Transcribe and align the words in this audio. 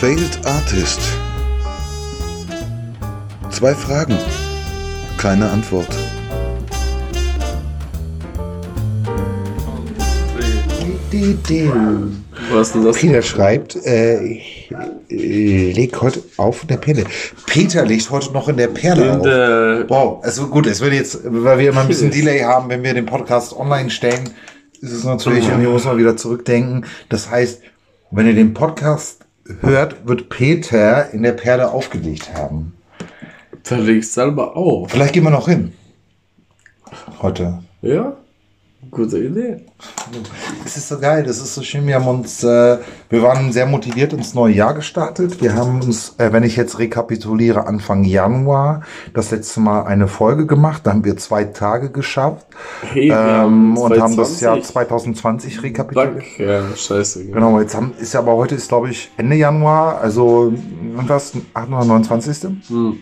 Failed 0.00 0.38
Artist. 0.44 1.00
Zwei 3.50 3.74
Fragen, 3.74 4.18
keine 5.18 5.48
Antwort. 5.50 5.88
Was 12.50 12.72
denn 12.72 12.84
das? 12.84 12.96
Peter 12.96 13.22
schreibt, 13.22 13.76
äh, 13.84 14.22
ich 14.24 14.70
leg 15.08 16.00
heute 16.00 16.22
auf 16.36 16.62
in 16.62 16.68
der 16.68 16.76
Perle. 16.76 17.04
Peter 17.46 17.84
legt 17.84 18.10
heute 18.10 18.32
noch 18.32 18.48
in 18.48 18.56
der 18.56 18.68
Perle 18.68 19.04
In 19.04 19.10
auf. 19.10 19.22
der- 19.22 19.84
wow, 19.88 20.24
also 20.24 20.46
gut, 20.48 20.66
es 20.66 20.80
wird 20.80 20.92
jetzt, 20.94 21.20
weil 21.24 21.58
wir 21.58 21.70
immer 21.70 21.82
ein 21.82 21.88
bisschen 21.88 22.10
Delay 22.10 22.40
haben, 22.40 22.68
wenn 22.68 22.82
wir 22.82 22.94
den 22.94 23.06
Podcast 23.06 23.54
online 23.56 23.90
stellen, 23.90 24.30
ist 24.80 24.92
es 24.92 25.04
natürlich, 25.04 25.46
irgendwie 25.48 25.68
muss 25.68 25.84
man 25.84 25.98
wieder 25.98 26.16
zurückdenken. 26.16 26.84
Das 27.08 27.30
heißt, 27.30 27.60
wenn 28.10 28.26
ihr 28.26 28.34
den 28.34 28.54
Podcast 28.54 29.25
hört, 29.60 30.06
wird 30.06 30.28
Peter 30.28 31.10
in 31.10 31.22
der 31.22 31.32
Perle 31.32 31.70
aufgelegt 31.70 32.34
haben. 32.34 32.74
Da 33.64 33.76
legst 33.76 34.14
selber 34.14 34.56
auf. 34.56 34.90
Vielleicht 34.90 35.12
gehen 35.14 35.24
wir 35.24 35.30
noch 35.30 35.48
hin. 35.48 35.72
Heute. 37.20 37.62
Ja? 37.82 38.16
Gute 38.90 39.18
Idee. 39.18 39.64
Es 40.64 40.76
ist 40.76 40.88
so 40.88 40.98
geil, 40.98 41.22
das 41.24 41.38
ist 41.38 41.54
so 41.54 41.62
schön. 41.62 41.86
Wir 41.86 41.96
haben 41.96 42.08
uns, 42.08 42.44
äh, 42.44 42.78
wir 43.08 43.22
waren 43.22 43.52
sehr 43.52 43.66
motiviert 43.66 44.12
ins 44.12 44.34
neue 44.34 44.54
Jahr 44.54 44.74
gestartet. 44.74 45.40
Wir 45.40 45.54
haben 45.54 45.80
uns, 45.80 46.14
äh, 46.18 46.32
wenn 46.32 46.42
ich 46.42 46.56
jetzt 46.56 46.78
rekapituliere, 46.78 47.66
Anfang 47.66 48.04
Januar 48.04 48.82
das 49.14 49.30
letzte 49.30 49.60
Mal 49.60 49.82
eine 49.82 50.08
Folge 50.08 50.46
gemacht. 50.46 50.82
Da 50.84 50.90
haben 50.90 51.04
wir 51.04 51.16
zwei 51.16 51.44
Tage 51.44 51.90
geschafft 51.90 52.46
Hey, 52.82 53.10
ähm, 53.10 53.76
und 53.76 53.98
haben 54.00 54.16
das 54.16 54.38
2020. 54.38 54.40
Jahr 54.40 54.62
2020 54.62 55.62
rekapituliert. 55.62 56.24
Fuck, 56.24 56.38
ja, 56.38 56.76
scheiße. 56.76 57.26
Genau, 57.26 57.60
jetzt 57.60 57.74
haben, 57.74 57.94
ist 57.98 58.14
ja 58.14 58.20
aber 58.20 58.36
heute 58.36 58.54
ist, 58.54 58.68
glaube 58.68 58.90
ich, 58.90 59.10
Ende 59.16 59.36
Januar, 59.36 60.00
also 60.00 60.52
was, 60.94 61.32
8. 61.54 61.68
oder 61.68 61.84
29. 61.84 62.42
Hm. 62.68 62.98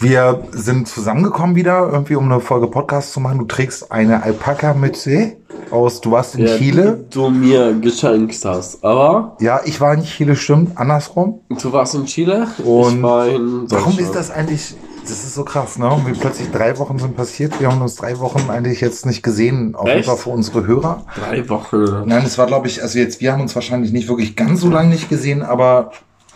Wir 0.00 0.42
sind 0.52 0.88
zusammengekommen 0.88 1.56
wieder, 1.56 1.88
irgendwie 1.92 2.16
um 2.16 2.24
eine 2.30 2.40
Folge 2.40 2.66
Podcast 2.66 3.12
zu 3.12 3.20
machen. 3.20 3.38
Du 3.38 3.44
trägst 3.44 3.90
eine 3.92 4.22
Alpaka-Mütze 4.22 5.36
aus, 5.70 6.00
du 6.00 6.10
warst 6.10 6.34
in 6.34 6.46
Ja, 6.46 6.56
Chile. 6.56 7.04
die 7.10 7.14
du 7.14 7.30
mir 7.30 7.72
geschenkt 7.74 8.36
hast. 8.44 8.82
Aber 8.84 9.36
Ja, 9.40 9.60
ich 9.64 9.80
war 9.80 9.94
in 9.94 10.02
Chile, 10.02 10.36
stimmt, 10.36 10.76
andersrum. 10.76 11.40
du 11.48 11.72
warst 11.72 11.94
in 11.94 12.04
Chile, 12.06 12.46
Und 12.64 12.96
ich 12.96 13.02
war 13.02 13.26
in 13.28 13.70
Warum 13.70 13.98
ist 13.98 14.14
das 14.14 14.30
eigentlich, 14.30 14.74
das 15.02 15.10
ist 15.24 15.34
so 15.34 15.44
krass, 15.44 15.78
ne? 15.78 15.90
Wie 16.06 16.12
plötzlich 16.12 16.50
drei 16.50 16.78
Wochen 16.78 16.98
sind 16.98 17.16
passiert. 17.16 17.58
Wir 17.60 17.70
haben 17.70 17.80
uns 17.80 17.96
drei 17.96 18.18
Wochen 18.18 18.50
eigentlich 18.50 18.80
jetzt 18.80 19.06
nicht 19.06 19.22
gesehen, 19.22 19.74
auf 19.74 19.86
jeden? 19.88 20.04
Fall 20.04 20.16
für 20.16 20.30
unsere 20.30 20.66
Hörer. 20.66 21.04
Drei 21.18 21.48
Wochen. 21.48 22.06
Nein, 22.06 22.22
es 22.24 22.38
war, 22.38 22.46
glaube 22.46 22.66
ich, 22.66 22.82
also 22.82 22.98
jetzt, 22.98 23.20
wir 23.20 23.32
haben 23.32 23.40
uns 23.42 23.54
wahrscheinlich 23.54 23.92
nicht 23.92 24.08
wirklich 24.08 24.36
ganz 24.36 24.60
so 24.60 24.68
lange 24.70 24.90
nicht 24.90 25.08
gesehen, 25.08 25.42
aber 25.42 25.92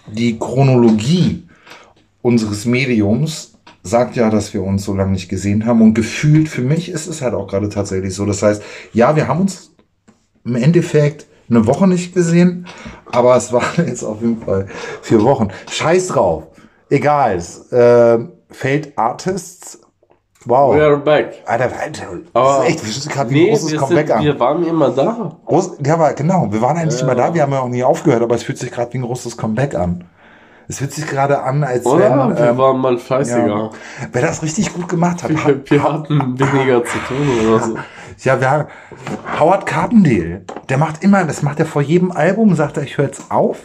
die 0.06 0.38
Chronologie 0.38 1.45
unseres 2.26 2.66
Mediums 2.66 3.54
sagt 3.84 4.16
ja, 4.16 4.30
dass 4.30 4.52
wir 4.52 4.64
uns 4.64 4.84
so 4.84 4.94
lange 4.94 5.12
nicht 5.12 5.28
gesehen 5.28 5.64
haben. 5.64 5.80
Und 5.80 5.94
gefühlt 5.94 6.48
für 6.48 6.62
mich 6.62 6.88
ist 6.88 7.06
es 7.06 7.22
halt 7.22 7.34
auch 7.34 7.46
gerade 7.46 7.68
tatsächlich 7.68 8.14
so. 8.14 8.26
Das 8.26 8.42
heißt, 8.42 8.60
ja, 8.92 9.14
wir 9.14 9.28
haben 9.28 9.42
uns 9.42 9.72
im 10.44 10.56
Endeffekt 10.56 11.26
eine 11.48 11.64
Woche 11.68 11.86
nicht 11.86 12.14
gesehen, 12.14 12.66
aber 13.12 13.36
es 13.36 13.52
waren 13.52 13.86
jetzt 13.86 14.02
auf 14.02 14.20
jeden 14.20 14.42
Fall 14.42 14.66
vier 15.02 15.22
Wochen. 15.22 15.48
Scheiß 15.70 16.08
drauf. 16.08 16.48
Egal. 16.90 17.36
Äh, 17.70 18.18
Failed 18.50 18.98
Artists. 18.98 19.80
Wow. 20.46 20.76
We 20.76 20.84
are 20.84 20.98
back. 20.98 21.42
Alter, 21.46 21.70
Alter, 21.80 22.06
Aber 22.32 22.48
das 22.48 22.58
ist 22.58 22.68
echt, 22.70 22.86
wir 22.86 22.92
sind 22.92 23.12
gerade 23.12 23.30
wie 23.30 23.34
Nee, 23.34 23.44
ein 23.44 23.50
großes 23.50 23.72
wir, 23.72 23.78
Comeback 23.78 24.06
sind, 24.08 24.16
an. 24.16 24.24
wir 24.24 24.40
waren 24.40 24.66
immer 24.66 24.90
da. 24.90 25.36
Groß, 25.44 25.78
ja, 25.84 25.94
aber 25.94 26.12
genau, 26.14 26.52
wir 26.52 26.60
waren 26.60 26.76
eigentlich 26.76 27.00
immer 27.02 27.14
da, 27.14 27.34
wir 27.34 27.42
haben 27.42 27.52
ja 27.52 27.60
auch 27.60 27.68
nie 27.68 27.82
aufgehört, 27.84 28.22
aber 28.22 28.34
es 28.34 28.42
fühlt 28.44 28.58
sich 28.58 28.70
gerade 28.70 28.92
wie 28.92 28.98
ein 28.98 29.02
großes 29.02 29.36
Comeback 29.36 29.74
an. 29.74 30.04
Es 30.68 30.78
fühlt 30.78 30.92
sich 30.92 31.06
gerade 31.06 31.42
an, 31.42 31.62
als 31.62 31.86
Oder? 31.86 32.10
wenn, 32.10 32.36
wir 32.36 32.50
ähm, 32.50 32.58
waren 32.58 32.80
mal 32.80 32.94
ja, 32.94 32.98
fleißiger. 32.98 33.70
wer 34.12 34.22
das 34.22 34.42
richtig 34.42 34.72
gut 34.74 34.88
gemacht 34.88 35.22
hat. 35.22 35.30
Wir, 35.30 35.62
wir 35.64 35.82
hatten 35.82 36.38
weniger 36.38 36.84
zu 36.84 36.98
tun 36.98 37.48
oder 37.48 37.60
so. 37.60 37.78
Ja, 38.22 38.40
wir 38.40 38.50
haben 38.50 38.64
Howard 39.38 39.66
Carpendale, 39.66 40.42
der 40.68 40.78
macht 40.78 41.04
immer, 41.04 41.24
das 41.24 41.42
macht 41.42 41.60
er 41.60 41.66
vor 41.66 41.82
jedem 41.82 42.12
Album, 42.12 42.54
sagt 42.54 42.78
er, 42.78 42.82
ich 42.82 42.96
höre 42.96 43.06
jetzt 43.06 43.30
auf. 43.30 43.58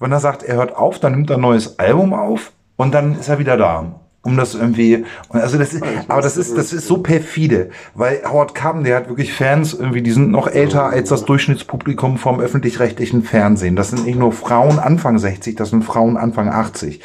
Wenn 0.00 0.10
er 0.10 0.20
sagt, 0.20 0.42
er 0.42 0.56
hört 0.56 0.76
auf, 0.76 0.98
dann 0.98 1.12
nimmt 1.12 1.30
er 1.30 1.36
ein 1.36 1.42
neues 1.42 1.78
Album 1.78 2.12
auf 2.12 2.52
und 2.76 2.92
dann 2.92 3.18
ist 3.18 3.28
er 3.28 3.38
wieder 3.38 3.56
da. 3.56 4.00
Um 4.24 4.36
das 4.36 4.54
irgendwie, 4.54 5.04
also 5.30 5.58
das 5.58 5.74
ist, 5.74 5.82
aber 6.06 6.22
das 6.22 6.36
ist, 6.36 6.56
das 6.56 6.72
ist 6.72 6.86
so 6.86 6.98
perfide, 6.98 7.70
weil 7.94 8.22
Howard 8.24 8.54
Carpendale 8.54 8.94
hat 8.94 9.08
wirklich 9.08 9.32
Fans 9.32 9.74
irgendwie, 9.74 10.00
die 10.00 10.12
sind 10.12 10.30
noch 10.30 10.46
älter 10.46 10.84
als 10.84 11.08
das 11.08 11.24
Durchschnittspublikum 11.24 12.18
vom 12.18 12.38
öffentlich-rechtlichen 12.38 13.24
Fernsehen. 13.24 13.74
Das 13.74 13.90
sind 13.90 14.06
nicht 14.06 14.18
nur 14.18 14.30
Frauen 14.30 14.78
Anfang 14.78 15.18
60, 15.18 15.56
das 15.56 15.70
sind 15.70 15.84
Frauen 15.84 16.16
Anfang 16.16 16.48
80. 16.48 17.00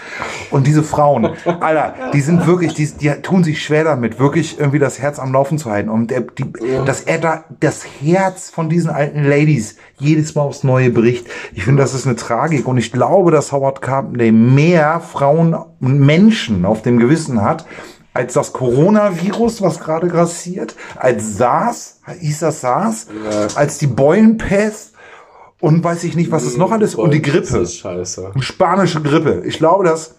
Und 0.51 0.67
diese 0.67 0.83
Frauen, 0.83 1.29
Alter, 1.59 1.95
die 2.13 2.21
sind 2.21 2.45
wirklich, 2.45 2.75
die, 2.75 2.85
die 2.85 3.09
tun 3.23 3.43
sich 3.43 3.63
schwer 3.63 3.83
damit, 3.83 4.19
wirklich 4.19 4.59
irgendwie 4.59 4.79
das 4.79 4.99
Herz 4.99 5.17
am 5.17 5.33
Laufen 5.33 5.57
zu 5.57 5.71
halten. 5.71 5.89
Und 5.89 6.11
der, 6.11 6.21
die, 6.21 6.45
dass 6.85 7.01
er 7.01 7.17
da 7.17 7.45
das 7.59 7.83
Herz 7.99 8.51
von 8.51 8.69
diesen 8.69 8.91
alten 8.91 9.23
Ladies 9.23 9.77
jedes 9.99 10.35
Mal 10.35 10.43
aufs 10.43 10.63
Neue 10.63 10.91
bricht. 10.91 11.27
Ich 11.53 11.63
finde, 11.63 11.81
das 11.81 11.93
ist 11.93 12.05
eine 12.05 12.15
Tragik. 12.15 12.67
Und 12.67 12.77
ich 12.77 12.91
glaube, 12.91 13.31
dass 13.31 13.51
Howard 13.51 13.81
Carpendale 13.81 14.31
mehr 14.31 14.99
Frauen 14.99 15.55
und 15.79 15.99
Menschen 15.99 16.65
auf 16.65 16.81
dem 16.81 16.99
Gewissen 17.07 17.41
hat, 17.41 17.65
als 18.13 18.33
das 18.33 18.51
Coronavirus, 18.51 19.61
was 19.61 19.79
gerade 19.79 20.07
grassiert, 20.07 20.75
als 20.95 21.37
SARS, 21.37 21.99
hieß 22.19 22.39
das 22.39 22.61
SARS, 22.61 23.07
als 23.55 23.77
die 23.77 23.87
Beulenpest 23.87 24.93
und 25.59 25.83
weiß 25.83 26.03
ich 26.03 26.15
nicht, 26.15 26.31
was 26.31 26.43
es 26.43 26.57
noch 26.57 26.71
alles, 26.71 26.95
und 26.95 27.13
die 27.13 27.21
Grippe. 27.21 27.65
scheiße. 27.65 28.31
Spanische 28.39 29.01
Grippe. 29.01 29.43
Ich 29.45 29.57
glaube, 29.57 29.83
dass. 29.83 30.15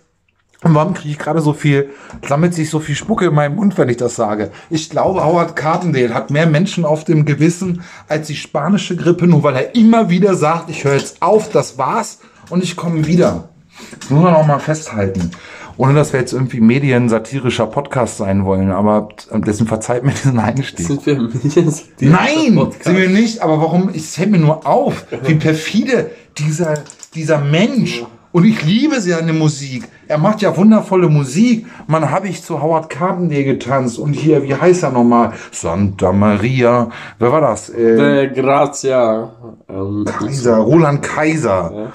Und 0.64 0.74
warum 0.74 0.92
kriege 0.92 1.10
ich 1.10 1.18
gerade 1.18 1.40
so 1.40 1.52
viel, 1.52 1.90
sammelt 2.26 2.52
sich 2.52 2.68
so 2.68 2.80
viel 2.80 2.96
Spucke 2.96 3.26
in 3.26 3.34
meinem 3.34 3.54
Mund, 3.54 3.78
wenn 3.78 3.88
ich 3.88 3.96
das 3.96 4.16
sage? 4.16 4.50
Ich 4.70 4.90
glaube, 4.90 5.24
Howard 5.24 5.54
Carpendale 5.54 6.12
hat 6.12 6.32
mehr 6.32 6.46
Menschen 6.46 6.84
auf 6.84 7.04
dem 7.04 7.24
Gewissen 7.24 7.82
als 8.08 8.26
die 8.26 8.34
spanische 8.34 8.96
Grippe, 8.96 9.28
nur 9.28 9.44
weil 9.44 9.54
er 9.54 9.76
immer 9.76 10.10
wieder 10.10 10.34
sagt, 10.34 10.68
ich 10.68 10.82
höre 10.82 10.94
jetzt 10.94 11.22
auf, 11.22 11.50
das 11.50 11.78
war's 11.78 12.18
und 12.50 12.64
ich 12.64 12.74
komme 12.74 13.06
wieder. 13.06 13.50
Das 14.00 14.10
muss 14.10 14.22
man 14.22 14.34
auch 14.34 14.46
mal 14.46 14.58
festhalten. 14.58 15.30
Ohne 15.76 15.94
dass 15.94 16.12
wir 16.12 16.18
jetzt 16.18 16.32
irgendwie 16.32 16.60
mediensatirischer 16.60 17.66
Podcast 17.68 18.16
sein 18.16 18.44
wollen, 18.44 18.72
aber 18.72 19.08
dessen 19.32 19.66
verzeiht 19.68 20.02
mir 20.02 20.10
diesen 20.10 20.38
Einstieg. 20.40 20.86
Sind 20.86 21.06
wir 21.06 21.16
Medien- 21.20 21.72
Nein, 22.00 22.54
Podcast? 22.56 22.84
sind 22.84 22.96
wir 22.96 23.08
nicht. 23.08 23.40
Aber 23.42 23.60
warum? 23.60 23.88
Es 23.94 24.16
fällt 24.16 24.30
mir 24.32 24.38
nur 24.38 24.66
auf, 24.66 25.06
wie 25.24 25.36
perfide 25.36 26.10
dieser, 26.36 26.74
dieser 27.14 27.38
Mensch. 27.38 28.04
Und 28.30 28.44
ich 28.44 28.62
liebe 28.62 29.00
seine 29.00 29.32
Musik. 29.32 29.88
Er 30.06 30.18
macht 30.18 30.42
ja 30.42 30.54
wundervolle 30.56 31.08
Musik. 31.08 31.66
Man 31.86 32.10
habe 32.10 32.28
ich 32.28 32.42
zu 32.42 32.60
Howard 32.60 32.90
Carpendale 32.90 33.44
getanzt. 33.44 33.98
Und 33.98 34.12
hier, 34.12 34.42
wie 34.42 34.54
heißt 34.54 34.82
er 34.82 34.90
nochmal? 34.90 35.32
Santa 35.50 36.12
Maria. 36.12 36.90
Wer 37.18 37.32
war 37.32 37.40
das? 37.40 37.70
Äh, 37.70 38.24
Äh, 38.24 38.28
Grazia. 38.34 39.30
Ähm, 39.68 40.04
Kaiser, 40.04 40.56
Roland 40.56 41.02
Kaiser. 41.02 41.92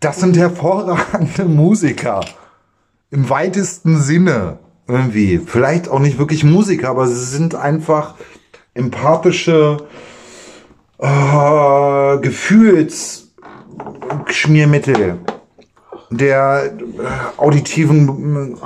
Das 0.00 0.20
sind 0.20 0.36
hervorragende 0.36 1.44
Musiker. 1.46 2.24
Im 3.10 3.30
weitesten 3.30 4.00
Sinne. 4.00 4.58
Irgendwie. 4.88 5.38
Vielleicht 5.38 5.88
auch 5.88 5.98
nicht 5.98 6.18
wirklich 6.18 6.44
Musiker, 6.44 6.90
aber 6.90 7.08
sie 7.08 7.24
sind 7.24 7.56
einfach 7.56 8.14
empathische 8.74 9.78
äh, 10.98 12.18
Gefühlsschmiermittel 12.18 15.18
der 16.10 16.72
äh, 16.72 16.76
auditiven 17.36 18.56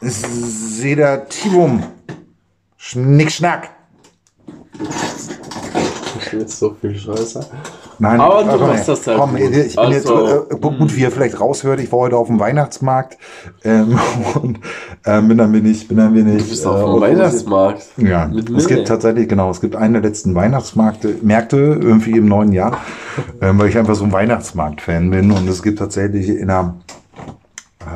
äh, 0.00 0.08
Sedativum. 0.08 1.84
Schnickschnack. 2.76 3.70
jetzt 6.32 6.58
so 6.58 6.76
viel 6.80 6.96
Scheiße. 6.96 7.46
Nein, 7.98 8.20
Aber 8.20 8.44
du 8.44 8.58
komm, 8.58 8.68
machst 8.68 8.88
das 8.88 9.04
sehr 9.04 9.16
komm, 9.16 9.30
gut. 9.30 9.40
Ich 9.40 9.74
bin 9.76 9.90
jetzt, 9.90 10.08
Also, 10.08 10.46
äh, 10.50 10.56
gut, 10.56 10.94
wie 10.96 11.00
ihr 11.00 11.10
vielleicht 11.10 11.40
raushört, 11.40 11.80
ich 11.80 11.90
war 11.90 12.00
heute 12.00 12.16
auf 12.16 12.28
dem 12.28 12.38
Weihnachtsmarkt 12.38 13.18
ähm, 13.64 13.98
und 14.42 14.60
ähm, 15.04 15.28
bin 15.28 15.38
dann 15.38 15.66
ich, 15.66 15.88
bin 15.88 15.96
dann 15.96 16.14
ich. 16.14 16.42
Du 16.42 16.48
bist 16.48 16.66
auf 16.66 16.80
dem 16.80 17.02
äh, 17.02 17.08
Weihnachtsmarkt. 17.08 17.82
Ja, 17.96 18.30
es 18.56 18.68
gibt 18.68 18.86
tatsächlich, 18.86 19.28
genau, 19.28 19.50
es 19.50 19.60
gibt 19.60 19.74
einen 19.74 19.94
der 19.94 20.02
letzten 20.02 20.34
Weihnachtsmärkte 20.34 21.16
Märkte 21.22 21.56
irgendwie 21.56 22.12
im 22.12 22.26
neuen 22.26 22.52
Jahr, 22.52 22.78
ähm, 23.40 23.58
weil 23.58 23.68
ich 23.68 23.76
einfach 23.76 23.96
so 23.96 24.04
ein 24.04 24.12
Weihnachtsmarkt-Fan 24.12 25.10
bin 25.10 25.32
und 25.32 25.48
es 25.48 25.62
gibt 25.62 25.80
tatsächlich 25.80 26.28
in 26.28 26.48
der 26.48 26.74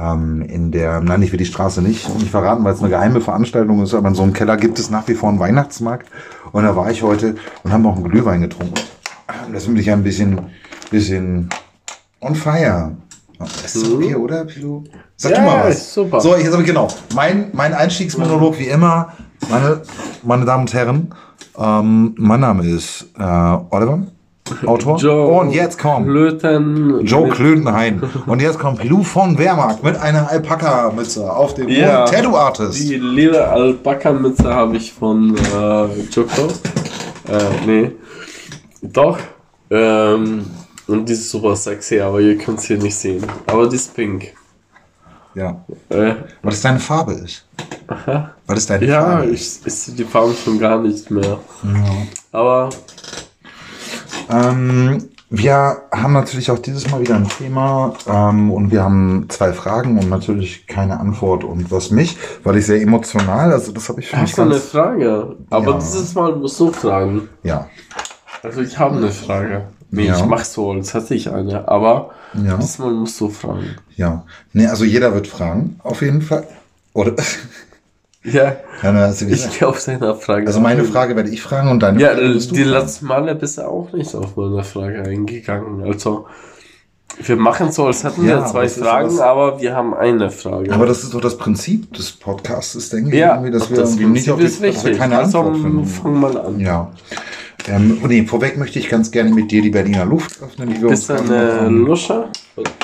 ähm, 0.01 0.43
in 0.43 0.73
der, 0.73 1.01
nein, 1.01 1.23
ich 1.23 1.33
will 1.33 1.39
die 1.39 1.45
Straße 1.45 1.83
nicht, 1.83 2.13
nicht 2.19 2.31
verraten, 2.31 2.65
weil 2.65 2.75
es 2.75 2.81
eine 2.81 2.89
geheime 2.89 3.21
Veranstaltung 3.21 3.83
ist, 3.83 3.95
aber 3.95 4.09
in 4.09 4.15
so 4.15 4.23
einem 4.23 4.33
Keller 4.33 4.57
gibt 4.57 4.79
es 4.79 4.91
nach 4.91 5.07
wie 5.09 5.15
vor 5.15 5.29
einen 5.29 5.39
Weihnachtsmarkt. 5.39 6.09
Und 6.53 6.65
da 6.65 6.77
war 6.77 6.91
ich 6.91 7.03
heute 7.03 7.37
und 7.63 7.73
haben 7.73 7.87
auch 7.87 7.97
einen 7.97 8.09
Glühwein 8.09 8.41
getrunken. 8.41 8.75
Das 9.53 9.65
bin 9.67 9.77
ich 9.77 9.87
ja 9.87 9.95
ein 9.95 10.03
bisschen, 10.03 10.41
bisschen 10.91 11.49
on 12.21 12.35
fire. 12.35 12.93
Das 13.39 13.75
ist 13.75 13.93
okay, 13.93 14.15
oder, 14.15 14.45
Pilo? 14.45 14.85
Sag 15.17 15.33
du 15.35 15.39
Ja, 15.41 15.45
mal 15.47 15.69
was. 15.69 15.95
super. 15.95 16.21
So, 16.21 16.37
jetzt 16.37 16.53
aber 16.55 16.63
genau. 16.63 16.89
Mein, 17.15 17.49
mein 17.53 17.75
Einstiegsmonolog 17.75 18.59
wie 18.59 18.69
immer, 18.69 19.13
meine, 19.51 19.81
meine 20.23 20.45
Damen 20.45 20.63
und 20.63 20.75
Herren, 20.75 21.13
ähm, 21.59 22.15
mein 22.19 22.41
Name 22.41 22.65
ist 22.69 23.07
äh, 23.19 23.23
Oliver. 23.23 24.01
Autor. 24.67 24.99
Joe 24.99 25.29
Und 25.41 25.53
jetzt 25.53 25.79
kommt 25.79 26.07
Klöten. 26.07 27.01
Joe 27.07 27.29
Klötenhain. 27.31 28.03
Und 28.27 28.43
jetzt 28.43 28.59
kommt 28.59 28.81
Pilou 28.81 29.03
von 29.03 29.39
Wehrmark 29.39 29.83
mit 29.83 29.97
einer 29.97 30.29
Alpaka-Mütze 30.31 31.33
auf 31.33 31.55
dem 31.55 31.69
Ja. 31.69 32.01
Mund. 32.01 32.11
Tattoo 32.13 32.37
Artist. 32.37 32.79
Die 32.79 32.97
lila 32.97 33.45
Alpaka-Mütze 33.53 34.53
habe 34.53 34.77
ich 34.77 34.93
von 34.93 35.37
äh, 35.37 35.85
Joko. 36.11 36.49
Äh, 37.29 37.67
nee. 37.67 37.93
Doch. 38.83 39.19
Ähm, 39.71 40.45
und 40.87 41.09
die 41.09 41.13
ist 41.13 41.31
super 41.31 41.57
sexy, 41.57 42.01
aber 42.01 42.21
ihr 42.21 42.37
könnt 42.37 42.59
es 42.59 42.67
hier 42.67 42.79
nicht 42.79 42.95
sehen. 42.97 43.25
Aber 43.47 43.69
die 43.69 43.77
ist 43.77 43.95
pink. 43.95 44.35
Ja. 45.35 45.65
Äh, 45.89 45.97
Weil 46.43 46.51
das 46.51 46.61
deine 46.61 46.79
Farbe 46.81 47.13
ist. 47.15 47.47
aha. 47.87 48.33
Weil 48.47 48.55
das 48.57 48.67
deine 48.67 48.85
Ja, 48.85 49.03
Farbe 49.03 49.27
ich, 49.31 49.41
ist. 49.41 49.67
ich 49.67 49.75
sehe 49.75 49.95
die 49.95 50.05
Farben 50.05 50.35
schon 50.35 50.59
gar 50.59 50.79
nicht 50.81 51.11
mehr. 51.11 51.39
Aber 52.33 52.69
Ähm, 54.31 55.09
wir 55.31 55.55
haben 55.91 56.13
natürlich 56.13 56.51
auch 56.51 56.59
dieses 56.59 56.91
Mal 56.91 57.01
wieder 57.01 57.15
ein 57.17 57.27
Thema 57.29 57.95
ähm, 58.07 58.51
und 58.51 58.71
wir 58.71 58.83
haben 58.83 59.25
zwei 59.31 59.53
Fragen 59.55 59.99
und 59.99 60.11
natürlich 60.11 60.67
keine 60.67 61.01
Antwort. 61.01 61.45
Und 61.45 61.71
was 61.71 61.91
mich, 61.91 62.19
weil 62.45 62.59
ich 62.59 62.67
sehr 62.67 62.83
emotional, 62.83 63.51
also 63.53 63.73
das 63.73 63.89
habe 63.89 64.01
ich 64.01 64.09
für 64.09 64.17
mich 64.17 64.25
hast 64.31 64.39
du 64.39 64.43
eine 64.43 64.51
ganz... 64.53 64.65
Frage? 64.65 65.37
Aber 65.49 65.71
Ja. 65.73 65.79
dieses 65.79 66.15
Mal 66.15 66.37
musst 66.37 66.61
du 66.61 66.71
fragen. 66.71 67.29
Ja, 67.43 67.67
Also 68.43 68.61
ich 68.61 68.79
habe 68.79 68.97
eine 68.97 69.11
Frage. 69.11 69.63
Nee, 69.91 70.07
Ja. 70.07 70.17
ich 70.17 70.25
mach 70.25 70.45
so, 70.45 70.73
als 70.73 70.95
hätte 70.95 71.15
ich 71.15 71.31
eine. 71.31 71.69
Aber 71.69 72.11
Ja. 72.35 72.57
dieses 72.57 72.79
Mal 72.79 72.91
musst 72.93 73.21
du 73.21 73.29
fragen. 73.29 73.77
ja. 73.97 74.25
Nee, 74.53 74.67
also 74.67 74.85
jeder 74.85 75.13
wird 75.15 75.27
fragen, 75.27 75.79
auf 75.83 76.03
jeden 76.03 76.23
Fall. 76.23 76.47
Oder? 76.95 77.15
Ja, 78.25 78.55
ja, 78.85 79.11
ich 79.11 79.59
gehe 79.59 79.67
auf 79.67 79.85
deine 79.85 80.15
Frage. 80.15 80.47
Also 80.47 80.61
meine 80.61 80.83
ein. 80.83 80.87
Frage 80.87 81.17
werde 81.17 81.29
ich 81.31 81.43
fragen 81.43 81.69
und 81.73 81.81
deine 81.83 82.01
Ja, 82.01 82.11
Frage 82.11 82.39
du 82.39 82.55
die 82.55 82.63
letzten 82.63 83.07
Male 83.07 83.35
bist 83.35 83.59
du 83.59 83.63
auch 83.67 83.91
nicht 83.93 84.15
auf 84.15 84.37
meine 84.37 84.63
Frage 84.63 85.03
eingegangen. 85.03 85.83
Also, 85.83 86.27
wir 87.25 87.35
machen 87.35 87.73
so, 87.73 87.87
als 87.87 88.05
hätten 88.05 88.25
Ja, 88.29 88.37
wir 88.39 88.47
zwei 88.47 88.69
Fragen, 88.69 89.09
was- 89.09 89.19
aber 89.19 89.61
wir 89.61 89.75
haben 89.75 89.93
eine 89.93 90.31
Frage. 90.31 90.73
Aber 90.73 90.87
das 90.87 91.03
ist 91.03 91.13
doch 91.15 91.21
das 91.21 91.37
Prinzip 91.37 91.93
des 91.95 92.13
Podcasts, 92.13 92.91
denke 92.91 93.09
ich, 93.11 93.17
ja, 93.17 93.35
irgendwie, 93.35 93.51
dass 93.51 93.69
wir 93.71 93.79
das 93.79 93.97
irgendwie 93.97 94.13
nicht 94.21 94.31
auf 94.31 94.39
die, 94.39 94.45
dass 94.45 94.85
wir 94.85 94.97
keine 94.97 95.19
Also, 95.19 95.41
Antwort 95.41 95.57
finden. 95.61 95.85
fang 95.85 96.21
mal 96.21 96.39
an. 96.39 96.61
Ja. 96.61 96.93
Ähm, 97.69 97.99
nee, 98.09 98.25
vorweg 98.27 98.59
möchte 98.59 98.79
ich 98.79 98.89
ganz 98.89 99.11
gerne 99.11 99.31
mit 99.31 99.51
dir 99.51 99.63
die 99.63 99.71
Berliner 99.71 100.05
Luft 100.05 100.43
öffnen, 100.43 100.71
die 100.75 100.83
wir 100.83 100.89
Bist 100.89 101.09
du 101.09 101.15
eine. 101.15 101.69
Lusche? 101.69 102.25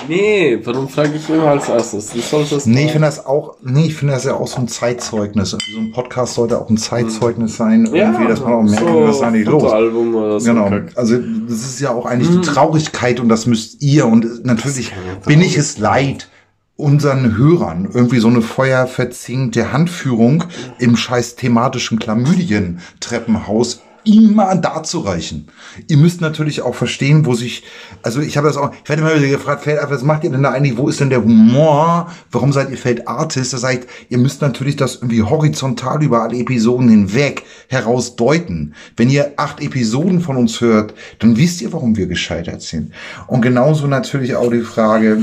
Nee, 0.09 0.59
warum 0.65 0.89
frage 0.89 1.13
ich 1.17 1.29
immer 1.29 1.49
als 1.49 1.69
erstes? 1.69 2.11
Du 2.13 2.21
sollst 2.21 2.53
das 2.53 2.65
Nee, 2.67 2.87
ich 2.87 2.93
finde 2.93 3.07
das 3.07 3.27
auch, 3.27 3.57
nee, 3.63 3.87
ich 3.87 3.95
finde 3.97 4.15
das 4.15 4.25
ja 4.25 4.35
auch 4.35 4.47
so 4.47 4.59
ein 4.61 4.69
Zeitzeugnis. 4.69 5.53
Und 5.53 5.63
So 5.63 5.79
ein 5.81 5.93
Podcast 5.93 6.35
sollte 6.35 6.59
auch 6.61 6.71
ein 6.71 6.79
Zeitzeugnis 6.79 7.57
sein, 7.57 7.87
irgendwie, 7.93 8.29
dass 8.29 8.41
man 8.41 8.53
auch 8.53 8.63
merkt, 8.63 8.79
so 8.79 9.03
was 9.03 9.17
ist 9.17 9.23
eigentlich 9.23 9.47
los. 9.47 9.63
Fotoalbum 9.63 10.15
oder 10.15 10.41
so. 10.41 10.47
Genau. 10.47 10.71
Also 10.95 11.17
das 11.19 11.59
ist 11.59 11.81
ja 11.81 11.91
auch 11.91 12.07
eigentlich 12.07 12.31
Mhm. 12.31 12.43
die 12.43 12.49
Traurigkeit 12.49 13.21
und 13.21 13.29
das 13.29 13.47
müsst 13.47 13.83
ihr 13.83 14.07
und 14.07 14.45
natürlich 14.45 14.93
bin 15.27 15.41
ich 15.43 15.57
es 15.59 15.79
leid 15.79 16.29
unseren 16.77 17.37
Hörern 17.37 17.89
irgendwie 17.93 18.21
so 18.21 18.29
eine 18.29 18.41
feuerverzinkte 18.41 19.73
Handführung 19.73 20.45
im 20.79 20.97
scheiß 20.97 21.35
thematischen 21.35 21.99
Chlamydien-Treppenhaus 21.99 23.81
immer 24.09 24.57
darzureichen. 24.57 25.49
Ihr 25.87 25.99
müsst 25.99 26.21
natürlich 26.21 26.63
auch 26.63 26.75
verstehen, 26.75 27.27
wo 27.27 27.35
sich, 27.35 27.63
also 28.03 28.21
ich 28.21 28.37
habe 28.37 28.47
das 28.47 28.57
auch, 28.57 28.73
ich 28.83 28.89
werde 28.89 29.03
immer 29.03 29.15
wieder 29.15 29.29
gefragt, 29.29 29.65
Feld, 29.65 29.81
was 29.89 30.03
macht 30.03 30.25
ihr 30.25 30.31
denn 30.31 30.43
da 30.43 30.51
eigentlich, 30.51 30.79
wo 30.79 30.89
ist 30.89 31.01
denn 31.01 31.11
der 31.11 31.23
Humor, 31.23 32.11
warum 32.31 32.53
seid 32.53 32.71
ihr 32.71 32.79
Feld 32.79 33.07
Artist? 33.07 33.53
Da 33.53 33.59
sagt, 33.59 33.87
ihr 34.09 34.19
müsst 34.19 34.41
natürlich 34.41 34.77
das 34.77 34.97
irgendwie 34.97 35.23
horizontal 35.23 36.03
über 36.03 36.23
alle 36.23 36.39
Episoden 36.39 36.89
hinweg 36.89 37.45
herausdeuten. 37.69 38.75
Wenn 38.97 39.11
ihr 39.11 39.35
acht 39.37 39.61
Episoden 39.63 40.21
von 40.21 40.37
uns 40.37 40.61
hört, 40.61 40.95
dann 41.19 41.37
wisst 41.37 41.61
ihr, 41.61 41.73
warum 41.73 41.97
wir 41.97 42.07
gescheitert 42.07 42.63
sind. 42.63 42.93
Und 43.27 43.43
genauso 43.43 43.87
natürlich 43.87 44.37
auch 44.37 44.51
die 44.51 44.61
Frage, 44.61 45.23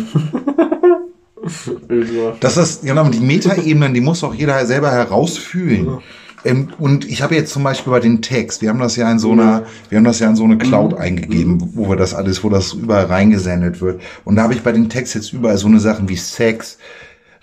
das 2.39 2.57
ist, 2.57 2.83
genau, 2.83 3.07
die 3.09 3.19
Metaebenen, 3.19 3.93
die 3.93 4.01
muss 4.01 4.23
auch 4.23 4.33
jeder 4.33 4.63
selber 4.65 4.91
herausfühlen. 4.91 5.99
Ähm, 6.45 6.69
und 6.77 7.06
ich 7.09 7.21
habe 7.21 7.36
jetzt 7.36 7.51
zum 7.51 7.63
Beispiel 7.63 7.92
bei 7.92 8.00
den 8.00 8.21
Tags, 8.21 8.62
wir 8.62 8.69
haben 8.69 8.80
das 8.80 8.95
ja 8.95 9.12
in 9.12 9.19
so 9.19 9.31
einer, 9.31 9.63
wir 9.89 9.97
haben 9.97 10.06
das 10.06 10.19
ja 10.19 10.30
in 10.30 10.36
so 10.36 10.44
eine 10.45 10.57
Cloud 10.57 10.94
eingegeben, 10.94 11.71
wo 11.74 11.89
wir 11.89 11.95
das 11.97 12.13
alles, 12.13 12.44
wo 12.44 12.50
das 12.50 12.74
überall 12.74 13.06
reingesendet 13.06 13.81
wird. 13.81 14.00
Und 14.24 14.36
da 14.36 14.44
habe 14.44 14.53
ich 14.53 14.62
bei 14.62 14.71
den 14.71 14.88
Tags 14.88 15.13
jetzt 15.15 15.33
überall 15.33 15.57
so 15.57 15.68
eine 15.68 15.80
Sachen 15.80 16.07
wie 16.07 16.15
Sex, 16.15 16.77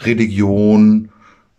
Religion, 0.00 1.08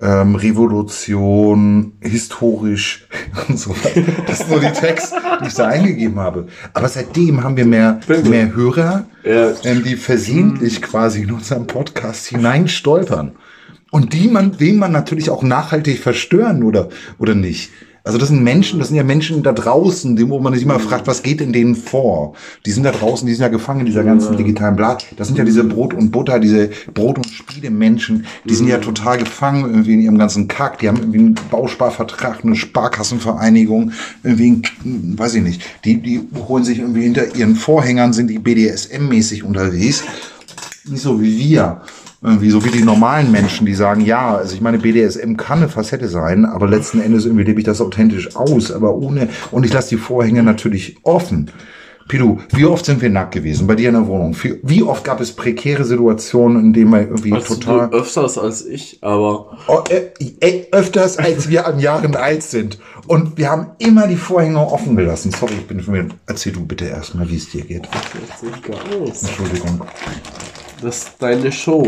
ähm, 0.01 0.35
Revolution, 0.35 1.93
historisch 2.01 3.07
und 3.47 3.57
so 3.59 3.71
weiter. 3.71 4.01
Das 4.27 4.39
sind 4.39 4.49
so 4.49 4.59
die 4.59 4.71
Tags, 4.71 5.13
die 5.41 5.47
ich 5.47 5.53
da 5.53 5.67
eingegeben 5.67 6.19
habe. 6.19 6.47
Aber 6.73 6.87
seitdem 6.89 7.43
haben 7.43 7.57
wir 7.57 7.65
mehr, 7.65 7.99
mehr 8.29 8.53
Hörer, 8.55 9.05
Ja. 9.23 9.51
ähm, 9.63 9.83
die 9.83 9.95
versehentlich 9.95 10.81
quasi 10.81 11.21
in 11.23 11.31
unseren 11.31 11.67
Podcast 11.67 12.27
hineinstolpern. 12.27 13.31
Und 13.93 14.13
die 14.13 14.27
man, 14.27 14.59
wen 14.59 14.77
man 14.77 14.91
natürlich 14.91 15.29
auch 15.29 15.43
nachhaltig 15.43 15.99
verstören 15.99 16.63
oder, 16.63 16.89
oder 17.19 17.35
nicht. 17.35 17.69
Also 18.03 18.17
das 18.17 18.29
sind 18.29 18.43
Menschen, 18.43 18.79
das 18.79 18.87
sind 18.87 18.97
ja 18.97 19.03
Menschen 19.03 19.43
da 19.43 19.51
draußen, 19.51 20.19
wo 20.31 20.39
man 20.39 20.51
sich 20.55 20.63
immer 20.63 20.79
fragt, 20.79 21.05
was 21.05 21.21
geht 21.21 21.41
in 21.41 21.53
denen 21.53 21.75
vor? 21.75 22.33
Die 22.65 22.71
sind 22.71 22.85
da 22.85 22.91
draußen, 22.91 23.27
die 23.27 23.33
sind 23.35 23.43
ja 23.43 23.49
gefangen 23.49 23.81
in 23.81 23.85
dieser 23.85 24.03
ganzen 24.03 24.35
digitalen 24.35 24.75
Blatt. 24.75 25.05
Das 25.15 25.27
sind 25.27 25.37
ja 25.37 25.45
diese 25.45 25.63
Brot 25.63 25.93
und 25.93 26.09
Butter, 26.09 26.39
diese 26.39 26.71
Brot- 26.91 27.17
und 27.17 27.27
Spiele-Menschen, 27.27 28.25
die 28.45 28.55
sind 28.55 28.67
ja 28.67 28.79
total 28.79 29.19
gefangen 29.19 29.65
irgendwie 29.65 29.93
in 29.93 30.01
ihrem 30.01 30.17
ganzen 30.17 30.47
Kack. 30.47 30.79
Die 30.79 30.87
haben 30.87 30.97
irgendwie 30.97 31.19
einen 31.19 31.35
Bausparvertrag, 31.51 32.43
eine 32.43 32.55
Sparkassenvereinigung, 32.55 33.91
irgendwie, 34.23 34.63
ein, 34.83 35.19
weiß 35.19 35.35
ich 35.35 35.43
nicht. 35.43 35.61
Die, 35.85 36.01
die 36.01 36.19
holen 36.47 36.63
sich 36.63 36.79
irgendwie 36.79 37.03
hinter 37.03 37.35
ihren 37.35 37.55
Vorhängern, 37.55 38.11
sind 38.11 38.31
die 38.31 38.39
BDSM-mäßig 38.39 39.43
unterwegs 39.43 40.03
nicht 40.85 41.01
so 41.01 41.21
wie 41.21 41.37
wir. 41.37 41.81
Irgendwie 42.23 42.49
so 42.49 42.63
wie 42.63 42.69
die 42.69 42.83
normalen 42.83 43.31
Menschen, 43.31 43.65
die 43.65 43.73
sagen, 43.73 44.01
ja, 44.01 44.35
also 44.35 44.55
ich 44.55 44.61
meine, 44.61 44.79
BDSM 44.79 45.35
kann 45.35 45.59
eine 45.59 45.67
Facette 45.67 46.07
sein, 46.07 46.45
aber 46.45 46.67
letzten 46.67 47.01
Endes 47.01 47.25
irgendwie 47.25 47.43
lebe 47.43 47.59
ich 47.59 47.65
das 47.65 47.81
authentisch 47.81 48.35
aus, 48.35 48.71
aber 48.71 48.95
ohne, 48.95 49.27
und 49.51 49.65
ich 49.65 49.73
lasse 49.73 49.89
die 49.89 49.97
Vorhänge 49.97 50.41
natürlich 50.41 50.97
offen. 51.03 51.51
Pidu, 52.07 52.39
wie 52.49 52.65
oft 52.65 52.85
sind 52.85 53.01
wir 53.01 53.09
nackt 53.09 53.33
gewesen 53.33 53.65
bei 53.65 53.75
dir 53.75 53.89
in 53.89 53.95
der 53.95 54.07
Wohnung? 54.07 54.35
Wie, 54.61 54.83
oft 54.83 55.03
gab 55.03 55.21
es 55.21 55.31
prekäre 55.33 55.85
Situationen, 55.85 56.61
in 56.61 56.73
denen 56.73 56.91
wir 56.91 57.01
irgendwie 57.01 57.33
Also 57.33 57.55
total, 57.55 57.89
du 57.89 57.97
öfters 57.97 58.37
als 58.37 58.65
ich, 58.65 58.99
aber 59.01 59.57
oh, 59.67 59.83
äh, 59.89 60.09
äh, 60.41 60.67
öfters 60.71 61.17
als 61.17 61.49
wir 61.49 61.65
an 61.65 61.79
Jahren 61.79 62.15
alt 62.15 62.43
sind. 62.43 62.77
Und 63.07 63.37
wir 63.37 63.49
haben 63.49 63.67
immer 63.79 64.07
die 64.07 64.17
Vorhänge 64.17 64.59
offen 64.59 64.95
gelassen. 64.95 65.31
Sorry, 65.31 65.53
ich 65.53 65.67
bin 65.67 65.79
von 65.79 65.93
mir. 65.93 66.09
Erzähl 66.25 66.51
du 66.51 66.65
bitte 66.65 66.85
erstmal, 66.85 67.29
wie 67.29 67.37
es 67.37 67.49
dir 67.49 67.63
geht. 67.63 67.87
das 67.87 68.39
sieht 68.41 68.63
gar 68.63 68.77
aus. 69.01 69.23
Entschuldigung. 69.23 69.81
Das 70.81 70.97
ist 70.97 71.13
deine 71.19 71.51
Show. 71.51 71.87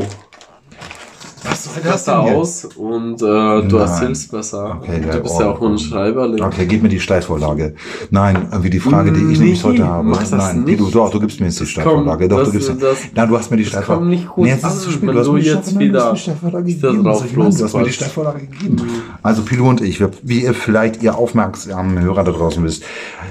Was 1.50 1.64
soll 1.66 1.84
Besser 1.84 2.20
aus 2.20 2.66
und 2.78 3.16
äh, 3.16 3.25
du 3.25 3.78
Nein. 3.78 3.80
erzählst 3.80 4.32
besser. 4.32 4.78
Okay, 4.82 5.00
du 5.02 5.08
ja, 5.10 5.18
bist 5.20 5.40
ja 5.40 5.48
oh, 5.48 5.52
auch 5.52 5.62
ein 5.62 5.74
oh. 5.74 5.78
Schreiberling. 5.78 6.44
Okay, 6.44 6.66
gib 6.66 6.82
mir 6.84 6.90
die 6.90 7.00
Steilvorlage. 7.00 7.75
Nein, 8.10 8.48
irgendwie 8.52 8.70
die 8.70 8.80
Frage, 8.80 9.12
die 9.12 9.20
ich 9.20 9.40
Nee, 9.40 9.46
nämlich 9.46 9.64
heute 9.64 9.86
habe. 9.88 10.08
mach 10.08 10.20
das 10.20 10.32
Nein, 10.32 10.64
nicht. 10.64 10.80
du, 10.80 10.90
doch, 10.90 11.12
du 11.12 11.20
gibst 11.20 11.40
mir 11.40 11.46
jetzt 11.48 11.60
die 11.60 11.64
Das 11.64 11.70
Steilvorlage. 11.70 12.28
Doch, 12.28 12.40
das- 12.40 12.48
du 12.48 12.52
gibst 12.54 12.74
mir. 12.74 12.80
das- 12.80 12.98
Nein, 13.14 13.30
du 13.30 13.38
hast 13.38 13.52
mir 13.52 13.58
die 13.58 13.64
das 13.64 13.72
Steilvorlage. 13.72 14.00
kommt 14.06 14.10
nicht 14.12 14.28
gut 14.30 14.46
nee, 14.46 14.52
jetzt 14.52 14.66
ist 14.66 14.74
es 14.74 14.82
zu 14.84 14.92
spät. 14.92 15.10
Du 15.10 15.20
hast 15.20 15.28
mir 15.28 15.40
die 15.40 15.46
jetzt 15.46 15.70
Steilvorlage- 15.70 16.64
gegeben. 16.66 17.04
Du 17.04 17.10
hast 17.10 17.74
mir 17.75 17.84
die. 17.84 17.92
Steilvorlage 17.94 18.40
gegeben. 18.48 18.75
Also 19.22 19.42
Pilu 19.44 19.68
und 19.70 19.82
ich, 19.82 20.04
wie 20.24 20.42
ihr 20.44 20.54
vielleicht, 20.54 21.04
ihr 21.04 21.18
aufmerksamen 21.18 22.00
Hörer 22.02 22.24
da 22.24 22.32
draußen 22.32 22.64
wisst, 22.64 22.84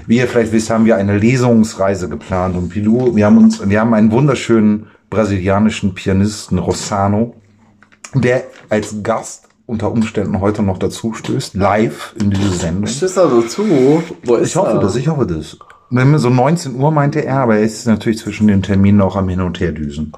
wie 0.07 0.19
ihr 0.19 0.29
vielleicht 0.29 0.53
wisst, 0.53 0.71
haben 0.71 0.85
wir 0.85 0.97
eine 0.97 1.19
Lesungsreise 1.19 2.09
geplant. 2.09 2.57
Und 2.57 2.69
Pilu, 2.69 3.17
wir 3.17 3.27
haben 3.27 3.39
uns, 3.39 3.67
wir 3.69 3.81
haben 3.81 3.95
einen 3.95 4.11
wunderschönen 4.13 4.87
brasilianischen 5.11 5.95
Pianisten, 5.95 6.59
Rossano, 6.59 7.35
der 8.15 8.45
als 8.71 9.03
Gast 9.03 9.49
unter 9.67 9.91
Umständen 9.91 10.41
heute 10.41 10.63
noch 10.63 10.79
dazu 10.79 11.15
stößt, 11.15 11.55
live 11.55 12.15
in 12.21 12.31
diese 12.31 12.51
Sendung. 12.51 12.87
Stehst 12.87 13.17
da 13.17 13.27
dazu? 13.27 13.65
Wo 14.25 14.35
ist 14.37 14.49
Ich 14.51 14.57
hoffe 14.57 14.73
er? 14.73 14.79
das, 14.81 14.97
ich 14.97 15.09
hoffe 15.09 15.27
das. 15.27 15.57
So 16.21 16.29
19 16.31 16.75
Uhr 16.77 16.91
meinte 16.91 17.25
er, 17.25 17.39
aber 17.41 17.57
er 17.57 17.63
ist 17.63 17.87
natürlich 17.87 18.19
zwischen 18.19 18.49
den 18.49 18.63
Terminen 18.63 19.01
auch 19.01 19.17
am 19.17 19.29
Hin- 19.29 19.41
und 19.41 19.61
Herdüsen. 19.61 20.13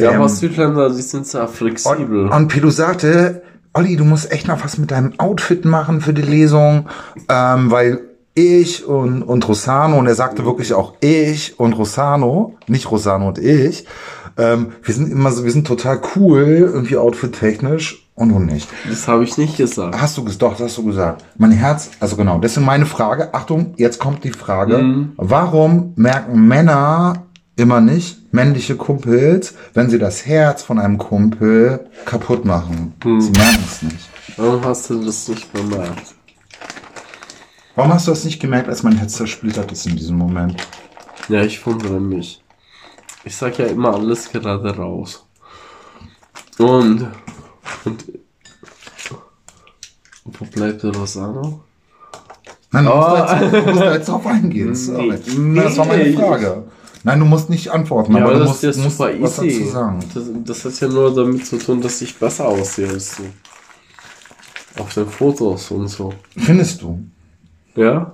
Ja, 0.00 0.10
Ähm, 0.12 0.16
aber 0.20 0.28
Südländer, 0.28 0.88
die 0.90 1.02
sind 1.02 1.26
sehr 1.26 1.46
flexibel. 1.48 2.26
und, 2.26 2.32
und 2.32 2.48
Pilu 2.48 2.70
sagte, 2.70 3.42
Olli, 3.74 3.96
du 3.96 4.04
musst 4.04 4.32
echt 4.32 4.48
noch 4.48 4.64
was 4.64 4.78
mit 4.78 4.90
deinem 4.90 5.12
Outfit 5.18 5.64
machen 5.64 6.00
für 6.00 6.14
die 6.14 6.22
Lesung, 6.22 6.88
ähm, 7.28 7.70
weil 7.70 8.00
ich 8.38 8.86
und, 8.86 9.22
und 9.22 9.48
Rossano, 9.48 9.98
und 9.98 10.06
er 10.06 10.14
sagte 10.14 10.44
wirklich 10.44 10.72
auch 10.72 10.94
ich 11.00 11.58
und 11.58 11.72
Rossano, 11.72 12.56
nicht 12.66 12.90
Rossano 12.90 13.28
und 13.28 13.38
ich, 13.38 13.84
ähm, 14.36 14.72
wir 14.82 14.94
sind 14.94 15.10
immer 15.10 15.32
so, 15.32 15.44
wir 15.44 15.50
sind 15.50 15.66
total 15.66 16.00
cool, 16.14 16.70
irgendwie 16.72 16.96
outfit-technisch 16.96 18.08
und 18.14 18.28
du 18.30 18.38
nicht. 18.38 18.68
das 18.88 19.08
habe 19.08 19.24
ich 19.24 19.36
nicht 19.36 19.56
gesagt. 19.56 20.00
Hast 20.00 20.16
du 20.16 20.24
gesagt, 20.24 20.42
doch, 20.42 20.52
das 20.52 20.68
hast 20.68 20.78
du 20.78 20.84
gesagt. 20.84 21.24
Mein 21.36 21.50
Herz, 21.50 21.90
also 21.98 22.16
genau, 22.16 22.38
das 22.38 22.56
ist 22.56 22.62
meine 22.62 22.86
Frage. 22.86 23.34
Achtung, 23.34 23.74
jetzt 23.76 23.98
kommt 23.98 24.22
die 24.22 24.30
Frage. 24.30 24.78
Mhm. 24.78 25.12
Warum 25.16 25.92
merken 25.96 26.46
Männer 26.46 27.24
immer 27.56 27.80
nicht, 27.80 28.32
männliche 28.32 28.76
Kumpels, 28.76 29.54
wenn 29.74 29.90
sie 29.90 29.98
das 29.98 30.26
Herz 30.26 30.62
von 30.62 30.78
einem 30.78 30.98
Kumpel 30.98 31.86
kaputt 32.04 32.44
machen? 32.44 32.94
Mhm. 33.04 33.20
Sie 33.20 33.30
merken 33.32 33.64
es 33.66 33.82
nicht. 33.82 34.08
Warum 34.36 34.64
hast 34.64 34.88
du 34.90 35.02
das 35.02 35.26
nicht 35.26 35.52
bemerkt? 35.52 36.14
Warum 37.78 37.92
hast 37.94 38.08
du 38.08 38.10
das 38.10 38.24
nicht 38.24 38.40
gemerkt, 38.40 38.68
als 38.68 38.82
mein 38.82 38.96
Herz 38.96 39.12
zersplittert 39.12 39.70
ist 39.70 39.86
in 39.86 39.94
diesem 39.94 40.18
Moment? 40.18 40.56
Ja, 41.28 41.42
ich 41.42 41.64
wundere 41.64 42.00
mich. 42.00 42.42
Ich 43.22 43.36
sag 43.36 43.56
ja 43.56 43.66
immer 43.66 43.94
alles 43.94 44.32
gerade 44.32 44.76
raus. 44.76 45.24
Und. 46.58 47.06
Und. 47.84 48.04
Wo 50.24 50.44
bleibt 50.46 50.82
der 50.82 50.92
Rosano? 50.92 51.60
Nein, 52.72 52.84
du 52.86 52.90
musst, 52.90 53.08
Oh. 53.08 53.14
da 53.14 53.40
jetzt, 53.42 53.52
du 53.54 53.62
musst 53.70 53.80
da 53.80 53.92
jetzt 53.94 54.08
drauf 54.08 54.26
eingehen. 54.26 54.74
Sorry. 54.74 55.18
Nee, 55.36 55.60
das 55.62 55.76
war 55.78 55.86
meine. 55.86 56.12
Frage. 56.14 56.64
Nein, 57.04 57.20
du 57.20 57.26
musst 57.26 57.48
nicht 57.48 57.68
antworten, 57.70 58.10
Ja, 58.16 58.22
aber 58.24 58.30
aber 58.30 58.34
du 58.34 58.40
das 58.40 58.48
musst, 58.48 58.64
ist 58.64 58.76
ja 58.78 58.82
musst 58.82 58.96
super 58.98 59.12
was 59.20 59.38
easy. 59.44 59.60
dazu 59.60 59.70
sagen. 59.72 60.00
Das, 60.14 60.24
das 60.46 60.64
hat 60.64 60.80
ja 60.80 60.88
nur 60.88 61.14
damit 61.14 61.46
zu 61.46 61.56
tun, 61.58 61.80
dass 61.80 62.02
ich 62.02 62.16
besser 62.18 62.48
aussehe 62.48 62.88
als 62.88 63.18
du. 63.18 64.82
Auf 64.82 64.92
den 64.94 65.08
Fotos 65.08 65.70
und 65.70 65.86
so. 65.86 66.12
Findest 66.36 66.82
du? 66.82 66.98
Ja? 67.78 68.12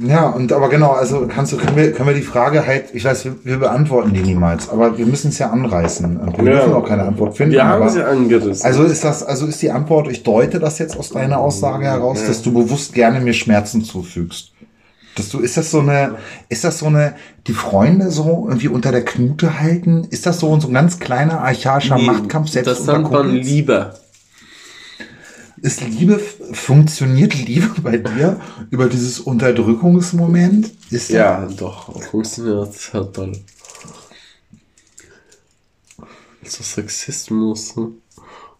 Ja, 0.00 0.28
und 0.28 0.52
aber 0.52 0.68
genau, 0.68 0.92
also 0.92 1.26
kannst 1.28 1.52
du, 1.52 1.56
können 1.56 1.76
wir, 1.76 1.92
können 1.92 2.08
wir 2.08 2.14
die 2.14 2.22
Frage 2.22 2.66
halt, 2.66 2.86
ich 2.94 3.04
weiß, 3.04 3.24
wir, 3.24 3.36
wir 3.44 3.58
beantworten 3.58 4.12
die 4.12 4.20
niemals, 4.20 4.68
aber 4.68 4.96
wir 4.98 5.06
müssen 5.06 5.28
es 5.28 5.38
ja 5.38 5.50
anreißen. 5.50 6.16
Und 6.16 6.38
wir 6.38 6.44
Ja. 6.52 6.58
dürfen 6.60 6.72
auch 6.74 6.86
keine 6.86 7.02
Antwort 7.04 7.36
finden. 7.36 7.52
Wir 7.52 7.64
haben 7.64 7.82
aber, 7.82 7.90
sie 7.90 8.02
angerissen. 8.04 8.64
also 8.66 8.84
ist 8.84 9.04
das, 9.04 9.22
also 9.22 9.46
ist 9.46 9.60
die 9.62 9.70
Antwort, 9.70 10.08
ich 10.10 10.22
deute 10.22 10.58
das 10.58 10.78
jetzt 10.78 10.96
aus 10.96 11.10
deiner 11.10 11.38
Aussage 11.38 11.84
heraus, 11.84 12.24
dass 12.26 12.42
du 12.42 12.52
bewusst 12.52 12.92
gerne 12.94 13.20
mir 13.20 13.32
Schmerzen 13.34 13.82
zufügst. 13.84 14.52
Dass 15.18 15.28
du, 15.28 15.40
ist 15.40 15.56
das 15.56 15.70
so 15.70 15.80
eine, 15.80 16.16
ist 16.48 16.64
das 16.64 16.78
so 16.78 16.86
eine, 16.86 17.14
die 17.46 17.52
Freunde 17.52 18.10
so 18.10 18.46
irgendwie 18.48 18.68
unter 18.68 18.92
der 18.92 19.04
Knute 19.04 19.60
halten? 19.60 20.04
Ist 20.10 20.26
das 20.26 20.40
so, 20.40 20.58
so 20.60 20.68
ein 20.68 20.74
ganz 20.74 20.98
kleiner 20.98 21.40
archaischer 21.42 21.96
Nee, 21.96 22.06
Machtkampf 22.06 22.48
selbst 22.48 22.68
Das 22.68 22.86
nennt 22.86 23.10
man? 23.10 23.30
Liebe. 23.34 23.94
Ist 25.60 25.80
Liebe, 25.80 26.20
funktioniert 26.52 27.34
Liebe 27.34 27.68
bei 27.82 27.96
dir 27.98 28.40
über 28.70 28.88
dieses 28.88 29.18
Unterdrückungsmoment? 29.18 30.72
Ist 30.90 31.10
Ja, 31.10 31.46
doch. 31.46 32.00
Funktioniert 32.00 32.72
ja 32.92 33.02
toll. 33.04 33.32
So 36.44 36.62
Sexismus 36.62 37.76
ne? 37.76 37.88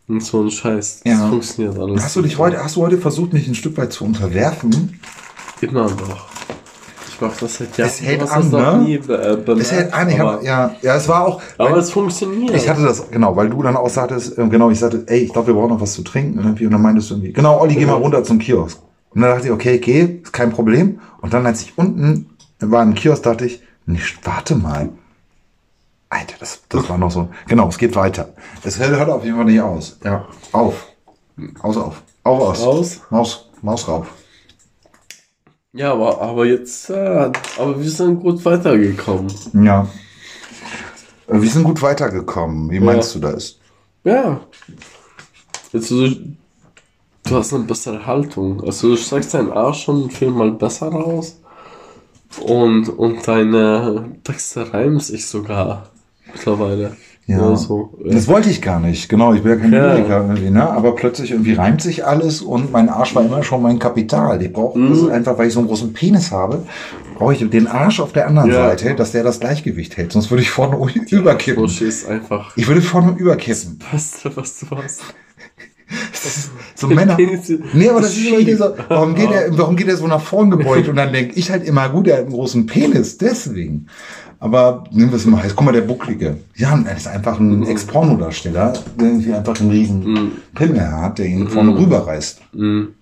und 0.09 0.23
so 0.25 0.43
ein 0.43 0.51
Scheiß. 0.51 1.01
Das 1.05 1.13
Ja. 1.13 1.29
funktioniert 1.29 1.79
alles. 1.79 2.03
Hast 2.03 2.17
du 2.17 2.23
dich 2.23 2.37
heute, 2.37 2.63
hast 2.63 2.77
du 2.77 2.83
heute 2.83 2.99
versucht, 2.99 3.33
mich 3.33 3.47
ein 3.47 3.55
Stück 3.55 3.77
weit 3.77 3.93
zu 3.93 4.05
unterwerfen? 4.05 5.01
Immer 5.61 5.85
noch. 5.91 6.28
Mach 7.21 7.37
das 7.37 7.55
seit 7.57 7.77
Jahren. 7.77 7.89
Es 7.89 8.01
hält 8.01 8.23
an, 8.31 8.51
ne? 8.51 8.79
nie 8.85 8.95
äh, 8.95 8.99
bemerkt, 9.01 9.49
Es 9.61 9.73
hält 9.73 9.93
an, 9.93 10.09
ich 10.09 10.19
hab, 10.19 10.43
ja, 10.43 10.75
ja, 10.83 10.95
es 10.97 11.09
war 11.09 11.27
auch, 11.27 11.43
aber 11.57 11.73
weil- 11.73 11.79
es 11.79 11.91
funktioniert. 11.91 12.55
ich 12.55 12.69
hatte 12.69 12.83
das, 12.83 13.11
genau, 13.11 13.35
weil 13.35 13.49
du 13.51 13.63
dann 13.63 13.77
auch 13.77 13.89
sagtest, 13.89 14.39
äh, 14.39 14.49
genau, 14.49 14.71
ich 14.71 14.79
sagte, 14.79 15.05
ey, 15.07 15.21
ich 15.21 15.33
glaube, 15.33 15.49
wir 15.49 15.55
brauchen 15.55 15.71
noch 15.71 15.81
was 15.81 15.95
zu 15.95 16.03
trinken, 16.03 16.39
irgendwie, 16.39 16.67
und 16.67 16.73
dann 16.73 16.83
meintest 16.83 17.11
du 17.11 17.15
irgendwie, 17.15 17.33
genau, 17.33 17.61
Olli, 17.61 17.75
geh 17.75 17.87
mal 17.87 17.95
runter 17.95 18.23
zum 18.23 18.39
Kiosk. 18.39 18.79
Und 19.11 19.23
dann 19.23 19.31
dachte 19.31 19.47
ich, 19.47 19.53
okay, 19.53 19.79
geh, 19.79 20.21
ist 20.23 20.33
kein 20.33 20.51
Problem. 20.53 21.01
Und 21.21 21.33
dann, 21.35 21.45
als 21.47 21.63
ich 21.63 21.73
unten 21.77 22.31
war 22.61 22.83
im 22.83 22.95
Kiosk, 22.95 23.23
dachte 23.23 23.47
ich, 23.47 23.63
nicht, 23.87 24.19
warte 24.25 24.55
mal. 24.55 24.91
Alter, 26.11 26.35
das, 26.41 26.63
das 26.69 26.89
war 26.89 26.97
noch 26.99 27.11
so, 27.11 27.29
genau, 27.47 27.69
es 27.69 27.79
geht 27.79 27.95
weiter. 27.97 28.31
Es 28.63 28.79
hört 28.79 28.91
hört 28.91 29.11
auf 29.11 29.25
jeden 29.25 29.37
Fall 29.37 29.45
nicht 29.47 29.61
aus. 29.61 29.99
Ja, 30.05 30.27
auf. 30.53 30.87
Aus, 31.61 31.77
auf. 31.77 32.03
Auf, 32.25 32.41
aus. 32.41 32.63
Aus? 32.63 33.01
Maus, 33.11 33.49
Maus 33.63 33.89
rauf. 33.89 34.07
Ja, 35.79 35.93
aber, 35.93 36.21
aber 36.21 36.45
jetzt, 36.45 36.91
äh, 36.91 37.31
aber 37.57 37.81
wir 37.81 37.89
sind 37.89 38.19
gut 38.19 38.45
weitergekommen. 38.45 39.33
Ja. 39.63 39.87
Wir 41.29 41.49
sind 41.49 41.63
gut 41.63 41.81
weitergekommen. 41.81 42.69
Wie 42.69 42.81
meinst 42.81 43.15
du 43.15 43.21
das? 43.21 43.61
Ja. 44.03 44.41
Jetzt, 45.73 45.89
du, 45.93 46.09
du 47.23 47.37
hast 47.37 47.55
eine 47.55 47.63
bessere 47.63 48.05
Haltung. 48.05 48.61
Also 48.65 48.89
du 48.89 48.97
streckst 48.97 49.35
deinen 49.35 49.53
Arsch 49.53 49.85
schon 49.85 50.11
viermal 50.11 50.51
besser 50.51 50.89
raus. 50.89 51.41
Und, 52.41 52.89
und 52.89 53.29
deine 53.29 54.17
Texte 54.25 54.73
reimen 54.75 54.99
sich 54.99 55.29
sogar 55.29 55.91
mittlerweile. 56.33 56.97
Ja. 57.29 57.55
so. 57.57 57.91
Das 58.05 58.27
wollte 58.27 58.49
ich 58.49 58.63
gar 58.63 58.81
nicht. 58.81 59.09
Genau, 59.09 59.35
ich 59.35 59.43
bin 59.43 59.53
ja 59.53 59.59
kein 59.59 59.73
Ja. 59.73 59.97
Irgendwie, 59.97 60.49
ne? 60.51 60.69
Aber 60.71 60.95
plötzlich 60.95 61.31
irgendwie 61.31 61.53
reimt 61.53 61.83
sich 61.83 62.07
alles 62.07 62.41
und 62.41 62.73
mein 62.73 62.89
Arsch 62.89 63.15
war 63.15 63.23
immer 63.25 63.43
schon 63.43 63.63
mein 63.63 63.79
Kapital. 63.79 64.41
Ich 64.43 64.53
brauche 64.53 64.79
Mhm. 64.79 64.91
das 64.91 65.09
einfach, 65.11 65.37
weil 65.39 65.49
ich 65.49 65.53
so 65.53 65.59
einen 65.61 65.69
großen 65.69 65.93
Penis 65.93 66.33
habe, 66.33 66.65
brauche 67.17 67.35
ich 67.35 67.51
den 67.51 67.67
Arsch 67.67 68.01
auf 68.01 68.13
der 68.13 68.29
anderen 68.29 68.51
Ja. 68.51 68.69
Seite, 68.69 68.95
dass 68.95 69.13
der 69.13 69.25
das 69.25 69.41
Gleichgewicht 69.41 69.97
hält. 69.99 70.11
Sonst 70.13 70.31
würde 70.31 70.43
ich 70.43 70.51
vorne 70.51 70.77
überkippen. 71.11 71.63
Busch 71.63 71.83
ist 71.83 72.09
einfach 72.09 72.57
Ich 72.57 72.67
würde 72.67 72.81
vorne 72.81 73.13
überkippen. 73.19 73.79
das 73.79 73.91
Beste, 73.93 74.35
was 74.35 74.61
du 74.61 74.67
hast. 74.77 75.03
So 76.75 76.87
Männer. 76.87 77.17
Penis- 77.17 77.51
Nee, 77.73 77.89
aber 77.89 78.01
das 78.01 78.17
ist 78.17 78.27
immer 78.27 78.43
dieser, 78.43 78.75
warum 78.89 79.15
geht 79.15 79.31
er, 79.33 79.57
warum 79.57 79.75
geht 79.77 79.89
er 79.89 79.97
so 79.97 80.07
nach 80.07 80.21
vorn 80.21 80.51
gebeugt? 80.51 80.89
Und 80.89 80.97
dann 80.97 81.13
denke 81.13 81.35
ich 81.37 81.51
halt 81.51 81.65
immer, 81.65 81.89
gut, 81.89 82.07
er 82.09 82.19
hat 82.19 82.25
einen 82.25 82.33
großen 82.33 82.67
Penis, 82.67 83.19
deswegen. 83.19 83.87
Aber 84.41 84.85
nehmen 84.93 85.11
wir 85.11 85.17
es 85.17 85.27
mal, 85.27 85.43
jetzt 85.43 85.57
guck 85.57 85.67
mal, 85.67 85.73
der 85.73 85.81
Bucklige. 85.81 86.39
Ja, 86.55 86.79
er 86.87 86.97
ist 86.97 87.09
einfach 87.09 87.41
ein 87.41 87.67
Ex-Porno-Darsteller, 87.67 88.73
der 88.99 89.07
irgendwie 89.07 89.33
einfach 89.33 89.61
einen 89.61 89.71
riesen 89.71 90.33
Pimmel 90.55 90.91
hat, 90.91 91.19
der 91.19 91.27
ihn 91.27 91.49
vorne 91.49 91.77
rüberreißt. 91.77 92.41
Mhm. 92.53 92.95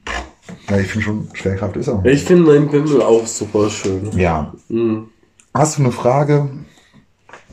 Ja, 0.71 0.79
ich 0.79 0.87
finde 0.87 1.05
schon, 1.05 1.29
Schwerkraft 1.35 1.77
ist 1.77 1.89
auch. 1.89 2.05
Ich 2.05 2.25
finde 2.25 2.45
meinen 2.45 2.71
Pimmel 2.71 3.03
auch 3.03 3.27
super 3.27 3.69
schön. 3.69 4.11
Ja. 4.17 4.55
Mhm. 4.69 5.09
Hast 5.53 5.79
du 5.79 5.83
eine 5.83 5.93
Frage? 5.93 6.49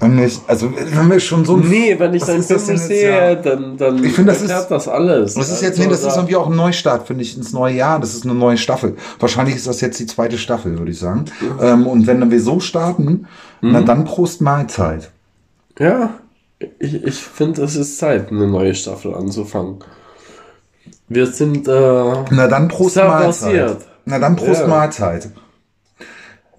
Wenn 0.04 0.16
nicht, 0.18 0.42
also, 0.48 0.70
wenn 0.76 1.10
wir 1.10 1.20
schon 1.20 1.46
so 1.46 1.58
Nee, 1.58 1.96
wenn 1.98 2.14
ich 2.14 2.24
deinen 2.24 2.42
jetzt, 2.44 2.68
sehe, 2.88 3.38
dann, 3.38 3.78
dann 3.78 4.04
Ich 4.04 4.14
finde, 4.14 4.34
das 4.34 4.42
ist- 4.42 4.68
das 4.70 4.88
alles. 4.88 5.34
Das 5.36 5.50
ist 5.50 5.62
jetzt, 5.62 5.80
nee, 5.80 5.88
das 5.88 6.04
ist 6.04 6.16
irgendwie 6.16 6.36
auch 6.36 6.48
ein 6.50 6.56
Neustart, 6.56 7.08
finde 7.08 7.24
ich, 7.24 7.38
ins 7.38 7.54
neue 7.54 7.76
Jahr. 7.76 8.00
Das 8.00 8.14
ist 8.14 8.26
eine 8.26 8.34
neue 8.36 8.58
Staffel. 8.58 8.96
Wahrscheinlich 9.20 9.56
ist 9.56 9.66
das 9.68 9.82
jetzt 9.82 10.00
die 10.00 10.06
zweite 10.06 10.38
Staffel, 10.38 10.78
würde 10.78 10.92
ich 10.92 11.00
sagen. 11.00 11.26
Ähm, 11.62 11.88
und 11.88 12.06
wenn 12.06 12.30
wir 12.30 12.42
so 12.42 12.60
starten, 12.60 13.28
na 13.62 13.82
dann 13.82 14.04
Prost 14.04 14.42
Mahlzeit. 14.42 15.10
Ja, 15.80 16.16
ich, 16.80 17.04
ich 17.04 17.16
finde, 17.16 17.64
es 17.64 17.76
ist 17.76 17.98
Zeit, 17.98 18.30
eine 18.30 18.48
neue 18.48 18.76
Staffel 18.76 19.16
anzufangen. 19.16 19.80
Wir 21.08 21.28
sind, 21.28 21.68
äh, 21.68 22.14
Na 22.30 22.48
dann 22.48 22.68
Prost 22.68 22.98
Mahlzeit. 22.98 23.78
Na 24.06 24.20
dann 24.20 24.36
Prost 24.36 24.62
Ja. 24.62 24.68
Mahlzeit. 24.68 25.30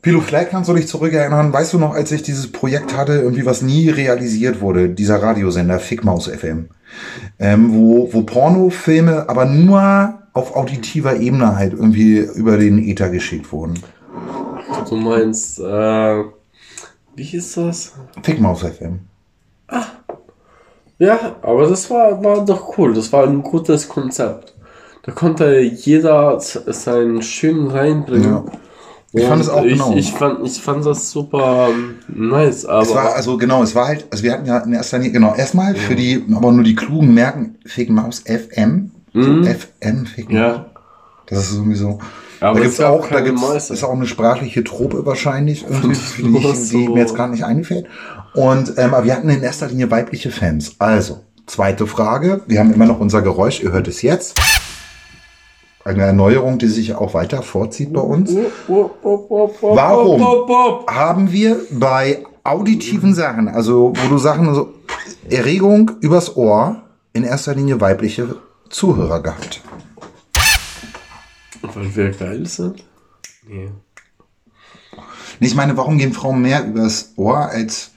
Pilo, 0.05 0.21
vielleicht 0.21 0.51
kannst 0.51 0.69
du 0.69 0.75
dich 0.75 0.87
zurückerinnern, 0.87 1.51
weißt 1.51 1.73
du 1.73 1.79
noch, 1.79 1.95
als 1.95 2.13
ich 2.13 2.23
dieses 2.23 2.53
Projekt 2.53 2.95
hatte, 2.95 3.15
irgendwie 3.15 3.47
was 3.47 3.63
nie 3.63 3.89
realisiert 3.89 4.61
wurde, 4.61 4.91
dieser 4.91 5.23
Radiosender 5.23 5.79
Fickmaus 5.79 6.29
FM, 6.29 6.69
ähm, 7.39 7.73
wo, 7.73 8.13
wo 8.13 8.21
Pornofilme 8.21 9.31
aber 9.31 9.47
nur 9.47 10.19
auf 10.35 10.55
auditiver 10.57 11.17
Ebene 11.17 11.57
halt 11.57 11.73
irgendwie 11.73 12.19
über 12.19 12.59
den 12.59 12.87
Ether 12.87 13.09
geschickt 13.09 13.51
wurden. 13.51 13.79
du 14.87 14.97
meinst, 14.97 15.59
äh, 15.61 16.25
wie 17.17 17.23
hieß 17.23 17.55
das? 17.55 17.95
Fickmaus 18.23 18.61
FM. 18.61 19.01
Ja, 20.99 21.37
aber 21.41 21.67
das 21.67 21.91
war, 21.91 22.23
war 22.23 22.45
doch 22.45 22.77
cool. 22.77 22.93
Das 22.93 23.11
war 23.11 23.25
ein 23.27 23.43
gutes 23.43 23.89
Konzept. 23.89 24.55
Da 25.05 25.13
konnte 25.13 25.61
jeder 25.61 26.39
seinen 26.41 27.23
Schön 27.23 27.69
reinbringen. 27.69 28.31
Ja. 28.31 28.45
Ich 29.17 29.25
fand 29.25 29.41
es 29.41 29.49
auch 29.49 29.65
ich, 29.65 29.75
genau. 29.75 29.95
Ich 29.95 30.13
fand, 30.13 30.45
ich 30.45 30.61
fand 30.61 30.85
das 30.85 31.11
super 31.11 31.69
ähm, 31.71 31.97
nice, 32.09 32.67
aber. 32.67 32.83
Es 32.83 32.95
war 32.95 33.15
also 33.15 33.37
genau, 33.39 33.63
es 33.63 33.75
war 33.75 33.87
halt, 33.87 34.07
also 34.11 34.25
wir 34.25 34.33
hatten 34.33 34.47
ja 34.47 34.59
in 34.59 34.73
erster 34.73 34.99
Linie, 34.99 35.13
genau, 35.13 35.35
erstmal 35.35 35.77
für 35.77 35.95
die, 35.95 36.25
aber 36.35 36.51
nur 36.51 36.65
die 36.65 36.75
Klugen 36.75 37.15
merken, 37.15 37.57
Fake 37.65 37.91
Maus 37.91 38.25
FM. 38.27 38.91
So 39.13 39.21
FM, 39.21 40.07
Fake 40.07 40.31
Maus. 40.31 40.33
Mhm. 40.33 40.37
ja. 40.37 40.67
Das 41.27 41.51
ist 41.51 41.55
irgendwie 41.55 41.77
so. 41.77 42.01
Aber 42.41 42.59
da 42.59 42.59
es 42.59 42.63
gibt's 42.63 42.79
gab 42.79 42.93
auch, 42.93 43.09
da 43.09 43.21
gibt's, 43.21 43.41
Mäuse. 43.41 43.73
ist 43.73 43.85
auch 43.85 43.93
eine 43.93 44.07
sprachliche 44.07 44.65
Trope 44.65 45.07
wahrscheinlich, 45.07 45.65
irgendwie, 45.69 45.89
die, 46.23 46.49
ich, 46.49 46.69
die 46.71 46.89
mir 46.89 46.99
jetzt 46.99 47.15
gar 47.15 47.29
nicht 47.29 47.45
einfällt. 47.45 47.87
Und, 48.35 48.75
ähm, 48.77 48.93
aber 48.95 49.05
wir 49.05 49.15
hatten 49.15 49.31
in 49.31 49.43
erster 49.43 49.69
Linie 49.69 49.91
weibliche 49.91 50.31
Fans. 50.31 50.75
Also, 50.79 51.21
zweite 51.47 51.87
Frage. 51.87 52.43
Wir 52.47 52.59
haben 52.59 52.75
immer 52.75 52.87
noch 52.87 53.01
unser 53.01 53.23
Geräusch, 53.23 53.63
ihr 53.63 53.73
hört 53.73 53.89
es 53.89 54.03
jetzt. 54.03 54.35
Eine 55.85 56.03
Erneuerung, 56.05 56.59
die 56.59 56.69
sich 56.69 56.95
auch 56.95 57.13
weiter 57.13 57.43
vorzieht 57.43 57.93
bei 57.93 58.01
uns. 58.01 58.35
Warum? 58.67 60.23
Haben 60.87 61.31
wir 61.31 61.61
bei 61.71 62.25
auditiven 62.43 63.15
Sachen, 63.15 63.49
also 63.49 63.93
wo 63.95 64.09
du 64.09 64.17
Sachen 64.17 64.55
so 64.55 64.73
Erregung 65.29 65.91
übers 66.01 66.37
Ohr, 66.37 66.83
in 67.13 67.23
erster 67.23 67.55
Linie 67.55 67.81
weibliche 67.81 68.37
Zuhörer 68.71 69.23
gehabt. 69.23 69.61
Weil 71.63 71.95
wir 71.95 72.11
geil 72.11 72.47
sind? 72.47 72.83
Nee. 73.47 73.71
Ich 75.41 75.55
meine, 75.55 75.77
warum 75.77 75.99
gehen 75.99 76.13
Frauen 76.13 76.41
mehr 76.41 76.67
übers 76.67 77.13
Ohr 77.17 77.39
als 77.39 77.91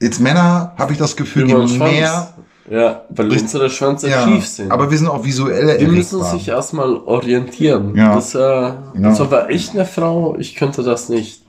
jetzt 0.00 0.20
Männer, 0.20 0.74
habe 0.76 0.92
ich 0.92 0.98
das 0.98 1.16
Gefühl, 1.16 1.50
Über 1.50 1.64
gehen 1.64 1.78
mehr. 1.78 2.34
Ja, 2.70 3.02
weil 3.10 3.30
unsere 3.30 3.68
Schwänze 3.68 4.08
Ja, 4.08 4.24
tief 4.24 4.46
sind. 4.46 4.70
aber 4.70 4.88
wir 4.90 4.96
sind 4.96 5.08
auch 5.08 5.24
visuelle 5.24 5.76
die 5.78 5.86
müssen 5.86 6.22
sich 6.22 6.46
erstmal 6.48 6.94
orientieren. 6.96 7.94
Ja. 7.96 8.14
Das, 8.14 8.34
äh, 8.36 8.72
Also 9.02 9.30
war 9.30 9.50
ich 9.50 9.70
eine 9.72 9.84
Frau, 9.84 10.36
ich 10.38 10.54
könnte 10.54 10.82
das 10.84 11.08
nicht. 11.08 11.42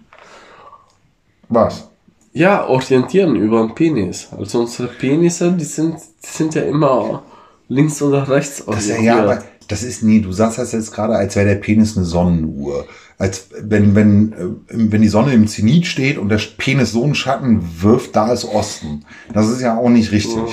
Was? 1.49 1.87
Ja, 2.33 2.65
orientieren 2.67 3.35
über 3.35 3.61
den 3.61 3.75
Penis. 3.75 4.29
Also 4.35 4.61
unsere 4.61 4.87
Penisse, 4.87 5.51
die 5.51 5.65
sind, 5.65 5.95
die 5.97 6.27
sind 6.27 6.55
ja 6.55 6.63
immer 6.63 7.21
links 7.67 8.01
oder 8.01 8.27
rechts 8.27 8.63
Das 8.65 8.79
ist 8.79 8.87
ja, 8.89 8.95
orientiert. 8.95 9.15
ja, 9.17 9.23
aber 9.23 9.43
das 9.67 9.83
ist 9.83 10.01
nie, 10.03 10.19
du 10.21 10.31
sagst 10.31 10.57
das 10.57 10.71
jetzt 10.71 10.91
gerade, 10.93 11.13
als 11.15 11.35
wäre 11.35 11.45
der 11.47 11.55
Penis 11.55 11.95
eine 11.95 12.05
Sonnenuhr. 12.05 12.85
Als 13.19 13.49
wenn, 13.61 13.93
wenn, 13.93 14.33
äh, 14.33 14.37
wenn 14.69 15.01
die 15.03 15.07
Sonne 15.07 15.33
im 15.33 15.47
Zenit 15.47 15.85
steht 15.85 16.17
und 16.17 16.29
der 16.29 16.39
Penis 16.57 16.91
so 16.91 17.03
einen 17.03 17.13
Schatten 17.15 17.61
wirft, 17.81 18.15
da 18.15 18.33
ist 18.33 18.45
Osten. 18.45 19.05
Das 19.31 19.47
ist 19.49 19.61
ja 19.61 19.77
auch 19.77 19.89
nicht 19.89 20.11
richtig. 20.11 20.33
Ko- 20.35 20.49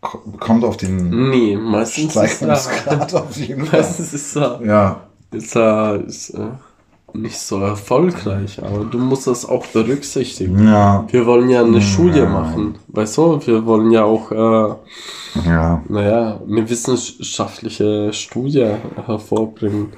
Kommt 0.00 0.64
auf 0.64 0.76
den 0.78 1.28
Nee, 1.30 1.56
meistens 1.56 2.16
ist 2.16 2.16
er, 2.16 2.26
Steigerungsgrad 2.56 3.14
auf 3.14 3.36
jeden 3.36 3.66
Fall. 3.66 3.80
meistens 3.80 4.14
ist 4.14 4.36
er, 4.36 4.60
Ja. 4.64 5.00
ist 5.30 5.54
er, 5.56 6.02
ist 6.06 6.30
er 6.30 6.58
nicht 7.12 7.38
so 7.38 7.58
erfolgreich, 7.60 8.62
aber 8.62 8.84
du 8.84 8.98
musst 8.98 9.26
das 9.26 9.44
auch 9.44 9.66
berücksichtigen. 9.66 10.64
Ja. 10.66 11.04
Wir 11.10 11.26
wollen 11.26 11.50
ja 11.50 11.62
eine 11.62 11.82
Studie 11.82 12.20
Ja. 12.20 12.28
machen, 12.30 12.76
weißt 12.88 13.18
du? 13.18 13.40
Wir 13.46 13.66
wollen 13.66 13.90
ja 13.90 14.04
auch, 14.04 14.30
äh, 14.32 14.74
Ja. 15.46 15.82
naja, 15.88 16.40
eine 16.48 16.70
wissenschaftliche 16.70 18.12
Studie 18.12 18.66
hervorbringen. 19.06 19.88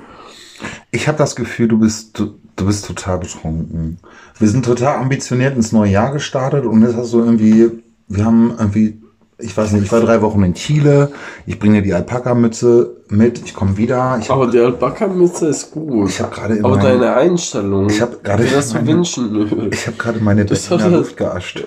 Ich 0.90 1.06
habe 1.06 1.18
das 1.18 1.37
Gefühl, 1.37 1.68
du 1.68 1.78
bist, 1.78 2.18
du, 2.18 2.35
du 2.56 2.66
bist 2.66 2.87
total 2.87 3.18
betrunken. 3.18 3.99
Wir 4.38 4.49
sind 4.49 4.64
total 4.64 4.97
ambitioniert 4.97 5.54
ins 5.56 5.73
neue 5.73 5.90
Jahr 5.90 6.12
gestartet 6.12 6.64
und 6.64 6.82
jetzt 6.82 6.97
hast 6.97 7.12
du 7.12 7.21
irgendwie, 7.21 7.71
wir 8.09 8.25
haben 8.25 8.54
irgendwie, 8.59 9.01
ich 9.43 9.57
weiß 9.57 9.73
nicht, 9.73 9.85
ich 9.85 9.93
war 9.93 10.01
drei 10.01 10.23
Wochen 10.23 10.43
in 10.43 10.55
Chile, 10.55 11.13
ich 11.47 11.59
bringe 11.59 11.77
dir 11.77 11.83
die 11.83 11.95
Alpaka-Mütze 11.95 12.97
mit, 13.09 13.43
ich 13.45 13.55
komme 13.55 13.77
wieder. 13.77 14.19
Ich 14.21 14.31
Aber 14.31 14.47
die 14.47 14.59
Alpaka-Mütze 14.59 15.47
ist 15.49 15.71
gut. 15.73 16.09
Ich 16.09 16.21
hab 16.21 16.33
gerade 16.33 16.59
Aber 16.63 16.77
meinem- 16.77 17.01
deine 17.01 17.15
Einstellung, 17.17 17.89
Ich 17.91 18.01
hab 18.01 18.23
gerade 18.25 18.45
das 18.45 18.73
meine- 18.75 18.87
wünschen. 18.87 19.71
Ich 19.73 19.87
habe 19.87 19.97
gerade 19.97 20.21
meine 20.21 20.45
Berliner 20.45 20.89
Luft 20.89 21.17
geascht. 21.17 21.65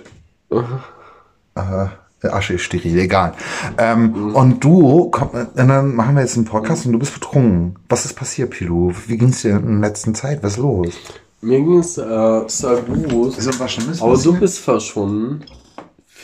Äh, 1.55 1.87
Asche 2.27 2.53
ist 2.55 2.63
steril, 2.63 2.97
egal. 2.97 3.33
Ähm, 3.77 4.33
Und 4.35 4.63
du, 4.63 5.09
komm, 5.11 5.29
äh, 5.33 5.45
dann 5.55 5.93
machen 5.95 6.15
wir 6.15 6.21
jetzt 6.21 6.35
einen 6.37 6.45
Podcast 6.45 6.85
und 6.87 6.93
du 6.93 6.99
bist 6.99 7.13
betrunken. 7.13 7.75
Was 7.87 8.05
ist 8.05 8.15
passiert, 8.15 8.49
Pilu? 8.49 8.91
Wie 9.07 9.17
ging's 9.17 9.43
dir 9.43 9.57
in 9.57 9.79
der 9.81 9.89
letzten 9.89 10.15
Zeit? 10.15 10.41
Was 10.41 10.53
ist 10.53 10.57
los? 10.57 10.93
Mir 11.41 11.59
ging 11.59 11.77
es 11.79 11.97
äh, 11.99 12.41
sehr 12.47 12.77
gut. 12.77 13.37
Ist 13.37 13.59
was 13.59 13.71
Schlimmes 13.71 14.01
Aber 14.01 14.17
du 14.17 14.33
bist 14.39 14.57
verschwunden 14.59 15.43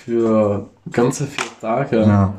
für 0.05 0.65
ganze 0.91 1.25
vier 1.27 1.46
Tage. 1.60 2.01
Ja. 2.01 2.34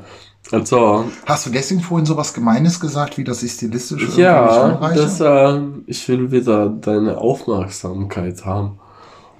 Also, 0.50 1.04
Hast 1.24 1.46
du 1.46 1.50
deswegen 1.50 1.80
vorhin 1.80 2.04
sowas 2.04 2.34
Gemeines 2.34 2.78
gesagt, 2.78 3.16
wie 3.16 3.24
das 3.24 3.42
ich 3.42 3.52
stilistisch 3.52 4.16
ja, 4.16 4.78
das, 4.94 5.20
äh, 5.20 5.60
ich 5.86 6.06
will 6.08 6.30
wieder 6.30 6.68
deine 6.68 7.16
Aufmerksamkeit 7.16 8.44
haben. 8.44 8.78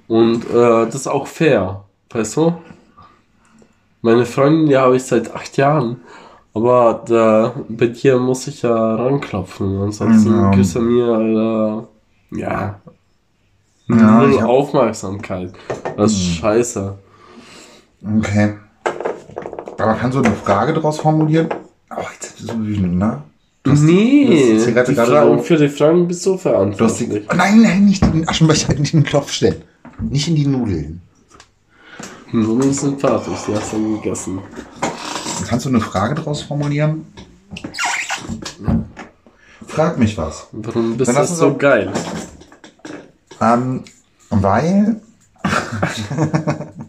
Und 0.08 0.44
äh, 0.50 0.86
das 0.86 0.94
ist 0.94 1.08
auch 1.08 1.26
fair, 1.26 1.84
weißt 2.10 2.36
du? 2.36 2.54
Meine 4.00 4.24
Freundin, 4.24 4.66
die 4.66 4.76
habe 4.76 4.96
ich 4.96 5.04
seit 5.04 5.34
acht 5.34 5.56
Jahren. 5.56 6.00
Aber 6.54 7.02
da, 7.06 7.52
bei 7.68 7.86
dir 7.86 8.18
muss 8.18 8.46
ich 8.46 8.62
ja 8.62 8.94
ranklopfen. 8.96 9.80
Ansonsten 9.82 10.30
Ja. 10.34 10.50
gibst 10.50 10.74
du 10.74 10.80
mir, 10.80 11.86
äh, 12.32 12.38
ja, 12.40 12.80
Ja, 13.88 14.44
Aufmerksamkeit. 14.46 15.52
Das 15.96 16.12
ist 16.12 16.36
scheiße. 16.36 16.94
Okay. 18.04 18.54
Aber 19.78 19.94
kannst 19.94 20.16
du 20.16 20.22
eine 20.22 20.34
Frage 20.36 20.72
daraus 20.74 20.98
formulieren? 20.98 21.48
Oh, 21.90 22.02
jetzt 22.14 22.36
bist 22.36 22.50
du 22.50 22.58
wütend, 22.64 22.98
ne? 22.98 23.22
Du 23.62 23.70
hast 23.72 23.82
die- 23.82 23.86
du 23.86 24.32
hast 24.32 24.40
Nee, 24.40 24.58
die 24.58 24.64
die 24.64 24.72
gerade 24.72 24.94
Fragen, 24.94 25.38
so- 25.38 25.44
für 25.44 25.56
die 25.56 25.68
Fragen 25.68 26.08
bist 26.08 26.26
du 26.26 26.30
Du 26.30 26.34
hast 26.36 26.42
die, 26.42 26.48
verantwortlich. 26.48 27.26
oh, 27.30 27.34
nein, 27.36 27.62
nein, 27.62 27.84
nicht 27.84 28.02
den 28.02 28.28
Aschenbecher 28.28 28.74
in 28.76 28.82
den 28.84 29.04
Topf 29.04 29.30
stellen. 29.30 29.62
Nicht 30.00 30.26
in 30.28 30.34
die 30.36 30.46
Nudeln. 30.46 31.00
Nudeln 32.32 32.72
sind 32.72 33.00
fertig, 33.00 33.34
die 33.46 33.54
hast 33.54 33.72
du 33.72 33.96
gegessen. 34.00 34.40
Kannst 35.48 35.66
du 35.66 35.68
eine 35.68 35.80
Frage 35.80 36.14
daraus 36.14 36.42
formulieren? 36.42 37.04
Frag 39.66 39.98
mich 39.98 40.16
was. 40.18 40.48
Warum 40.52 40.96
bist 40.96 41.16
du 41.16 41.24
so 41.26 41.54
geil? 41.56 41.92
Ähm, 43.40 43.84
weil. 44.30 45.00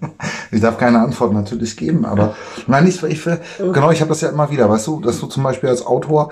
ich 0.54 0.62
darf 0.62 0.78
keine 0.78 1.00
Antwort 1.00 1.34
natürlich 1.34 1.76
geben, 1.78 2.06
aber 2.06 2.36
nein, 2.68 2.88
ich, 2.88 3.02
ich 3.04 3.24
genau, 3.60 3.92
ich 3.92 4.02
habe 4.02 4.10
das 4.10 4.22
ja 4.22 4.30
immer 4.30 4.50
wieder, 4.50 4.70
weißt 4.70 4.88
du, 4.88 5.00
dass 5.02 5.20
du 5.20 5.28
zum 5.28 5.44
Beispiel 5.44 5.70
als 5.70 5.86
Autor 5.86 6.30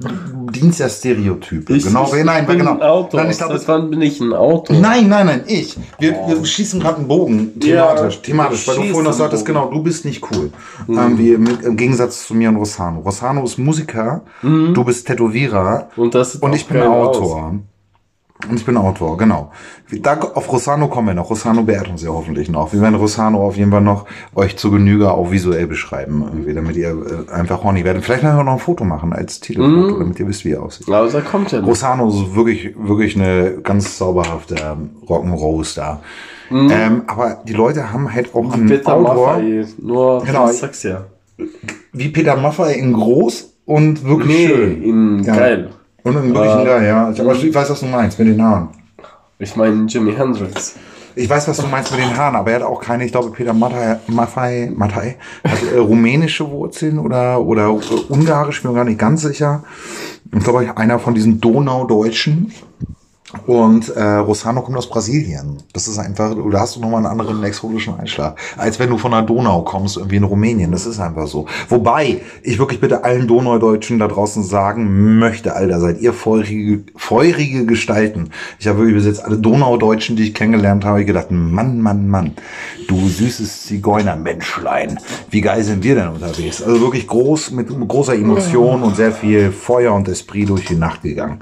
dienst 0.00 0.80
ja 0.80 0.88
Stereotype. 0.88 1.72
Ich, 1.74 1.84
genau, 1.84 2.12
ich, 2.12 2.24
nein, 2.24 2.46
bin 2.46 2.58
genau. 2.58 2.72
ein 2.72 2.82
Auto. 2.82 3.16
Nein, 3.16 3.30
ich 3.30 3.36
glaube, 3.36 3.58
Seit 3.58 3.68
wann 3.68 3.90
bin 3.90 4.00
ich 4.00 4.20
ein 4.20 4.32
Auto? 4.32 4.72
Nein, 4.72 5.08
nein, 5.08 5.26
nein, 5.26 5.42
ich. 5.46 5.76
Wir, 5.98 6.12
wir 6.26 6.44
schießen 6.44 6.80
gerade 6.80 6.98
einen 6.98 7.08
Bogen, 7.08 7.60
thematisch, 7.60 8.16
Ja, 8.16 8.22
thematisch, 8.22 8.66
weil 8.68 8.76
du 8.76 8.82
vorhin 8.84 9.04
noch 9.04 9.12
sagtest, 9.12 9.44
Bogen. 9.44 9.58
genau, 9.58 9.70
du 9.70 9.82
bist 9.82 10.04
nicht 10.04 10.22
cool. 10.30 10.50
Ähm, 10.88 11.18
wie, 11.18 11.32
im, 11.32 11.46
Im 11.46 11.76
Gegensatz 11.76 12.26
zu 12.26 12.34
mir 12.34 12.48
und 12.48 12.56
Rossano. 12.56 13.00
Rossano 13.00 13.44
ist 13.44 13.58
Musiker, 13.58 14.22
du 14.42 14.84
bist 14.84 15.06
Tätowierer 15.06 15.88
Und 15.96 16.14
das 16.14 16.36
und 16.36 16.54
ich 16.54 16.66
bin 16.66 16.82
Autor. 16.82 17.60
Und 18.48 18.58
ich 18.58 18.66
bin 18.66 18.76
Autor, 18.76 19.16
genau. 19.16 19.52
Da, 20.00 20.18
auf 20.18 20.50
Rossano 20.52 20.88
kommen 20.88 21.08
wir 21.08 21.14
noch. 21.14 21.30
Rossano 21.30 21.62
beehrt 21.62 21.88
uns 21.88 22.02
ja 22.02 22.10
hoffentlich 22.10 22.48
noch. 22.50 22.72
Wir 22.72 22.80
werden 22.80 22.96
Rossano 22.96 23.46
auf 23.46 23.56
jeden 23.56 23.70
Fall 23.70 23.80
noch 23.82 24.06
euch 24.34 24.56
zur 24.56 24.72
Genüge 24.72 25.12
auch 25.12 25.30
visuell 25.30 25.66
beschreiben, 25.66 26.22
irgendwie, 26.26 26.52
damit 26.54 26.76
ihr 26.76 26.90
äh, 27.28 27.32
einfach 27.32 27.62
horny 27.62 27.84
werdet. 27.84 28.04
Vielleicht 28.04 28.22
werden 28.24 28.36
wir 28.38 28.44
noch 28.44 28.54
ein 28.54 28.58
Foto 28.58 28.84
machen 28.84 29.12
als 29.12 29.38
Titelfoto, 29.40 29.98
damit 29.98 30.18
ihr 30.18 30.26
wisst, 30.26 30.44
wie 30.44 30.52
er 30.52 30.62
aussieht. 30.62 30.88
Aber 30.90 31.08
da 31.08 31.20
kommt 31.20 31.52
ja. 31.52 31.60
Rossano 31.60 32.08
ist 32.08 32.34
wirklich, 32.34 32.74
wirklich 32.76 33.14
eine 33.16 33.58
ganz 33.62 33.96
zauberhafte 33.98 34.56
Rock'n'Roll-Star. 35.06 36.00
Ähm, 36.50 37.02
aber 37.06 37.42
die 37.46 37.52
Leute 37.54 37.92
haben 37.92 38.12
halt 38.12 38.34
auch 38.34 38.52
einen 38.52 38.66
Peter 38.66 38.94
Autor 38.94 39.34
Maffay, 39.38 39.64
nur 39.80 40.20
Genau. 40.24 40.44
genau. 40.44 40.46
sexier. 40.52 41.06
wie 41.92 42.08
Peter 42.08 42.36
Maffay 42.36 42.74
in 42.78 42.92
groß 42.92 43.54
und 43.64 44.04
wirklich 44.04 44.28
Nee, 44.28 44.46
schön. 44.48 44.82
in 44.82 45.22
Ja. 45.24 45.34
geil. 45.36 45.70
Und 46.04 46.16
in 46.16 46.34
wirklich 46.34 46.52
Äh, 46.52 46.64
geil, 46.64 46.86
ja. 46.86 47.10
Ich, 47.10 47.20
aber 47.20 47.34
ich 47.34 47.54
weiß, 47.54 47.70
was 47.70 47.80
du 47.80 47.86
meinst 47.86 48.18
mit 48.18 48.28
den 48.28 48.42
Haaren. 48.42 48.68
Ich 49.38 49.56
meine 49.56 49.86
Jimi 49.86 50.12
Hendrix. 50.12 50.76
Ich 51.14 51.28
weiß, 51.28 51.48
was 51.48 51.58
du 51.58 51.66
meinst 51.66 51.90
mit 51.90 52.00
den 52.00 52.16
Haaren, 52.16 52.36
aber 52.36 52.50
er 52.50 52.60
hat 52.60 52.62
auch 52.62 52.80
keine, 52.80 53.04
ich 53.04 53.12
glaube, 53.12 53.30
Peter 53.30 53.52
Maffay, 53.52 53.96
Maffay, 54.06 54.70
Maffay 54.74 55.16
hat 55.44 55.62
äh, 55.74 55.78
rumänische 55.78 56.50
Wurzeln 56.50 56.98
oder, 56.98 57.40
oder 57.40 57.66
äh, 57.66 57.94
ungarisch, 58.08 58.62
bin 58.62 58.70
mir 58.70 58.76
gar 58.76 58.84
nicht 58.84 58.98
ganz 58.98 59.22
sicher. 59.22 59.62
Ich 60.34 60.42
glaube, 60.42 60.76
einer 60.76 60.98
von 60.98 61.14
diesen 61.14 61.40
Donaudeutschen. 61.40 62.52
Und 63.46 63.88
äh, 63.90 64.02
Rossano 64.02 64.62
kommt 64.62 64.76
aus 64.76 64.88
Brasilien. 64.88 65.58
Das 65.72 65.88
ist 65.88 65.98
einfach, 65.98 66.34
da 66.50 66.60
hast 66.60 66.76
du 66.76 66.80
nochmal 66.80 66.98
einen 66.98 67.06
anderen 67.06 67.42
exotischen 67.42 67.98
Einschlag. 67.98 68.38
Als 68.56 68.78
wenn 68.78 68.90
du 68.90 68.98
von 68.98 69.12
der 69.12 69.22
Donau 69.22 69.62
kommst, 69.62 69.96
irgendwie 69.96 70.16
in 70.16 70.24
Rumänien. 70.24 70.70
Das 70.70 70.86
ist 70.86 71.00
einfach 71.00 71.26
so. 71.26 71.46
Wobei, 71.68 72.20
ich 72.42 72.58
wirklich 72.58 72.80
bitte 72.80 73.04
allen 73.04 73.26
Donaudeutschen 73.26 73.98
da 73.98 74.08
draußen 74.08 74.42
sagen 74.42 75.18
möchte, 75.18 75.54
Alter, 75.54 75.80
seid 75.80 76.00
ihr 76.00 76.12
feurige, 76.12 76.84
feurige 76.96 77.64
Gestalten. 77.64 78.30
Ich 78.58 78.66
habe 78.68 78.78
wirklich 78.78 78.96
bis 78.96 79.06
jetzt 79.06 79.24
alle 79.24 79.38
Donaudeutschen, 79.38 80.16
die 80.16 80.24
ich 80.24 80.34
kennengelernt 80.34 80.84
habe, 80.84 81.04
gedacht, 81.04 81.30
Mann, 81.30 81.80
Mann, 81.80 82.08
Mann, 82.08 82.32
du 82.86 83.08
süßes 83.08 83.64
Zigeunermenschlein. 83.64 85.00
Wie 85.30 85.40
geil 85.40 85.64
sind 85.64 85.82
wir 85.82 85.94
denn 85.94 86.08
unterwegs? 86.08 86.62
Also 86.62 86.80
wirklich 86.80 87.06
groß, 87.06 87.52
mit 87.52 87.68
großer 87.68 88.14
Emotion 88.14 88.82
und 88.82 88.96
sehr 88.96 89.12
viel 89.12 89.52
Feuer 89.52 89.94
und 89.94 90.08
Esprit 90.08 90.48
durch 90.48 90.66
die 90.66 90.76
Nacht 90.76 91.02
gegangen 91.02 91.38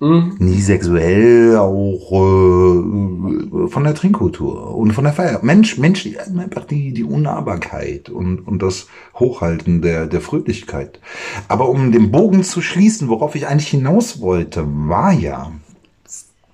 nie 0.00 0.60
sexuell, 0.60 1.56
auch 1.56 2.12
äh, 2.12 3.68
von 3.68 3.84
der 3.84 3.94
Trinkkultur 3.94 4.74
und 4.74 4.92
von 4.92 5.04
der 5.04 5.12
Feier. 5.12 5.40
Mensch, 5.42 5.76
Mensch, 5.76 6.04
die, 6.04 6.18
einfach 6.18 6.64
die, 6.64 6.92
die 6.92 7.04
Unnahbarkeit 7.04 8.08
und, 8.08 8.40
und 8.40 8.62
das 8.62 8.86
Hochhalten 9.14 9.82
der, 9.82 10.06
der 10.06 10.22
Fröhlichkeit. 10.22 11.00
Aber 11.48 11.68
um 11.68 11.92
den 11.92 12.10
Bogen 12.10 12.42
zu 12.44 12.62
schließen, 12.62 13.08
worauf 13.08 13.34
ich 13.34 13.46
eigentlich 13.46 13.68
hinaus 13.68 14.20
wollte, 14.20 14.64
war 14.66 15.12
ja. 15.12 15.52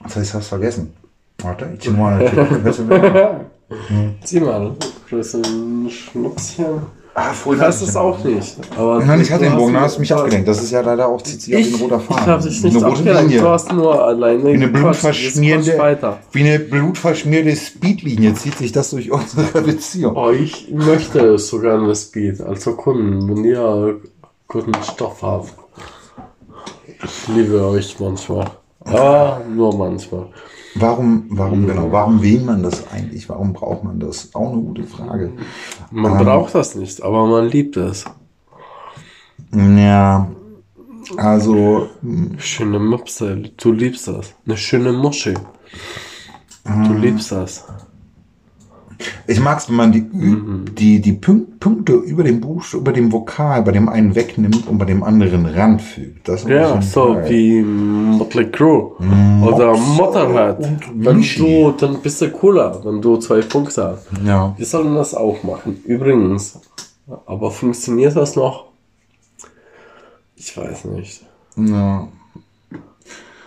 Das 0.02 0.16
heißt, 0.16 0.34
hast 0.34 0.48
vergessen. 0.48 0.92
Warte, 1.38 1.70
ich 1.74 1.80
zieh 1.80 1.90
mal. 1.90 2.64
Sieh 4.24 4.40
mal, 4.40 4.74
ein 5.12 5.90
Schnupschen. 5.90 6.66
Ah, 7.16 7.30
Ich 7.32 7.36
vorhin 7.38 7.62
hatte 7.62 7.76
ich 7.82 7.88
es 7.88 7.96
auch 7.96 8.22
nicht. 8.22 8.56
Aber 8.76 9.04
Nein, 9.04 9.20
ich 9.20 9.32
hatte 9.32 9.44
du 9.44 9.50
den 9.50 9.58
Bogen, 9.58 9.72
da 9.74 9.80
hast 9.80 9.84
hast 9.86 9.96
du 9.96 10.00
mich 10.00 10.14
abgelenkt. 10.14 10.46
Das 10.48 10.62
ist 10.62 10.70
ja 10.70 10.80
leider 10.82 11.08
auch 11.08 11.20
zieht 11.22 11.42
sich 11.42 11.54
auf 11.54 11.60
Ich, 11.60 11.72
den 11.72 11.80
roter 11.82 11.96
ich 11.98 12.04
Faden. 12.04 12.26
habe 12.26 12.42
dich 12.44 12.62
nicht 12.62 12.76
Eine 12.76 12.84
rote 12.86 12.98
abgelenkt, 12.98 13.22
Linie. 13.30 13.40
du 13.42 13.48
hast 13.48 13.72
nur 13.72 14.04
alleine 14.04 14.44
Wie 14.44 14.52
eine 14.54 14.68
blutverschmierte, 14.68 15.78
weiter. 15.78 16.18
wie 16.32 16.40
eine 16.44 16.58
blutverschmierte 16.60 17.56
Speedlinie 17.56 18.34
zieht 18.34 18.58
sich 18.58 18.70
das 18.72 18.90
durch 18.90 19.10
unsere 19.10 19.62
Beziehung. 19.62 20.16
Oh, 20.16 20.30
ich 20.30 20.70
möchte 20.72 21.38
sogar 21.38 21.78
eine 21.82 21.94
Speed, 21.96 22.40
also 22.40 22.74
Kunden, 22.74 23.28
wenn 23.28 23.44
ihr 23.44 24.00
guten 24.46 24.72
Stoff 24.84 25.22
habt. 25.22 25.52
Ich 27.04 27.28
liebe 27.34 27.60
euch 27.66 27.96
manchmal. 27.98 28.46
Aber 28.84 29.40
nur 29.52 29.74
manchmal. 29.76 30.26
Warum, 30.78 31.24
warum 31.30 31.66
genau? 31.66 31.90
Warum 31.90 32.22
will 32.22 32.40
man 32.40 32.62
das 32.62 32.86
eigentlich? 32.92 33.28
Warum 33.28 33.52
braucht 33.52 33.84
man 33.84 33.98
das? 34.00 34.34
Auch 34.34 34.52
eine 34.52 34.62
gute 34.62 34.84
Frage. 34.84 35.32
Man 35.90 36.12
Ähm. 36.12 36.18
braucht 36.18 36.54
das 36.54 36.74
nicht, 36.74 37.02
aber 37.02 37.26
man 37.26 37.48
liebt 37.48 37.76
es. 37.76 38.04
Ja, 39.52 40.28
also 41.16 41.88
Schöne 42.38 42.78
Möpse, 42.78 43.36
du 43.56 43.72
liebst 43.72 44.08
das. 44.08 44.34
Eine 44.44 44.56
schöne 44.56 44.92
Moschee. 44.92 45.34
Du 46.64 46.92
liebst 46.94 47.30
das. 47.32 47.64
Ich 49.26 49.40
mag's, 49.40 49.68
wenn 49.68 49.76
man 49.76 49.92
die, 49.92 50.00
Mhm. 50.00 50.64
die, 50.74 51.00
die 51.00 51.12
Punk 51.12 51.60
Punkte 51.60 51.92
über 51.94 52.22
dem 52.24 52.40
Buch, 52.40 52.62
über 52.74 52.92
dem 52.92 53.10
Vokal 53.12 53.62
bei 53.62 53.72
dem 53.72 53.88
einen 53.88 54.14
wegnimmt 54.14 54.66
und 54.68 54.78
bei 54.78 54.84
dem 54.84 55.02
anderen 55.02 55.44
ranfügt. 55.46 56.28
Das 56.28 56.44
Ja, 56.44 56.80
so 56.80 57.14
geil. 57.14 57.26
wie 57.30 57.62
Motley 57.62 58.50
Crue 58.50 58.92
oder 59.44 59.76
Motorhead. 59.76 60.58
und 60.58 61.04
Wenn 61.04 61.20
du, 61.22 61.72
dann 61.72 62.00
bist 62.00 62.20
du 62.22 62.30
cooler, 62.30 62.80
wenn 62.84 63.02
du 63.02 63.16
zwei 63.18 63.40
Punkte 63.40 63.82
hast. 63.84 64.06
Ja. 64.24 64.54
Wir 64.56 64.66
sollen 64.66 64.94
das 64.94 65.14
auch 65.14 65.42
machen. 65.42 65.82
Übrigens. 65.84 66.58
Aber 67.26 67.50
funktioniert 67.50 68.16
das 68.16 68.34
noch? 68.36 68.66
Ich 70.36 70.56
weiß 70.56 70.84
nicht. 70.86 71.22
ja. 71.56 72.08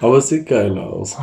Aber 0.02 0.18
es 0.18 0.30
sieht 0.30 0.46
geil 0.48 0.78
aus. 0.78 1.18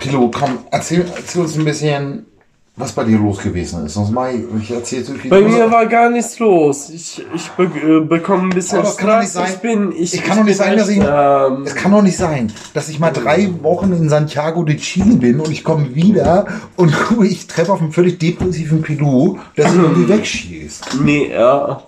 Tilo, 0.00 0.28
komm, 0.36 0.58
erzähl, 0.72 1.04
erzähl 1.14 1.42
uns 1.42 1.56
ein 1.56 1.64
bisschen, 1.64 2.26
was 2.74 2.92
bei 2.92 3.04
dir 3.04 3.18
los 3.18 3.38
gewesen 3.38 3.84
ist. 3.84 3.94
Sonst 3.94 4.10
mach 4.12 4.28
ich, 4.30 4.40
ich 4.62 4.70
erzähl 4.70 5.04
so 5.04 5.12
viel. 5.12 5.30
Bei 5.30 5.42
mir 5.42 5.70
war 5.70 5.84
gar 5.86 6.08
nichts 6.08 6.38
los. 6.38 6.88
Ich, 6.88 7.22
ich 7.34 7.48
be 7.50 7.64
äh, 7.64 8.00
bekomme 8.00 8.44
ein 8.44 8.48
bisschen 8.50 8.78
Aber 8.78 8.86
das 8.88 8.96
kann 8.96 9.08
doch 9.10 9.18
nicht 9.20 9.30
Stress. 9.30 9.44
sein. 9.46 9.52
Ich 9.54 9.58
bin, 9.60 9.92
ich, 9.92 10.14
Ich 10.14 10.22
kann 10.24 10.38
doch 10.38 10.44
nicht 10.44 10.56
sein, 10.56 10.78
dass 10.78 10.88
ich- 10.88 10.96
Ähm, 10.98 11.62
Es 11.66 11.74
kann 11.74 11.92
doch 11.92 12.00
nicht 12.02 12.16
sein, 12.16 12.50
dass 12.72 12.88
ich 12.88 12.98
mal 12.98 13.10
drei 13.10 13.50
Wochen 13.62 13.92
in 13.92 14.08
Santiago 14.08 14.62
de 14.64 14.76
Chile 14.78 15.16
bin 15.16 15.38
und 15.40 15.50
ich 15.50 15.64
komme 15.64 15.94
wieder 15.94 16.46
und 16.76 16.94
ich 17.22 17.46
treffe 17.46 17.72
auf 17.72 17.82
einen 17.82 17.92
völlig 17.92 18.18
depressiven 18.18 18.80
Pilou, 18.80 19.38
der 19.56 19.68
sich 19.68 19.78
irgendwie 19.80 20.08
wegschießt. 20.16 20.98
nee, 21.02 21.26
er, 21.26 21.82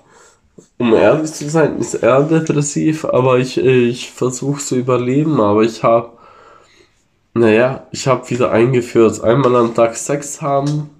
um 0.76 0.92
ehrlich 0.94 1.32
zu 1.32 1.48
sein, 1.48 1.78
ist 1.78 1.94
er 1.94 2.22
depressiv, 2.24 3.06
aber 3.06 3.38
ich, 3.38 3.56
ich 3.58 4.10
versuche 4.12 4.60
zu 4.60 4.76
überleben. 4.76 5.40
Aber 5.40 5.62
ich 5.62 5.82
habe, 5.82 6.10
naja, 7.34 7.84
ich 7.90 8.06
habe 8.06 8.28
wieder 8.30 8.50
eingeführt, 8.52 9.22
einmal 9.22 9.54
am 9.56 9.74
Tag 9.74 9.94
Sex 9.96 10.40
haben. 10.40 10.90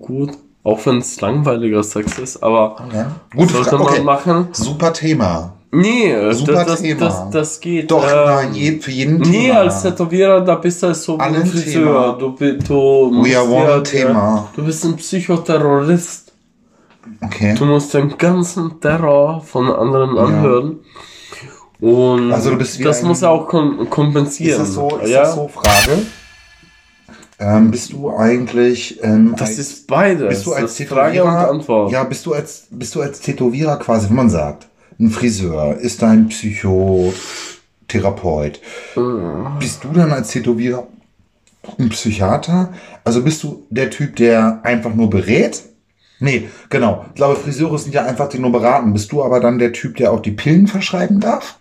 Gut, 0.00 0.30
auch 0.64 0.84
wenn 0.86 0.98
es 0.98 1.20
langweiliger 1.20 1.82
Sex 1.82 2.18
ist, 2.18 2.42
aber 2.42 2.76
Ja. 2.92 3.10
Gut, 3.34 3.50
sollte 3.50 3.76
man 3.78 3.86
okay. 3.88 4.02
machen. 4.02 4.48
Super 4.52 4.92
Thema. 4.92 5.54
Nee, 5.70 6.14
Super 6.32 6.52
das, 6.52 6.66
das, 6.66 6.82
Thema. 6.82 7.00
das, 7.00 7.30
das 7.30 7.60
geht. 7.60 7.90
Doch, 7.90 8.02
ähm, 8.04 8.24
nein, 8.24 8.54
je, 8.54 8.80
für 8.80 8.90
jeden 8.90 9.18
Nee, 9.18 9.48
Thema. 9.48 9.58
als 9.60 9.82
Tätowierer, 9.82 10.40
da 10.40 10.54
bist 10.54 10.82
du 10.82 10.94
so 10.94 11.18
wie 11.18 11.22
Alle 11.22 11.36
ein 11.36 11.42
ein 11.42 11.46
Friseur. 11.46 12.16
Du, 12.18 12.30
du 12.30 13.10
musst 13.12 13.36
are 13.36 13.44
one 13.48 13.68
ja- 13.68 13.80
Thema. 13.80 14.48
Du 14.56 14.64
bist 14.64 14.84
ein 14.86 14.96
Psychoterrorist. 14.96 16.32
Okay. 17.22 17.54
Du 17.58 17.64
musst 17.66 17.92
den 17.94 18.16
ganzen 18.16 18.80
Terror 18.80 19.42
von 19.42 19.70
anderen 19.70 20.16
anhören. 20.18 20.78
Und 21.80 22.32
Also 22.32 22.50
du 22.50 22.58
bist 22.58 22.78
wie 22.78 22.84
das 22.84 23.02
muss 23.02 23.22
auch 23.22 23.46
kom 23.48 23.88
kompensieren. 23.88 24.60
Ist 24.62 24.68
das 24.68 24.74
so, 24.74 24.98
ist 24.98 25.10
ja? 25.10 25.22
das 25.22 25.34
so, 25.34 25.48
Frage? 25.48 26.02
Ähm, 27.40 27.70
bist 27.70 27.92
du 27.92 28.10
eigentlich, 28.10 28.98
ähm, 29.02 29.34
Das 29.36 29.50
als, 29.50 29.58
ist 29.58 29.86
beides. 29.86 30.28
bist 30.28 30.44
du 30.46 30.54
als 30.54 30.74
Tätowierer, 30.74 31.50
Antwort. 31.50 31.92
ja, 31.92 32.02
bist 32.02 32.26
du 32.26 32.34
als, 32.34 32.66
bist 32.70 32.94
du 32.96 33.00
als 33.00 33.20
Tätowierer 33.20 33.76
quasi, 33.78 34.08
wenn 34.08 34.16
man 34.16 34.28
sagt, 34.30 34.66
ein 34.98 35.10
Friseur 35.10 35.76
ist 35.76 36.02
ein 36.02 36.26
Psychotherapeut. 36.28 38.60
Bist 39.60 39.84
du 39.84 39.88
dann 39.94 40.10
als 40.12 40.30
Tätowierer 40.30 40.88
ein 41.78 41.90
Psychiater? 41.90 42.72
Also 43.04 43.22
bist 43.22 43.44
du 43.44 43.64
der 43.70 43.90
Typ, 43.90 44.16
der 44.16 44.58
einfach 44.64 44.92
nur 44.92 45.08
berät? 45.08 45.62
Nee, 46.18 46.48
genau. 46.70 47.04
Ich 47.10 47.14
glaube, 47.14 47.36
Friseure 47.36 47.78
sind 47.78 47.94
ja 47.94 48.04
einfach, 48.04 48.28
die 48.28 48.40
nur 48.40 48.50
beraten. 48.50 48.92
Bist 48.92 49.12
du 49.12 49.22
aber 49.22 49.38
dann 49.38 49.60
der 49.60 49.72
Typ, 49.72 49.96
der 49.98 50.10
auch 50.10 50.18
die 50.20 50.32
Pillen 50.32 50.66
verschreiben 50.66 51.20
darf? 51.20 51.60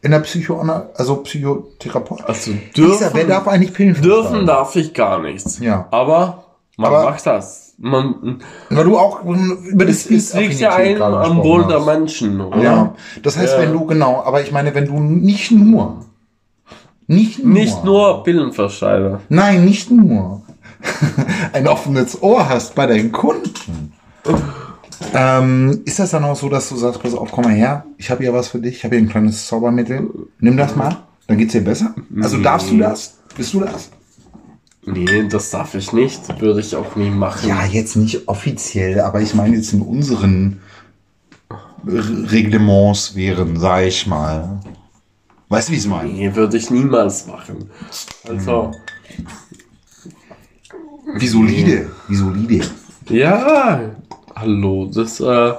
In 0.00 0.12
der 0.12 0.20
Psycho, 0.20 0.60
also 0.94 1.16
Psychotherapeut? 1.16 2.24
Also 2.24 2.52
Lisa, 2.74 3.06
wer 3.06 3.24
dürfen, 3.24 3.28
darf 3.28 3.48
eigentlich 3.48 3.74
Pillen 3.74 3.94
dürfen 3.94 4.22
verschreiben? 4.22 4.46
darf 4.46 4.76
ich 4.76 4.94
gar 4.94 5.20
nichts. 5.20 5.58
Ja. 5.58 5.88
Aber 5.90 6.44
man 6.76 6.92
Aber- 6.92 7.04
macht 7.10 7.26
das. 7.26 7.64
Man, 7.80 8.40
Weil 8.70 8.84
du 8.84 8.98
auch 8.98 9.22
über 9.24 9.86
es, 9.88 10.10
es 10.10 10.34
liegt 10.34 10.58
ja 10.58 10.74
ein 10.74 11.00
am 11.00 11.38
Wohl 11.44 11.64
der 11.68 11.78
Menschen, 11.78 12.40
oder? 12.40 12.60
Ja, 12.60 12.94
das 13.22 13.36
heißt, 13.36 13.54
Ja. 13.54 13.60
wenn 13.62 13.72
du, 13.72 13.86
genau, 13.86 14.20
aber 14.24 14.40
ich 14.42 14.50
meine, 14.50 14.74
wenn 14.74 14.86
du 14.86 14.98
nicht 14.98 15.52
nur, 15.52 16.04
nicht 17.06 17.38
nur, 17.44 17.52
Nicht 17.54 17.84
nur 17.84 18.24
Pillenverschreiber. 18.24 19.20
nein, 19.28 19.64
nicht 19.64 19.92
nur 19.92 20.42
ein 21.52 21.68
offenes 21.68 22.20
Ohr 22.20 22.48
hast 22.48 22.74
bei 22.74 22.86
deinen 22.86 23.12
Kunden, 23.12 23.92
ähm, 25.14 25.82
ist 25.84 25.98
das 25.98 26.10
dann 26.10 26.24
auch 26.24 26.36
so, 26.36 26.48
dass 26.48 26.68
du 26.68 26.76
sagst, 26.76 27.00
pass 27.02 27.14
auf, 27.14 27.30
komm 27.30 27.44
mal 27.44 27.54
her, 27.54 27.84
ich 27.96 28.10
habe 28.10 28.22
hier 28.22 28.32
was 28.32 28.48
für 28.48 28.58
dich, 28.58 28.76
ich 28.76 28.84
habe 28.84 28.96
hier 28.96 29.04
ein 29.04 29.08
kleines 29.08 29.46
Zaubermittel, 29.46 30.08
nimm 30.40 30.56
das 30.56 30.74
mal, 30.76 30.96
dann 31.26 31.38
geht's 31.38 31.52
dir 31.52 31.62
besser? 31.62 31.94
Also 32.20 32.38
darfst 32.38 32.70
du 32.70 32.78
das? 32.78 33.18
Bist 33.36 33.54
du 33.54 33.60
das? 33.60 33.90
Nee, 34.86 35.28
das 35.28 35.50
darf 35.50 35.74
ich 35.74 35.92
nicht. 35.92 36.40
Würde 36.40 36.60
ich 36.60 36.74
auch 36.74 36.96
nie 36.96 37.10
machen. 37.10 37.46
Ja, 37.48 37.64
jetzt 37.66 37.96
nicht 37.96 38.26
offiziell, 38.26 39.00
aber 39.00 39.20
ich 39.20 39.34
meine 39.34 39.56
jetzt 39.56 39.72
in 39.74 39.82
unseren 39.82 40.60
Reglements 41.86 43.14
wären, 43.14 43.58
sag 43.58 43.84
ich 43.84 44.06
mal. 44.06 44.60
Weißt 45.50 45.68
du, 45.68 45.72
wie 45.72 45.76
ich 45.76 45.82
es 45.82 45.88
meine? 45.88 46.10
Nee, 46.10 46.34
würde 46.34 46.56
ich 46.56 46.70
niemals 46.70 47.26
machen. 47.26 47.70
Also, 48.28 48.72
Wie 51.16 51.28
solide, 51.28 51.90
wie 52.08 52.16
solide. 52.16 52.66
ja, 53.08 53.80
hallo, 54.40 54.90
das 54.92 55.20
äh, 55.20 55.52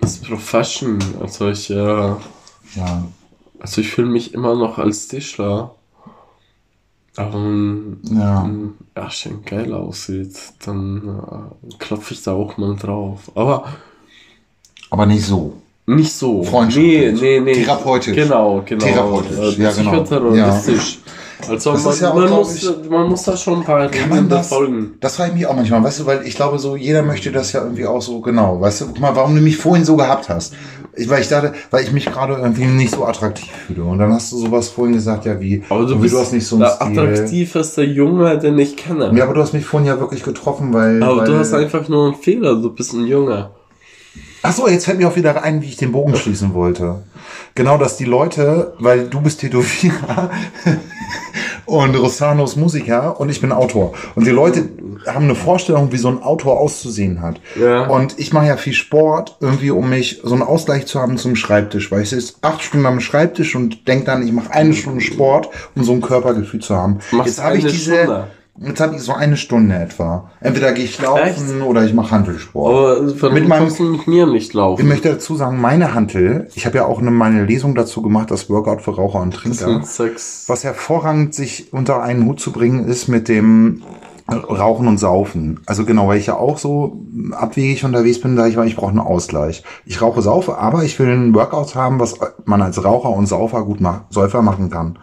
ist 0.00 0.24
Profession. 0.24 0.98
Also 1.20 1.48
ich, 1.48 1.70
äh, 1.70 1.74
Ja. 1.74 3.04
also 3.60 3.80
ich 3.80 3.88
fühle 3.90 4.08
mich 4.08 4.34
immer 4.34 4.54
noch 4.54 4.78
als 4.78 5.08
Tischler. 5.08 5.74
Aber 7.16 7.34
wenn 7.34 7.98
Ja. 8.10 8.42
ein 8.42 8.74
geil 9.46 9.72
aussieht, 9.72 10.36
dann 10.64 11.50
äh, 11.70 11.74
klopfe 11.78 12.12
ich 12.14 12.22
da 12.22 12.32
auch 12.32 12.56
mal 12.58 12.76
drauf. 12.76 13.30
Aber 13.34 13.64
Aber 14.90 15.06
nicht 15.06 15.24
so. 15.24 15.54
nicht 15.86 16.12
so. 16.12 16.42
Freundschaftlich. 16.42 17.20
Nee, 17.20 17.40
nee, 17.40 17.40
nee. 17.40 17.64
Therapeutisch. 17.64 18.14
Genau, 18.14 18.62
genau. 18.66 18.84
Therapeutisch, 18.84 19.58
Äh, 19.58 19.62
ja, 19.62 19.72
genau. 19.72 19.90
Psychoterroristisch. 19.92 20.98
Also 21.48 21.72
Das 21.72 21.84
man, 21.84 22.00
ja 22.00 22.14
man, 22.14 22.30
muss, 22.30 22.72
man 22.88 23.08
muss 23.08 23.22
da 23.24 23.36
schon 23.36 23.58
ein 23.60 23.64
paar 23.64 23.88
Kann 23.88 24.08
man 24.08 24.18
Regeln 24.18 24.28
das? 24.30 24.48
befolgen. 24.48 24.94
Das 25.00 25.16
frage 25.16 25.30
ich 25.30 25.36
mich 25.36 25.46
auch 25.46 25.54
manchmal, 25.54 25.82
weißt 25.84 26.00
du, 26.00 26.06
weil 26.06 26.26
ich 26.26 26.34
glaube 26.34 26.58
so, 26.58 26.76
jeder 26.76 27.02
möchte 27.02 27.30
das 27.30 27.52
ja 27.52 27.62
irgendwie 27.62 27.86
auch 27.86 28.00
so 28.00 28.20
genau. 28.20 28.60
Weißt 28.60 28.80
du, 28.80 28.86
guck 28.86 29.00
mal, 29.00 29.14
warum 29.14 29.34
du 29.34 29.42
mich 29.42 29.56
vorhin 29.56 29.84
so 29.84 29.96
gehabt 29.96 30.28
hast. 30.28 30.54
Ich, 30.94 31.10
weil 31.10 31.20
ich 31.20 31.28
dachte, 31.28 31.52
weil 31.70 31.84
ich 31.84 31.92
mich 31.92 32.06
gerade 32.06 32.34
irgendwie 32.34 32.64
nicht 32.64 32.94
so 32.94 33.04
attraktiv 33.04 33.50
fühle. 33.66 33.84
Und 33.84 33.98
dann 33.98 34.12
hast 34.12 34.32
du 34.32 34.38
sowas 34.38 34.70
vorhin 34.70 34.94
gesagt, 34.94 35.26
ja, 35.26 35.38
wie, 35.38 35.62
Aber 35.68 35.84
du 35.84 35.98
bist 35.98 36.14
du 36.14 36.18
hast 36.18 36.32
nicht 36.32 36.46
so 36.46 36.56
einen 36.56 36.64
der 36.64 36.70
Stil. 36.70 36.98
attraktivste 37.00 37.82
Junge, 37.82 38.38
den 38.38 38.58
ich 38.58 38.76
kenne. 38.78 39.12
Ja, 39.14 39.24
aber 39.24 39.34
du 39.34 39.42
hast 39.42 39.52
mich 39.52 39.66
vorhin 39.66 39.86
ja 39.86 40.00
wirklich 40.00 40.22
getroffen, 40.22 40.72
weil. 40.72 41.02
aber 41.02 41.18
weil, 41.18 41.26
du 41.26 41.38
hast 41.38 41.52
einfach 41.52 41.86
nur 41.88 42.06
einen 42.06 42.14
Fehler, 42.14 42.54
du 42.54 42.70
bist 42.70 42.94
ein 42.94 43.06
Junge. 43.06 43.50
Ach 44.42 44.52
so, 44.52 44.68
jetzt 44.68 44.86
fällt 44.86 44.98
mir 44.98 45.08
auch 45.08 45.16
wieder 45.16 45.42
ein, 45.42 45.60
wie 45.60 45.66
ich 45.66 45.76
den 45.76 45.92
Bogen 45.92 46.16
schließen 46.16 46.54
wollte. 46.54 47.02
Genau, 47.54 47.76
dass 47.78 47.96
die 47.96 48.04
Leute, 48.04 48.74
weil 48.78 49.08
du 49.08 49.20
bist 49.20 49.40
Tätowierer 49.40 50.30
und 51.66 51.94
Rossano 51.96 52.44
ist 52.44 52.56
Musiker 52.56 53.20
und 53.20 53.28
ich 53.28 53.40
bin 53.40 53.52
Autor. 53.52 53.92
Und 54.14 54.26
die 54.26 54.30
Leute 54.30 54.68
haben 55.06 55.24
eine 55.24 55.34
Vorstellung, 55.34 55.92
wie 55.92 55.98
so 55.98 56.08
ein 56.08 56.22
Autor 56.22 56.58
auszusehen 56.58 57.20
hat. 57.20 57.40
Ja. 57.60 57.86
Und 57.86 58.18
ich 58.18 58.32
mache 58.32 58.46
ja 58.46 58.56
viel 58.56 58.72
Sport, 58.72 59.36
irgendwie, 59.40 59.70
um 59.70 59.90
mich 59.90 60.20
so 60.22 60.34
einen 60.34 60.42
Ausgleich 60.42 60.86
zu 60.86 61.00
haben 61.00 61.18
zum 61.18 61.36
Schreibtisch. 61.36 61.90
Weil 61.90 62.02
ich 62.02 62.10
sitze 62.10 62.34
acht 62.42 62.62
Stunden 62.62 62.86
am 62.86 63.00
Schreibtisch 63.00 63.54
und 63.54 63.86
denke 63.88 64.06
dann, 64.06 64.26
ich 64.26 64.32
mache 64.32 64.50
eine 64.52 64.74
Stunde 64.74 65.00
Sport, 65.00 65.50
um 65.74 65.84
so 65.84 65.92
ein 65.92 66.00
Körpergefühl 66.00 66.60
zu 66.60 66.76
haben. 66.76 66.98
Machst 67.10 67.28
Jetzt 67.28 67.44
habe 67.44 67.58
ich 67.58 67.66
diese. 67.66 67.94
Stunde? 67.94 68.28
Jetzt 68.58 68.80
habe 68.80 68.94
ich 68.96 69.02
so 69.02 69.12
eine 69.12 69.36
Stunde 69.36 69.74
etwa. 69.74 70.30
Entweder 70.40 70.72
gehe 70.72 70.84
ich 70.84 71.00
laufen 71.00 71.60
oder 71.62 71.84
ich 71.84 71.92
mache 71.92 72.10
Handelsport. 72.10 72.72
Aber 72.72 73.20
warum 73.20 73.34
Mit 73.34 73.48
meinem- 73.48 73.68
mir 74.06 74.26
nicht 74.26 74.48
Ich 74.48 74.54
laufen? 74.54 74.88
möchte 74.88 75.10
dazu 75.10 75.36
sagen, 75.36 75.60
meine 75.60 75.92
Hantel, 75.94 76.48
ich 76.54 76.64
habe 76.64 76.78
ja 76.78 76.86
auch 76.86 76.98
eine, 77.00 77.10
meine 77.10 77.44
Lesung 77.44 77.74
dazu 77.74 78.00
gemacht, 78.02 78.30
das 78.30 78.48
Workout 78.48 78.80
für 78.82 78.92
Raucher 78.96 79.20
und 79.20 79.32
Trinker. 79.34 79.82
Sex. 79.84 80.44
Was 80.48 80.64
hervorragend 80.64 81.34
sich 81.34 81.72
unter 81.72 82.02
einen 82.02 82.24
Hut 82.24 82.40
zu 82.40 82.50
bringen 82.52 82.86
ist 82.86 83.08
mit 83.08 83.28
dem 83.28 83.82
Rauchen 84.28 84.88
und 84.88 84.98
Saufen. 84.98 85.60
Also 85.66 85.84
genau, 85.84 86.08
weil 86.08 86.18
ich 86.18 86.26
ja 86.26 86.34
auch 86.36 86.58
so 86.58 87.00
abwegig 87.30 87.84
unterwegs 87.84 88.20
bin, 88.20 88.34
da 88.34 88.46
ich, 88.46 88.56
weil 88.56 88.66
ich 88.66 88.74
brauche 88.74 88.90
einen 88.90 88.98
Ausgleich. 88.98 89.62
Ich 89.84 90.02
rauche, 90.02 90.20
saufe, 90.20 90.58
aber 90.58 90.82
ich 90.82 90.98
will 90.98 91.08
ein 91.08 91.32
Workout 91.34 91.76
haben, 91.76 92.00
was 92.00 92.14
man 92.44 92.60
als 92.60 92.82
Raucher 92.82 93.10
und 93.10 93.26
Saufer 93.26 93.62
gut 93.64 93.80
macht, 93.80 94.12
Säufer 94.12 94.42
machen 94.42 94.68
kann. 94.70 94.98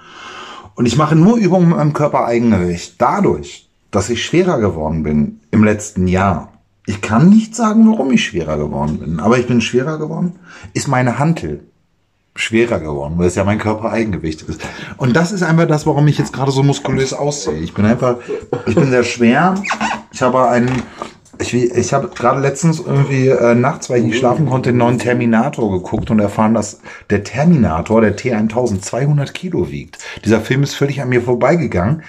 Und 0.76 0.86
ich 0.86 0.98
mache 0.98 1.16
nur 1.16 1.38
Übungen 1.38 1.70
mit 1.70 1.78
meinem 1.78 1.94
Körpereigengewicht. 1.94 2.96
Dadurch, 3.00 3.70
dass 3.92 4.10
ich 4.10 4.26
schwerer 4.26 4.60
geworden 4.60 5.04
bin 5.04 5.40
im 5.52 5.64
letzten 5.64 6.08
Jahr. 6.08 6.52
Ich 6.86 7.02
kann 7.02 7.30
nicht 7.30 7.56
sagen, 7.56 7.90
warum 7.90 8.12
ich 8.12 8.26
schwerer 8.26 8.58
geworden 8.58 9.00
bin, 9.00 9.20
aber 9.20 9.38
ich 9.38 9.48
bin 9.48 9.62
schwerer 9.62 9.98
geworden, 9.98 10.40
ist 10.74 10.88
meine 10.88 11.18
Hantel 11.18 11.66
schwerer 12.36 12.80
geworden, 12.80 13.14
weil 13.18 13.28
es 13.28 13.36
ja 13.36 13.44
mein 13.44 13.60
Körpereigengewicht 13.60 14.42
ist. 14.42 14.62
Und 14.98 15.16
das 15.16 15.32
ist 15.32 15.44
einfach 15.44 15.68
das, 15.68 15.86
warum 15.86 16.08
ich 16.08 16.18
jetzt 16.18 16.34
gerade 16.34 16.52
so 16.52 16.64
muskulös 16.64 17.14
aussehe. 17.14 17.60
Ich 17.60 17.74
bin 17.74 17.86
einfach, 17.86 18.18
ich 18.66 18.76
bin 18.76 18.90
sehr 18.90 19.04
schwer. 19.04 19.56
Ich 20.12 20.22
habe 20.22 20.50
einen, 20.50 20.82
ich, 21.44 21.54
ich 21.54 21.94
habe 21.94 22.10
gerade 22.10 22.40
letztens 22.40 22.80
irgendwie 22.80 23.28
äh, 23.28 23.56
nachts, 23.56 23.90
weil 23.90 24.00
ich 24.00 24.06
nicht 24.06 24.18
schlafen 24.20 24.48
konnte, 24.48 24.70
den 24.72 24.78
neuen 24.78 25.00
Terminator 25.00 25.72
geguckt 25.72 26.10
und 26.12 26.20
erfahren, 26.20 26.54
dass 26.54 26.80
der 27.10 27.24
Terminator, 27.24 28.02
der 28.02 28.16
T1000, 28.18 28.82
200 28.82 29.34
Kilo 29.34 29.70
wiegt. 29.72 29.98
Dieser 30.24 30.42
Film 30.42 30.64
ist 30.64 30.76
völlig 30.76 31.02
an 31.02 31.10
mir 31.10 31.22
vorbeigegangen. 31.22 32.04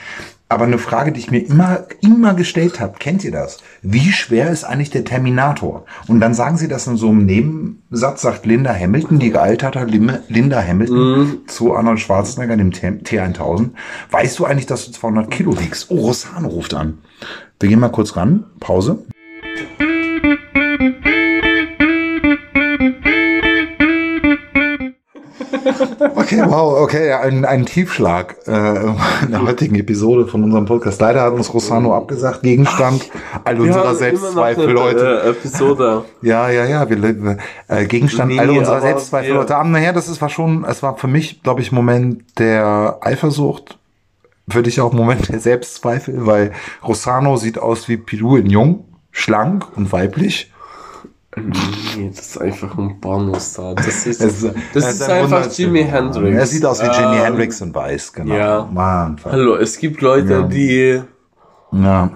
aber 0.50 0.64
eine 0.66 0.78
Frage, 0.78 1.10
die 1.10 1.18
ich 1.20 1.30
mir 1.32 1.40
immer, 1.44 1.84
immer 2.00 2.34
gestellt 2.34 2.78
habe, 2.78 2.98
kennt 2.98 3.24
ihr 3.24 3.32
das? 3.32 3.58
Wie 3.82 4.12
schwer 4.12 4.50
ist 4.50 4.62
eigentlich 4.62 4.90
der 4.90 5.04
Terminator? 5.04 5.84
Und 6.06 6.20
dann 6.20 6.34
sagen 6.34 6.58
sie 6.58 6.68
das 6.68 6.86
in 6.86 6.96
so 6.96 7.08
einem 7.08 7.24
Nebensatz, 7.26 8.22
sagt 8.22 8.46
Linda 8.46 8.72
Hamilton, 8.72 9.18
die 9.18 9.30
gealterte 9.30 9.84
Linda 10.28 10.62
Hamilton 10.62 11.38
zu 11.48 11.74
Arnold 11.74 11.98
Schwarzenegger, 11.98 12.56
dem 12.56 12.70
T- 12.72 12.86
T1000. 12.88 13.70
Weißt 14.10 14.38
du 14.38 14.44
eigentlich, 14.44 14.66
dass 14.66 14.84
du 14.86 14.92
200 14.92 15.30
Kilo 15.30 15.58
wiegst? 15.58 15.90
Oh, 15.90 15.96
Rossano 15.96 16.46
ruft 16.48 16.74
an. 16.74 16.98
Wir 17.58 17.68
gehen 17.70 17.80
mal 17.80 17.88
kurz 17.88 18.14
ran. 18.16 18.44
Pause. 18.60 19.04
Okay, 26.16 26.42
wow, 26.46 26.80
okay, 26.82 27.08
ja, 27.08 27.20
ein, 27.20 27.44
ein 27.44 27.66
Tiefschlag 27.66 28.36
äh, 28.46 28.50
in 29.24 29.30
der 29.30 29.42
heutigen 29.42 29.74
Episode 29.76 30.26
von 30.26 30.42
unserem 30.44 30.64
Podcast. 30.64 31.00
Leider 31.00 31.22
hat 31.22 31.32
uns 31.32 31.52
Rossano 31.52 31.94
abgesagt, 31.94 32.42
Gegenstand 32.42 33.10
all 33.44 33.60
unserer 33.60 33.88
haben 33.88 33.96
Selbstzweifel 33.96 34.64
immer 34.64 34.72
noch 34.74 34.86
eine, 34.88 34.94
heute. 35.00 35.22
Äh, 35.22 35.30
Episode. 35.30 36.04
Ja, 36.22 36.50
ja, 36.50 36.64
ja, 36.64 36.88
wir, 36.88 37.38
äh, 37.68 37.86
Gegenstand 37.86 38.32
Nee, 38.32 38.38
all 38.40 38.50
unserer 38.50 38.80
Selbstzweifel 38.80 39.32
wir- 39.34 39.40
heute 39.40 39.56
Abend. 39.56 39.72
Naja, 39.72 39.92
das 39.92 40.08
ist, 40.08 40.20
war 40.22 40.28
schon, 40.28 40.64
es 40.64 40.82
war 40.82 40.96
für 40.96 41.08
mich, 41.08 41.42
glaube 41.42 41.60
ich, 41.60 41.72
Moment 41.72 42.38
der 42.38 42.98
Eifersucht. 43.00 43.78
Für 44.48 44.62
dich 44.62 44.80
auch 44.80 44.92
Moment 44.92 45.30
der 45.30 45.40
Selbstzweifel, 45.40 46.26
weil 46.26 46.52
Rossano 46.86 47.36
sieht 47.36 47.58
aus 47.58 47.88
wie 47.88 47.96
Pilou 47.96 48.36
in 48.36 48.46
jung, 48.50 48.84
schlank 49.14 49.66
und 49.76 49.90
weiblich. 49.92 50.50
Nee, 51.36 52.10
das 52.14 52.26
ist 52.26 52.38
einfach 52.40 52.76
ein 52.78 53.00
Bonus-Star. 53.00 53.74
Das 53.74 54.06
ist, 54.06 54.20
Es 54.20 54.46
das 54.72 54.92
ist 54.94 55.02
ein 55.02 55.24
einfach. 55.24 55.50
Jimi 55.50 55.82
Hendrix. 55.84 56.36
Er 56.36 56.46
sieht 56.46 56.64
aus 56.64 56.80
wie 56.82 56.86
Jimi 56.86 57.16
Ähm, 57.16 57.24
Hendrix 57.24 57.60
in 57.60 57.74
weiß, 57.74 58.12
genau. 58.12 58.34
ja. 58.34 58.68
Mann, 58.72 59.16
Hallo, 59.24 59.56
es 59.56 59.78
gibt 59.78 60.00
Leute, 60.00 60.32
Ja. 60.32 60.42
die, 60.42 61.02
ja. 61.72 62.10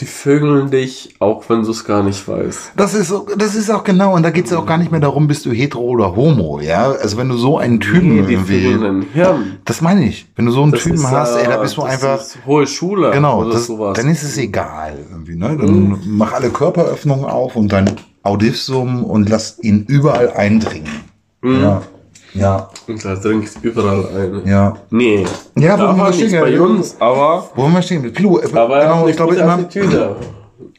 Die 0.00 0.04
vögeln 0.04 0.70
dich, 0.70 1.14
auch 1.20 1.48
wenn 1.48 1.62
du 1.62 1.70
es 1.70 1.84
gar 1.84 2.02
nicht 2.02 2.28
weißt. 2.28 2.72
Das 2.76 2.92
ist, 2.92 3.14
das 3.38 3.54
ist 3.54 3.70
auch 3.70 3.82
genau, 3.82 4.14
und 4.14 4.24
da 4.24 4.30
geht 4.30 4.44
es 4.44 4.52
auch 4.52 4.66
gar 4.66 4.76
nicht 4.76 4.90
mehr 4.90 5.00
darum, 5.00 5.26
bist 5.26 5.46
du 5.46 5.52
hetero 5.52 5.80
oder 5.84 6.14
homo, 6.14 6.60
ja? 6.60 6.90
Also 6.90 7.16
wenn 7.16 7.30
du 7.30 7.36
so 7.38 7.56
einen 7.56 7.80
Typen 7.80 8.26
Nee, 8.26 8.32
irgendwie. 8.32 9.06
Hirn. 9.14 9.58
Das 9.64 9.80
meine 9.80 10.06
ich. 10.06 10.26
Wenn 10.36 10.44
du 10.44 10.52
so 10.52 10.62
einen 10.62 10.72
Das 10.72 10.82
Typen 10.82 10.96
ist, 10.98 11.10
hast, 11.10 11.36
ey, 11.36 11.46
da 11.46 11.56
bist 11.56 11.78
du 11.78 11.82
das 11.82 11.90
einfach. 11.92 12.20
Ist 12.20 12.38
hohe 12.44 12.66
Schule. 12.66 13.10
Genau, 13.10 13.48
das, 13.50 13.66
sowas. 13.66 13.96
dann 13.96 14.10
ist 14.10 14.22
es 14.22 14.36
egal. 14.36 14.98
Irgendwie, 15.10 15.36
ne? 15.36 15.56
Dann 15.58 15.98
mach 16.06 16.34
alle 16.34 16.50
Körperöffnungen 16.50 17.24
auf 17.24 17.56
und 17.56 17.72
dein 17.72 17.90
Audivsum 18.22 19.02
und 19.02 19.30
lass 19.30 19.58
ihn 19.62 19.84
überall 19.88 20.30
eindringen. 20.30 20.90
Ja. 21.42 21.82
Ja. 22.36 22.68
Und 22.86 23.04
da 23.04 23.16
trinkt 23.16 23.50
überall 23.62 24.06
eine. 24.08 24.42
Ja. 24.44 24.76
Nee. 24.90 25.24
Ja, 25.56 25.78
wo 25.78 25.82
aber 25.82 26.06
wir 26.06 26.12
stehen, 26.12 26.40
bei 26.40 26.50
ja. 26.50 26.60
uns, 26.60 26.96
aber, 27.00 27.50
Wo 27.54 27.68
wir 27.68 27.82
stehen? 27.82 28.12
Pilu, 28.12 28.38
äh, 28.38 28.48
aber 28.54 28.78
er 28.78 28.92
genau, 28.92 29.08
ich 29.08 29.16
glaube 29.16 29.36
immer. 29.36 29.58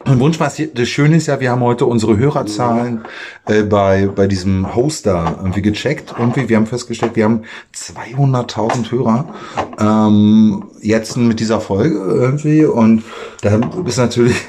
Ein 0.04 0.20
Wunsch, 0.20 0.38
was 0.38 0.62
das 0.74 0.88
Schöne 0.88 1.16
ist 1.16 1.26
ja, 1.26 1.40
wir 1.40 1.50
haben 1.50 1.60
heute 1.60 1.84
unsere 1.84 2.16
Hörerzahlen 2.16 3.02
äh, 3.46 3.62
bei, 3.62 4.06
bei 4.06 4.28
diesem 4.28 4.74
Hoster 4.74 5.38
irgendwie 5.38 5.60
gecheckt. 5.60 6.14
Irgendwie, 6.18 6.48
wir 6.48 6.56
haben 6.56 6.66
festgestellt, 6.66 7.16
wir 7.16 7.24
haben 7.24 7.42
200.000 7.74 8.92
Hörer 8.92 9.34
ähm, 9.78 10.64
jetzt 10.80 11.16
mit 11.16 11.40
dieser 11.40 11.60
Folge 11.60 11.96
irgendwie. 11.96 12.64
Und 12.64 13.02
da 13.42 13.60
ist 13.84 13.98
natürlich 13.98 14.36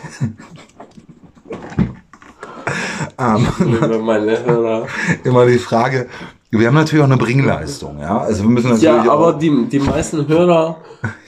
ähm, 3.19 3.47
Wenn 3.57 4.01
meine 4.01 4.45
Hörer. 4.45 4.87
immer 5.23 5.45
die 5.47 5.57
Frage, 5.57 6.07
wir 6.51 6.65
haben 6.65 6.73
natürlich 6.73 7.03
auch 7.03 7.07
eine 7.09 7.17
Bringleistung, 7.17 7.99
ja. 7.99 8.21
Also 8.21 8.41
wir 8.41 8.49
müssen 8.49 8.69
natürlich 8.69 8.83
Ja, 8.83 9.11
aber 9.11 9.33
die, 9.33 9.67
die 9.71 9.77
meisten 9.79 10.27
Hörer, 10.27 10.77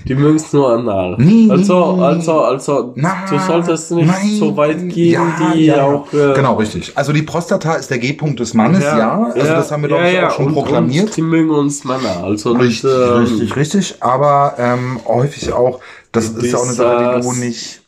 die 0.08 0.16
mögen 0.16 0.38
es 0.38 0.52
nur 0.52 0.72
anal. 0.74 1.16
Nee, 1.20 1.48
also, 1.52 1.84
also, 2.02 2.42
also, 2.42 2.94
Na, 2.96 3.14
du 3.30 3.38
solltest 3.38 3.92
nicht 3.92 4.08
nein. 4.08 4.36
so 4.40 4.58
weit 4.58 4.90
gehen, 4.90 5.12
Ja, 5.12 5.54
die 5.54 5.66
ja, 5.66 5.78
ja. 5.78 5.84
auch. 5.86 6.12
Äh, 6.12 6.34
Genau, 6.34 6.56
richtig. 6.56 6.98
Also 6.98 7.14
die 7.14 7.22
Prostata 7.22 7.76
ist 7.76 7.92
der 7.92 8.00
G-Punkt 8.00 8.40
des 8.40 8.56
Mannes, 8.56 8.84
ja. 8.84 9.26
Also 9.26 9.40
das 9.40 9.72
haben 9.72 9.84
wir, 9.84 10.12
ich, 10.12 10.20
auch 10.24 10.32
schon 10.32 10.48
und, 10.48 10.54
proklamiert. 10.54 11.06
Und 11.06 11.18
die 11.18 11.22
mögen 11.22 11.52
uns 11.52 11.84
Männer. 11.84 12.24
Also, 12.24 12.54
Richtig, 12.54 12.82
das, 12.82 13.10
ähm, 13.12 13.18
richtig, 13.18 13.56
richtig. 13.56 13.96
Aber 14.00 14.56
ähm, 14.58 15.00
häufig 15.08 15.54
auch, 15.54 15.82
das 16.12 16.30
ist 16.30 16.52
ja 16.52 16.58
auch 16.58 16.64
eine 16.64 16.74
Sache, 16.74 17.16
die 17.18 17.28
du 17.28 17.34
nicht. 17.34 17.82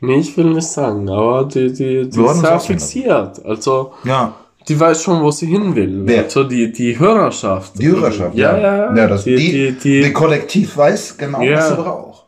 Nee, 0.00 0.16
ich 0.18 0.34
will 0.36 0.46
nicht 0.54 0.66
sagen, 0.66 1.08
aber 1.10 1.44
die, 1.44 1.72
die, 1.72 2.08
die 2.08 2.08
ist 2.08 2.18
ausfinden. 2.18 2.80
fixiert. 2.80 3.44
Also, 3.44 3.92
Ja, 4.04 4.34
die 4.68 4.78
weiß 4.78 5.02
schon, 5.02 5.22
wo 5.22 5.30
sie 5.30 5.46
hin 5.46 5.74
will. 5.74 6.02
Wer? 6.04 6.24
Also, 6.24 6.44
die, 6.44 6.70
die 6.72 6.98
Hörerschaft. 6.98 7.78
die 7.78 7.88
Hörerschaft. 7.88 8.34
Ja, 8.36 8.56
ja, 8.56 8.76
ja. 8.76 8.94
ja 8.94 9.06
das, 9.06 9.24
die, 9.24 9.36
die, 9.36 9.72
die, 9.72 10.02
die, 10.02 10.12
Kollektiv 10.12 10.76
weiß 10.76 11.16
genau, 11.18 11.40
Ja. 11.42 11.56
was 11.58 11.68
sie 11.70 11.74
braucht. 11.76 12.26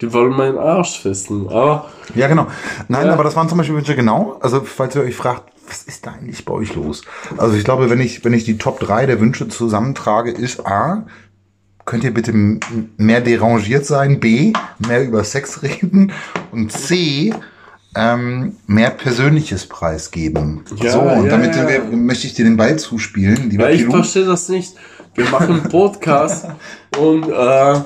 die 0.00 0.12
wollen 0.12 0.32
meinen 0.36 0.58
Arsch 0.58 1.04
wissen. 1.04 1.48
Aber, 1.48 1.86
Ja, 2.14 2.28
genau. 2.28 2.46
Nein, 2.88 3.06
Ja. 3.06 3.12
aber 3.14 3.24
das 3.24 3.34
waren 3.34 3.48
zum 3.48 3.58
Beispiel 3.58 3.76
Wünsche 3.76 3.96
genau. 3.96 4.38
Also, 4.40 4.60
falls 4.62 4.94
ihr 4.94 5.02
euch 5.02 5.16
fragt, 5.16 5.44
was 5.66 5.82
ist 5.82 6.06
da 6.06 6.12
eigentlich 6.12 6.44
bei 6.44 6.54
euch 6.54 6.74
los? 6.74 7.02
Also, 7.36 7.56
ich 7.56 7.64
glaube, 7.64 7.90
wenn 7.90 8.00
ich, 8.00 8.24
wenn 8.24 8.32
ich 8.34 8.44
die 8.44 8.58
Top 8.58 8.78
3 8.80 9.06
der 9.06 9.20
Wünsche 9.20 9.48
zusammentrage, 9.48 10.30
ist 10.30 10.64
A, 10.66 11.06
könnt 11.84 12.04
ihr 12.04 12.12
bitte 12.14 12.32
mehr 12.98 13.20
derangiert 13.22 13.84
sein? 13.86 14.20
B, 14.20 14.52
mehr 14.86 15.04
über 15.04 15.24
Sex 15.24 15.62
reden? 15.62 16.12
Und 16.52 16.70
C, 16.70 17.34
ähm, 17.94 18.56
mehr 18.66 18.90
Persönliches 18.90 19.66
preisgeben. 19.66 20.62
Ja, 20.80 20.92
so, 20.92 21.00
und 21.00 21.24
ja, 21.24 21.30
damit 21.30 21.56
ja. 21.56 21.68
Wir, 21.68 21.80
möchte 21.84 22.26
ich 22.26 22.34
dir 22.34 22.44
den 22.44 22.56
Ball 22.56 22.78
zuspielen, 22.78 23.50
lieber 23.50 23.68
ja, 23.68 23.74
ich 23.74 23.80
Pilou. 23.82 23.92
verstehe 23.96 24.24
das 24.26 24.48
nicht. 24.48 24.74
Wir 25.14 25.28
machen 25.30 25.60
einen 25.60 25.62
Podcast 25.68 26.46
und, 26.98 27.28
äh, 27.28 27.80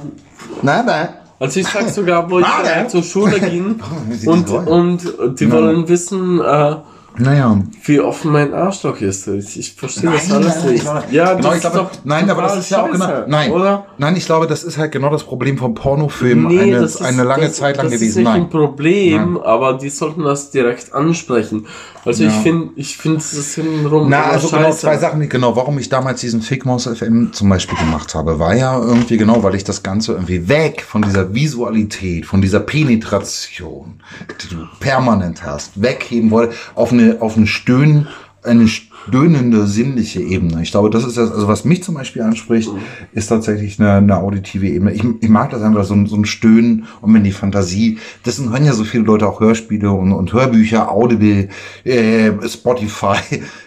Nein, 0.60 0.86
nein. 0.86 1.08
Also 1.38 1.60
ich 1.60 1.66
sag 1.66 1.88
sogar, 1.88 2.30
wo 2.30 2.38
ich 2.38 2.46
Ah, 2.46 2.86
zur 2.86 3.02
Schule 3.02 3.40
ging 3.50 3.80
und, 4.26 4.48
und 4.50 5.40
die 5.40 5.50
wollen 5.50 5.88
wissen, 5.88 6.40
äh, 6.40 6.76
Naja. 7.18 7.60
wie 7.84 8.00
offen 8.00 8.32
mein 8.32 8.54
Arschloch 8.54 9.00
ist. 9.00 9.26
Ich, 9.28 9.58
ich 9.58 9.72
verstehe 9.74 10.10
das 10.10 10.28
Nein, 10.28 10.36
alles 10.42 10.56
nein, 10.56 10.64
ich 10.66 10.70
nicht. 10.72 10.82
glaube- 10.82 11.02
ja, 11.10 11.34
genau, 11.34 11.48
das 11.48 11.58
ich 11.58 11.64
ist 11.64 11.70
glaube, 11.72 11.90
doch 11.92 11.98
nein, 12.04 12.30
aber 12.30 12.42
das 12.42 12.56
ist 12.58 12.70
ja 12.70 12.82
auch 12.82 12.90
genau, 12.90 13.08
nein, 13.26 13.50
Oder? 13.52 13.86
nein, 13.98 14.16
ich 14.16 14.24
glaube, 14.26 14.46
das 14.46 14.64
ist 14.64 14.78
halt 14.78 14.92
genau 14.92 15.10
das 15.10 15.24
Problem 15.24 15.58
vom 15.58 15.74
Pornofilm 15.74 16.46
Nee, 16.48 16.60
eine, 16.60 16.80
das 16.80 16.94
ist, 16.96 17.02
eine 17.02 17.22
lange 17.24 17.44
das, 17.46 17.56
Zeit 17.56 17.76
lang 17.76 17.86
das 17.86 17.94
gewesen. 17.94 18.08
ist 18.10 18.16
nicht 18.16 18.24
Nein. 18.24 18.42
ein 18.42 18.50
Problem, 18.50 19.38
aber 19.38 19.74
die 19.74 19.90
sollten 19.90 20.22
das 20.24 20.50
direkt 20.50 20.94
ansprechen. 20.94 21.66
Also 22.04 22.24
ich 22.24 22.32
finde, 22.32 22.70
ich 22.74 22.96
finde 22.96 23.18
es 23.18 23.54
hintenrum 23.54 24.08
Na, 24.08 24.24
also 24.24 24.48
genau 24.48 24.62
scheiße. 24.62 24.78
zwei 24.80 24.96
Sachen. 24.98 25.28
Genau, 25.28 25.54
warum 25.54 25.78
ich 25.78 25.88
damals 25.88 26.20
diesen 26.20 26.42
Fickmaus 26.42 26.86
FM 26.88 27.32
zum 27.32 27.48
Beispiel 27.48 27.78
gemacht 27.78 28.14
habe, 28.16 28.40
war 28.40 28.54
ja 28.56 28.76
irgendwie 28.76 29.18
genau, 29.18 29.42
weil 29.44 29.54
ich 29.54 29.62
das 29.62 29.84
Ganze 29.84 30.12
irgendwie 30.14 30.48
weg 30.48 30.82
von 30.82 31.02
dieser 31.02 31.32
Visualität, 31.32 32.26
von 32.26 32.40
dieser 32.42 32.58
Penetration, 32.58 34.00
die 34.42 34.54
du 34.54 34.66
permanent 34.80 35.44
hast, 35.44 35.80
wegheben 35.80 36.30
wollte, 36.32 36.54
auf 36.74 36.90
eine, 36.92 37.01
auf 37.20 37.36
ein 37.36 37.46
Stöhnen, 37.46 38.08
eine 38.42 38.68
stöhnende 39.08 39.66
sinnliche 39.66 40.20
Ebene. 40.20 40.62
Ich 40.62 40.70
glaube, 40.70 40.90
das 40.90 41.04
ist 41.04 41.16
das, 41.16 41.32
also 41.32 41.48
was 41.48 41.64
mich 41.64 41.82
zum 41.82 41.94
Beispiel 41.94 42.22
anspricht, 42.22 42.70
ist 43.12 43.26
tatsächlich 43.28 43.78
eine, 43.80 43.92
eine 43.94 44.16
auditive 44.18 44.66
Ebene. 44.68 44.92
Ich, 44.92 45.04
ich 45.20 45.28
mag 45.28 45.50
das 45.50 45.62
einfach 45.62 45.84
so, 45.84 45.94
ein- 45.94 46.06
so 46.06 46.16
ein 46.16 46.24
Stöhnen 46.24 46.86
und 47.00 47.12
wenn 47.14 47.24
die 47.24 47.32
Fantasie, 47.32 47.98
dessen 48.26 48.50
hören 48.50 48.64
ja 48.64 48.72
so 48.72 48.84
viele 48.84 49.04
Leute 49.04 49.26
auch 49.28 49.40
Hörspiele 49.40 49.90
und, 49.90 50.12
und 50.12 50.32
Hörbücher, 50.32 50.90
Audible, 50.90 51.48
äh, 51.84 52.30
Spotify, 52.48 53.16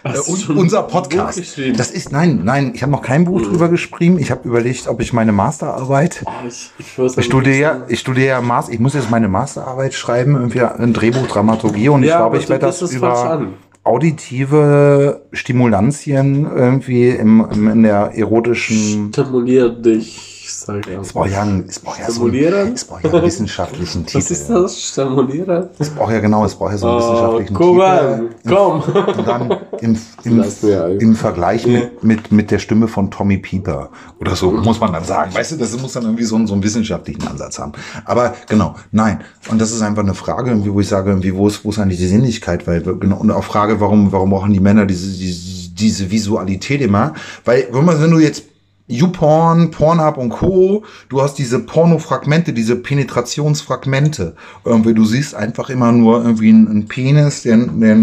äh, 0.04 0.18
und 0.26 0.48
unser 0.50 0.82
Podcast. 0.82 1.40
Das 1.76 1.90
ist, 1.90 2.12
nein, 2.12 2.40
nein, 2.44 2.72
ich 2.74 2.82
habe 2.82 2.92
noch 2.92 3.02
kein 3.02 3.24
Buch 3.24 3.42
drüber 3.42 3.68
geschrieben. 3.68 4.18
Ich 4.18 4.30
habe 4.30 4.46
überlegt, 4.48 4.88
ob 4.88 5.00
ich 5.00 5.12
meine 5.12 5.32
Masterarbeit 5.32 6.24
ich, 6.46 6.70
ich, 6.78 6.86
ich 6.98 7.16
nicht, 7.16 7.26
studiere, 7.26 7.84
ich 7.88 8.00
studiere 8.00 8.26
ja 8.28 8.40
Master, 8.40 8.72
ich 8.72 8.80
muss 8.80 8.94
jetzt 8.94 9.10
meine 9.10 9.28
Masterarbeit 9.28 9.94
schreiben, 9.94 10.34
irgendwie 10.34 10.62
ein 10.62 10.92
Drehbuch, 10.92 11.26
Dramaturgie 11.26 11.88
und 11.88 12.02
ich 12.02 12.08
Ja, 12.08 12.18
glaube, 12.18 12.36
aber 12.36 12.42
ich 12.42 12.48
werde 12.48 12.66
das 12.66 12.78
falsch 12.78 12.92
über. 12.94 13.46
Auditive 13.86 15.22
Stimulantien 15.32 16.44
irgendwie 16.44 17.08
im, 17.10 17.46
im, 17.52 17.68
in 17.68 17.82
der 17.82 18.12
erotischen 18.14 19.12
Stimulier 19.12 19.68
dich, 19.68 20.35
sag 20.60 20.86
ich. 20.86 20.96
es 20.98 21.12
braucht 21.12 21.30
ja, 21.30 21.42
einen- 21.42 21.64
es 21.68 21.78
braucht 21.78 21.98
ja 22.00 22.10
so 22.10 22.24
einen, 22.24 22.74
es 22.74 22.84
braucht 22.84 23.04
ja 23.04 23.12
einen 23.12 23.22
wissenschaftlichen 23.22 24.06
Titel. 24.06 24.18
Was 24.18 24.30
ist 24.30 24.48
das? 24.50 24.80
Stimulieren? 24.82 25.68
Es 25.78 25.90
braucht 25.90 26.12
ja 26.12 26.20
genau, 26.20 26.44
es 26.44 26.54
braucht 26.54 26.72
ja 26.72 26.78
so 26.78 26.86
einen 26.88 26.96
Oh, 26.96 27.00
wissenschaftlichen 27.00 27.54
guck 27.54 27.76
Titel. 27.76 27.82
an, 27.82 28.28
komm. 28.48 29.16
Und 29.18 29.28
dann 29.28 29.56
im, 29.80 29.98
im, 30.24 30.98
im 31.00 31.14
Vergleich 31.16 31.66
mit, 31.66 32.02
mit, 32.04 32.32
mit 32.32 32.50
der 32.50 32.58
Stimme 32.58 32.88
von 32.88 33.10
Tommy 33.10 33.38
Pieper 33.38 33.90
oder 34.20 34.34
so, 34.36 34.50
muss 34.50 34.80
man 34.80 34.92
dann 34.92 35.04
sagen. 35.04 35.34
Weißt 35.34 35.52
du, 35.52 35.56
das 35.56 35.76
muss 35.80 35.92
dann 35.92 36.04
irgendwie 36.04 36.24
so 36.24 36.36
einen, 36.36 36.46
so 36.46 36.54
einen 36.54 36.62
wissenschaftlichen 36.62 37.26
Ansatz 37.26 37.58
haben. 37.58 37.72
Aber 38.04 38.34
genau, 38.48 38.74
nein. 38.92 39.20
Und 39.48 39.60
das 39.60 39.72
ist 39.72 39.82
einfach 39.82 40.02
eine 40.02 40.14
Frage, 40.14 40.50
irgendwie, 40.50 40.72
wo 40.72 40.80
ich 40.80 40.88
sage, 40.88 41.10
irgendwie, 41.10 41.34
wo 41.34 41.48
ist, 41.48 41.64
wo 41.64 41.70
ist 41.70 41.78
eigentlich 41.78 41.98
die 41.98 42.06
Sinnlichkeit? 42.08 42.66
Weil, 42.66 42.80
genau, 42.82 43.16
und 43.18 43.30
auch 43.30 43.44
Frage, 43.44 43.80
warum, 43.80 44.12
warum 44.12 44.30
brauchen 44.30 44.52
die 44.52 44.60
Männer 44.60 44.86
diese, 44.86 45.16
diese, 45.16 45.70
diese 45.70 46.10
Visualität 46.10 46.80
immer? 46.80 47.14
Weil, 47.44 47.68
wenn 47.72 47.84
man, 47.84 48.00
wenn 48.00 48.10
du 48.10 48.18
jetzt 48.18 48.42
YouPorn, 48.88 49.70
Pornhub 49.70 50.16
und 50.16 50.30
Co. 50.30 50.84
Du 51.08 51.20
hast 51.20 51.34
diese 51.34 51.58
Pornofragmente, 51.58 52.52
diese 52.52 52.76
Penetrationsfragmente. 52.76 54.36
Irgendwie, 54.64 54.94
du 54.94 55.04
siehst 55.04 55.34
einfach 55.34 55.70
immer 55.70 55.92
nur 55.92 56.22
irgendwie 56.24 56.50
einen, 56.50 56.86
Penis, 56.86 57.42
der, 57.42 57.56
der, 57.56 57.96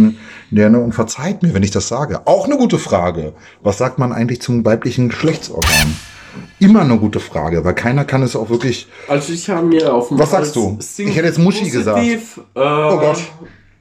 der, 0.52 0.70
ne, 0.70 0.80
und 0.80 0.94
verzeiht 0.94 1.42
mir, 1.44 1.54
wenn 1.54 1.64
ich 1.64 1.72
das 1.72 1.88
sage. 1.88 2.28
Auch 2.28 2.46
eine 2.46 2.58
gute 2.58 2.80
Frage. 2.80 3.34
Was 3.62 3.78
sagt 3.78 3.98
man 4.00 4.12
eigentlich 4.12 4.42
zum 4.42 4.66
weiblichen 4.66 5.10
Geschlechtsorgan? 5.10 5.96
immer 6.60 6.82
eine 6.82 6.98
gute 6.98 7.20
Frage, 7.20 7.64
weil 7.64 7.76
keiner 7.76 8.06
kann 8.06 8.24
es 8.24 8.36
auch 8.36 8.50
wirklich. 8.50 8.88
Also 9.08 9.34
ich 9.34 9.50
habe 9.50 9.68
mir 9.68 9.94
auf 9.94 10.08
dem 10.08 10.20
Was 10.20 10.32
sagst 10.32 10.56
du? 10.56 10.80
Ich 10.80 11.16
hätte 11.16 11.28
jetzt 11.28 11.40
Muschi 11.40 11.70
gesagt. 11.70 12.04
Äh, 12.04 12.18
Oh 12.56 12.98
Gott. 12.98 13.22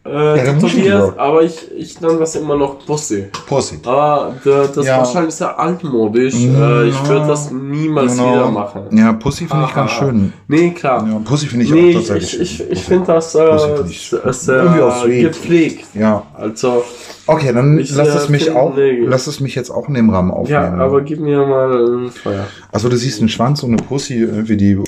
Äh, 0.04 0.34
tätowiert, 0.44 0.84
gesagt. 0.84 1.18
aber 1.18 1.42
ich, 1.42 1.70
ich 1.76 2.00
nenne 2.00 2.18
das 2.18 2.34
immer 2.34 2.56
noch 2.56 2.84
Pussy. 2.84 3.26
Pussy. 3.46 3.78
Aber 3.84 4.34
da- 4.44 4.66
das 4.66 4.84
Ja. 4.84 4.98
wahrscheinlich 4.98 5.32
sehr 5.34 5.56
altmodisch. 5.56 6.34
Ja. 6.34 6.82
Äh, 6.82 6.88
ich 6.88 7.08
würde 7.08 7.24
das 7.28 7.52
niemals 7.52 8.16
Genau. 8.16 8.32
wieder 8.32 8.50
machen. 8.50 8.82
Ja, 8.98 9.12
Pussy 9.12 9.46
finde 9.46 9.66
ich 9.68 9.74
ganz 9.74 9.92
Ah, 9.92 9.94
schön. 9.94 10.32
Nee, 10.48 10.70
klar. 10.72 11.06
Ja, 11.08 11.20
Pussy 11.24 11.46
finde 11.46 11.66
ich 11.66 11.70
nee, 11.70 11.80
auch 11.96 12.00
ich, 12.00 12.08
tatsächlich 12.08 12.34
ich, 12.34 12.40
ich, 12.40 12.56
schön. 12.56 12.66
ich 12.72 12.82
finde 12.82 13.06
das 13.06 13.34
äh, 13.36 13.58
finde 13.58 13.90
ich 13.90 14.10
sehr, 14.10 14.32
sehr 14.32 14.56
irgendwie 14.64 14.82
auch 14.82 15.04
sweet. 15.04 15.22
gepflegt. 15.22 15.84
Ja. 15.94 16.22
Also, 16.36 16.82
Okay, 17.28 17.52
dann 17.54 17.78
Ich, 17.78 17.94
lass 17.94 18.08
äh, 18.08 18.18
es 18.18 18.28
mich 18.28 18.44
finde- 18.46 18.58
auch, 18.60 18.74
lass 19.06 19.28
es 19.28 19.38
mich 19.38 19.54
jetzt 19.54 19.70
auch 19.70 19.86
in 19.86 19.94
dem 19.94 20.10
Rahmen 20.10 20.30
ja, 20.30 20.34
aufnehmen. 20.64 20.80
aber 20.80 21.02
gib 21.02 21.20
mir 21.20 21.46
mal 21.46 21.86
ein 21.86 22.10
Feuer. 22.10 22.48
Also 22.72 22.88
du 22.88 22.96
siehst 22.96 23.20
einen 23.20 23.28
Schwanz 23.28 23.62
und 23.62 23.68
eine 23.74 23.82
Pussy 23.82 24.14
irgendwie, 24.18 24.56
die, 24.56 24.80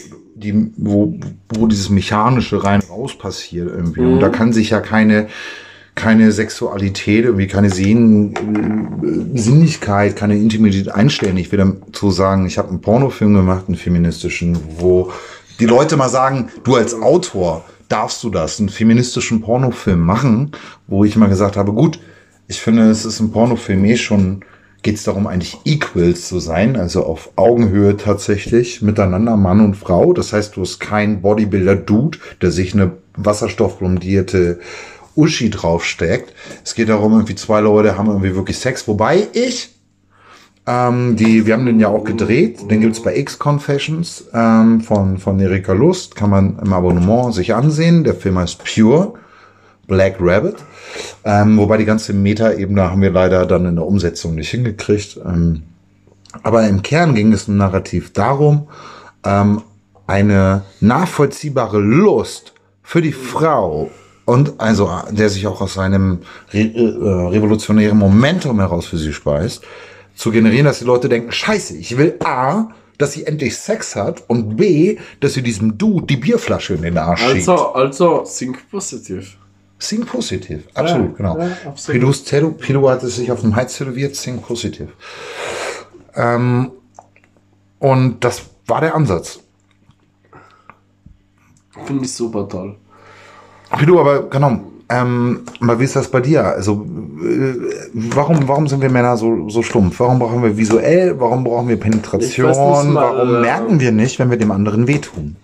die, 0.45 0.71
wo, 0.77 1.19
wo 1.49 1.67
dieses 1.67 1.89
mechanische 1.89 2.63
rein 2.63 2.81
raus 2.89 3.17
passiert 3.17 3.69
irgendwie. 3.69 4.03
Mhm. 4.03 4.15
Und 4.15 4.21
da 4.21 4.29
kann 4.29 4.53
sich 4.53 4.71
ja 4.71 4.81
keine, 4.81 5.29
keine 5.95 6.31
Sexualität, 6.33 7.25
irgendwie 7.25 7.47
keine 7.47 7.71
Sehnen, 7.71 8.35
äh, 9.35 9.39
Sinnlichkeit, 9.39 10.17
keine 10.17 10.37
Intimität 10.37 10.91
einstellen. 10.91 11.37
Ich 11.37 11.51
will 11.51 11.59
dazu 11.59 12.11
sagen, 12.11 12.47
ich 12.47 12.59
habe 12.59 12.69
einen 12.69 12.81
Pornofilm 12.81 13.35
gemacht, 13.35 13.65
einen 13.69 13.77
feministischen, 13.77 14.59
wo 14.79 15.11
die 15.61 15.67
Leute 15.67 15.97
mal 15.97 16.09
sagen, 16.09 16.51
du 16.65 16.75
als 16.75 16.95
Autor 16.95 17.65
darfst 17.89 18.23
du 18.23 18.31
das, 18.31 18.59
einen 18.59 18.69
feministischen 18.69 19.41
Pornofilm 19.41 20.01
machen, 20.01 20.53
wo 20.87 21.05
ich 21.05 21.17
mal 21.17 21.29
gesagt 21.29 21.57
habe, 21.57 21.73
gut, 21.73 22.01
ich 22.49 22.61
finde, 22.61 22.91
es 22.91 23.05
ist 23.05 23.21
ein 23.21 23.31
Pornofilm 23.31 23.85
eh 23.85 23.97
schon, 23.97 24.45
geht 24.85 24.97
es 24.97 25.03
darum, 25.03 25.27
eigentlich 25.27 25.59
Equals 25.65 26.29
zu 26.29 26.39
sein, 26.39 26.77
also 26.77 27.05
auf 27.05 27.31
Augenhöhe 27.37 27.97
tatsächlich, 27.97 28.83
miteinander 28.83 29.37
Mann 29.37 29.61
und 29.61 29.77
Frau. 29.77 30.13
Das 30.13 30.33
heißt, 30.33 30.55
du 30.55 30.61
hast 30.61 30.79
keinen 30.79 31.23
Bodybuilder-Dude, 31.23 32.19
der 32.43 32.53
sich 32.53 32.75
eine 32.75 32.93
wasserstoffblondierte 33.17 34.61
Uschi 35.17 35.49
draufsteckt. 35.49 36.35
Es 36.63 36.75
geht 36.75 36.91
darum, 36.91 37.13
irgendwie 37.13 37.35
zwei 37.35 37.61
Leute 37.61 37.97
haben 37.97 38.09
irgendwie 38.09 38.37
wirklich 38.37 38.59
Sex, 38.59 38.87
wobei 38.87 39.27
ich 39.33 39.71
ähm, 40.67 41.17
die, 41.17 41.47
wir 41.47 41.55
haben 41.55 41.67
den 41.67 41.81
ja 41.81 41.89
auch 41.89 42.05
gedreht. 42.05 42.71
Den 42.71 42.81
gibt's 42.81 43.03
bei 43.03 43.17
X-Confessions 43.17 44.27
ähm, 44.35 44.83
von, 44.83 45.19
von 45.19 45.41
Erika 45.41 45.73
Lust. 45.73 46.15
Kann 46.15 46.31
man 46.31 46.59
im 46.59 46.73
Abonnement 46.73 47.35
sich 47.35 47.55
ansehen. 47.55 48.05
Der 48.05 48.15
Film 48.15 48.39
heißt 48.39 48.63
Pure. 48.65 49.15
Black 49.87 50.17
Rabbit. 50.21 50.57
Ähm, 51.25 51.59
wobei 51.59 51.77
die 51.77 51.85
ganze 51.85 52.13
Meta-Ebene 52.13 52.91
haben 52.91 53.03
wir 53.03 53.11
leider 53.11 53.47
dann 53.47 53.67
in 53.67 53.77
der 53.77 53.87
Umsetzung 53.87 54.35
nicht 54.35 54.51
hingekriegt. 54.51 55.19
Ähm, 55.25 55.63
aber 56.43 56.67
im 56.67 56.83
Kern 56.83 57.15
ging 57.15 57.33
es 57.33 57.49
im 57.49 57.57
Narrativ 57.57 58.13
darum, 58.13 58.69
ähm, 59.25 59.63
eine 60.07 60.63
nachvollziehbare 60.81 61.79
Lust 61.79 62.53
für 62.83 63.01
die 63.01 63.13
Frau 63.13 63.91
und 64.27 64.55
also 64.59 64.91
der 65.11 65.29
sich 65.29 65.47
auch 65.47 65.61
aus 65.61 65.75
seinem 65.75 66.21
re 66.53 66.61
äh, 66.61 67.29
revolutionären 67.29 67.99
Momentum 67.99 68.59
heraus 68.61 68.87
für 68.87 68.99
sie 68.99 69.13
speist, 69.13 69.63
zu 70.15 70.31
generieren, 70.31 70.67
dass 70.67 70.79
die 70.79 70.85
Leute 70.85 71.09
denken, 71.09 71.33
scheiße, 71.33 71.77
ich 71.77 71.97
will 71.97 72.17
A, 72.25 72.69
dass 72.99 73.13
sie 73.13 73.27
endlich 73.27 73.57
Sex 73.57 73.97
hat 73.97 74.23
und 74.29 74.57
B, 74.57 74.99
dass 75.21 75.35
sie 75.35 75.43
diesem 75.43 75.77
Dude 75.77 76.07
die 76.07 76.17
Bierflasche 76.17 76.75
in 76.75 76.83
den 76.83 76.97
Arsch 76.97 77.21
schiebt. 77.21 77.49
Also, 77.49 77.73
also, 77.73 78.25
think 78.39 78.71
positiv. 78.71 79.37
Sing 79.79 80.05
positiv, 80.07 80.69
absolut, 80.75 81.11
Ja, 81.11 81.17
genau. 81.17 81.39
ja, 81.39 81.49
absolut. 81.67 82.01
Pilus 82.01 82.25
Zelu, 82.25 82.53
Pilu 82.53 82.89
hat 82.89 83.03
es 83.03 83.17
sich 83.17 83.31
auf 83.31 83.41
dem 83.41 83.55
Heiz 83.55 83.77
tätowiert, 83.77 84.15
Sing 84.17 84.41
positiv. 84.41 84.89
Ähm, 86.15 86.71
und 87.81 88.25
das 88.25 88.43
war 88.67 88.81
der 88.81 88.95
Ansatz. 88.95 89.41
Finde 91.85 92.05
ich 92.05 92.13
super 92.13 92.49
toll. 92.49 92.77
Pilu, 93.77 94.01
aber 94.01 94.29
genau, 94.31 94.61
ähm, 94.89 95.41
aber 95.61 95.81
wie 95.81 95.85
ist 95.85 95.97
das 95.97 96.09
bei 96.09 96.21
dir? 96.21 96.45
Also, 96.45 96.87
äh, 97.23 97.55
warum, 97.95 98.47
warum 98.47 98.69
sind 98.69 98.83
wir 98.83 98.91
Männer 98.91 99.17
so, 99.17 99.49
so 99.49 99.63
stumpf? 99.63 99.99
Warum 99.99 100.19
brauchen 100.19 100.43
wir 100.43 100.57
visuell? 100.57 101.19
Warum 101.19 101.43
brauchen 101.43 101.69
wir 101.69 101.79
Penetration? 101.79 102.93
Mal, 102.93 103.15
warum 103.17 103.37
äh, 103.37 103.41
merken 103.41 103.81
wir 103.81 103.93
nicht, 103.93 104.19
wenn 104.19 104.31
wir 104.31 104.37
dem 104.37 104.51
anderen 104.51 104.87
wehtun? 104.87 105.37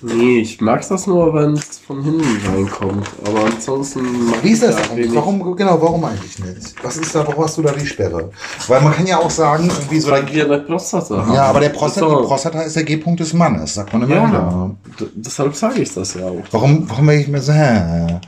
Nee, 0.00 0.40
ich 0.40 0.60
mag 0.60 0.86
das 0.88 1.06
nur, 1.06 1.34
wenn 1.34 1.54
es 1.54 1.78
von 1.78 2.02
hinten 2.02 2.24
reinkommt. 2.46 3.08
Aber 3.26 3.46
ansonsten 3.46 4.26
mag 4.30 4.42
Wie 4.44 4.50
ist 4.50 4.62
das 4.62 4.76
da 4.76 4.82
eigentlich? 4.92 5.14
Warum, 5.14 5.56
genau, 5.56 5.80
warum 5.80 6.04
eigentlich 6.04 6.38
nicht? 6.38 6.74
Was 6.84 6.96
ist 6.98 7.14
da, 7.14 7.26
warum 7.26 7.44
hast 7.44 7.58
du 7.58 7.62
da 7.62 7.72
die 7.72 7.84
Sperre? 7.86 8.30
Weil 8.68 8.80
man 8.80 8.92
kann 8.94 9.06
ja 9.06 9.18
auch 9.18 9.30
sagen, 9.30 9.68
irgendwie 9.68 10.00
so 10.00 10.10
Weil 10.10 10.32
wir 10.32 10.44
eine 10.44 10.58
Prostata 10.60 11.16
haben. 11.16 11.34
Ja, 11.34 11.44
aber 11.46 11.60
der 11.60 11.70
Prostata, 11.70 12.06
die 12.06 12.26
Prostata 12.26 12.60
ist 12.62 12.76
der 12.76 12.84
G-Punkt 12.84 13.20
des 13.20 13.32
Mannes, 13.32 13.74
sagt 13.74 13.92
man 13.92 14.02
immer 14.02 14.14
Ja, 14.14 14.28
wieder. 14.28 14.70
deshalb 15.14 15.56
sage 15.56 15.82
ich 15.82 15.92
das 15.92 16.14
ja 16.14 16.26
auch. 16.26 16.44
Warum, 16.52 16.88
warum 16.88 17.06
werde 17.08 17.20
ich 17.20 17.28
mir 17.28 17.40
so, 17.42 17.52
hä? 17.52 18.20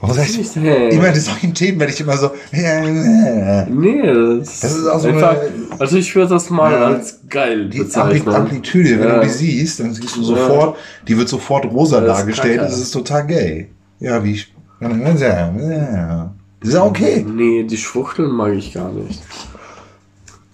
Warum 0.00 0.14
sag 0.14 0.28
ich, 0.28 0.38
Nicht, 0.38 0.54
hä? 0.56 0.90
immer 0.90 1.08
in 1.08 1.20
solchen 1.20 1.52
Themen 1.54 1.80
werde 1.80 1.92
ich 1.92 2.00
immer 2.00 2.16
so? 2.16 2.30
Nee, 2.52 4.02
das, 4.38 4.60
Das 4.60 4.76
ist 4.76 4.86
auch 4.86 5.00
so 5.00 5.08
einfach, 5.08 5.30
eine- 5.32 5.80
Also 5.80 5.96
ich 5.96 6.14
würde 6.14 6.30
das 6.34 6.50
mal 6.50 6.70
Ja. 6.72 6.86
als 6.86 7.18
geil 7.28 7.68
die 7.68 7.78
bezeichnen. 7.78 8.32
Amplitude, 8.34 9.00
wenn 9.00 9.08
Ja. 9.08 9.16
du 9.18 9.24
die 9.24 9.28
siehst, 9.32 9.80
dann 9.80 9.92
siehst 9.92 10.14
du 10.16 10.22
sofort, 10.22 10.76
die 11.08 11.16
wird 11.18 11.28
sofort 11.28 11.64
rosa 11.66 12.00
Das 12.00 12.18
dargestellt, 12.18 12.60
das 12.60 12.78
ist 12.78 12.92
total 12.92 13.26
gay. 13.26 13.68
Ja, 13.98 14.22
wie 14.22 14.32
ich, 14.34 14.54
ja, 14.80 14.88
ja. 14.88 16.32
Das 16.60 16.68
ist 16.68 16.74
ja 16.74 16.84
okay. 16.84 17.24
Nee, 17.28 17.64
die 17.64 17.76
Schwuchteln 17.76 18.30
mag 18.30 18.52
ich 18.54 18.72
gar 18.74 18.92
nicht. 18.92 19.20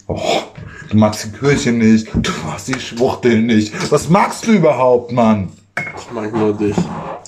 Oh, 0.07 0.21
du 0.91 0.97
magst 0.97 1.25
die 1.27 1.39
Kirche 1.39 1.73
nicht, 1.73 2.09
du 2.15 2.31
magst 2.47 2.69
die 2.69 2.79
Schwuchteln 2.81 3.47
nicht. 3.47 3.73
Was 3.91 4.09
magst 4.09 4.47
du 4.47 4.53
überhaupt, 4.53 5.13
Mann? 5.13 5.49
Ich 5.77 6.11
mag 6.13 6.33
nur 6.33 6.57
dich. 6.57 6.77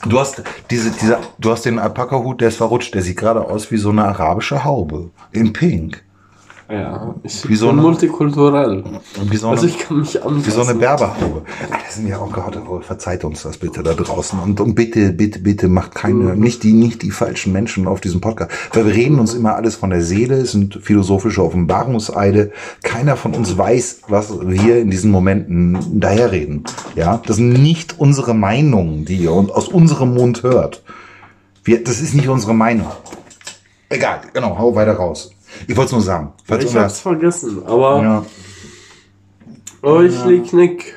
Du 0.09 0.21
hast 0.21 0.43
diese, 0.71 0.91
dieser, 0.91 1.21
du 1.39 1.51
hast 1.51 1.65
den 1.65 1.79
Alpaka-Hut, 1.79 2.41
der 2.41 2.49
ist 2.49 2.57
verrutscht. 2.57 2.95
Der 2.95 3.03
sieht 3.03 3.17
gerade 3.17 3.41
aus 3.41 3.71
wie 3.71 3.77
so 3.77 3.91
eine 3.91 4.05
arabische 4.05 4.65
Haube. 4.65 5.11
In 5.33 5.53
Pink. 5.53 6.06
Ja, 6.69 7.15
ich 7.23 7.49
Wie 7.49 7.55
so 7.55 7.67
bin 7.69 7.75
eine- 7.79 7.83
multikulturell. 7.83 8.83
Wie 9.31 9.37
so 9.37 9.47
eine, 9.47 9.57
Also 9.57 9.69
ich 9.69 9.79
kann 9.79 9.99
mich 9.99 10.17
anpassen. 10.21 10.47
wie 10.47 10.51
so 10.51 10.63
eine 10.63 10.75
Berberhaube. 10.75 11.43
Ah, 11.71 11.77
das 11.85 11.95
sind 11.95 12.09
ja 12.09 12.19
auch 12.19 12.33
gerade, 12.33 12.61
oh, 12.69 12.81
verzeiht 12.81 13.23
uns 13.23 13.43
das 13.45 13.57
bitte 13.59 13.85
da 13.85 13.95
draußen. 13.95 14.37
Und, 14.41 14.59
und 14.61 14.75
bitte, 14.75 15.13
bitte, 15.13 15.39
bitte 15.39 15.69
macht 15.69 15.95
keine, 15.95 16.35
nicht 16.35 16.65
die, 16.65 16.73
nicht 16.73 17.03
die 17.03 17.13
falschen 17.13 17.53
Menschen 17.53 17.87
auf 17.87 18.01
diesem 18.01 18.21
Podcast. 18.21 18.51
Weil 18.73 18.85
wir 18.87 18.95
reden 18.95 19.21
uns 19.21 19.33
immer 19.35 19.55
alles 19.55 19.77
von 19.77 19.91
der 19.91 20.03
Seele, 20.03 20.39
es 20.39 20.53
sind 20.53 20.81
philosophische 20.83 21.45
Offenbarungseide. 21.45 22.51
Keiner 22.83 23.17
von 23.17 23.35
uns 23.35 23.57
weiß, 23.57 24.01
was 24.09 24.33
wir 24.41 24.79
in 24.81 24.91
diesen 24.91 25.13
Momenten 25.13 26.01
daherreden. 26.01 26.65
Ja, 26.97 27.23
das 27.25 27.37
sind 27.37 27.51
nicht 27.53 28.01
unsere 28.01 28.35
Meinungen, 28.35 29.05
die 29.05 29.19
ihr 29.19 29.31
aus 29.31 29.69
unserem 29.69 30.15
Mund 30.15 30.43
hört. 30.43 30.83
Wir, 31.63 31.85
das 31.85 32.01
ist 32.01 32.15
nicht 32.15 32.29
unsere 32.29 32.55
Meinung. 32.55 32.89
Egal, 33.89 34.21
genau, 34.33 34.59
hau 34.59 34.75
weiter 34.75 34.95
raus. 34.95 35.31
Ich 35.67 35.77
wollte 35.77 35.87
es 35.87 35.93
nur 35.93 36.01
sagen. 36.03 36.33
Falls 36.45 36.65
ich 36.65 36.75
hab's 36.77 37.01
vergessen, 37.01 37.63
aber 37.67 38.03
ja. 38.03 38.27
oh, 39.83 40.01
ich 40.01 40.25
leg 40.25 40.53
Nick. 40.53 40.95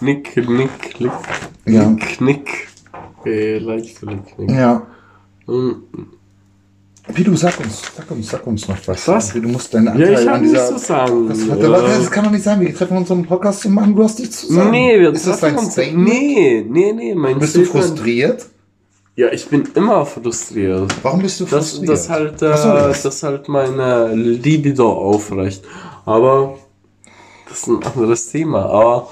Nick, 0.00 0.36
Nick, 0.36 1.00
Nick, 1.00 1.12
Ja. 1.66 1.86
Nick, 1.88 2.20
Nick. 2.20 2.68
Vielleicht 3.22 4.02
Nick, 4.02 4.38
Nick. 4.38 4.50
ja. 4.50 4.82
Hm, 5.46 5.82
Wie 7.14 7.22
du 7.24 7.36
sag 7.36 7.58
uns, 7.60 7.82
sag 7.96 8.10
uns, 8.10 8.28
sag 8.30 8.46
uns 8.46 8.66
noch 8.68 8.76
was. 8.86 9.08
Was? 9.08 9.32
Du 9.32 9.40
musst 9.42 9.72
deinen 9.74 9.86
Ja, 9.86 9.92
Anteil 9.92 10.12
ich 10.22 10.26
hab 10.28 10.34
an 10.36 10.42
dieser. 10.42 10.70
nichts 10.70 10.82
zu 10.82 10.86
sagen. 10.86 11.28
Das, 11.28 11.38
Äh, 11.40 11.48
warte, 11.50 11.70
warte, 11.70 11.86
das 11.86 12.10
kann 12.10 12.24
doch 12.24 12.30
nicht 12.30 12.42
sein. 12.44 12.60
Wir 12.60 12.74
treffen 12.74 12.96
uns, 12.96 13.10
einen 13.10 13.24
Podcast 13.26 13.60
zu 13.60 13.70
machen. 13.70 13.94
Du 13.94 14.02
hast 14.02 14.18
nichts 14.18 14.40
zu 14.46 14.52
sagen. 14.52 14.70
Nee, 14.70 14.98
wir 15.00 15.12
ist 15.12 15.26
das 15.26 15.40
dein 15.40 15.56
uns. 15.56 15.72
Statement? 15.72 16.04
Nee, 16.08 16.66
nee, 16.68 16.92
nee, 16.92 17.14
mein 17.14 17.38
Bist 17.38 17.56
du 17.56 17.64
Statement- 17.64 17.86
frustriert? 17.88 18.46
Ja, 19.16 19.28
ich 19.32 19.46
bin 19.48 19.68
immer 19.74 20.04
frustriert. 20.06 20.92
Warum 21.02 21.22
bist 21.22 21.38
du 21.40 21.44
Das, 21.44 21.70
frustriert? 21.70 21.92
das 21.92 22.08
halt, 22.10 22.42
äh, 22.42 22.56
soll 22.56 22.74
das? 22.88 23.02
das 23.02 23.22
halt 23.22 23.48
meine 23.48 24.12
Libido 24.14 24.90
aufrecht. 24.92 25.62
Aber 26.04 26.58
das 27.48 27.58
ist 27.60 27.68
ein 27.68 27.82
anderes 27.84 28.28
Thema. 28.30 28.66
Aber 28.66 29.08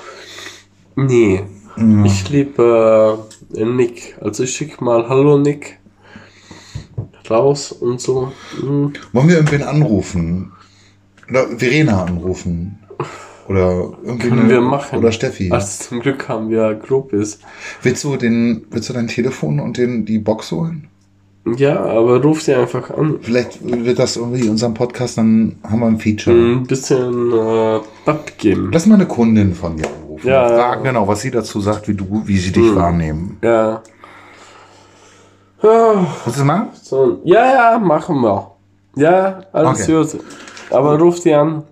nee, 0.96 1.42
Mhm. 1.76 2.04
ich 2.04 2.28
liebe 2.28 3.18
äh, 3.54 3.64
Nick. 3.64 4.16
Also 4.20 4.42
ich 4.42 4.54
schick 4.54 4.80
mal 4.82 5.08
Hallo 5.08 5.38
Nick 5.38 5.78
raus 7.30 7.72
und 7.72 7.98
so. 8.00 8.30
Hm. 8.60 8.92
Wollen 9.12 9.28
wir 9.28 9.36
irgendwen 9.36 9.62
anrufen? 9.62 10.52
Oder 11.30 11.46
Verena 11.56 12.04
anrufen? 12.04 12.78
Oder 13.48 13.90
irgendwie 14.04 14.28
Können 14.28 14.48
wir 14.48 14.60
machen. 14.60 14.98
Oder 14.98 15.10
Steffi. 15.12 15.50
Also 15.50 15.84
zum 15.84 16.00
Glück 16.00 16.28
haben 16.28 16.48
wir 16.50 16.74
Groupies. 16.74 17.40
Willst 17.82 18.04
du 18.04 18.16
den, 18.16 18.64
willst 18.70 18.88
du 18.88 18.92
dein 18.92 19.08
Telefon 19.08 19.58
und 19.60 19.76
den, 19.78 20.04
die 20.04 20.18
Box 20.18 20.52
holen? 20.52 20.88
Ja, 21.56 21.80
aber 21.84 22.22
ruf 22.22 22.40
sie 22.40 22.54
einfach 22.54 22.90
an. 22.90 23.18
Vielleicht 23.20 23.58
wird 23.64 23.98
das 23.98 24.16
irgendwie 24.16 24.42
in 24.42 24.50
unserem 24.50 24.74
Podcast, 24.74 25.18
dann 25.18 25.56
haben 25.68 25.80
wir 25.80 25.86
ein 25.86 25.98
Feature. 25.98 26.36
Ein 26.36 26.62
bisschen 26.68 27.32
äh, 27.32 27.80
Bab 28.04 28.38
geben. 28.38 28.70
Lass 28.72 28.86
mal 28.86 28.94
eine 28.94 29.06
Kundin 29.06 29.52
von 29.54 29.76
dir 29.76 29.86
anrufen. 29.88 30.28
Ja, 30.28 30.46
fragen 30.46 30.84
genau, 30.84 31.08
was 31.08 31.20
sie 31.22 31.32
dazu 31.32 31.60
sagt, 31.60 31.88
wie 31.88 31.94
du, 31.94 32.22
wie 32.26 32.38
sie 32.38 32.52
dich 32.52 32.68
Hm. 32.68 32.76
wahrnehmen. 32.76 33.38
Ja. 33.42 33.82
Ah. 35.62 36.06
Willst 36.24 36.26
du 36.26 36.30
das 36.30 36.44
machen? 36.44 36.68
So, 36.80 37.20
ja, 37.24 37.72
ja, 37.72 37.78
machen 37.78 38.20
wir. 38.20 38.50
Ja, 38.96 39.40
alles 39.52 39.82
Okay. 39.88 40.02
gut. 40.12 40.24
Aber 40.70 40.98
ruf 40.98 41.20
die 41.20 41.32
an. 41.34 41.64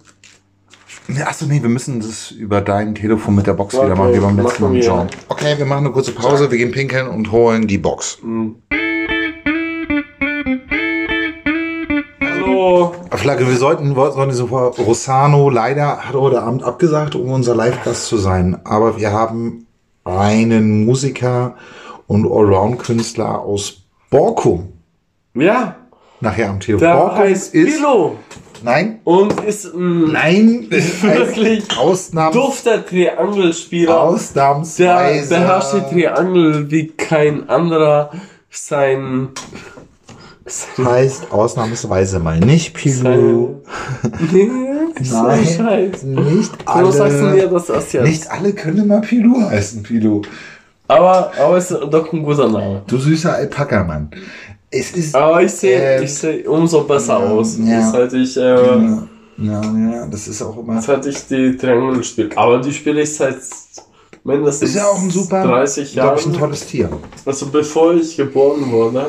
Achso, 1.27 1.47
nee, 1.47 1.61
wir 1.61 1.69
müssen 1.69 2.01
das 2.01 2.31
über 2.31 2.61
dein 2.61 2.95
Telefon 2.95 3.35
mit 3.35 3.47
der 3.47 3.55
Box 3.55 3.75
Okay, 3.75 3.85
wieder 3.87 3.97
machen, 3.97 4.15
wie 4.15 4.19
beim 4.21 4.39
letzten 4.39 4.63
Mal 4.63 4.69
machen 4.69 4.77
mit 4.77 4.85
wir. 4.85 4.89
John. 4.91 5.07
Okay, 5.29 5.59
wir 5.59 5.67
machen 5.67 5.85
eine 5.87 5.93
kurze 5.93 6.13
Pause, 6.13 6.51
wir 6.51 6.59
gehen 6.59 6.71
pinkeln 6.71 7.09
und 7.09 7.33
holen 7.33 7.67
die 7.67 7.79
Box. 7.79 8.19
Hallo. 12.23 12.95
Flagge, 13.13 13.47
wir 13.49 13.57
sollten, 13.57 13.95
sollten 13.95 14.33
sofort, 14.33 14.79
Rossano 14.79 15.51
leider 15.51 15.99
hat 15.99 16.15
heute 16.15 16.43
Abend 16.43 16.63
abgesagt, 16.63 17.15
um 17.15 17.31
unser 17.31 17.55
Live-Gast 17.55 18.07
zu 18.07 18.17
sein. 18.17 18.59
Aber 18.65 18.97
wir 18.99 19.13
haben 19.13 19.67
einen 20.05 20.85
Musiker 20.85 21.57
und 22.07 22.25
Allround-Künstler 22.25 23.41
aus 23.41 23.83
Borkum 24.11 24.73
Ja, 25.35 25.77
nachher 26.21 26.51
am 26.51 26.61
Telefon. 26.61 26.87
der 26.87 26.97
Borkum 26.97 27.19
heißt 27.19 27.55
ist, 27.55 27.77
Bilo 27.79 28.17
nein, 28.63 29.01
und 29.05 29.41
ist 29.45 29.75
ein 29.75 30.13
nein, 30.13 30.67
ist 30.71 31.03
Wirklich? 31.03 31.65
Ausnahms, 31.79 32.35
dufter 32.35 32.85
Triangelspieler. 32.85 33.93
Der 33.93 34.01
Ausnahmsweise. 34.01 35.29
beherrscht 35.35 35.75
die 35.75 35.95
Triangel 35.95 36.71
wie 36.71 36.89
kein 36.89 37.49
anderer. 37.49 38.11
Sein. 38.53 39.29
heißt 40.85 41.31
ausnahmsweise 41.31 42.19
mal 42.19 42.41
nicht 42.41 42.75
Pilou. 42.75 43.61
nee, 44.33 44.51
Nein, 45.13 45.47
Scheiß. 45.47 46.03
nicht 46.03 46.53
Warum 46.67 46.91
sagst 46.91 47.21
du 47.21 47.25
mir 47.27 47.43
alle. 47.43 47.49
das 47.49 47.69
erst 47.69 47.93
jetzt? 47.93 48.05
Nicht 48.07 48.31
alle 48.31 48.53
können 48.53 48.79
immer 48.79 49.01
Pilou 49.01 49.41
heißen, 49.41 49.83
Pilou. 49.85 50.23
Aber, 50.89 51.33
aber 51.39 51.57
es 51.57 51.71
ist 51.71 51.81
doch 51.91 52.13
ein 52.13 52.25
guter 52.25 52.49
Name. 52.49 52.83
Du 52.89 52.99
süßer 52.99 53.35
Alpaka, 53.35 53.85
Mann. 53.85 54.11
Es 54.71 54.93
ist. 54.93 55.15
Aber 55.15 55.43
ich 55.43 55.53
sehe 55.53 56.03
ich 56.03 56.15
seh 56.15 56.47
umso 56.47 56.85
besser 56.85 57.19
aus. 57.19 57.59
ja. 57.59 57.91
Seit 57.91 58.13
ich, 58.13 58.37
äh, 58.37 58.41
ja, 58.41 59.07
ja, 59.39 59.91
ja, 59.93 60.07
das 60.07 60.29
ist 60.29 60.43
auch 60.43 60.57
immer. 60.59 60.81
seit 60.81 61.05
ich 61.07 61.27
die 61.27 61.57
Triangel 61.57 62.05
spiele. 62.05 62.31
Aber 62.37 62.59
die 62.59 62.73
spiele 62.73 63.03
ich 63.03 63.15
seit 63.17 63.37
mindestens 64.23 64.71
Ist 64.71 64.77
ja 64.77 64.87
auch 64.87 65.01
ein 65.01 65.11
super, 65.11 65.43
30 65.43 65.93
glaube 65.93 66.19
ich, 66.21 66.27
ein 66.27 66.33
Jahren. 66.33 66.41
tolles 66.41 66.67
Tier. 66.67 66.89
Also 67.25 67.47
bevor 67.47 67.95
ich 67.95 68.17
geboren 68.17 68.71
wurde, 68.71 69.07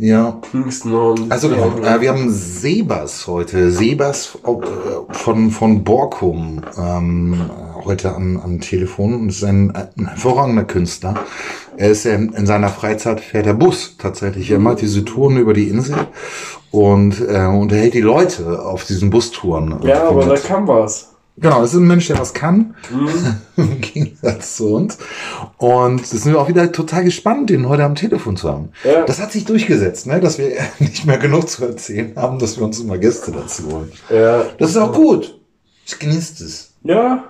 Ja. 0.00 0.40
Also 1.28 1.50
äh, 1.50 2.00
wir 2.00 2.08
haben 2.08 2.30
Sebas 2.30 3.26
heute. 3.26 3.70
Sebas 3.70 4.38
äh, 4.44 5.12
von, 5.12 5.50
von 5.50 5.84
Borkum 5.84 6.62
ähm, 6.78 7.34
äh, 7.34 7.84
heute 7.84 8.14
am, 8.14 8.40
am 8.40 8.60
Telefon 8.60 9.14
und 9.14 9.28
ist 9.28 9.44
ein, 9.44 9.74
ein 9.74 10.08
hervorragender 10.08 10.64
Künstler. 10.64 11.14
Er 11.76 11.90
ist 11.90 12.06
in, 12.06 12.32
in 12.32 12.46
seiner 12.46 12.70
Freizeit 12.70 13.20
fährt 13.20 13.46
er 13.46 13.54
Bus 13.54 13.96
tatsächlich. 13.98 14.50
Er 14.50 14.58
macht 14.58 14.80
diese 14.80 15.04
Touren 15.04 15.36
über 15.36 15.52
die 15.52 15.68
Insel 15.68 15.96
und 16.70 17.20
äh, 17.20 17.46
unterhält 17.46 17.94
die 17.94 18.00
Leute 18.00 18.64
auf 18.64 18.84
diesen 18.84 19.10
Bustouren. 19.10 19.80
ja, 19.82 20.04
aber 20.04 20.24
da 20.24 20.36
kam 20.36 20.66
was. 20.66 21.09
Genau, 21.40 21.60
das 21.62 21.72
ist 21.72 21.78
ein 21.80 21.86
Mensch, 21.86 22.06
der 22.08 22.18
was 22.18 22.34
kann, 22.34 22.74
Mhm. 22.90 23.08
im 23.56 23.80
Gegensatz 23.80 24.56
zu 24.56 24.74
uns. 24.74 24.98
Und 25.56 26.00
das 26.02 26.10
sind 26.10 26.32
wir 26.32 26.40
auch 26.40 26.48
wieder 26.48 26.70
total 26.72 27.04
gespannt, 27.04 27.50
den 27.50 27.68
heute 27.68 27.84
am 27.84 27.94
Telefon 27.94 28.36
zu 28.36 28.48
haben. 28.50 28.70
Ja. 28.84 29.04
Das 29.04 29.20
hat 29.20 29.32
sich 29.32 29.44
durchgesetzt, 29.46 30.06
ne? 30.06 30.20
dass 30.20 30.38
wir 30.38 30.52
nicht 30.78 31.06
mehr 31.06 31.18
genug 31.18 31.48
zu 31.48 31.64
erzählen 31.64 32.12
haben, 32.16 32.38
dass 32.38 32.56
wir 32.58 32.64
uns 32.64 32.78
immer 32.80 32.98
Gäste 32.98 33.32
dazu 33.32 33.70
holen. 33.72 33.92
Ja. 34.10 34.44
Das 34.58 34.70
ist 34.70 34.76
auch 34.76 34.92
gut. 34.92 35.38
Ich 35.86 35.98
genieße 35.98 36.44
es. 36.44 36.72
Ja. 36.84 37.24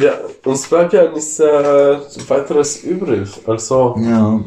Ja, 0.00 0.12
uns 0.44 0.66
bleibt 0.68 0.92
ja 0.92 1.10
nichts 1.10 1.40
äh, 1.40 1.98
weiteres 2.28 2.84
übrig. 2.84 3.28
Also, 3.46 3.96
Ja. 3.98 4.40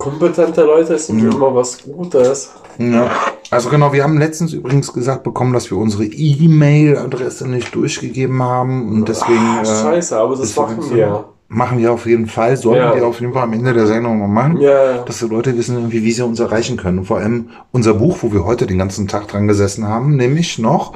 Kompetente 0.00 0.62
Leute 0.64 0.98
sind 0.98 1.20
immer 1.20 1.54
was 1.54 1.82
Gutes. 1.84 2.50
ja. 2.78 3.08
Also 3.52 3.68
genau, 3.68 3.92
wir 3.92 4.04
haben 4.04 4.16
letztens 4.18 4.52
übrigens 4.52 4.92
gesagt 4.92 5.24
bekommen, 5.24 5.52
dass 5.52 5.70
wir 5.72 5.76
unsere 5.78 6.04
E-Mail-Adresse 6.04 7.48
nicht 7.48 7.74
durchgegeben 7.74 8.40
haben 8.42 8.88
und 8.92 9.08
deswegen 9.08 9.38
Ah, 9.40 9.62
äh, 9.62 9.64
scheiße, 9.66 10.16
aber 10.16 10.36
das 10.36 10.54
machen 10.54 10.78
wir. 10.94 11.24
machen 11.48 11.78
wir 11.78 11.92
auf 11.92 12.06
jeden 12.06 12.26
Fall, 12.28 12.56
sollten 12.56 12.80
Ja. 12.80 12.94
wir 12.94 13.04
auf 13.06 13.20
jeden 13.20 13.32
Fall 13.32 13.42
am 13.42 13.52
Ende 13.52 13.72
der 13.72 13.88
Sendung 13.88 14.20
mal 14.20 14.28
machen. 14.28 14.58
Ja, 14.60 14.70
ja. 14.92 15.02
dass 15.02 15.18
die 15.18 15.26
Leute 15.26 15.56
wissen, 15.58 15.74
irgendwie, 15.76 16.04
wie 16.04 16.12
sie 16.12 16.22
uns 16.24 16.38
erreichen 16.38 16.76
können. 16.76 17.00
Und 17.00 17.06
vor 17.06 17.18
allem 17.18 17.48
unser 17.72 17.94
Buch, 17.94 18.18
wo 18.22 18.32
wir 18.32 18.44
heute 18.44 18.66
den 18.68 18.78
ganzen 18.78 19.08
Tag 19.08 19.26
dran 19.26 19.48
gesessen 19.48 19.88
haben, 19.88 20.14
nämlich 20.14 20.60
noch, 20.60 20.94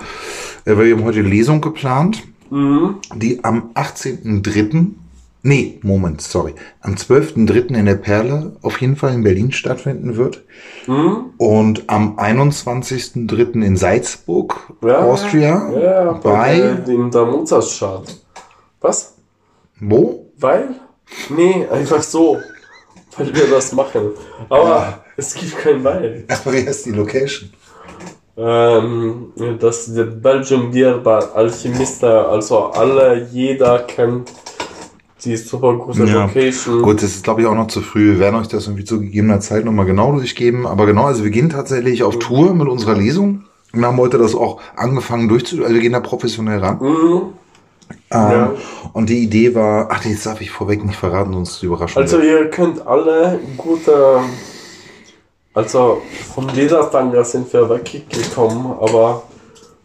äh, 0.65 0.77
weil 0.77 0.87
wir 0.87 0.97
haben 0.97 1.05
heute 1.05 1.23
Lesung 1.23 1.61
geplant, 1.61 2.23
Mhm. 2.51 2.97
die 3.17 3.43
am 3.43 3.71
18.3., 3.75 4.95
nee, 5.45 5.79
Moment, 5.83 6.21
sorry, 6.21 6.55
am 6.81 6.95
12.3. 6.95 7.77
in 7.77 7.87
der 7.87 7.95
Perle 7.95 8.57
auf 8.63 8.81
jeden 8.81 8.97
Fall 8.97 9.15
in 9.15 9.23
Berlin 9.23 9.53
stattfinden 9.53 10.17
wird. 10.17 10.43
Mhm. 10.89 11.35
Und 11.39 11.85
am 11.89 12.19
21.3. 12.19 13.63
in 13.63 13.77
Salzburg, 13.77 14.57
Ja, 14.83 14.99
Austria, 14.99 15.71
Ja, 15.79 16.13
bei, 16.15 16.77
bei 16.85 16.93
in 16.93 17.11
der 17.11 17.25
Mozartstadt. 17.27 18.17
Was? 18.81 19.15
wo? 19.81 20.27
Weil? 20.39 20.81
Nee, 21.29 21.67
einfach 21.71 22.03
so. 22.03 22.39
Weil 23.17 23.35
wir 23.35 23.47
das 23.49 23.73
machen. 23.73 24.11
Aber 24.49 25.05
es 25.17 25.35
gibt 25.35 25.57
kein 25.59 25.85
Weil. 25.85 26.25
Aber 26.29 26.53
wie 26.53 26.67
heißt 26.67 26.87
die 26.87 26.91
Location? 26.91 27.51
Ähm, 28.37 29.33
das 29.61 29.95
der 29.95 30.05
Belgium 30.05 30.73
Bar 31.05 31.35
Alchemista, 31.37 32.25
also 32.27 32.65
alle, 32.71 33.29
jeder 33.31 33.81
kennt 33.81 34.33
die 35.25 35.37
super 35.37 35.75
gute 35.75 36.05
Ja. 36.05 36.25
Location. 36.27 36.83
Gut, 36.83 36.97
das 37.03 37.11
ist 37.14 37.25
glaube 37.25 37.41
ich 37.43 37.47
auch 37.47 37.55
noch 37.55 37.68
zu 37.68 37.81
früh. 37.81 38.12
Wir 38.12 38.18
werden 38.20 38.37
euch 38.37 38.49
das 38.49 38.66
irgendwie 38.66 38.85
zu 38.85 39.01
gegebener 39.01 39.41
Zeit 39.41 39.64
nochmal 39.64 39.87
genau 39.87 40.12
durchgeben. 40.12 40.66
Aber 40.66 40.87
genau, 40.87 41.05
also 41.05 41.25
wir 41.25 41.31
gehen 41.31 41.51
tatsächlich 41.51 42.03
auf 42.03 42.18
Tour 42.18 42.55
mit 42.55 42.68
unserer 42.68 42.95
Lesung. 42.95 43.45
Wir 43.72 43.87
haben 43.87 43.97
heute 43.99 44.18
das 44.18 44.35
auch 44.35 44.61
angefangen 44.77 45.29
durchzu, 45.29 45.62
also 45.62 45.75
wir 45.75 45.81
gehen 45.81 45.93
da 45.93 46.01
professionell 46.01 46.61
ran. 46.61 46.79
Mhm. 46.81 47.22
Ähm, 48.11 48.31
Ja. 48.31 48.53
Und 48.93 49.09
die 49.11 49.18
Idee 49.25 49.55
war, 49.55 49.89
ach, 49.91 50.05
jetzt 50.05 50.25
darf 50.27 50.41
ich 50.41 50.51
vorweg 50.51 50.85
nicht 50.85 50.97
verraten, 50.97 51.33
sonst 51.33 51.55
ist 51.55 51.62
die 51.62 51.66
Überraschung. 51.66 52.01
Also 52.01 52.18
weg. 52.18 52.25
ihr 52.27 52.51
könnt 52.51 52.87
alle 52.87 53.41
gute, 53.57 54.20
also 55.53 56.03
vom 56.35 56.49
Ledertanga 56.49 57.25
sind 57.25 57.53
wir 57.53 57.68
weggekommen, 57.68 58.66
aber 58.81 59.25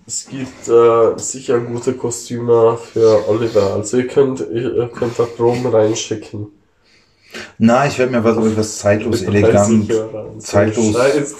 es 0.09 0.27
gibt 0.27 0.67
äh, 0.67 1.17
sicher 1.19 1.59
gute 1.59 1.93
Kostüme 1.93 2.77
für 2.91 3.29
Oliver. 3.29 3.75
Also 3.75 3.97
ihr 3.97 4.07
könnt, 4.07 4.39
ihr 4.51 4.89
könnt 4.91 5.19
da 5.19 5.23
Proben 5.25 5.67
reinschicken. 5.67 6.47
Na, 7.59 7.85
ich 7.85 7.99
werde 7.99 8.11
mir 8.13 8.23
was, 8.23 8.57
was 8.57 8.77
zeitlos 8.79 9.21
elegant. 9.21 9.87
30 9.87 9.91
Euro. 9.99 10.35
zeitlos. 10.39 10.93
Scheiß. 10.95 11.35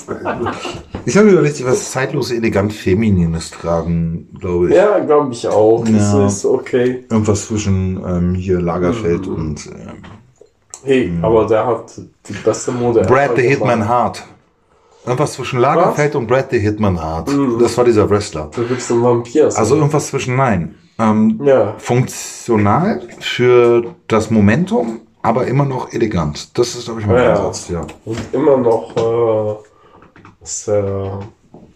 Ich 1.07 1.17
habe 1.17 1.29
überlegt, 1.31 1.65
was 1.65 1.89
zeitlos 1.89 2.29
elegant 2.29 2.71
Feminines 2.71 3.49
tragen, 3.49 4.29
glaube 4.39 4.69
ich. 4.69 4.75
Ja, 4.75 4.99
glaube 4.99 5.33
ich 5.33 5.47
auch. 5.47 5.83
Ja. 5.87 6.19
Das 6.21 6.33
ist 6.35 6.45
okay. 6.45 7.05
Irgendwas 7.09 7.47
zwischen 7.47 7.99
ähm, 8.07 8.35
hier 8.35 8.61
Lagerfeld 8.61 9.25
Mhm. 9.25 9.33
und 9.35 9.65
ähm, 9.65 10.03
Hey, 10.83 11.11
aber 11.23 11.47
der 11.47 11.65
hat 11.65 11.91
die 11.97 12.33
beste 12.45 12.71
Mode. 12.71 13.01
Brad 13.01 13.31
the 13.35 13.41
Hitman. 13.41 13.87
Hart. 13.87 14.23
Irgendwas 15.05 15.33
zwischen 15.33 15.59
Lagerfeld 15.59 16.15
und 16.15 16.27
Brad 16.27 16.51
the 16.51 16.59
Hitman 16.59 17.01
Hart. 17.01 17.29
Das 17.59 17.77
war 17.77 17.85
dieser 17.85 18.09
Wrestler. 18.09 18.51
Du 18.53 18.67
bist 18.67 18.91
ein 18.91 19.01
Vampir. 19.01 19.45
Also 19.55 19.75
irgendwas 19.75 20.07
zwischen 20.07 20.35
nein. 20.35 20.75
Ähm, 20.99 21.39
ja. 21.45 21.75
funktional 21.77 23.01
für 23.21 23.95
das 24.07 24.29
Momentum, 24.31 24.99
aber 25.21 25.47
immer 25.47 25.63
noch 25.63 25.93
elegant. 25.93 26.57
Das 26.57 26.75
ist, 26.75 26.85
glaube 26.85 26.99
ich, 26.99 27.07
mein 27.07 27.15
Ja. 27.23 27.35
Ansatz, 27.35 27.69
ja. 27.69 27.87
Und 28.03 28.19
immer 28.33 28.57
noch 28.57 28.97
äh, 28.97 29.55
sehr 30.43 31.19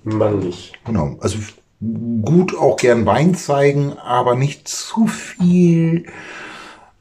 männlich. 0.03 0.74
Genau. 0.86 1.15
Also 1.21 1.38
gut 2.24 2.57
auch 2.57 2.76
gern 2.76 3.05
Wein 3.05 3.34
zeigen, 3.36 3.93
aber 3.97 4.36
nicht 4.36 4.67
zu 4.67 5.07
viel. 5.07 6.05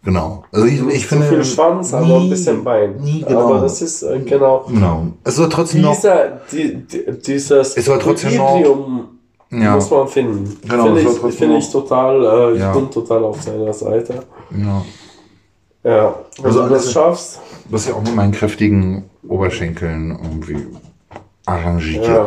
Genau. 0.05 0.43
Also 0.51 0.67
ich, 0.67 0.81
ich 0.89 1.07
finde. 1.07 1.27
viel 1.29 1.45
Schwanz, 1.45 1.95
aber 1.95 2.17
ein 2.21 2.29
bisschen 2.29 2.65
Bein. 2.65 2.97
Nie, 2.97 3.23
genau. 3.23 3.47
Aber 3.47 3.61
das 3.61 3.81
ist 3.83 4.03
äh, 4.03 4.19
genau. 4.21 4.65
Genau. 4.69 5.07
Es 5.23 5.37
soll 5.37 5.49
trotzdem 5.49 5.83
noch. 5.83 5.95
Dieser, 5.95 6.41
die, 6.51 6.75
die, 6.87 7.05
dieses 7.25 7.77
Es 7.77 7.85
soll 7.85 7.99
trotzdem 8.01 8.37
noch- 8.37 8.57
Equilibrium 8.57 9.09
Ja. 9.51 9.75
muss 9.77 9.91
man 9.91 10.09
finden. 10.09 10.59
Genau, 10.69 10.85
Finde 10.87 11.01
ich, 11.03 11.07
noch- 11.07 11.59
ich 11.59 11.71
total, 11.71 12.25
äh, 12.25 12.55
ich 12.55 12.61
Ja. 12.61 12.73
bin 12.73 12.91
total 12.91 13.23
auf 13.25 13.41
seiner 13.43 13.73
Seite. 13.73 14.25
Ja. 14.57 14.83
Ja, 15.85 16.15
wenn 16.39 16.45
Also 16.47 16.63
du 16.65 16.69
das 16.69 16.93
schaffst, 16.93 17.41
Das 17.71 17.83
ist 17.83 17.89
ja 17.89 17.95
auch 17.95 18.03
mit 18.03 18.15
meinen 18.15 18.33
kräftigen 18.33 19.09
Oberschenkeln 19.29 20.19
irgendwie 20.23 20.67
arrangiert. 21.47 22.07
ja. 22.07 22.27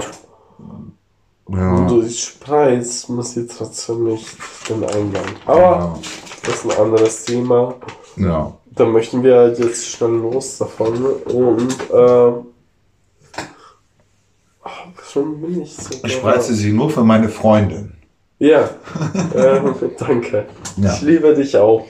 Ja. 1.51 1.71
Und 1.76 1.88
du 1.91 2.01
dich 2.01 2.23
spreizst, 2.23 3.09
muss 3.09 3.38
ich 3.38 3.47
trotzdem 3.55 4.05
nicht 4.05 4.26
den 4.67 4.84
Eingang. 4.84 5.23
Aber 5.45 5.59
Ja. 5.61 5.99
Das 6.45 6.55
ist 6.63 6.65
ein 6.71 6.85
anderes 6.85 7.25
Thema. 7.25 7.75
ja. 8.17 8.51
Da 8.77 8.85
möchten 8.85 9.23
wir 9.23 9.53
jetzt 9.57 9.85
schnell 9.87 10.09
los 10.11 10.57
davon 10.57 10.93
und 11.33 11.71
äh, 11.91 12.31
schon 15.11 15.39
bin 15.41 15.61
ich 15.61 15.75
so. 15.75 15.95
Ich 16.03 16.13
spreize 16.13 16.53
sie 16.53 16.73
nur 16.73 16.89
für 16.89 17.03
meine 17.03 17.29
Freundin. 17.29 17.93
Ja, 18.39 18.69
äh, 19.33 19.61
danke. 19.97 20.45
Ja. 20.77 20.93
Ich 20.93 21.01
liebe 21.01 21.33
dich 21.33 21.55
auch. 21.57 21.85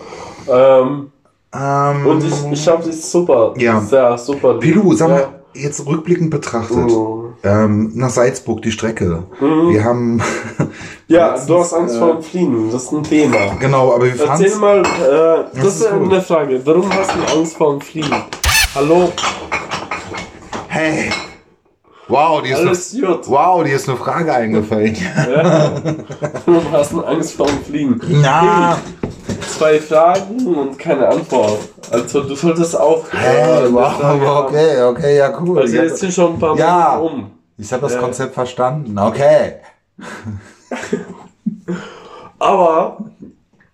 Ähm, 0.48 1.12
Ähm, 1.54 2.06
und 2.06 2.24
ich, 2.24 2.52
ich 2.52 2.68
habe 2.68 2.84
dich 2.84 3.02
super, 3.04 3.54
Ja. 3.58 3.80
sehr 3.82 4.18
super. 4.18 4.56
Pilu, 4.60 4.94
sag 4.94 5.10
Ja. 5.10 5.16
mal, 5.16 5.28
jetzt 5.54 5.86
rückblickend 5.88 6.30
betrachtet, 6.30 6.78
Mhm. 6.78 7.34
ähm, 7.44 7.92
nach 7.96 8.10
Salzburg 8.10 8.62
die 8.62 8.72
Strecke. 8.72 9.24
Mhm. 9.40 9.70
Wir 9.70 9.84
haben, 9.86 10.22
Ja, 11.08 11.28
letztens, 11.32 11.48
du 11.48 11.60
hast 11.60 11.74
Angst 11.74 11.96
äh, 11.96 12.00
vor 12.00 12.22
Fliegen, 12.22 12.72
das 12.72 12.84
ist 12.84 12.92
ein 12.92 13.04
Thema. 13.04 13.38
Genau, 13.60 13.94
aber 13.94 14.06
wir 14.06 14.16
fahren. 14.16 14.42
Erzähl 14.42 14.58
mal, 14.58 14.80
äh, 14.80 15.56
das, 15.56 15.66
ist 15.66 15.82
ist 15.82 15.92
gut. 15.92 16.12
eine 16.12 16.22
Frage. 16.22 16.66
Warum 16.66 16.92
hast 16.92 17.12
du 17.16 17.38
Angst 17.38 17.58
vor 17.58 17.72
dem 17.74 17.82
Fliegen? 17.82 18.24
Hallo? 18.74 19.12
Hey! 20.68 21.12
Wow, 22.08 22.42
die 22.44 22.50
ist, 22.50 22.58
Alles 22.58 22.96
eine, 22.96 23.20
wow, 23.26 23.64
die 23.64 23.72
ist 23.72 23.88
eine 23.90 23.98
Frage 23.98 24.34
eingefallen. 24.34 24.96
Ja. 24.96 25.72
Warum 26.46 26.72
hast 26.72 26.92
du 26.92 27.04
Angst 27.04 27.34
vor 27.34 27.48
dem 27.48 27.64
Fliegen? 27.64 28.00
Na, 28.22 28.78
Zwei 29.58 29.80
Fragen 29.80 30.46
und 30.46 30.78
keine 30.78 31.08
Antwort. 31.08 31.60
Also 31.92 32.22
du 32.24 32.36
solltest 32.36 32.80
auch. 32.80 33.06
hey, 33.12 33.72
wow, 33.72 34.46
okay, 34.46 34.82
okay, 34.84 35.18
ja, 35.18 35.40
cool. 35.40 35.60
Also 35.60 35.76
jetzt 35.76 35.98
sind 36.00 36.14
schon 36.14 36.34
ein 36.34 36.40
paar 36.40 36.58
Ja. 36.58 36.96
Minuten 36.98 37.16
um. 37.24 37.32
Ich 37.58 37.72
habe 37.72 37.84
das 37.84 37.94
Ja. 37.94 38.00
Konzept 38.02 38.34
verstanden. 38.34 38.98
Okay. 39.00 39.54
Aber 42.40 42.98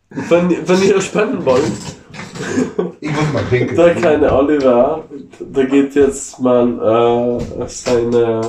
wenn, 0.09 0.67
wenn 0.67 0.83
ihr 0.83 1.01
spenden 1.01 1.45
wollt, 1.45 1.71
Ich 2.99 3.11
muss 3.11 3.33
mal 3.33 3.43
pinkeln. 3.43 3.75
der 3.77 3.95
kleine 3.95 4.31
Oliver, 4.33 5.03
der 5.39 5.65
geht 5.65 5.95
jetzt 5.95 6.39
mal 6.39 7.39
äh, 7.59 7.67
seine 7.67 8.41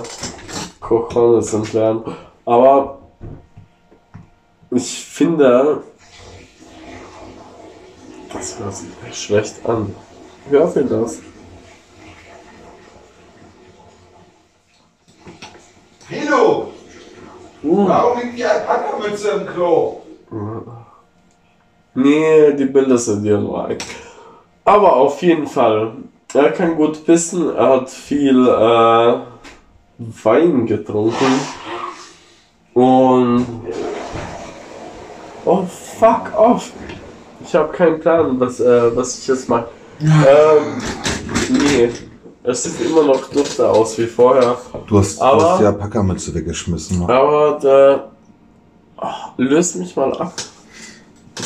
Cojones 0.80 1.53
entfernen. 1.55 2.03
Aber 2.45 2.99
ich 4.70 5.05
finde, 5.05 5.82
das 8.32 8.59
hört 8.59 8.74
sich 8.74 8.88
echt 9.07 9.22
schlecht 9.22 9.66
an. 9.66 9.95
Hört 10.49 10.74
ihr 10.76 10.84
das? 10.84 11.20
Hilo, 16.09 16.72
Uh, 17.63 17.89
warum 17.89 18.19
liegt 18.19 18.39
die 18.39 18.45
Alpaka-Mütze 18.45 19.31
im 19.31 19.47
Klo? 19.47 20.01
nee, 21.95 22.53
die 22.55 22.65
Bilder 22.65 22.99
sind 22.99 23.25
ja 23.25 23.39
nur 23.39 23.67
ein. 23.67 23.79
Aber 24.65 24.97
auf 24.97 25.23
jeden 25.23 25.47
Fall, 25.47 25.93
er 26.35 26.51
kann 26.53 26.77
gut 26.77 27.05
pissen, 27.05 27.55
er 27.55 27.69
hat 27.69 27.91
viel 27.91 28.49
äh, 28.49 29.15
Wein 29.99 30.67
getrunken. 30.67 31.41
Und. 32.75 33.47
Oh, 35.45 35.65
fuck 35.99 36.33
off! 36.37 36.73
Ich 37.45 37.55
habe 37.55 37.73
keinen 37.73 38.01
Plan, 38.01 38.39
was, 38.41 38.61
äh, 38.61 38.97
was 38.97 39.19
ich 39.19 39.27
jetzt 39.27 39.49
mache. 39.49 39.69
ähm, 40.01 40.83
nee, 41.51 41.91
es 42.45 42.62
sieht 42.64 42.80
immer 42.80 43.05
noch 43.05 43.28
dufter 43.30 43.70
aus 43.70 43.97
wie 43.99 44.07
vorher. 44.07 44.57
Du 44.86 44.99
hast, 44.99 45.18
du 45.18 45.22
Aber- 45.24 45.53
hast 45.53 45.61
die 45.61 45.66
Alpaka-Mütze 45.66 46.34
weggeschmissen. 46.34 47.03
Aber 47.03 47.59
der. 47.62 48.09
Ach, 48.97 49.32
löst 49.36 49.76
mich 49.76 49.97
mal 49.97 50.12
ab. 50.16 50.34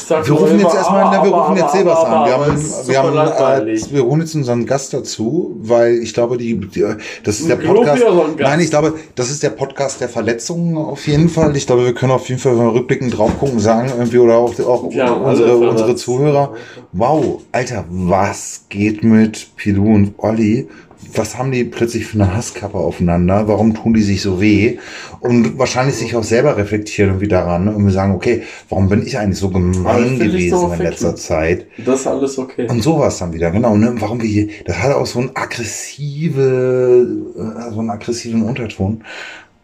Wir 0.08 0.34
rufen 0.34 0.58
jetzt 0.58 0.74
erstmal, 0.74 1.04
aber, 1.04 1.16
na, 1.16 1.24
wir 1.24 1.32
aber, 1.32 1.42
rufen 1.42 1.56
jetzt 1.56 1.64
aber, 1.68 1.78
Sebas 1.78 1.98
aber, 1.98 2.08
an. 2.16 2.26
Wir 2.26 2.34
aber, 2.34 2.46
haben, 2.46 2.86
wir 2.86 3.02
haben, 3.02 3.68
äh, 3.68 3.92
wir 3.92 4.04
holen 4.04 4.20
jetzt 4.20 4.34
unseren 4.34 4.66
Gast 4.66 4.92
dazu, 4.92 5.56
weil 5.60 5.98
ich 5.98 6.12
glaube, 6.12 6.36
die, 6.38 6.58
die 6.58 6.84
das 7.22 7.38
ist 7.40 7.48
der 7.48 7.56
Podcast. 7.56 8.02
Nein, 8.38 8.60
ich 8.60 8.70
glaube, 8.70 8.94
das 9.14 9.30
ist 9.30 9.44
der 9.44 9.50
Podcast 9.50 10.00
der 10.00 10.08
Verletzungen 10.08 10.76
auf 10.76 11.06
jeden 11.06 11.28
Fall. 11.28 11.56
Ich 11.56 11.66
glaube, 11.66 11.84
wir 11.84 11.94
können 11.94 12.12
auf 12.12 12.28
jeden 12.28 12.40
Fall 12.40 12.54
mal 12.54 12.68
rückblickend 12.68 13.16
drauf 13.16 13.38
gucken, 13.38 13.60
sagen 13.60 13.90
irgendwie 13.96 14.18
oder 14.18 14.34
auch, 14.36 14.58
auch 14.60 14.90
Wir 14.90 15.06
haben 15.06 15.22
unsere, 15.22 15.56
unsere. 15.56 15.94
Zuhörer. 15.94 16.52
Wow, 16.92 17.42
Alter, 17.52 17.84
was 17.88 18.64
geht 18.68 19.04
mit 19.04 19.54
Pilou 19.56 19.94
und 19.94 20.14
Olli? 20.18 20.68
Was 21.14 21.38
haben 21.38 21.52
die 21.52 21.64
plötzlich 21.64 22.06
für 22.06 22.20
eine 22.20 22.34
Hasskappe 22.34 22.78
aufeinander? 22.78 23.48
Warum 23.48 23.74
tun 23.74 23.94
die 23.94 24.02
sich 24.02 24.22
so 24.22 24.40
weh? 24.40 24.78
Und 25.20 25.58
wahrscheinlich 25.58 25.96
sich 25.96 26.14
auch 26.16 26.24
selber 26.24 26.56
reflektieren 26.56 27.10
irgendwie 27.10 27.28
daran 27.28 27.68
und 27.68 27.84
wir 27.84 27.92
sagen, 27.92 28.14
okay, 28.14 28.42
warum 28.68 28.88
bin 28.88 29.06
ich 29.06 29.18
eigentlich 29.18 29.38
so 29.38 29.50
gemein 29.50 30.18
gewesen 30.18 30.58
so 30.58 30.72
in 30.72 30.78
letzter 30.78 31.08
ficken. 31.08 31.22
Zeit? 31.22 31.66
Das 31.84 32.00
ist 32.00 32.06
alles 32.06 32.38
okay. 32.38 32.66
Und 32.68 32.82
sowas 32.82 33.18
dann 33.18 33.32
wieder, 33.32 33.50
genau. 33.50 33.76
Ne? 33.76 33.94
Warum 33.98 34.20
wir 34.20 34.28
hier, 34.28 34.48
das 34.64 34.78
hat 34.78 34.94
auch 34.94 35.06
so 35.06 35.20
einen 35.20 35.30
aggressive, 35.34 37.06
äh, 37.36 37.72
so 37.72 37.80
einen 37.80 37.90
aggressiven 37.90 38.42
Unterton. 38.42 39.02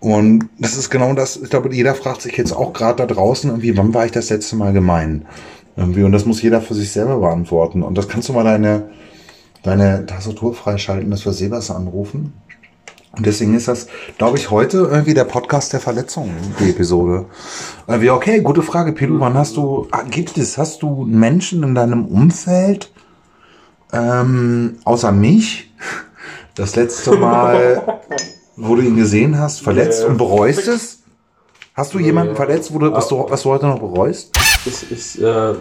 Und 0.03 0.49
das 0.59 0.77
ist 0.77 0.91
genau 0.91 1.15
das, 1.15 1.37
ich 1.41 1.49
glaube, 1.49 1.73
jeder 1.73 1.95
fragt 1.95 2.23
sich 2.23 2.37
jetzt 2.37 2.53
auch 2.53 2.73
gerade 2.73 2.97
da 2.97 3.07
draußen 3.07 3.51
irgendwie, 3.51 3.77
wann 3.77 3.95
war 3.95 4.05
ich 4.05 4.11
das 4.11 4.31
letzte 4.31 4.57
Mal 4.57 4.73
gemein? 4.73 5.27
Irgendwie, 5.77 6.03
und 6.03 6.11
das 6.11 6.27
muss 6.27 6.43
jeder 6.43 6.61
für 6.61 6.75
sich 6.75 6.91
selber 6.91 7.19
beantworten. 7.19 7.83
Und 7.85 7.97
das 7.97 8.09
kannst 8.09 8.29
du 8.29 8.33
mal 8.33 8.45
deine, 8.45 8.91
deine 9.63 10.07
Tastatur 10.07 10.55
freischalten, 10.55 11.11
dass 11.11 11.25
wir 11.25 11.33
Sebas 11.33 11.71
anrufen. 11.71 12.33
Und 13.15 13.27
deswegen 13.27 13.55
ist 13.55 13.69
das, 13.69 13.89
glaube 14.17 14.39
ich, 14.39 14.51
heute 14.51 14.89
irgendwie 14.91 15.13
der 15.13 15.25
Podcast 15.25 15.73
der 15.75 15.81
Verletzungen, 15.81 16.35
die 16.59 16.71
Episode. 16.71 17.27
Äh, 17.87 18.01
wie, 18.01 18.09
okay, 18.11 18.41
gute 18.41 18.63
Frage, 18.63 18.93
Pilu. 18.93 19.21
Wann 19.21 19.35
hast 19.35 19.57
du, 19.59 19.87
ah, 19.91 20.03
gibt 20.03 20.39
es, 20.39 20.57
hast 20.57 20.83
du 20.83 21.05
Menschen 21.05 21.63
in 21.63 21.75
deinem 21.75 22.07
Umfeld, 22.07 22.91
ähm, 23.93 24.79
außer 24.85 25.13
mich, 25.13 25.71
das 26.55 26.75
letzte 26.75 27.13
Mal, 27.19 28.01
wo 28.57 28.77
du 28.77 28.83
ihn 28.83 28.97
gesehen 28.97 29.39
hast, 29.39 29.61
verletzt 29.61 30.05
Nee. 30.05 30.09
und 30.09 30.17
bereust 30.17 30.67
es? 30.69 31.01
Hast 31.75 31.93
du 31.93 31.99
jemanden 31.99 32.35
verletzt, 32.35 32.73
wo 32.73 32.79
du, 32.79 32.93
was, 32.93 33.09
du, 33.09 33.27
was 33.29 33.43
du 33.43 33.51
heute 33.51 33.67
noch 33.67 33.79
bereust? 33.79 34.31
Ich, 34.65 34.91
ich, 34.91 35.23
äh, 35.23 35.51
äh, 35.51 35.55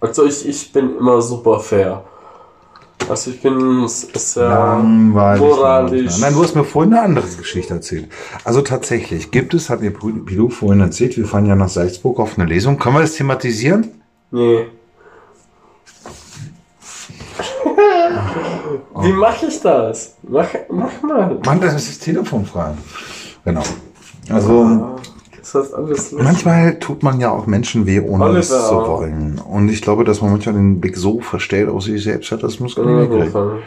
also 0.00 0.24
ich, 0.24 0.46
ich 0.48 0.72
bin 0.72 0.96
immer 0.96 1.20
super 1.20 1.60
fair. 1.60 2.04
Also 3.08 3.30
ich 3.30 3.40
bin 3.40 3.86
sehr 3.88 4.48
Langweilig. 4.48 5.40
moralisch. 5.42 6.18
Nein, 6.18 6.32
du 6.34 6.42
hast 6.42 6.54
mir 6.54 6.64
vorhin 6.64 6.94
eine 6.94 7.02
andere 7.02 7.26
Geschichte 7.26 7.74
erzählt. 7.74 8.08
Also 8.44 8.62
tatsächlich, 8.62 9.30
gibt 9.30 9.54
es, 9.54 9.70
hat 9.70 9.80
mir 9.80 9.90
Pilou 9.90 10.48
vorhin 10.48 10.80
erzählt, 10.80 11.16
wir 11.16 11.26
fahren 11.26 11.46
ja 11.46 11.54
nach 11.54 11.68
Salzburg 11.68 12.18
auf 12.18 12.38
eine 12.38 12.48
Lesung. 12.48 12.78
Können 12.78 12.96
wir 12.96 13.02
das 13.02 13.14
thematisieren? 13.14 14.02
Nee. 14.30 14.66
Wie 19.00 19.12
mache 19.12 19.46
ich 19.46 19.60
das? 19.60 20.16
Mach, 20.22 20.48
mach 20.70 21.02
mal. 21.02 21.38
Mann, 21.44 21.60
das 21.60 21.74
ist 21.74 21.88
das 21.90 21.98
Telefon 21.98 22.46
frei. 22.46 22.72
Genau. 23.44 23.62
Also, 24.30 24.96
Das 25.44 25.54
heißt 25.54 25.74
alles 25.74 26.12
manchmal 26.12 26.78
tut 26.78 27.02
man 27.02 27.20
ja 27.20 27.30
auch 27.30 27.46
Menschen 27.46 27.84
weh, 27.84 28.00
ohne 28.00 28.38
es 28.38 28.48
zu 28.48 28.74
wollen. 28.74 29.38
Und 29.38 29.68
ich 29.68 29.82
glaube, 29.82 30.04
dass 30.04 30.22
man 30.22 30.30
manchmal 30.30 30.54
den 30.54 30.80
Blick 30.80 30.96
so 30.96 31.20
verstellt 31.20 31.68
aus 31.68 31.84
sich 31.84 32.02
selbst 32.02 32.32
hat, 32.32 32.42
das 32.42 32.60
muss 32.60 32.74
gar 32.74 32.86
nicht 32.86 33.10
mitkriegen. 33.10 33.58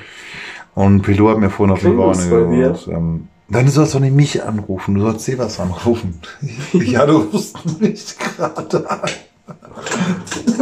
Und 0.73 1.03
Pilou 1.03 1.29
hat 1.29 1.37
mir 1.37 1.51
vorhin 1.51 1.73
auf 1.73 1.81
den 1.81 1.95
bei 1.95 2.55
dir? 2.55 2.69
gesagt, 2.69 2.87
ähm, 2.87 3.27
du 3.47 3.67
sollst 3.69 3.93
doch 3.93 3.99
nicht 3.99 4.15
mich 4.15 4.43
anrufen, 4.43 4.95
du 4.95 5.01
sollst 5.01 5.25
Sebas 5.25 5.59
anrufen. 5.59 6.19
ja, 6.73 7.05
du 7.05 7.17
rufst 7.17 7.79
mich 7.79 8.15
gerade 8.17 8.89
an. 8.89 9.09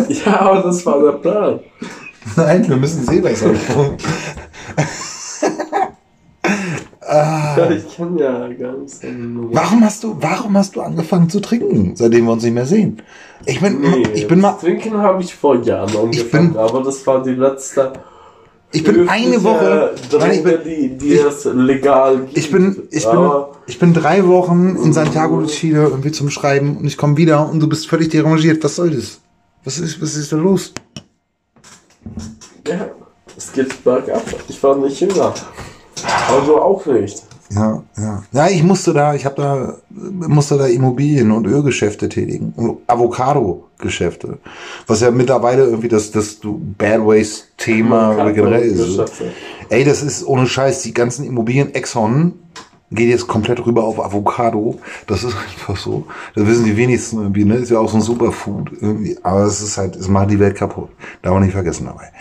Ja, 0.09 0.41
aber 0.41 0.63
das 0.63 0.86
war 0.86 1.01
der 1.01 1.13
Plan. 1.13 1.59
Nein, 2.36 2.68
wir 2.68 2.76
müssen 2.76 3.05
Sebas 3.05 3.41
anrufen. 3.41 3.97
Ja, 7.57 7.69
ich 7.71 7.95
kann 7.95 8.17
ja 8.17 8.47
seine 8.85 9.13
Nummer. 9.17 9.49
Warum 9.53 9.83
hast 9.83 10.03
du, 10.03 10.17
warum 10.19 10.57
hast 10.57 10.75
du 10.75 10.81
angefangen 10.81 11.29
zu 11.29 11.39
trinken, 11.39 11.95
seitdem 11.95 12.25
wir 12.25 12.33
uns 12.33 12.43
nicht 12.43 12.53
mehr 12.53 12.65
sehen? 12.65 13.01
Ich 13.45 13.59
bin, 13.59 13.81
Nee, 13.81 14.03
ich 14.13 14.27
bin 14.27 14.39
mal, 14.41 14.53
Trinken 14.53 14.97
habe 14.97 15.21
ich 15.21 15.35
vor 15.35 15.55
Jahren 15.61 15.95
angefangen, 15.95 16.53
bin- 16.53 16.57
aber 16.57 16.83
das 16.83 17.05
war 17.05 17.21
die 17.23 17.31
letzte. 17.31 17.93
ich 18.71 18.83
bin 18.83 19.07
eine 19.07 19.43
Woche, 19.43 19.95
nein, 20.19 20.31
ich 20.31 20.43
bin, 20.43 20.57
die, 20.65 20.97
die 20.97 21.13
ich- 21.13 21.21
es 21.23 21.45
legal 21.45 22.17
gibt. 22.19 22.37
ich 22.37 22.51
bin, 22.51 22.83
ich 22.91 23.05
bin, 23.09 23.29
ich 23.67 23.79
bin 23.79 23.93
drei 23.93 24.25
Wochen 24.27 24.75
in 24.83 24.93
Santiago 24.93 25.39
de 25.41 25.47
Chile 25.49 25.83
irgendwie 25.83 26.11
zum 26.11 26.29
Schreiben 26.29 26.77
und 26.77 26.85
ich 26.85 26.97
komme 26.97 27.17
wieder 27.17 27.49
und 27.49 27.59
du 27.59 27.67
bist 27.69 27.87
völlig 27.87 28.09
derangiert. 28.09 28.63
Was 28.63 28.75
soll 28.75 28.91
das? 28.91 29.19
Was 29.63 29.77
ist, 29.79 30.01
was 30.01 30.15
ist 30.15 30.31
da 30.31 30.37
los? 30.37 30.73
ja, 32.67 32.87
es 33.37 33.51
geht 33.51 33.83
bergab. 33.83 34.23
Ich 34.47 34.61
war 34.63 34.75
nicht 34.75 34.99
jünger. 34.99 35.33
Du 36.45 36.57
auch 36.57 36.85
nicht. 36.85 37.23
Ja, 37.49 37.83
ja. 37.97 38.23
Ja, 38.31 38.47
ich 38.47 38.63
musste 38.63 38.93
da, 38.93 39.13
ich 39.13 39.25
habe 39.25 39.35
da, 39.35 39.77
musste 39.89 40.57
da 40.57 40.65
Immobilien- 40.65 41.31
und 41.31 41.45
Ölgeschäfte 41.45 42.09
tätigen. 42.09 42.53
Und 42.55 42.79
Avocado-Geschäfte. 42.87 44.39
Was 44.87 45.01
ja 45.01 45.11
mittlerweile 45.11 45.65
irgendwie 45.65 45.87
das, 45.87 46.11
das 46.11 46.39
Bad 46.41 47.05
Waste-Thema 47.05 48.15
oder 48.15 48.33
generell 48.33 48.63
ist. 48.63 48.99
Ey, 49.69 49.83
das 49.83 50.01
ist 50.01 50.25
ohne 50.25 50.47
Scheiß, 50.47 50.81
die 50.81 50.93
ganzen 50.93 51.25
Immobilien, 51.25 51.73
Exxon 51.75 52.33
geht 52.91 53.09
jetzt 53.09 53.27
komplett 53.27 53.65
rüber 53.65 53.83
auf 53.83 53.99
Avocado. 53.99 54.79
Das 55.07 55.23
ist 55.23 55.36
einfach 55.49 55.75
so. 55.77 56.05
Das 56.36 56.45
wissen 56.45 56.65
die 56.65 56.77
wenigsten 56.77 57.17
irgendwie, 57.21 57.43
ne? 57.45 57.55
Ist 57.55 57.71
ja 57.71 57.79
auch 57.79 57.89
so 57.89 57.97
ein 57.97 58.01
Superfood 58.01 58.71
irgendwie. 58.79 59.17
Aber 59.23 59.41
es 59.43 59.61
ist 59.61 59.77
halt, 59.77 59.95
es 59.95 60.07
macht 60.07 60.29
die 60.31 60.39
Welt 60.39 60.55
kaputt. 60.55 60.89
Darf 61.21 61.33
man 61.33 61.43
nicht 61.43 61.53
vergessen 61.53 61.86
dabei. 61.88 62.11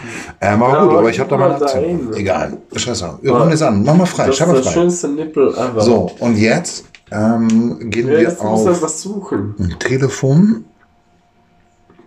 Ähm, 0.41 0.63
aber 0.63 0.73
Ja, 0.73 0.81
gut, 0.83 0.91
aber 0.91 0.99
aber 1.01 1.11
ich 1.11 1.21
habe 1.21 1.31
da 1.31 1.37
mal 1.37 1.53
Aktien. 1.63 2.13
Egal. 2.15 2.59
Scheiße. 2.75 3.19
Wir 3.23 3.33
rufen 3.33 3.51
jetzt 3.51 3.63
an. 3.63 3.85
Mach 3.85 3.95
mal 3.97 4.07
frei. 4.07 4.27
Das 4.27 4.37
Schau 4.37 4.45
ist 4.45 4.49
mal 4.49 4.55
der 4.55 4.63
frei. 4.65 4.73
schönste 4.73 5.09
Nippel 5.09 5.49
ever. 5.55 5.81
So, 5.83 6.11
und 6.21 6.37
jetzt 6.37 6.87
ähm, 7.13 7.91
gehen 7.91 8.07
Ja, 8.09 8.13
wir 8.15 8.21
jetzt 8.23 8.43
muss 8.43 8.65
er 8.65 8.73
auf 8.73 8.83
was 8.83 9.03
suchen. 9.03 9.55
ein 9.59 9.77
Telefon. 9.79 10.65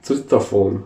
Twitter-Phone. 0.03 0.83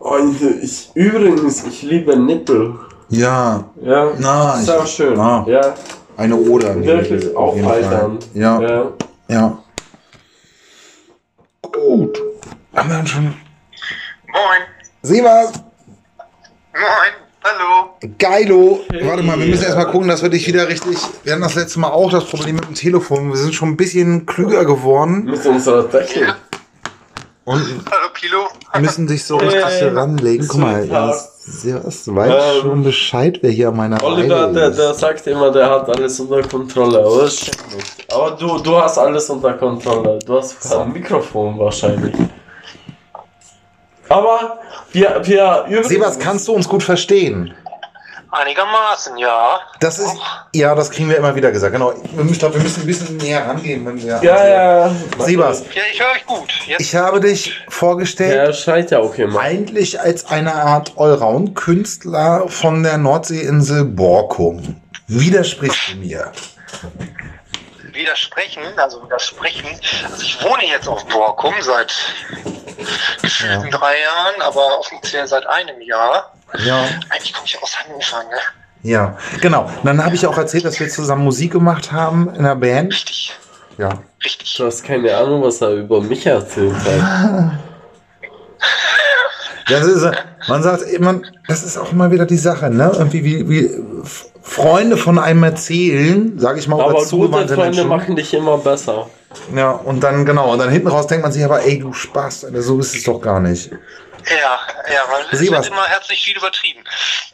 Oh, 0.00 0.16
ich, 0.62 0.90
übrigens, 0.94 1.64
ich 1.66 1.82
liebe 1.82 2.16
Nippel. 2.18 2.74
Ja, 3.10 3.64
Ja, 3.82 4.08
Na, 4.18 4.56
sehr 4.56 4.82
ich- 4.84 4.90
schön. 4.90 5.18
ah. 5.18 5.44
Ja, 5.46 5.74
eine 6.20 6.36
Oder. 6.36 6.78
wirklich 6.84 7.34
auf 7.34 7.56
jeden 7.56 7.66
Fall. 7.66 7.82
aufheitern. 7.84 8.18
Ja, 8.34 8.60
ja. 8.60 8.92
ja. 9.28 9.58
gut. 11.62 12.18
Haben 12.74 12.88
wir 12.88 12.96
dann 12.96 13.06
schon. 13.06 13.24
Moin. 13.24 14.62
Sebas, 15.02 15.52
Moin. 16.72 17.12
Hallo. 17.42 17.96
geilo. 18.18 18.80
Warte 19.02 19.22
mal, 19.22 19.38
wir 19.38 19.46
müssen 19.46 19.64
erstmal 19.64 19.86
gucken, 19.86 20.08
dass 20.08 20.22
wir 20.22 20.28
dich 20.28 20.46
wieder 20.46 20.68
richtig. 20.68 20.98
Wir 21.24 21.32
hatten 21.32 21.42
das 21.42 21.54
letzte 21.54 21.80
Mal 21.80 21.88
auch 21.88 22.10
das 22.10 22.26
Problem 22.26 22.56
mit 22.56 22.66
dem 22.66 22.74
Telefon. 22.74 23.30
Wir 23.30 23.36
sind 23.38 23.54
schon 23.54 23.70
ein 23.70 23.76
bisschen 23.78 24.26
klüger 24.26 24.66
geworden 24.66 25.24
Mit 25.24 25.44
unserer 25.46 25.90
Technik. 25.90 26.34
Und 27.50 27.84
Hallo, 27.90 28.08
Pilo. 28.14 28.48
müssen 28.80 29.06
dich 29.06 29.24
so 29.24 29.36
richtig 29.36 29.64
hier 29.78 29.96
ranlegen. 29.96 30.46
Guck 30.46 30.60
mal, 30.60 30.86
ja, 30.86 31.12
Sebas, 31.12 32.04
du 32.04 32.14
weißt 32.14 32.32
Ähm, 32.56 32.62
schon 32.62 32.82
Bescheid, 32.84 33.38
wer 33.42 33.50
hier 33.50 33.68
an 33.68 33.76
meiner 33.76 34.02
Oliver, 34.04 34.46
der, 34.52 34.68
ist. 34.68 34.78
der 34.78 34.94
sagt 34.94 35.26
immer, 35.26 35.50
der 35.50 35.68
hat 35.68 35.88
alles 35.88 36.20
unter 36.20 36.42
Kontrolle, 36.42 36.98
aber 37.04 37.22
das 37.22 37.36
stimmt 37.38 37.74
nicht. 37.76 38.12
Aber 38.12 38.30
du, 38.32 38.58
du 38.58 38.76
hast 38.80 38.98
alles 38.98 39.28
unter 39.30 39.54
Kontrolle. 39.54 40.18
Du 40.24 40.38
hast 40.38 40.60
kein 40.60 40.92
Mikrofon 40.92 41.58
wahrscheinlich. 41.58 42.14
Aber 44.08 44.58
wir, 44.92 45.20
wir 45.24 45.64
üben. 45.68 45.84
Sebas, 45.88 46.18
kannst 46.18 46.46
du 46.48 46.52
uns 46.52 46.68
gut 46.68 46.82
verstehen? 46.82 47.52
Einigermaßen, 48.30 49.16
ja. 49.18 49.60
Das 49.80 49.98
ist, 49.98 50.16
ja, 50.54 50.74
das 50.74 50.90
kriegen 50.90 51.08
wir 51.08 51.16
immer 51.16 51.34
wieder 51.34 51.50
gesagt. 51.50 51.72
Genau. 51.72 51.92
Ich 52.30 52.38
glaube, 52.38 52.54
wir 52.54 52.62
müssen 52.62 52.82
ein 52.82 52.86
bisschen 52.86 53.16
näher 53.16 53.46
rangehen, 53.46 53.84
wenn 53.84 54.00
wir. 54.00 54.20
Ja, 54.22 54.46
ja. 54.46 54.94
Sebas, 55.18 55.64
Ja, 55.74 55.82
ich 55.92 56.00
höre 56.00 56.12
euch 56.12 56.26
gut. 56.26 56.52
Jetzt 56.66 56.80
ich 56.80 56.94
habe 56.94 57.20
dich 57.20 57.60
vorgestellt. 57.68 58.34
Er 58.34 58.52
schreit 58.52 58.90
ja 58.92 59.00
auch 59.00 59.14
immer. 59.16 59.40
Eigentlich 59.40 60.00
als 60.00 60.26
eine 60.30 60.54
Art 60.54 60.92
Allround-Künstler 60.96 62.48
von 62.48 62.84
der 62.84 62.98
Nordseeinsel 62.98 63.84
Borkum. 63.84 64.80
Widersprichst 65.08 65.92
du 65.92 65.96
mir? 65.96 66.32
widersprechen, 67.92 68.62
also 68.76 69.02
widersprechen. 69.04 69.68
Also 70.10 70.22
ich 70.22 70.42
wohne 70.42 70.66
jetzt 70.66 70.88
auf 70.88 71.04
Borkum 71.06 71.54
seit 71.60 71.94
gefühlten 73.22 73.70
drei 73.70 74.00
Jahren, 74.00 74.40
aber 74.40 74.78
offiziell 74.78 75.26
seit 75.26 75.46
einem 75.46 75.80
Jahr. 75.82 76.32
Ja. 76.58 76.84
Eigentlich 77.10 77.32
komme 77.32 77.46
ich 77.46 77.62
aus 77.62 77.76
Hannover, 77.78 78.28
ne? 78.30 78.36
Ja, 78.82 79.16
genau. 79.40 79.70
Dann 79.84 80.02
habe 80.04 80.14
ich 80.14 80.26
auch 80.26 80.38
erzählt, 80.38 80.64
dass 80.64 80.80
wir 80.80 80.88
zusammen 80.88 81.22
Musik 81.24 81.52
gemacht 81.52 81.92
haben 81.92 82.28
in 82.30 82.40
einer 82.40 82.56
Band. 82.56 82.92
Richtig, 82.92 83.36
Ja. 83.78 83.90
richtig. 84.24 84.54
Du 84.56 84.64
hast 84.66 84.82
keine 84.82 85.14
Ahnung, 85.16 85.42
was 85.42 85.60
er 85.60 85.72
über 85.72 86.00
mich 86.00 86.26
erzählt 86.26 86.74
hat. 86.74 87.52
Das 89.68 89.86
ist, 89.86 90.04
man 90.48 90.62
sagt 90.64 90.82
immer, 90.82 91.20
das 91.46 91.62
ist 91.62 91.76
auch 91.78 91.92
immer 91.92 92.10
wieder 92.10 92.26
die 92.26 92.36
Sache, 92.36 92.70
ne? 92.70 92.90
Irgendwie 92.92 93.22
wie, 93.24 93.48
wie 93.48 93.70
Freunde 94.42 94.96
von 94.96 95.16
einem 95.18 95.44
erzählen, 95.44 96.36
sage 96.40 96.58
ich 96.58 96.66
mal, 96.66 96.80
Aber 96.80 96.94
gute 96.94 97.06
zugewandte 97.06 97.54
Freunde 97.54 97.70
Menschen. 97.76 97.88
machen 97.88 98.16
dich 98.16 98.34
immer 98.34 98.58
besser. 98.58 99.06
Ja, 99.54 99.70
und 99.70 100.02
dann, 100.02 100.24
genau, 100.26 100.52
und 100.52 100.58
dann 100.58 100.70
hinten 100.70 100.88
raus 100.88 101.06
denkt 101.06 101.22
man 101.22 101.30
sich 101.30 101.44
aber, 101.44 101.62
ey, 101.64 101.78
du 101.78 101.92
Spaß, 101.92 102.46
Alter, 102.46 102.62
so 102.62 102.80
ist 102.80 102.96
es 102.96 103.04
doch 103.04 103.20
gar 103.20 103.38
nicht. 103.38 103.70
Ja, 104.28 104.58
ja, 104.92 105.00
weil 105.10 105.24
es 105.30 105.38
Sieh 105.38 105.50
wird 105.50 105.66
immer 105.66 105.86
herzlich 105.86 106.22
viel 106.22 106.36
übertrieben. 106.36 106.84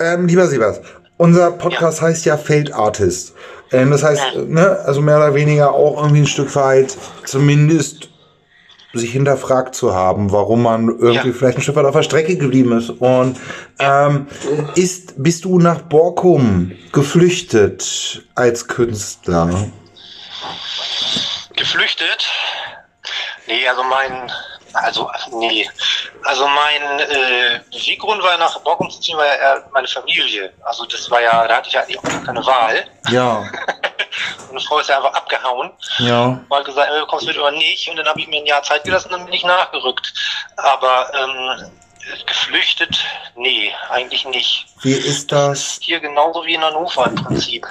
Ähm, 0.00 0.26
lieber 0.26 0.46
Siebers, 0.46 0.80
unser 1.16 1.50
Podcast 1.52 2.02
heißt 2.02 2.24
ja 2.26 2.36
Failed 2.36 2.72
Artist. 2.72 3.34
Ähm, 3.72 3.90
das 3.90 4.02
heißt, 4.02 4.22
äh, 4.34 4.38
ne, 4.42 4.78
also 4.84 5.00
mehr 5.00 5.16
oder 5.16 5.34
weniger 5.34 5.72
auch 5.72 5.96
irgendwie 6.02 6.20
ein 6.22 6.26
Stück 6.26 6.54
weit 6.54 6.96
zumindest 7.24 8.08
sich 8.92 9.12
hinterfragt 9.12 9.74
zu 9.74 9.94
haben, 9.94 10.32
warum 10.32 10.62
man 10.62 10.88
irgendwie 10.88 11.28
Ja. 11.28 11.34
vielleicht 11.34 11.58
ein 11.58 11.62
Stück 11.62 11.76
weit 11.76 11.84
auf 11.84 11.94
der 11.94 12.02
Strecke 12.02 12.36
geblieben 12.36 12.78
ist. 12.78 12.88
Und 12.90 13.38
ähm, 13.78 14.26
ist, 14.74 15.22
bist 15.22 15.44
du 15.44 15.58
nach 15.58 15.82
Borkum 15.82 16.72
geflüchtet 16.92 18.22
als 18.34 18.68
Künstler? 18.68 19.68
Geflüchtet? 21.56 22.26
Nee, 23.46 23.66
also 23.68 23.82
mein, 23.84 24.30
also, 24.82 25.10
nee. 25.32 25.68
Also 26.24 26.46
mein 26.46 27.00
äh, 27.00 27.60
Beweggrund 27.70 28.22
war 28.22 28.36
nach 28.38 28.58
Borkum 28.60 28.90
zu 28.90 29.00
ziehen, 29.00 29.16
war 29.16 29.26
ja 29.26 29.34
eher 29.34 29.68
meine 29.72 29.88
Familie. 29.88 30.52
Also 30.64 30.84
das 30.86 31.10
war 31.10 31.20
ja, 31.20 31.46
da 31.46 31.56
hatte 31.56 31.68
ich 31.68 31.74
ja 31.74 31.82
eigentlich 31.82 31.98
auch 31.98 32.24
keine 32.24 32.44
Wahl. 32.44 32.84
Ja, 33.10 33.44
Meine 34.48 34.60
Frau 34.60 34.78
ist 34.78 34.88
ja 34.88 34.96
einfach 34.96 35.12
abgehauen. 35.14 35.70
ja. 35.98 36.40
Mal 36.48 36.64
gesagt, 36.64 36.90
äh, 36.90 37.00
du 37.00 37.06
kommst 37.06 37.26
mit 37.26 37.36
oder 37.36 37.50
nicht. 37.50 37.88
Und 37.88 37.96
dann 37.96 38.06
habe 38.06 38.20
ich 38.20 38.28
mir 38.28 38.40
ein 38.40 38.46
Jahr 38.46 38.62
Zeit 38.62 38.84
gelassen 38.84 39.08
und 39.08 39.18
dann 39.18 39.24
bin 39.26 39.34
ich 39.34 39.44
nachgerückt. 39.44 40.12
Aber 40.56 41.10
ähm, 41.14 41.70
geflüchtet, 42.26 43.04
nee, 43.36 43.70
eigentlich 43.90 44.24
nicht. 44.26 44.66
Wie 44.82 44.92
ist 44.92 45.32
das? 45.32 45.78
Hier 45.80 46.00
genauso 46.00 46.44
wie 46.44 46.54
in 46.54 46.60
Hannover 46.62 47.06
im 47.08 47.14
Prinzip. 47.16 47.66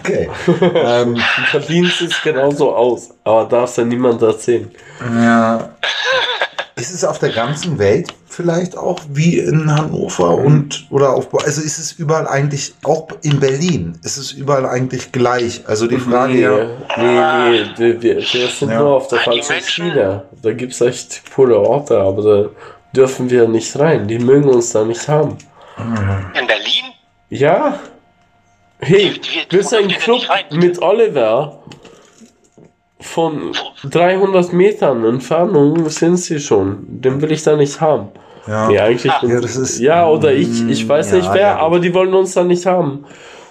Okay. 0.00 0.28
ähm, 0.74 1.14
Du 1.14 1.42
verdienst 1.50 2.00
es 2.02 2.22
genauso 2.22 2.74
aus, 2.74 3.10
aber 3.24 3.44
darfst 3.46 3.78
ja 3.78 3.84
niemand 3.84 4.20
erzählen. 4.22 4.70
Ja. 5.00 5.70
Ist 6.76 6.90
es 6.92 7.04
auf 7.04 7.20
der 7.20 7.30
ganzen 7.30 7.78
Welt 7.78 8.12
vielleicht 8.26 8.76
auch 8.76 8.98
wie 9.08 9.38
in 9.38 9.70
Hannover 9.72 10.30
und 10.34 10.86
oder 10.90 11.10
auf 11.14 11.32
also 11.44 11.62
ist 11.62 11.78
es 11.78 11.92
überall 11.92 12.26
eigentlich 12.26 12.74
auch 12.82 13.06
in 13.22 13.38
Berlin 13.38 13.96
ist 14.02 14.16
es 14.16 14.32
überall 14.32 14.66
eigentlich 14.66 15.12
gleich 15.12 15.62
also 15.68 15.86
die 15.86 15.98
Frage 15.98 16.32
nee, 16.32 16.40
ja 16.40 16.66
nee, 16.96 17.62
nee, 17.62 17.68
wir, 17.76 18.02
wir, 18.02 18.16
wir 18.16 18.48
sind 18.48 18.70
Ja. 18.72 18.80
nur 18.80 18.96
auf 18.96 19.06
der 19.06 19.20
falschen 19.20 19.52
Menschen- 19.52 19.70
Schiene. 19.84 20.24
Da 20.42 20.52
gibt 20.52 20.72
es 20.72 20.80
echt 20.80 21.22
coole 21.32 21.56
Orte, 21.60 21.96
aber 22.00 22.22
da 22.22 22.48
dürfen 22.96 23.30
wir 23.30 23.48
nicht 23.48 23.78
rein. 23.78 24.06
Die 24.08 24.18
mögen 24.18 24.48
uns 24.48 24.72
da 24.72 24.84
nicht 24.84 25.06
haben. 25.08 25.36
In 25.78 26.46
Berlin? 26.46 26.84
Ja. 27.28 27.78
Hey, 28.78 29.20
Wir- 29.50 29.64
sind 29.64 29.92
ein 29.92 29.98
Club 29.98 30.20
mit 30.52 30.80
Oliver. 30.82 31.60
Von 33.00 33.52
300 33.84 34.52
Metern 34.52 35.04
Entfernung 35.04 35.88
sind 35.90 36.16
sie 36.16 36.40
schon. 36.40 36.84
Den 36.88 37.20
will 37.20 37.32
ich 37.32 37.42
da 37.42 37.54
nicht 37.56 37.78
haben. 37.80 38.08
ja, 38.46 38.68
Nee, 38.68 38.78
eigentlich. 38.78 39.12
Ah. 39.12 39.20
Ja, 39.26 39.40
das 39.40 39.56
ist- 39.56 39.78
ja, 39.78 40.06
oder 40.08 40.32
ich, 40.32 40.66
ich 40.68 40.88
weiß 40.88 41.10
Ja, 41.10 41.16
nicht 41.18 41.32
wer, 41.32 41.40
ja, 41.40 41.56
aber 41.58 41.80
die 41.80 41.92
wollen 41.92 42.14
uns 42.14 42.32
da 42.34 42.44
nicht 42.44 42.64
haben. 42.64 43.04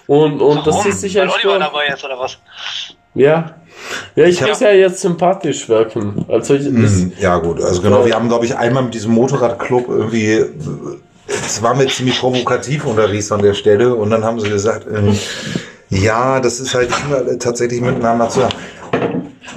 Und, 0.08 0.42
und 0.42 0.66
das 0.66 0.76
Warum? 0.76 0.92
ist 0.92 1.02
sicher 1.02 1.22
Weil 1.22 1.30
Oliver 1.30 1.60
dabei 1.60 1.86
ist 1.88 2.04
oder 2.04 2.20
was? 2.20 2.38
Ja. 3.14 3.56
Ja, 4.16 4.26
ich 4.26 4.40
muss 4.42 4.60
ja 4.60 4.72
jetzt 4.72 5.02
sympathisch 5.02 5.68
wirken. 5.70 6.26
Also 6.30 6.54
ich, 6.56 6.64
das, 6.66 6.72
Hm, 6.74 7.14
ja 7.20 7.38
gut 7.38 7.62
also 7.62 7.82
genau 7.82 8.06
wir 8.06 8.16
haben 8.16 8.28
glaube 8.28 8.46
ich 8.46 8.56
einmal 8.56 8.84
mit 8.84 8.94
diesem 8.94 9.12
Motorradclub 9.14 9.88
irgendwie 9.90 10.46
es 11.28 11.62
war 11.62 11.74
mir 11.76 11.88
ziemlich 11.88 12.20
provokativ 12.20 12.86
unterwegs 12.86 13.32
an 13.32 13.42
der 13.42 13.54
Stelle 13.54 13.94
und 13.96 14.10
dann 14.12 14.24
haben 14.24 14.40
sie 14.40 14.50
gesagt 14.50 14.86
ähm, 14.94 15.18
ja 15.90 16.40
das 16.40 16.60
ist 16.60 16.74
halt 16.76 16.90
immer 17.06 17.38
tatsächlich 17.40 17.82
miteinander 17.82 18.30
zu 18.30 18.48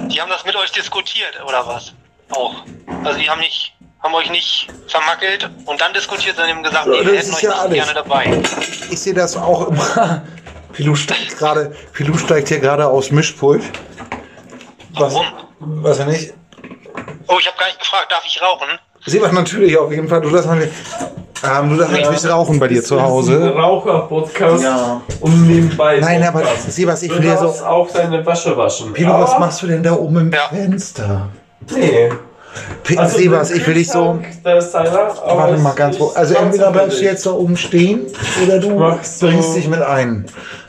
Die 0.09 0.21
haben 0.21 0.29
das 0.29 0.45
mit 0.45 0.55
euch 0.55 0.71
diskutiert 0.71 1.39
oder 1.47 1.65
was? 1.65 1.93
Auch. 2.29 2.55
Also 3.03 3.19
die 3.19 3.29
haben 3.29 3.39
nicht, 3.39 3.73
haben 4.01 4.13
euch 4.15 4.29
nicht 4.29 4.67
vermackelt 4.87 5.49
und 5.65 5.79
dann 5.79 5.93
diskutiert, 5.93 6.35
sondern 6.35 6.57
haben 6.57 6.63
gesagt, 6.63 6.85
Ja, 6.87 6.91
nee, 6.91 7.05
wir 7.05 7.13
das 7.15 7.25
hätten 7.25 7.35
euch 7.35 7.41
ja 7.41 7.49
nicht 7.49 7.59
alles. 7.59 7.73
gerne 7.73 7.93
dabei. 7.93 8.41
Ich 8.91 8.99
sehe 8.99 9.13
das 9.13 9.37
auch 9.37 9.69
immer. 9.69 10.23
Pilou 10.77 10.93
steigt 10.95 11.37
gerade, 11.39 11.71
Pilou 11.91 12.15
steigt 12.17 12.49
hier 12.49 12.59
gerade 12.59 12.85
aufs 12.87 13.09
Mischpult. 13.09 13.63
Was, 14.93 15.11
Warum? 15.15 15.25
was 15.59 15.97
er 15.97 16.05
nicht? 16.05 16.33
Oh, 17.27 17.37
ich 17.39 17.47
habe 17.47 17.57
gar 17.57 17.65
nicht 17.65 17.79
gefragt, 17.79 18.11
darf 18.11 18.23
ich 18.25 18.39
rauchen? 18.39 18.67
Sie 19.07 19.19
macht 19.19 19.33
natürlich 19.33 19.75
auf 19.75 19.89
jeden 19.91 20.07
Fall. 20.07 20.21
Du 20.21 20.29
darfst, 20.29 20.47
natürlich- 20.47 20.71
ähm, 21.43 21.69
du 21.71 21.77
darfst 21.77 21.93
natürlich 21.93 22.29
rauchen 22.29 22.59
bei 22.59 22.67
dir 22.67 22.83
zu 22.83 23.01
Hause. 23.01 23.53
Raucher-Podcast. 23.55 24.63
Ja. 24.63 25.01
Und 25.19 25.47
nebenbei. 25.47 25.99
Nein, 25.99 26.21
aber 26.23 26.41
Podcast. 26.41 26.71
Sebas, 26.71 27.01
ich 27.01 27.11
will 27.11 27.21
dir 27.21 27.33
darfst 27.33 27.59
so. 27.59 27.65
auch 27.65 27.89
deine 27.91 28.23
Wäsche 28.23 28.55
waschen. 28.55 28.93
Pilou, 28.93 29.13
was 29.19 29.31
Aber- 29.31 29.39
machst 29.39 29.63
du 29.63 29.67
denn 29.67 29.81
da 29.81 29.93
oben 29.93 30.17
im 30.17 30.31
Ja. 30.31 30.47
Fenster? 30.49 31.29
Nee. 31.75 32.09
P 32.83 32.97
Also, 32.97 33.17
Sebas, 33.19 33.51
ich 33.51 33.65
will 33.67 33.75
dich 33.75 33.87
so. 33.89 34.19
Aber 34.43 35.37
Warte 35.37 35.57
mal 35.59 35.73
ganz 35.75 35.99
hoch. 35.99 36.15
Also 36.15 36.33
entweder 36.35 36.71
bleibst 36.71 36.99
du 36.99 37.03
jetzt 37.03 37.25
da 37.25 37.31
oben 37.31 37.55
stehen 37.57 38.07
oder 38.43 38.57
du 38.59 38.71
Machst 38.75 39.21
du- 39.21 39.27
bringst 39.27 39.55
dich 39.55 39.67
mit 39.67 39.81
ein. 39.81 40.25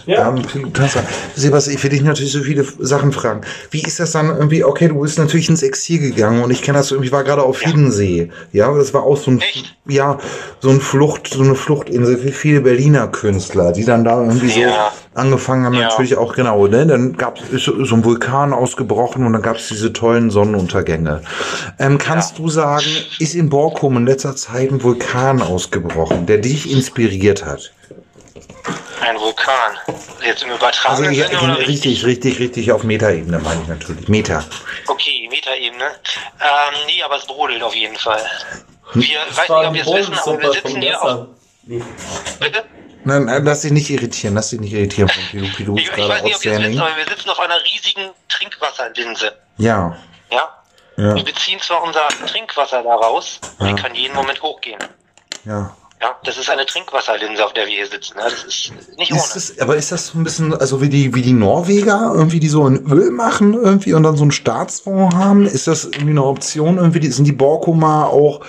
Ja. 0.08 0.28
Ähm, 0.30 0.42
Pilou, 0.42 0.70
kannst 0.72 0.96
du- 0.96 1.00
Sebas, 1.36 1.68
ich 1.68 1.82
will 1.82 1.90
dich 1.90 2.02
natürlich 2.02 2.32
so 2.32 2.40
viele 2.40 2.64
Sachen 2.78 3.12
fragen. 3.12 3.42
Wie 3.70 3.82
ist 3.82 4.00
das 4.00 4.12
dann 4.12 4.28
irgendwie, 4.28 4.64
okay, 4.64 4.88
du 4.88 5.00
bist 5.00 5.18
natürlich 5.18 5.48
ins 5.50 5.62
Exil 5.62 5.98
gegangen 6.00 6.42
und 6.42 6.50
ich 6.50 6.62
kenne 6.62 6.78
das 6.78 6.90
irgendwie, 6.90 7.12
war 7.12 7.24
gerade 7.24 7.42
auf 7.42 7.60
Hiddensee. 7.60 8.30
Ja, 8.52 8.72
das 8.74 8.94
war 8.94 9.02
auch 9.02 9.18
so 9.18 9.30
ein, 9.32 9.40
Echt? 9.40 9.76
ja, 9.86 10.18
so 10.60 10.70
ein 10.70 10.80
Flucht, 10.80 11.28
so 11.28 11.42
eine 11.42 11.54
Fluchtinsel 11.54 12.16
für 12.16 12.32
viele 12.32 12.62
Berliner 12.62 13.08
Künstler, 13.08 13.72
die 13.72 13.84
dann 13.84 14.02
da 14.02 14.22
irgendwie 14.22 14.48
so 14.48 14.60
Ja. 14.60 14.92
angefangen 15.14 15.66
haben, 15.66 15.74
Ja. 15.74 15.88
natürlich 15.88 16.16
auch 16.16 16.34
genau, 16.34 16.66
ne? 16.68 16.86
Dann 16.86 17.12
gab 17.16 17.38
es 17.52 17.64
so 17.64 17.84
so 17.84 17.94
ein 17.94 18.04
Vulkan 18.04 18.54
ausgebrochen 18.54 19.26
und 19.26 19.34
dann 19.34 19.42
gab 19.42 19.56
es 19.56 19.68
diese 19.68 19.92
tollen 19.92 20.30
Sonnenuntergänge. 20.30 21.20
Ähm, 21.78 21.98
kannst 21.98 22.38
du 22.38 22.48
sagen, 22.48 22.86
ist 23.18 23.34
in 23.34 23.50
Borkum 23.50 23.96
in 23.98 24.06
letzter 24.06 24.34
Zeit 24.36 24.70
ein 24.70 24.82
Vulkan 24.82 25.42
ausgebrochen, 25.42 26.24
der 26.26 26.38
dich 26.38 26.70
inspiriert 26.72 27.44
hat? 27.44 27.72
Ein 29.00 29.18
Vulkan. 29.20 29.76
Jetzt 30.24 30.42
im 30.42 30.50
übertragenen 30.50 31.08
Also 31.10 31.20
ja, 31.20 31.28
Sinne 31.28 31.40
oder 31.42 31.58
richtig, 31.66 32.04
richtig, 32.04 32.38
richtig 32.40 32.72
auf 32.72 32.82
Metaebene 32.82 33.38
meine 33.38 33.62
ich 33.62 33.68
natürlich. 33.68 34.08
Meta. 34.08 34.44
Okay, 34.86 35.28
Metaebene. 35.30 35.84
Ähm, 35.84 36.74
nee, 36.86 37.02
aber 37.02 37.16
es 37.16 37.26
brodelt 37.26 37.62
auf 37.62 37.74
jeden 37.74 37.96
Fall. 37.96 38.20
Wir, 38.94 39.02
ich 39.04 39.36
weiß 39.36 39.48
nicht, 39.48 39.50
ob 39.50 39.74
ihr 39.76 39.82
es 39.82 39.92
wissen, 39.92 40.18
aber 40.18 40.40
wir 40.42 40.52
sitzen 40.52 40.80
hier 40.82 41.02
auf... 41.02 41.26
Bitte? 42.40 42.64
Nein, 43.04 43.24
nein, 43.26 43.44
lass 43.44 43.60
dich 43.62 43.70
nicht 43.72 43.88
irritieren, 43.90 44.34
lass 44.34 44.50
dich 44.50 44.60
nicht 44.60 44.72
irritieren 44.72 45.08
von 45.08 45.22
Pilou. 45.30 45.48
Pilou 45.56 45.76
Ich, 45.76 45.84
ich 45.84 46.08
weiß 46.08 46.22
nicht, 46.24 46.36
ob 46.36 46.44
ihr 46.44 46.52
es 46.52 46.58
wisst, 46.58 46.68
outstanding. 46.68 46.80
aber 46.80 46.96
wir 46.96 47.04
sitzen 47.06 47.30
auf 47.30 47.38
einer 47.40 47.62
riesigen 47.64 48.10
Trinkwasserlinse. 48.28 49.32
Ja. 49.58 49.96
Ja? 50.30 50.48
Ja. 50.96 51.14
Wir 51.14 51.24
beziehen 51.24 51.60
zwar 51.60 51.82
unser 51.82 52.06
Trinkwasser 52.26 52.82
daraus, 52.82 53.38
Ja. 53.60 53.66
die 53.68 53.74
kann 53.80 53.94
jeden 53.94 54.14
Moment 54.14 54.42
hochgehen. 54.42 54.78
Ja. 55.44 55.74
Ja, 56.00 56.14
das 56.24 56.38
ist 56.38 56.48
eine 56.48 56.64
Trinkwasserlinse, 56.64 57.44
auf 57.44 57.52
der 57.54 57.66
wir 57.66 57.74
hier 57.74 57.86
sitzen. 57.86 58.16
Ne? 58.16 58.22
Das 58.24 58.44
ist 58.44 58.72
nicht 58.96 59.10
ohne. 59.10 59.20
Ist 59.20 59.34
das, 59.34 59.58
aber 59.58 59.74
ist 59.74 59.90
das 59.90 60.06
so 60.08 60.18
ein 60.18 60.22
bisschen, 60.22 60.54
also 60.54 60.80
wie 60.80 60.88
die, 60.88 61.12
wie 61.14 61.22
die 61.22 61.32
Norweger, 61.32 62.12
irgendwie, 62.14 62.38
die 62.38 62.48
so 62.48 62.64
ein 62.68 62.86
Öl 62.88 63.10
machen, 63.10 63.54
irgendwie, 63.54 63.94
und 63.94 64.04
dann 64.04 64.16
so 64.16 64.22
einen 64.22 64.30
Staatsfonds 64.30 65.16
haben? 65.16 65.44
Ist 65.44 65.66
das 65.66 65.86
irgendwie 65.86 66.10
eine 66.10 66.22
Option, 66.24 66.78
irgendwie, 66.78 67.00
die, 67.00 67.10
sind 67.10 67.24
die 67.24 67.32
Borkuma 67.32 68.04
auch, 68.04 68.40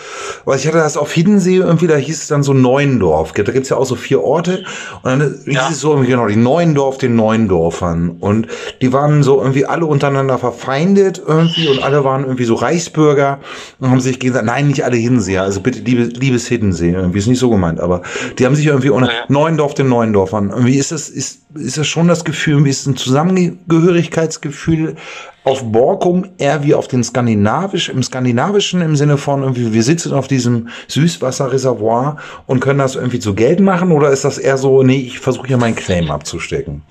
weil 0.46 0.60
ich 0.60 0.68
hatte 0.68 0.78
das 0.78 0.96
auf 0.96 1.12
Hiddensee, 1.12 1.56
irgendwie, 1.58 1.88
da 1.88 1.96
hieß 1.96 2.22
es 2.22 2.28
dann 2.28 2.44
so 2.44 2.54
Neuendorf. 2.54 3.32
Da 3.32 3.42
gibt's 3.42 3.70
ja 3.70 3.78
auch 3.78 3.86
so 3.86 3.96
vier 3.96 4.22
Orte, 4.22 4.64
und 5.02 5.10
dann 5.20 5.40
hieß 5.46 5.54
Ja. 5.56 5.70
es 5.72 5.80
so 5.80 5.90
irgendwie, 5.92 6.12
genau, 6.12 6.28
die 6.28 6.36
Neuendorf 6.36 7.00
den 7.00 7.16
Neuendorfern. 7.16 8.18
Und 8.20 8.48
die 8.82 8.94
waren 8.94 9.24
so 9.24 9.40
irgendwie 9.42 9.66
alle 9.66 9.88
untereinander 9.88 10.38
verfeindet, 10.38 11.20
irgendwie, 11.26 11.68
und 11.68 11.82
alle 11.82 12.04
waren 12.04 12.26
irgendwie 12.26 12.46
so 12.46 12.54
Reichsbürger, 12.54 13.40
und 13.80 13.90
haben 13.90 14.02
sich 14.02 14.20
gesagt, 14.20 14.46
nein, 14.46 14.68
nicht 14.68 14.84
alle 14.84 14.98
Hinseher, 14.98 15.42
also 15.42 15.62
bitte, 15.62 15.80
liebe, 15.80 16.04
liebes 16.04 16.48
Hiddensee, 16.48 16.92
irgendwie, 16.92 17.18
ist 17.18 17.26
nicht 17.28 17.39
so 17.40 17.50
gemeint, 17.50 17.80
aber 17.80 18.02
die 18.38 18.46
haben 18.46 18.56
sich 18.56 18.66
irgendwie 18.66 18.90
unter 18.90 19.12
Ja. 19.12 19.26
Neuendorf 19.28 19.74
den 19.74 19.90
Neuendorfern. 19.90 20.50
Irgendwie 20.50 20.78
ist 20.78 20.92
das, 20.92 21.10
ist, 21.10 21.42
ist 21.56 21.78
das 21.78 21.88
schon 21.88 22.08
das 22.08 22.24
Gefühl, 22.24 22.64
wie 22.66 22.70
ist 22.70 22.86
ein 22.86 22.96
Zusammengehörigkeitsgefühl 22.96 24.96
auf 25.44 25.72
Borkum 25.72 26.30
eher 26.38 26.64
wie 26.64 26.76
auf 26.76 26.88
den 26.88 27.04
skandinavisch, 27.04 27.90
im 27.90 28.04
skandinavischen 28.04 28.82
im 28.82 28.96
Sinne 28.96 29.18
von 29.18 29.42
irgendwie, 29.42 29.74
wir 29.74 29.84
sitzen 29.84 30.14
auf 30.14 30.28
diesem 30.28 30.70
Süßwasserreservoir 30.88 32.18
und 32.46 32.60
können 32.60 32.80
das 32.80 32.96
irgendwie 32.96 33.20
zu 33.20 33.34
Geld 33.34 33.60
machen 33.60 33.92
oder 33.92 34.10
ist 34.10 34.26
das 34.26 34.38
eher 34.38 34.58
so, 34.58 34.84
nee, 34.84 35.00
ich 35.00 35.20
versuche 35.20 35.48
hier 35.48 35.58
meinen 35.58 35.76
Claim 35.76 36.12
abzustecken? 36.12 36.84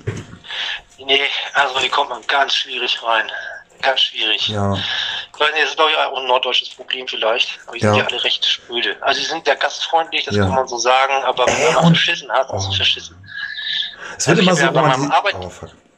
Nee, 0.98 1.20
also 1.54 1.78
hier 1.78 1.90
kommt 1.90 2.10
man 2.10 2.20
ganz 2.26 2.54
schwierig 2.54 2.98
rein. 3.02 3.24
Ganz 3.80 4.00
schwierig. 4.00 4.48
Ja. 4.48 4.76
Weiß 5.38 5.52
nicht, 5.52 5.62
das 5.62 5.70
ist 5.70 5.76
glaube 5.76 5.90
ich 5.92 5.96
auch 5.96 6.18
ein 6.18 6.26
norddeutsches 6.26 6.70
Problem 6.70 7.06
vielleicht. 7.06 7.58
Aber 7.66 7.76
die 7.76 7.82
Ja. 7.84 7.90
sind 7.92 7.98
ja 8.00 8.06
alle 8.06 8.24
recht 8.24 8.44
spröde. 8.44 8.96
Also 9.00 9.20
die 9.20 9.26
sind 9.26 9.46
ja 9.46 9.54
gastfreundlich, 9.54 10.24
das 10.24 10.34
Ja. 10.36 10.44
kann 10.44 10.54
man 10.54 10.66
so 10.68 10.78
sagen, 10.78 11.22
aber 11.24 11.46
wenn 11.46 11.74
man 11.74 11.76
und- 11.76 11.94
verschissen 11.94 12.30
hat, 12.32 12.48
hast 12.48 12.66
du 12.66 12.70
Oh. 12.72 12.74
verschissen. 12.74 13.16
Es 14.16 14.26
wird 14.26 14.38
immer 14.40 14.54
so 14.56 14.64
meinem 14.66 14.76
romantisiert. 14.76 15.12
Arbeit- 15.12 15.34
Oh. 15.38 15.50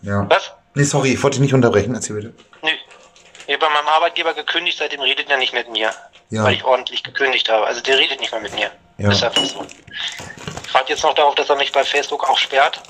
Ja. 0.03 0.27
Was? 0.29 0.53
Nee, 0.75 0.85
sorry, 0.85 1.13
ich 1.15 1.23
wollte 1.23 1.37
dich 1.37 1.43
nicht 1.43 1.55
unterbrechen, 1.55 1.95
erzähl 1.95 2.17
bitte. 2.17 2.35
Nö. 2.63 2.71
Ich 3.47 3.55
habe 3.55 3.67
bei 3.67 3.73
meinem 3.73 3.89
Arbeitgeber 3.89 4.35
gekündigt, 4.35 4.79
seitdem 4.79 5.01
redet 5.01 5.29
er 5.31 5.37
nicht 5.39 5.53
mit 5.53 5.71
mir. 5.71 5.91
Ja. 6.31 6.45
Weil 6.45 6.55
ich 6.55 6.65
ordentlich 6.65 7.03
gekündigt 7.03 7.49
habe. 7.49 7.67
Also 7.67 7.81
der 7.81 7.99
redet 7.99 8.21
nicht 8.21 8.31
mehr 8.31 8.41
mit 8.41 8.55
mir. 8.55 8.71
Ja. 8.99 9.11
Ist 9.11 9.25
einfach 9.25 9.43
so. 9.45 9.67
Ich 10.67 10.75
warte 10.75 10.93
jetzt 10.93 11.03
noch 11.03 11.15
darauf, 11.15 11.35
dass 11.35 11.49
er 11.49 11.57
mich 11.57 11.73
bei 11.73 11.83
Facebook 11.85 12.29
auch 12.29 12.39
sperrt. 12.39 12.81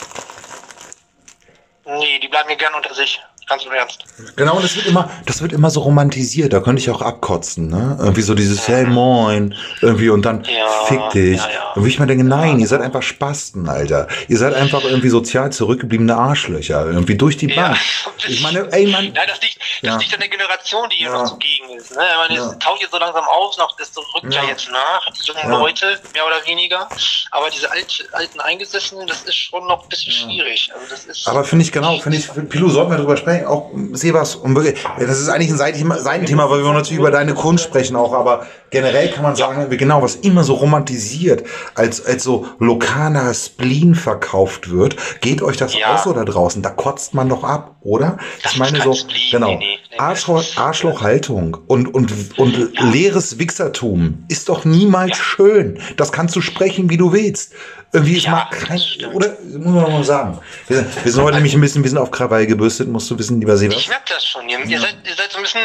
Nee, 1.86 2.18
die 2.18 2.28
bleiben 2.28 2.48
mir 2.48 2.56
gern 2.56 2.74
unter 2.74 2.92
sich. 2.94 3.20
Ganz 3.50 3.64
im 3.64 3.72
Ernst. 3.72 4.04
Genau, 4.36 4.54
und 4.56 4.62
das 4.64 4.76
wird 4.76 4.86
immer, 4.86 5.10
das 5.26 5.42
wird 5.42 5.52
immer 5.52 5.70
so 5.70 5.80
romantisiert. 5.80 6.52
Da 6.52 6.60
könnte 6.60 6.80
ich 6.80 6.88
auch 6.88 7.02
abkotzen, 7.02 7.68
ne? 7.68 7.96
Irgendwie 8.00 8.22
so 8.22 8.34
dieses 8.34 8.68
Hey 8.68 8.86
moin, 8.86 9.56
irgendwie 9.82 10.08
und 10.08 10.24
dann 10.24 10.44
Ja, 10.44 10.68
fick 10.86 11.10
dich. 11.10 11.36
ja, 11.38 11.50
ja. 11.50 11.72
Und 11.74 11.84
wie 11.84 11.88
ich 11.88 11.98
mir 11.98 12.06
denke, 12.06 12.22
nein, 12.24 12.60
ihr 12.60 12.68
seid 12.68 12.80
einfach 12.80 13.02
Spasten, 13.02 13.68
Alter. 13.68 14.06
Ihr 14.28 14.38
seid 14.38 14.54
einfach 14.54 14.84
irgendwie 14.84 15.08
sozial 15.08 15.50
zurückgebliebene 15.50 16.14
Arschlöcher, 16.16 16.86
irgendwie 16.86 17.16
durch 17.16 17.36
die 17.36 17.48
Ja. 17.50 17.62
Bank. 17.70 17.78
Ich 18.28 18.42
meine, 18.42 18.70
ey 18.70 18.86
Mann, 18.86 19.06
Ja, 19.14 19.22
das 19.26 19.40
liegt, 19.40 19.56
das 19.58 19.66
Ja. 19.80 19.96
liegt 19.96 20.12
an 20.14 20.20
der 20.20 20.28
Generation, 20.28 20.88
die 20.90 20.96
hier 20.96 21.06
Ja. 21.08 21.14
noch 21.22 21.24
zugegen 21.30 21.70
ist. 21.70 21.90
Ne? 21.90 22.02
Ich 22.08 22.16
meine, 22.28 22.34
Ja. 22.38 22.50
es 22.52 22.58
taut 22.58 22.78
jetzt 22.80 22.92
so 22.92 22.98
langsam 22.98 23.24
auf, 23.24 23.56
noch, 23.56 23.74
das 23.78 23.90
rückt 24.14 24.32
ja. 24.32 24.42
Ja. 24.42 24.48
jetzt 24.50 24.70
nach, 24.70 25.00
die 25.10 25.26
jungen 25.26 25.40
Ja. 25.50 25.58
Leute, 25.58 25.98
mehr 26.12 26.26
oder 26.26 26.46
weniger. 26.46 26.86
Aber 27.32 27.48
diese 27.50 27.70
alt, 27.70 28.06
alten 28.12 28.38
Eingesessenen, 28.40 29.06
das 29.06 29.22
ist 29.22 29.34
schon 29.36 29.66
noch 29.66 29.84
ein 29.84 29.88
bisschen 29.88 30.12
schwierig. 30.12 30.70
Also 30.74 30.86
das 30.90 31.04
ist, 31.06 31.26
aber 31.26 31.44
finde 31.44 31.64
ich 31.64 31.72
genau, 31.72 31.98
finde 31.98 32.18
ich, 32.18 32.28
Pilu, 32.50 32.68
sollten 32.68 32.90
wir 32.90 32.98
drüber 32.98 33.16
sprechen, 33.16 33.39
auch 33.46 33.70
Sebas, 33.92 34.36
und 34.36 34.54
wirklich, 34.54 34.82
das 34.98 35.20
ist 35.20 35.28
eigentlich 35.28 35.50
ein 35.50 35.56
Seitenthema, 35.56 35.98
Seitenthema, 35.98 36.50
weil 36.50 36.62
wir 36.62 36.72
natürlich 36.72 36.98
über 36.98 37.10
deine 37.10 37.34
Kunst 37.34 37.64
sprechen 37.64 37.96
auch, 37.96 38.12
aber 38.12 38.46
generell 38.70 39.10
kann 39.10 39.22
man 39.22 39.36
sagen, 39.36 39.68
genau, 39.76 40.02
was 40.02 40.16
immer 40.16 40.44
so 40.44 40.54
romantisiert, 40.54 41.44
als, 41.74 42.04
als 42.04 42.22
so 42.22 42.46
lokaler 42.58 43.32
Spleen 43.34 43.94
verkauft 43.94 44.70
wird, 44.70 44.96
geht 45.20 45.42
euch 45.42 45.56
das 45.56 45.74
Ja. 45.74 45.94
auch 45.94 45.98
so 46.04 46.12
da 46.12 46.24
draußen, 46.24 46.62
da 46.62 46.70
kotzt 46.70 47.14
man 47.14 47.28
doch 47.28 47.44
ab, 47.44 47.76
oder? 47.82 48.18
Das 48.42 48.52
ich 48.52 48.58
meine 48.58 48.80
so, 48.82 48.92
Spleen, 48.94 49.30
genau, 49.30 49.48
nee, 49.56 49.78
nee. 49.89 49.89
Arschloch, 50.00 50.44
Arschlochhaltung 50.56 51.58
und, 51.66 51.92
und, 51.94 52.12
und 52.38 52.72
leeres 52.92 53.38
Wichsertum 53.38 54.24
ist 54.28 54.48
doch 54.48 54.64
niemals 54.64 55.16
schön. 55.18 55.78
Das 55.96 56.10
kannst 56.12 56.34
du 56.36 56.40
sprechen, 56.40 56.88
wie 56.90 56.96
du 56.96 57.12
willst. 57.12 57.52
Irgendwie 57.92 58.16
ist 58.16 58.24
Ja, 58.26 58.30
mal 58.32 58.46
das 58.50 58.58
kein, 58.60 58.80
oder, 59.14 59.36
muss 59.58 59.74
man 59.82 59.92
mal 59.92 60.04
sagen. 60.04 60.38
Wir 60.68 60.76
sind, 60.78 61.04
wir 61.04 61.12
sind 61.12 61.22
heute 61.24 61.34
nämlich 61.36 61.54
ein 61.54 61.60
bisschen, 61.60 61.82
wir 61.82 61.90
sind 61.90 61.98
auf 61.98 62.10
Krawall 62.10 62.46
gebürstet, 62.46 62.88
musst 62.88 63.10
du 63.10 63.18
wissen, 63.18 63.40
lieber 63.40 63.56
Sebas. 63.56 63.76
ich 63.76 63.88
merke 63.88 64.04
das 64.14 64.24
schon. 64.24 64.48
Ihr, 64.48 64.60
ihr, 64.64 64.80
seid, 64.80 64.96
ihr 65.04 65.14
seid 65.16 65.30
so 65.32 65.38
ein 65.38 65.42
bisschen 65.42 65.60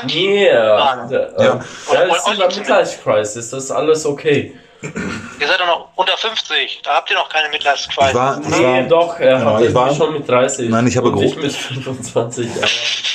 anti. 0.00 0.18
Yeah. 0.26 0.52
Ja. 0.54 1.08
Ja. 1.10 1.18
Ja. 1.20 1.30
Ja, 1.38 1.52
Und- 2.02 2.10
ist 2.16 2.26
und- 2.26 2.34
über 2.36 2.46
Midlife-Crisis, 2.48 3.50
das 3.50 3.64
ist 3.64 3.70
alles 3.70 4.04
okay. 4.06 4.54
Ihr 4.82 5.46
seid 5.46 5.60
doch 5.60 5.66
noch 5.66 5.88
unter 5.96 6.16
50. 6.16 6.80
Da 6.84 6.94
habt 6.96 7.10
ihr 7.10 7.16
noch 7.16 7.28
keine 7.28 7.48
war- 8.14 8.40
Nee, 8.40 8.64
war- 8.64 8.82
doch, 8.88 9.18
Genau, 9.18 9.54
hat 9.56 9.62
ich 9.62 9.74
war- 9.74 9.94
schon 9.94 10.14
mit 10.14 10.28
30. 10.28 10.70
Nein, 10.70 10.86
ich 10.86 10.96
habe 10.96 11.12
ich 11.22 11.36
mit 11.36 11.52
25. 11.52 12.48
Aber 12.56 12.66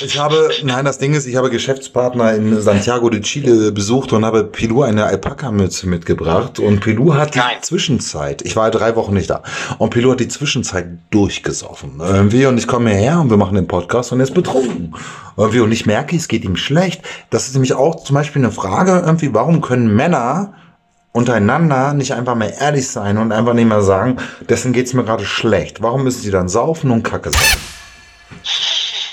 Ich 0.04 0.18
habe, 0.18 0.50
nein, 0.62 0.84
das 0.84 0.98
Ding 0.98 1.14
ist, 1.14 1.26
ich 1.26 1.36
habe 1.36 1.50
Geschäftspartner 1.50 2.34
in 2.34 2.60
Santiago 2.60 3.08
de 3.10 3.20
Chile 3.22 3.72
besucht 3.72 4.12
und 4.12 4.24
habe 4.24 4.44
Pilou 4.44 4.82
eine 4.82 5.04
Alpaka-Mütze 5.06 5.88
mitgebracht. 5.88 6.58
Und 6.60 6.80
Pilou 6.80 7.14
hat 7.14 7.34
die 7.34 7.38
Nein. 7.38 7.56
Zwischenzeit, 7.62 8.42
ich 8.42 8.54
war 8.56 8.70
drei 8.70 8.94
Wochen 8.94 9.14
nicht 9.14 9.30
da, 9.30 9.42
und 9.78 9.90
Pilou 9.90 10.12
hat 10.12 10.20
die 10.20 10.28
Zwischenzeit 10.28 10.86
durchgesoffen. 11.10 12.00
Irgendwie, 12.00 12.46
und 12.46 12.58
ich 12.58 12.66
komme 12.68 12.90
hierher 12.90 13.20
und 13.20 13.30
wir 13.30 13.36
machen 13.38 13.54
den 13.54 13.66
Podcast 13.66 14.12
und 14.12 14.20
er 14.20 14.24
ist 14.24 14.34
betrunken. 14.34 14.94
Irgendwie, 15.36 15.60
und 15.60 15.72
ich 15.72 15.86
merke, 15.86 16.14
es 16.16 16.28
geht 16.28 16.44
ihm 16.44 16.56
schlecht. 16.56 17.02
Das 17.30 17.46
ist 17.48 17.54
nämlich 17.54 17.74
auch 17.74 18.04
zum 18.04 18.14
Beispiel 18.14 18.42
eine 18.42 18.52
Frage, 18.52 19.02
irgendwie, 19.04 19.32
warum 19.34 19.60
können 19.60 19.94
Männer 19.94 20.54
untereinander 21.16 21.94
nicht 21.94 22.12
einfach 22.12 22.34
mal 22.34 22.52
ehrlich 22.60 22.88
sein 22.88 23.16
und 23.16 23.32
einfach 23.32 23.54
nicht 23.54 23.66
mal 23.66 23.80
sagen, 23.80 24.18
dessen 24.42 24.74
geht's 24.74 24.92
mir 24.92 25.02
gerade 25.02 25.24
schlecht. 25.24 25.82
Warum 25.82 26.04
müssen 26.04 26.20
sie 26.20 26.30
dann 26.30 26.48
saufen 26.48 26.90
und 26.90 27.02
Kacke 27.02 27.30
sagen? 27.30 27.60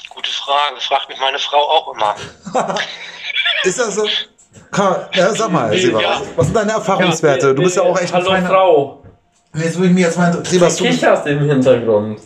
Gute 0.09 0.29
Frage. 0.29 0.81
Fragt 0.81 1.07
mich 1.07 1.17
meine 1.19 1.39
Frau 1.39 1.57
auch 1.57 1.93
immer. 1.95 2.15
Ist 3.63 3.79
das 3.79 3.95
so? 3.95 4.05
Ja, 5.13 5.33
sag 5.33 5.51
mal, 5.51 5.75
Seba, 5.77 6.01
ja. 6.01 6.21
was 6.35 6.47
sind 6.47 6.55
deine 6.55 6.73
Erfahrungswerte? 6.73 7.55
Du 7.55 7.63
bist 7.63 7.77
ja 7.77 7.83
auch 7.83 7.97
echt 7.97 8.11
Hallo 8.13 8.31
feiner... 8.31 8.49
Frau. 8.49 9.03
Jetzt 9.55 9.75
würde 9.77 9.87
ich 9.87 9.93
mir 9.93 10.01
jetzt 10.01 10.17
mal... 10.17 10.31
Du 10.31 10.41
du, 10.41 10.67
kicherst 10.83 11.25
im 11.27 11.39
Hintergrund. 11.39 12.19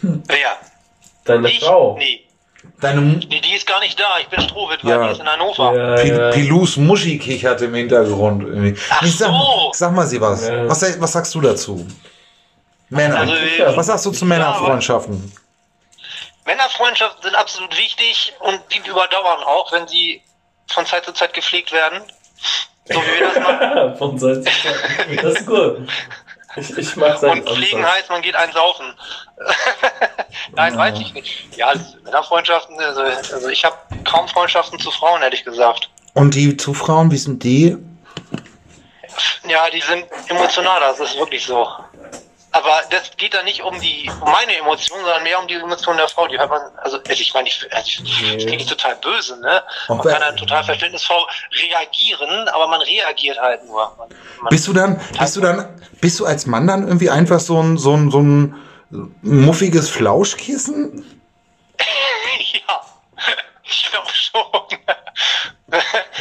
Wer? 0.00 0.56
Deine 1.24 1.48
Ich? 1.48 1.60
Frau. 1.60 1.96
Nee. 1.98 2.29
Deine 2.80 3.00
M- 3.00 3.18
Nee, 3.28 3.40
die 3.40 3.54
ist 3.54 3.66
gar 3.66 3.80
nicht 3.80 3.98
da. 3.98 4.18
Ich 4.20 4.28
bin 4.28 4.40
Strohwitwer. 4.40 4.90
Ja. 4.90 5.06
Die 5.06 5.12
ist 5.12 5.20
in 5.20 5.28
Hannover. 5.28 5.74
Ja, 5.76 5.94
Pil 6.02 6.16
ja. 6.18 6.30
Pilus 6.30 6.76
Muschi 6.76 7.18
kichert 7.18 7.60
im 7.62 7.74
Hintergrund. 7.74 8.42
irgendwie. 8.42 8.76
Ach 8.90 9.02
Ich 9.02 9.16
sag, 9.16 9.28
so. 9.28 9.70
sag 9.72 9.92
mal, 9.92 10.06
Sebas, 10.06 10.48
Ja. 10.48 10.68
was, 10.68 11.00
was 11.00 11.12
sagst 11.12 11.34
du 11.34 11.40
dazu? 11.40 11.86
Männer. 12.88 13.20
Also, 13.20 13.76
was 13.76 13.86
sagst 13.86 14.06
du 14.06 14.10
zu 14.10 14.24
Männerfreundschaften? 14.24 15.32
Männerfreundschaften 16.44 17.22
sind 17.22 17.34
absolut 17.36 17.76
wichtig 17.76 18.32
und 18.40 18.60
die 18.72 18.78
überdauern 18.88 19.42
auch, 19.44 19.70
wenn 19.72 19.86
sie 19.86 20.22
von 20.68 20.84
Zeit 20.86 21.04
zu 21.04 21.12
Zeit 21.12 21.32
gepflegt 21.34 21.70
werden. 21.72 22.00
So 22.86 22.98
wie 23.00 23.20
wir 23.20 23.28
das 23.28 23.42
machen. 23.44 23.96
Von 23.98 24.18
Seite 24.18 24.42
zu 24.42 24.50
Seite. 24.50 25.22
Das 25.22 25.34
ist 25.34 25.46
gut. 25.46 25.78
Ich, 26.56 26.76
ich 26.76 26.88
seinen 26.90 27.42
Und 27.42 27.48
pflegen 27.48 27.78
Ansatz. 27.78 27.94
heißt, 27.94 28.10
man 28.10 28.22
geht 28.22 28.34
einen 28.34 28.52
saufen. 28.52 28.86
Nein, 30.52 30.76
weiß 30.76 30.98
ich 30.98 31.14
nicht. 31.14 31.56
Ja, 31.56 31.72
Männerfreundschaften, 32.04 32.78
also, 32.80 33.02
also 33.02 33.48
ich 33.48 33.64
habe 33.64 33.76
kaum 34.04 34.26
Freundschaften 34.26 34.78
zu 34.78 34.90
Frauen, 34.90 35.22
ehrlich 35.22 35.44
gesagt. 35.44 35.88
Und 36.14 36.34
die 36.34 36.56
zu 36.56 36.74
Frauen, 36.74 37.10
wie 37.12 37.16
sind 37.16 37.44
die? 37.44 37.76
Ja, 39.48 39.70
die 39.70 39.80
sind 39.80 40.06
emotionaler, 40.28 40.88
das 40.88 41.00
ist 41.00 41.16
wirklich 41.18 41.44
so. 41.44 41.68
Aber 42.52 42.80
das 42.90 43.16
geht 43.16 43.32
da 43.32 43.42
nicht 43.44 43.62
um 43.62 43.80
die 43.80 44.10
um 44.20 44.30
meine 44.30 44.56
Emotionen, 44.56 45.04
sondern 45.04 45.22
mehr 45.22 45.38
um 45.38 45.46
die 45.46 45.54
Emotionen 45.54 45.98
der 45.98 46.08
Frau. 46.08 46.26
Die 46.26 46.36
hört 46.36 46.50
man, 46.50 46.60
also 46.78 46.98
ich 47.08 47.32
meine, 47.32 47.48
ich, 47.48 47.68
also 47.70 47.86
ich, 47.86 48.34
das 48.34 48.44
klingt 48.44 48.68
total 48.68 48.96
böse, 48.96 49.40
ne? 49.40 49.62
Man 49.88 50.00
kann 50.00 50.20
dann 50.20 50.36
total 50.36 50.64
verständnisvoll 50.64 51.20
reagieren, 51.52 52.48
aber 52.48 52.66
man 52.66 52.80
reagiert 52.82 53.38
halt 53.38 53.64
nur. 53.66 53.94
Man, 53.96 54.08
man, 54.40 54.48
Bist 54.50 54.66
du 54.66 54.72
dann, 54.72 55.00
bist 55.18 55.36
du 55.36 55.40
dann, 55.40 55.80
bist 56.00 56.18
du 56.18 56.26
als 56.26 56.46
Mann 56.46 56.66
dann 56.66 56.86
irgendwie 56.86 57.10
einfach 57.10 57.38
so 57.38 57.62
ein, 57.62 57.78
so 57.78 57.94
ein, 57.96 58.10
so 58.10 58.20
ein 58.20 58.56
muffiges 59.22 59.88
Flauschkissen? 59.88 61.22
ja, 62.52 62.80
ich 63.62 63.90
glaube 63.90 64.10
schon. 64.12 64.78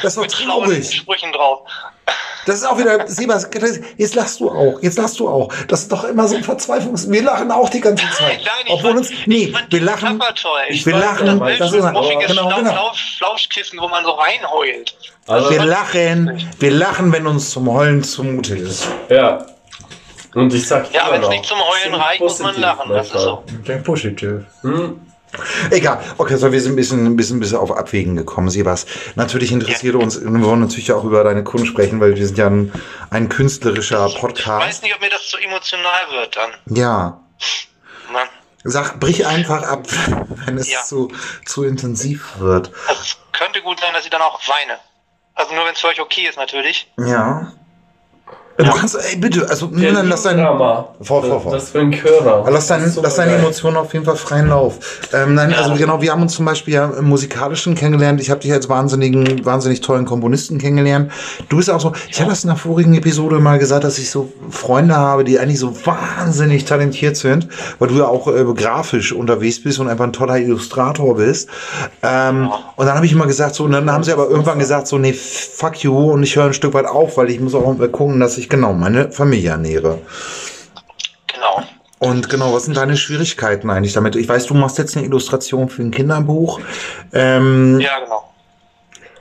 Das 0.01 0.15
ist 0.15 0.17
doch 0.17 0.27
traurig. 0.27 0.95
Sprüchen 0.95 1.31
drauf. 1.31 1.67
Das 2.49 2.57
ist 2.57 2.65
auch 2.65 2.77
wieder, 2.77 3.07
Sebas, 3.07 3.47
jetzt 3.97 4.15
lachst 4.15 4.39
du 4.39 4.49
auch, 4.49 4.81
jetzt 4.81 4.97
lachst 4.97 5.19
du 5.19 5.29
auch. 5.29 5.53
Das 5.67 5.81
ist 5.83 5.91
doch 5.91 6.03
immer 6.03 6.27
so 6.27 6.35
ein 6.35 6.43
Verzweiflungs... 6.43 7.09
Wir 7.09 7.21
lachen 7.21 7.51
auch 7.51 7.69
die 7.69 7.79
ganze 7.79 8.03
Zeit. 8.11 8.39
Nein, 8.43 8.65
ich 8.65 8.73
Obwohl 8.73 8.97
uns, 8.97 9.11
nee, 9.27 9.35
ich 9.45 9.51
fand 9.51 9.71
wir 9.71 9.81
lachen, 9.81 10.19
toll. 10.19 10.51
wir 10.67 10.75
Ich 10.75 10.85
lachen, 10.85 11.39
das 11.39 11.57
das 11.59 11.73
ist, 11.73 11.85
ist 11.85 11.91
muffiges 11.93 12.27
genau, 12.27 12.49
genau. 12.49 12.71
Flausch- 12.71 13.17
Flauschkissen, 13.17 13.79
wo 13.79 13.87
man 13.87 14.03
so 14.03 14.11
reinheult. 14.11 14.97
Also, 15.27 15.51
Wir 15.51 15.63
lachen, 15.63 16.49
wir 16.59 16.71
lachen, 16.71 17.11
wenn 17.13 17.27
uns 17.27 17.51
zum 17.51 17.71
Heulen 17.71 18.03
zumute 18.03 18.55
ist. 18.55 18.87
ja. 19.09 19.45
Und 20.35 20.53
ich 20.53 20.67
sag 20.67 20.93
Ja, 20.93 21.07
wenn 21.11 21.23
es 21.23 21.29
nicht 21.29 21.45
zum 21.45 21.57
Heulen 21.59 21.95
reicht, 21.95 22.21
muss 22.21 22.37
man 22.39 22.59
lachen. 22.59 22.91
Das 22.91 23.07
ist 23.07 23.13
so. 23.13 23.43
Denk 23.67 23.83
positiv. 23.83 24.41
Hm? 24.61 25.01
Egal. 25.69 26.03
Okay, 26.17 26.35
so 26.37 26.51
wir 26.51 26.59
sind 26.61 26.73
ein 26.73 26.75
bisschen, 26.75 27.05
ein 27.05 27.15
bisschen, 27.15 27.37
ein 27.37 27.39
bisschen 27.39 27.57
auf 27.57 27.71
Abwägen 27.71 28.15
gekommen. 28.15 28.49
Sie 28.49 28.65
was. 28.65 28.85
Natürlich 29.15 29.51
interessiert 29.51 29.95
uns, 29.95 30.19
wir 30.21 30.41
wollen 30.43 30.61
natürlich 30.61 30.91
auch 30.91 31.03
über 31.03 31.23
deine 31.23 31.43
Kunst 31.43 31.67
sprechen, 31.67 31.99
weil 31.99 32.15
wir 32.15 32.25
sind 32.25 32.37
ja 32.37 32.47
ein, 32.47 32.71
ein 33.11 33.29
künstlerischer 33.29 34.07
Ich 34.07 34.15
weiß 34.15 34.21
Podcast. 34.21 34.83
nicht, 34.83 34.93
ob 34.95 35.01
mir 35.01 35.09
das 35.09 35.27
zu 35.27 35.37
emotional 35.37 36.01
wird 36.11 36.35
dann. 36.35 36.49
Ja. 36.75 37.19
Ne? 38.11 38.19
Sag, 38.63 38.99
brich 38.99 39.25
einfach 39.25 39.63
ab, 39.63 39.87
wenn 40.45 40.57
es 40.57 40.69
Ja. 40.71 40.83
zu, 40.83 41.11
zu 41.45 41.63
intensiv 41.63 42.39
wird. 42.39 42.71
Also 42.87 43.01
es 43.01 43.17
könnte 43.31 43.61
gut 43.61 43.79
sein, 43.79 43.93
dass 43.93 44.03
ich 44.03 44.09
dann 44.09 44.21
auch 44.21 44.39
weine. 44.47 44.77
Also 45.35 45.53
nur 45.53 45.63
wenn 45.65 45.73
es 45.73 45.79
für 45.79 45.87
euch 45.87 46.01
okay 46.01 46.27
ist 46.27 46.37
natürlich. 46.37 46.91
Ja. 46.97 47.53
Du 48.59 48.71
kannst, 48.71 48.95
ey, 48.95 49.15
bitte, 49.15 49.49
also, 49.49 49.67
Der 49.67 49.93
dann 49.93 50.09
lass 50.09 50.23
dein, 50.23 50.35
Drama. 50.35 50.89
Vor, 51.01 51.23
vor, 51.23 51.39
vor. 51.39 51.53
Das 51.53 51.69
für 51.69 51.79
ein 51.79 51.93
Chörer. 51.93 52.45
Lass, 52.51 52.67
dein, 52.67 52.83
ist 52.83 52.99
lass 53.01 53.15
deine. 53.15 53.35
Emotionen 53.35 53.77
auf 53.77 53.93
jeden 53.93 54.03
Fall 54.03 54.17
freien 54.17 54.49
Lauf. 54.49 54.79
Ähm, 55.13 55.35
nein, 55.35 55.53
also 55.53 55.75
genau, 55.75 56.01
wir 56.01 56.11
haben 56.11 56.21
uns 56.21 56.33
zum 56.33 56.43
Beispiel 56.43 56.73
ja 56.73 56.85
im 56.85 57.05
Musikalischen 57.07 57.73
kennengelernt. 57.75 58.19
Ich 58.19 58.29
habe 58.29 58.41
dich 58.41 58.51
als 58.51 58.67
wahnsinnigen, 58.67 59.45
wahnsinnig 59.45 59.79
tollen 59.79 60.03
Komponisten 60.03 60.57
kennengelernt. 60.57 61.09
Du 61.47 61.55
bist 61.55 61.69
auch 61.69 61.79
so, 61.79 61.93
ich 62.09 62.19
hatte 62.19 62.31
das 62.31 62.43
in 62.43 62.49
der 62.49 62.57
vorigen 62.57 62.93
Episode 62.95 63.39
mal 63.39 63.59
gesagt, 63.59 63.85
dass 63.85 63.97
ich 63.97 64.09
so 64.09 64.29
Freunde 64.49 64.97
habe, 64.97 65.23
die 65.23 65.39
eigentlich 65.39 65.59
so 65.59 65.73
wahnsinnig 65.85 66.65
talentiert 66.65 67.15
sind, 67.15 67.47
weil 67.79 67.87
du 67.87 67.95
ja 67.95 68.07
auch 68.07 68.27
äh, 68.27 68.43
grafisch 68.53 69.13
unterwegs 69.13 69.63
bist 69.63 69.79
und 69.79 69.87
einfach 69.87 70.03
ein 70.03 70.13
toller 70.13 70.37
Illustrator 70.37 71.15
bist. 71.15 71.47
Ähm, 72.03 72.49
und 72.75 72.85
dann 72.85 72.95
habe 72.95 73.05
ich 73.05 73.13
immer 73.13 73.27
gesagt, 73.27 73.55
so, 73.55 73.63
und 73.63 73.71
dann 73.71 73.89
haben 73.89 74.03
sie 74.03 74.11
aber 74.11 74.29
irgendwann 74.29 74.59
gesagt, 74.59 74.87
so, 74.87 74.97
nee, 74.97 75.13
fuck 75.13 75.77
you, 75.81 76.11
und 76.11 76.23
ich 76.23 76.35
höre 76.35 76.45
ein 76.45 76.53
Stück 76.53 76.73
weit 76.73 76.87
auf, 76.87 77.15
weil 77.15 77.29
ich 77.29 77.39
muss 77.39 77.55
auch 77.55 77.69
gucken, 77.91 78.19
dass 78.19 78.37
ich 78.37 78.48
genau 78.49 78.73
meine 78.73 79.11
Familie 79.11 79.51
ernähre. 79.51 80.01
Genau. 81.27 81.63
Und 81.99 82.29
genau, 82.29 82.53
was 82.53 82.65
sind 82.65 82.77
deine 82.77 82.95
Schwierigkeiten 82.95 83.69
eigentlich 83.69 83.93
damit? 83.93 84.15
Ich 84.15 84.27
weiß, 84.27 84.45
du 84.45 84.53
machst 84.53 84.77
jetzt 84.77 84.95
eine 84.95 85.05
Illustration 85.05 85.69
für 85.69 85.81
ein 85.81 85.91
Kinderbuch. 85.91 86.59
Ähm, 87.13 87.79
Ja, 87.79 87.99
genau. 87.99 88.33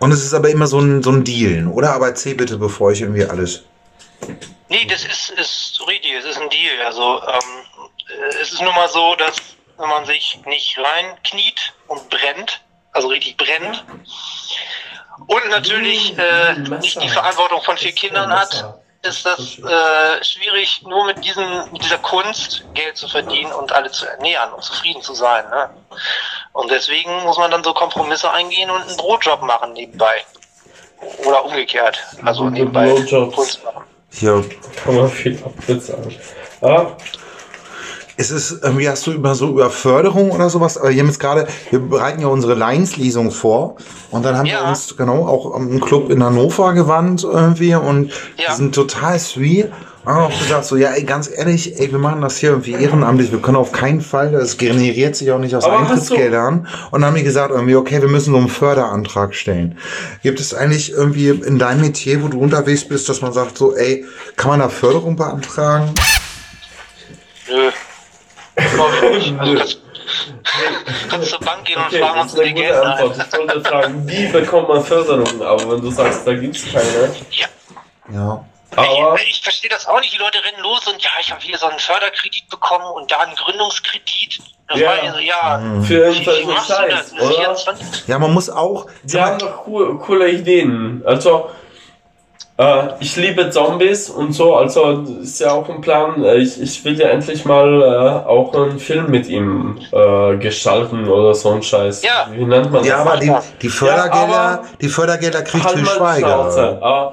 Und 0.01 0.13
es 0.13 0.25
ist 0.25 0.33
aber 0.33 0.49
immer 0.51 0.69
so 0.69 0.79
ein, 0.79 1.03
so 1.03 1.11
ein 1.11 1.25
Dealen, 1.25 1.67
oder? 1.67 1.93
Aber 1.93 2.07
erzähl 2.07 2.37
bitte, 2.37 2.57
bevor 2.57 2.93
ich 2.93 3.01
irgendwie 3.01 3.25
alles. 3.25 3.65
Nee, 4.69 4.87
das 4.89 5.05
ist, 5.05 5.31
ist 5.31 5.81
richtig, 5.89 6.13
es 6.19 6.25
ist 6.25 6.41
ein 6.41 6.49
Deal. 6.51 6.87
Also 6.87 7.21
ähm, 7.27 7.85
äh, 8.09 8.41
es 8.41 8.53
ist 8.53 8.63
nun 8.63 8.75
mal 8.75 8.89
so, 8.89 9.17
dass 9.17 9.37
wenn 9.79 9.89
man 9.89 10.05
sich 10.05 10.41
nicht 10.47 10.79
reinkniet 10.79 11.73
und 11.89 12.09
brennt, 12.11 12.63
also 12.93 13.09
richtig 13.09 13.37
brennt, 13.37 13.85
und 15.27 15.49
natürlich 15.51 16.17
äh, 16.17 16.59
nicht 16.59 17.03
die 17.03 17.09
Verantwortung 17.09 17.61
von 17.63 17.77
vier 17.77 17.93
Kindern 17.93 18.31
hat, 18.31 18.81
ist 19.03 19.25
das 19.25 19.59
äh, 19.59 20.25
schwierig, 20.25 20.83
nur 20.83 21.07
mit, 21.07 21.25
diesen, 21.25 21.73
mit 21.73 21.85
dieser 21.85 21.99
Kunst 21.99 22.65
Geld 22.75 22.97
zu 22.97 23.09
verdienen 23.09 23.53
und 23.53 23.73
alle 23.73 23.91
zu 23.91 24.07
ernähren 24.07 24.53
und 24.53 24.63
zufrieden 24.63 25.03
zu 25.03 25.15
sein. 25.15 25.49
Ne? 25.51 25.71
Und 26.53 26.71
deswegen 26.71 27.23
muss 27.23 27.39
man 27.39 27.51
dann 27.51 27.63
so 27.63 27.73
Kompromisse 27.73 28.31
eingehen 28.31 28.71
und 28.71 28.83
einen 28.83 28.97
Brotjob 28.97 29.43
machen 29.43 29.73
nebenbei. 29.73 30.25
Oder 31.25 31.45
umgekehrt. 31.45 31.99
Also 32.25 32.51
nebenbei. 32.51 32.89
Kunst 33.35 33.63
machen. 33.65 33.85
Hier, 34.11 34.45
Kann 34.83 34.97
man 34.97 35.09
viel 35.09 35.41
abbezahlen. 35.45 36.19
Ja, 38.19 38.25
ist 38.25 38.31
es, 38.31 38.59
irgendwie 38.63 38.89
hast 38.89 39.07
du 39.07 39.13
immer 39.13 39.35
so 39.35 39.49
über 39.49 39.71
Förderung 39.71 40.31
oder 40.33 40.51
sowas? 40.51 40.77
Aber 40.77 40.91
wir 40.91 40.99
haben 41.01 41.07
jetzt 41.07 41.21
gerade, 41.21 41.47
wir 41.71 41.79
bereiten 41.79 42.21
ja 42.21 42.27
unsere 42.27 42.55
Lions-Lesung 42.55 43.31
vor. 43.31 43.77
Und 44.11 44.25
dann 44.25 44.37
haben 44.37 44.47
wir 44.47 44.53
Ja. 44.53 44.69
uns 44.69 44.97
genau 44.97 45.27
auch 45.27 45.55
am 45.55 45.81
Club 45.81 46.11
in 46.11 46.23
Hannover 46.23 46.75
gewandt 46.75 47.25
irgendwie 47.25 47.75
und 47.75 48.11
die 48.39 48.43
Ja. 48.43 48.55
sind 48.55 48.75
total 48.75 49.19
sweet. 49.19 49.71
Und 50.05 50.15
haben 50.15 50.33
auch 50.33 50.39
gesagt, 50.39 50.65
so, 50.65 50.77
ja, 50.77 50.91
ey, 50.93 51.03
ganz 51.05 51.29
ehrlich, 51.33 51.79
ey, 51.79 51.91
wir 51.93 51.99
machen 51.99 52.21
das 52.23 52.39
hier 52.39 52.51
irgendwie 52.51 52.73
ehrenamtlich. 52.73 53.31
Wir 53.31 53.41
können 53.43 53.57
auf 53.57 53.73
keinen 53.73 54.01
Fall, 54.01 54.33
das 54.33 54.57
generiert 54.57 55.15
sich 55.17 55.31
auch 55.31 55.39
nicht 55.39 55.55
aus 55.55 55.65
Aber 55.65 55.79
Eintrittsgeldern. 55.81 56.67
Und 56.91 57.01
dann 57.03 57.11
haben 57.11 57.17
die 57.17 57.25
gesagt, 57.25 57.51
irgendwie, 57.53 57.77
okay, 57.77 58.01
wir 58.01 58.09
müssen 58.09 58.33
so 58.33 58.39
einen 58.39 58.49
Förderantrag 58.49 59.35
stellen. 59.35 59.77
Gibt 60.23 60.41
es 60.41 60.55
eigentlich 60.55 60.93
irgendwie 60.93 61.29
in 61.29 61.59
deinem 61.59 61.83
Metier, 61.83 62.23
wo 62.23 62.29
du 62.29 62.41
unterwegs 62.41 62.85
bist, 62.89 63.09
dass 63.09 63.21
man 63.21 63.33
sagt, 63.33 63.59
so, 63.59 63.77
ey, 63.77 64.05
kann 64.37 64.51
man 64.51 64.61
da 64.61 64.69
Förderung 64.71 65.15
beantragen? 65.17 65.91
Nö. 67.51 67.55
Glaub 67.55 67.67
ich 67.67 67.67
nicht. 67.67 67.75
Also 67.75 68.48
kannst, 69.39 69.81
kannst 71.11 71.31
zur 71.31 71.41
Bank 71.41 71.65
gehen 71.65 71.77
und 71.79 71.87
okay, 71.87 72.01
fragen, 72.01 72.21
das 72.21 72.33
ob 72.33 72.39
dir 72.39 72.47
eine 72.47 72.55
Geld. 72.55 72.75
Antwort. 72.75 73.17
Ich 73.17 73.39
wollte 73.39 73.61
fragen, 73.69 74.09
wie 74.09 74.27
bekommt 74.27 74.69
man 74.69 74.85
Förderung? 74.85 75.43
Aber 75.43 75.71
wenn 75.71 75.81
du 75.81 75.91
sagst, 75.91 76.27
da 76.27 76.35
gibt's 76.35 76.65
keine. 76.73 77.15
Ja. 77.31 77.47
Ja. 78.13 78.45
Aber 78.77 79.21
ich 79.21 79.31
ich 79.31 79.43
verstehe 79.43 79.71
das 79.71 79.87
auch 79.87 80.01
nicht. 80.01 80.13
Die 80.13 80.19
Leute 80.19 80.39
rennen 80.45 80.63
los 80.63 80.87
und 80.87 81.03
ja, 81.03 81.11
ich 81.21 81.31
habe 81.31 81.41
hier 81.43 81.57
so 81.59 81.67
einen 81.67 81.79
Förderkredit 81.79 82.49
bekommen 82.51 82.85
und 82.95 83.11
da 83.11 83.19
einen 83.21 83.35
Gründungskredit. 83.35 84.41
Dann 84.69 84.79
Ja. 84.79 84.95
ich 85.03 85.11
so, 85.11 85.19
ja, 85.19 85.63
für 85.87 86.13
wie, 86.13 86.27
wie 86.27 86.45
machst 86.45 86.69
du 86.69 86.75
Scheiß, 86.75 86.91
das? 86.91 87.13
oder? 87.13 87.35
24? 87.35 88.07
Ja, 88.07 88.19
man 88.19 88.33
muss 88.35 88.51
auch. 88.51 88.87
Die 89.03 89.19
haben 89.21 89.39
doch 89.39 89.67
cool, 89.67 89.99
coole 89.99 90.31
Ideen. 90.31 91.03
Also, 91.07 91.51
äh, 92.59 92.89
ich 93.01 93.17
liebe 93.17 93.49
Zombies 93.51 94.11
und 94.11 94.33
so. 94.33 94.55
Also, 94.57 95.05
ist 95.23 95.41
ja 95.41 95.53
auch 95.53 95.69
ein 95.69 95.81
Plan. 95.81 96.23
Äh, 96.25 96.37
Ich, 96.39 96.61
ich 96.61 96.85
will 96.85 96.99
ja 97.01 97.09
endlich 97.09 97.45
mal 97.45 97.83
äh, 97.83 98.29
auch 98.29 98.53
einen 98.55 98.79
Film 98.79 99.11
mit 99.11 99.27
ihm 99.29 99.79
äh, 99.93 100.37
gestalten 100.37 101.09
oder 101.09 101.35
so 101.35 101.51
ein 101.53 101.63
Scheiß. 101.63 102.03
Ja. 102.03 102.29
Wie 102.33 102.45
nennt 102.45 102.71
man 102.73 102.85
Ja, 102.85 102.99
das? 102.99 103.07
aber 103.07 103.17
die, 103.21 103.33
die 103.63 103.69
Fördergelder, 103.69 104.29
Ja, 104.33 104.63
die 104.81 104.89
Fördergelder 104.89 105.43
kriegt 105.43 105.65
Halt. 105.65 105.79
Schweiger. 105.87 106.35
Aber, 106.83 107.13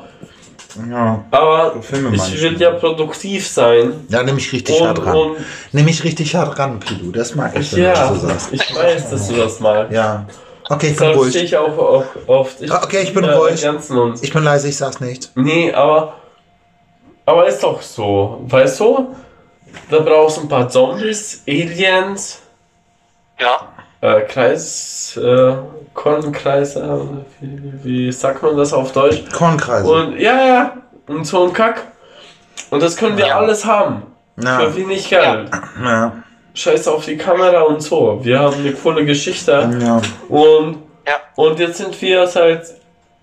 Ja. 0.91 1.23
aber 1.31 1.73
ich 2.11 2.41
will 2.41 2.59
ja 2.59 2.71
produktiv 2.71 3.47
sein. 3.47 3.93
Ja, 4.09 4.23
nehme 4.23 4.39
ich 4.39 4.51
richtig 4.51 4.81
Und- 4.81 4.87
hart 4.89 5.05
ran. 5.05 5.31
Nehme 5.71 5.89
ich 5.89 6.03
richtig 6.03 6.35
hart 6.35 6.59
ran, 6.59 6.79
Pilu. 6.79 7.11
Das 7.11 7.33
mag 7.35 7.57
ich, 7.57 7.71
wenn 7.73 7.83
Ja, 7.83 8.07
du 8.09 8.15
so 8.15 8.27
sagst. 8.27 8.49
ich 8.51 8.75
weiß, 8.75 9.09
dass 9.11 9.27
du 9.29 9.35
das 9.35 9.59
mal. 9.61 9.87
Ja. 9.91 10.25
Okay, 10.69 10.87
ich 10.91 10.97
bin 10.97 11.09
stehe 11.09 11.15
ruhig. 11.15 11.35
ich 11.35 11.57
auch 11.57 11.77
dich. 12.57 12.71
Ah, 12.71 12.81
okay, 12.83 13.01
ich 13.03 13.13
bin 13.13 13.23
ruhig. 13.25 13.63
Ich 14.21 14.33
bin 14.33 14.43
leise, 14.43 14.67
ich 14.67 14.77
sag's 14.77 14.99
nicht. 14.99 15.31
Nee, 15.35 15.71
aber. 15.73 16.15
Aber 17.27 17.47
ist 17.47 17.61
doch 17.63 17.81
so. 17.81 18.41
Weißt 18.47 18.79
du? 18.79 19.15
Da 19.89 19.99
brauchst 19.99 20.37
du 20.37 20.41
ein 20.41 20.47
paar 20.47 20.69
Zombies, 20.69 21.43
Aliens, 21.47 22.41
Ja, 23.39 23.67
äh, 24.01 24.21
Kreis, 24.21 25.17
äh, 25.21 25.53
Kornkreise, 25.93 27.25
wie, 27.41 27.83
wie 27.83 28.11
sagt 28.11 28.41
man 28.41 28.55
das 28.55 28.71
auf 28.73 28.91
Deutsch? 28.93 29.23
Kornkreise. 29.33 29.87
Und 29.91 30.17
ja, 30.19 30.45
ja, 30.45 30.77
und 31.07 31.25
so 31.25 31.45
ein 31.45 31.53
Kack. 31.53 31.83
Und 32.69 32.81
das 32.81 32.95
können 32.95 33.17
wir 33.17 33.27
Ja. 33.27 33.37
alles 33.39 33.65
haben. 33.65 34.03
Ja. 34.41 34.59
Für 34.59 34.75
wenig 34.75 35.09
Geld. 35.09 35.49
ja. 35.83 36.13
Scheiß 36.55 36.87
auf 36.87 37.05
die 37.05 37.17
Kamera 37.17 37.61
und 37.61 37.81
so. 37.81 38.19
Wir 38.23 38.39
haben 38.39 38.55
eine 38.55 38.73
coole 38.73 39.05
Geschichte. 39.05 39.51
ja. 39.81 40.01
Und, 40.29 40.83
ja. 41.05 41.15
und 41.35 41.59
jetzt 41.59 41.77
sind 41.77 42.01
wir 42.01 42.25
seit 42.27 42.65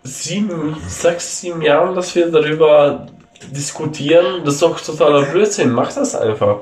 sieben, 0.05 0.76
sechs, 0.87 1.41
sieben 1.41 1.62
Jahren, 1.62 1.95
dass 1.95 2.14
wir 2.14 2.30
darüber 2.30 3.07
diskutieren. 3.51 4.45
Das 4.45 4.55
ist 4.55 4.62
doch 4.62 4.80
totaler 4.80 5.22
Blödsinn. 5.22 5.72
Mach 5.72 5.93
das 5.93 6.14
einfach. 6.14 6.59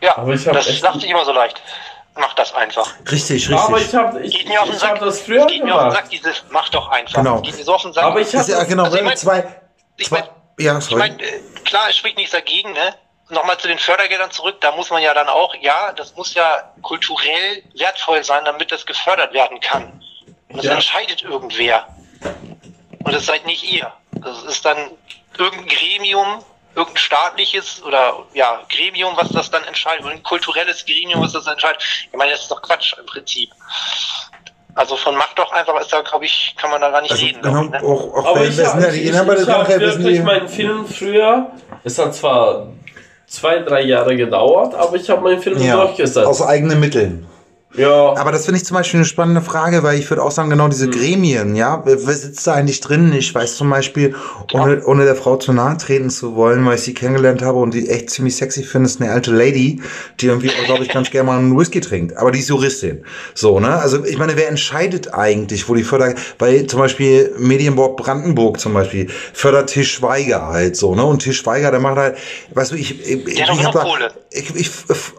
Ja, 0.00 0.18
Aber 0.18 0.32
ich 0.34 0.42
das 0.44 0.66
echt- 0.68 0.80
sagt 0.80 1.00
sich 1.00 1.10
immer 1.10 1.24
so 1.24 1.32
leicht. 1.32 1.60
Mach 2.14 2.34
das 2.34 2.52
einfach. 2.54 2.92
Richtig, 3.10 3.50
Aber 3.54 3.76
richtig. 3.76 3.88
ich 3.92 3.94
habe 3.98 4.20
ich, 4.20 4.34
Geht 4.38 4.48
mir 4.48 4.60
auf 4.60 4.66
den 4.66 4.74
ich 4.74 4.80
Sack. 4.80 4.90
hab 4.90 5.00
das 5.00 5.20
früher 5.20 5.46
Geht 5.46 5.64
mir 5.64 5.74
auf 5.74 5.82
den. 5.84 5.92
Sack, 5.92 6.10
dieses 6.10 6.44
mach 6.50 6.68
doch 6.70 6.88
einfach. 6.90 7.14
Genau. 7.14 7.40
Geht 7.40 7.56
mir 7.56 7.64
so 7.64 7.74
auf 7.74 7.82
den 7.82 7.92
Sack. 7.92 8.04
Aber 8.04 8.20
ich 8.20 8.34
habe 8.34 8.50
ja 8.50 8.64
genau, 8.64 8.84
Also 8.84 8.96
ich 8.98 9.02
mein- 9.02 9.16
zwei, 9.16 9.44
ich 9.96 10.06
zwei, 10.08 10.18
mein, 10.20 10.28
ja, 10.58 10.78
Ich 10.78 10.84
sorry. 10.84 10.98
meine, 10.98 11.22
äh, 11.22 11.40
klar, 11.64 11.84
es 11.88 11.96
spricht 11.96 12.16
nichts 12.18 12.32
dagegen, 12.32 12.72
ne? 12.72 12.94
Nochmal 13.32 13.56
zu 13.56 13.66
den 13.66 13.78
Fördergeldern 13.78 14.30
zurück, 14.30 14.60
da 14.60 14.72
muss 14.72 14.90
man 14.90 15.02
ja 15.02 15.14
dann 15.14 15.28
auch, 15.28 15.54
ja, 15.54 15.92
das 15.92 16.14
muss 16.16 16.34
ja 16.34 16.70
kulturell 16.82 17.62
wertvoll 17.78 18.22
sein, 18.22 18.44
damit 18.44 18.70
das 18.70 18.84
gefördert 18.84 19.32
werden 19.32 19.58
kann. 19.58 20.02
Und 20.50 20.58
das 20.58 20.66
Ja. 20.66 20.74
entscheidet 20.74 21.22
irgendwer. 21.22 21.86
Und 23.02 23.14
das 23.14 23.24
seid 23.24 23.46
nicht 23.46 23.64
ihr. 23.64 23.90
Das 24.12 24.42
ist 24.42 24.66
dann 24.66 24.90
irgendein 25.38 25.66
Gremium, 25.66 26.44
irgendein 26.74 26.98
staatliches 26.98 27.82
oder 27.82 28.18
ja, 28.34 28.60
Gremium, 28.68 29.16
was 29.16 29.30
das 29.30 29.50
dann 29.50 29.64
entscheidet, 29.64 30.04
oder 30.04 30.12
ein 30.12 30.22
kulturelles 30.22 30.84
Gremium, 30.84 31.22
was 31.22 31.32
das 31.32 31.46
entscheidet. 31.46 31.82
Ich 32.10 32.16
meine, 32.18 32.32
das 32.32 32.42
ist 32.42 32.50
doch 32.50 32.60
Quatsch 32.60 32.92
im 32.98 33.06
Prinzip. 33.06 33.50
Also 34.74 34.96
von 34.96 35.16
macht 35.16 35.38
doch 35.38 35.52
einfach 35.52 35.78
ist 35.80 35.90
da, 35.92 36.02
glaube 36.02 36.26
ich, 36.26 36.54
kann 36.58 36.70
man 36.70 36.82
da 36.82 36.90
gar 36.90 37.00
nicht 37.00 37.12
Also, 37.12 37.24
reden. 37.24 37.40
genau, 37.42 37.62
ich, 37.64 37.70
ne? 37.70 37.82
auch, 37.82 38.14
auch 38.14 38.26
aber 38.26 38.44
ich, 38.44 38.56
ja 38.56 38.78
ich, 38.90 38.96
ich, 38.96 39.10
des 39.10 39.42
ich 39.42 39.48
habe 39.48 39.68
wirklich 39.80 40.20
meinen 40.20 40.48
Film 40.48 40.86
früher. 40.86 41.50
Es 41.84 41.98
hat 41.98 42.14
zwar 42.14 42.68
zwei, 43.32 43.58
drei 43.60 43.82
Jahre 43.82 44.14
gedauert, 44.14 44.74
aber 44.74 44.96
ich 44.96 45.08
habe 45.08 45.22
meinen 45.22 45.40
Film 45.40 45.60
Ja, 45.60 45.76
durchgesetzt. 45.76 46.26
aus 46.26 46.42
eigenen 46.42 46.78
Mitteln. 46.78 47.26
Ja. 47.74 48.14
Aber 48.16 48.32
das 48.32 48.44
finde 48.44 48.58
ich 48.58 48.66
zum 48.66 48.76
Beispiel 48.76 48.98
eine 48.98 49.06
spannende 49.06 49.40
Frage, 49.40 49.82
weil 49.82 49.98
ich 49.98 50.08
würde 50.10 50.22
auch 50.22 50.30
sagen, 50.30 50.50
genau 50.50 50.68
diese 50.68 50.88
Gremien, 50.90 51.56
ja, 51.56 51.82
wer, 51.84 51.98
sitzt 51.98 52.46
da 52.46 52.54
eigentlich 52.54 52.80
drin? 52.80 53.12
Ich 53.12 53.34
weiß 53.34 53.56
zum 53.56 53.70
Beispiel, 53.70 54.14
ohne, 54.52 54.84
ohne 54.84 55.04
der 55.04 55.14
Frau 55.14 55.36
zu 55.36 55.52
nahe 55.52 55.76
treten 55.78 56.10
zu 56.10 56.36
wollen, 56.36 56.64
weil 56.66 56.74
ich 56.74 56.82
sie 56.82 56.92
kennengelernt 56.92 57.40
habe 57.42 57.58
und 57.58 57.72
die 57.72 57.88
echt 57.88 58.10
ziemlich 58.10 58.36
sexy 58.36 58.62
finde, 58.62 58.86
ist 58.86 59.00
eine 59.00 59.10
alte 59.10 59.32
Lady, 59.32 59.80
die 60.20 60.26
irgendwie, 60.26 60.50
glaube 60.66 60.82
ich, 60.82 60.90
ganz 60.90 61.10
gerne 61.10 61.26
mal 61.28 61.38
einen 61.38 61.58
Whisky 61.58 61.80
trinkt. 61.80 62.16
Aber 62.16 62.30
die 62.30 62.40
ist 62.40 62.48
Juristin. 62.48 63.04
So, 63.34 63.58
ne? 63.58 63.76
Also 63.76 64.04
ich 64.04 64.18
meine, 64.18 64.36
wer 64.36 64.48
entscheidet 64.48 65.14
eigentlich, 65.14 65.68
wo 65.68 65.74
die 65.74 65.84
Förder, 65.84 66.14
bei 66.38 66.64
zum 66.64 66.78
Beispiel 66.78 67.32
Medienboard 67.38 67.96
Brandenburg 67.96 68.60
zum 68.60 68.74
Beispiel, 68.74 69.08
fördert 69.32 69.70
Tisch 69.70 69.92
Schweiger 69.94 70.48
halt 70.48 70.76
so, 70.76 70.94
ne? 70.94 71.04
Und 71.04 71.20
Tisch 71.20 71.38
Schweiger, 71.38 71.70
der 71.70 71.80
macht 71.80 71.96
halt, 71.96 72.18
weißt 72.52 72.72
du, 72.72 72.76
ich, 72.76 73.00
ich, 73.08 73.26
ich 73.26 73.42
hab 73.42 73.56
genug 73.56 73.72
da, 73.72 73.86
ich, 74.30 74.54
ich, 74.54 74.70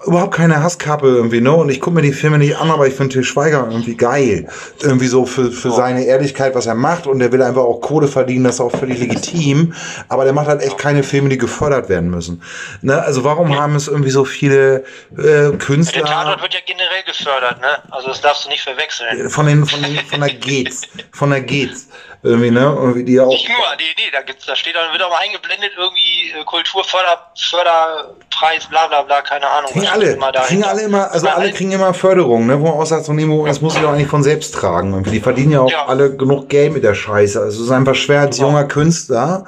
überhaupt 0.06 0.36
keine 0.36 0.62
Hasskappe 0.62 1.08
irgendwie, 1.08 1.42
ne? 1.42 1.52
Und 1.54 1.70
ich 1.70 1.80
gucke 1.80 1.96
mir 1.96 2.02
die 2.02 2.14
Filme 2.14 2.43
nicht 2.44 2.58
an, 2.58 2.72
aber 2.72 2.88
ich 2.88 2.94
finde 2.94 3.14
Til 3.14 3.24
Schweiger 3.24 3.68
irgendwie 3.70 3.96
geil. 3.96 4.48
Irgendwie 4.82 5.08
so 5.08 5.26
für, 5.26 5.52
für 5.52 5.72
seine 5.72 6.04
Ehrlichkeit, 6.06 6.56
was 6.56 6.66
er 6.66 6.76
macht 6.76 7.08
und 7.08 7.20
der 7.20 7.32
will 7.32 7.42
einfach 7.42 7.64
auch 7.64 7.80
Kohle 7.82 8.08
verdienen, 8.08 8.44
das 8.44 8.56
ist 8.56 8.62
auch 8.62 8.72
völlig 8.72 9.00
legitim. 9.00 9.74
Aber 10.10 10.24
der 10.24 10.34
macht 10.34 10.48
halt 10.48 10.62
echt 10.62 10.78
keine 10.78 11.04
Filme, 11.04 11.30
die 11.30 11.38
gefördert 11.38 11.90
werden 11.90 12.10
müssen. 12.10 12.42
Ne? 12.82 13.02
Also 13.02 13.24
warum 13.24 13.58
haben 13.58 13.76
es 13.76 13.88
irgendwie 13.88 14.12
so 14.12 14.26
viele 14.26 14.84
äh, 15.18 15.24
Der 15.24 15.52
Künstler 15.54 16.04
Tatort 16.06 16.42
wird 16.42 16.54
ja 16.54 16.60
generell 16.66 17.04
gefördert, 17.06 17.62
ne? 17.62 17.82
Also 17.92 18.10
das 18.10 18.22
darfst 18.22 18.46
du 18.46 18.50
nicht 18.50 18.62
verwechseln. 18.62 19.30
von 19.30 19.46
den, 19.46 19.66
von 19.66 19.82
den, 19.82 19.98
von 20.06 20.20
der 20.20 20.34
Geht's, 20.34 20.82
von 21.12 21.30
der 21.30 21.42
Geht's. 21.42 21.88
Irgendwie, 22.26 22.52
ne? 22.52 22.62
Irgendwie 22.62 23.04
die 23.04 23.20
auch. 23.20 23.28
Nicht 23.28 23.50
nur, 23.50 23.58
nee, 23.78 23.84
nee, 23.98 24.10
da 24.14 24.22
gibt's, 24.22 24.46
da 24.46 24.56
steht 24.56 24.76
dann, 24.76 24.94
wird 24.94 25.04
auch 25.04 25.10
mal 25.10 25.20
eingeblendet, 25.22 25.72
irgendwie 25.78 26.32
äh, 26.32 26.44
Kulturförder, 26.46 27.32
Förderpreis, 27.38 28.66
bla 28.70 28.88
bla 28.88 29.02
bla, 29.02 29.22
keine 29.22 29.46
Ahnung. 29.46 29.70
Kriegen 29.74 29.88
alle, 29.88 30.18
kriegen 30.48 30.64
alle 30.64 30.84
immer, 30.84 31.12
also 31.12 31.28
alle 31.28 31.52
kriegen 31.52 31.74
immer 31.74 31.94
Förderung, 31.94 32.33
ne, 32.40 32.60
wo 32.60 32.66
man 32.66 32.74
auch 32.74 32.86
sagt, 32.86 33.06
so, 33.06 33.14
nee, 33.14 33.28
das 33.46 33.62
muss 33.62 33.76
ich 33.76 33.82
doch 33.82 33.92
eigentlich 33.92 34.08
von 34.08 34.24
selbst 34.24 34.54
tragen. 34.56 34.92
Irgendwie. 34.94 35.12
Die 35.12 35.20
verdienen 35.20 35.52
ja 35.52 35.62
auch 35.62 35.72
Ja. 35.72 35.86
alle 35.88 36.16
genug 36.16 36.50
Geld 36.50 36.74
mit 36.74 36.84
der 36.84 36.94
Scheiße. 36.94 37.40
Also 37.42 37.58
es 37.60 37.66
ist 37.66 37.72
einfach 37.72 37.96
schwer 37.96 38.22
als 38.22 38.38
junger 38.40 38.66
Künstler 38.66 39.46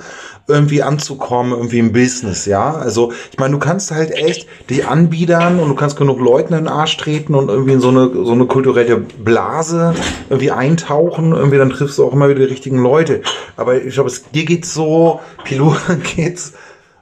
irgendwie 0.48 0.84
anzukommen, 0.84 1.54
irgendwie 1.54 1.80
im 1.80 1.92
Business, 1.92 2.46
ja. 2.46 2.76
Also 2.76 3.12
ich 3.32 3.40
meine, 3.40 3.54
du 3.54 3.60
kannst 3.60 3.90
halt 3.92 4.12
echt 4.12 4.48
dich 4.70 4.86
anbiedern 4.88 5.60
und 5.60 5.70
du 5.70 5.76
kannst 5.76 5.98
genug 5.98 6.20
Leuten 6.20 6.54
in 6.54 6.66
den 6.66 6.68
Arsch 6.68 6.98
treten 6.98 7.34
und 7.34 7.50
irgendwie 7.50 7.74
in 7.74 7.80
so 7.82 7.90
eine, 7.90 8.12
so 8.14 8.32
eine 8.32 8.46
kulturelle 8.46 8.98
Blase 8.98 9.96
irgendwie 10.30 10.52
eintauchen. 10.52 11.32
Irgendwie 11.34 11.58
dann 11.58 11.72
triffst 11.72 11.98
du 11.98 12.06
auch 12.06 12.14
immer 12.14 12.30
wieder 12.30 12.40
die 12.42 12.46
richtigen 12.46 12.78
Leute. 12.78 13.22
Aber 13.58 13.82
ich 13.82 13.96
glaube, 13.96 14.10
es- 14.10 14.30
dir 14.30 14.46
geht's 14.46 14.72
so, 14.74 15.20
Pilot 15.46 15.78
geht's 16.16 16.54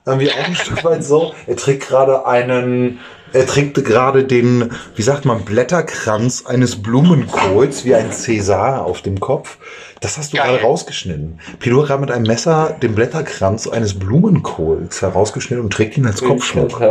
irgendwie 0.06 0.32
auch 0.32 0.48
ein 0.48 0.56
Stück 0.56 0.84
weit 0.86 1.04
so. 1.04 1.34
Er 1.46 1.56
trägt 1.58 1.88
gerade 1.88 2.26
einen, 2.26 3.00
er 3.34 3.46
trägt 3.48 3.84
gerade 3.84 4.24
den, 4.24 4.72
wie 4.96 5.02
sagt 5.02 5.26
man, 5.26 5.44
Blätterkranz 5.44 6.46
eines 6.46 6.82
Blumenkohls 6.82 7.84
wie 7.84 7.96
ein 7.96 8.12
Cäsar 8.12 8.86
auf 8.86 9.02
dem 9.02 9.20
Kopf. 9.20 9.58
Das 10.04 10.18
hast 10.18 10.34
du 10.34 10.38
Geil. 10.38 10.52
gerade 10.52 10.64
rausgeschnitten. 10.64 11.40
Pilot 11.60 11.84
hat 11.84 11.88
gerade 11.88 12.02
mit 12.02 12.12
einem 12.12 12.26
Messer 12.28 12.76
den 12.82 12.94
Blätterkranz 12.94 13.68
eines 13.68 13.98
Blumenkohls 13.98 15.02
herausgeschnitten 15.02 15.64
und 15.64 15.72
trägt 15.72 15.98
ihn 15.98 16.06
als 16.06 16.22
Kopfschmuck. 16.22 16.82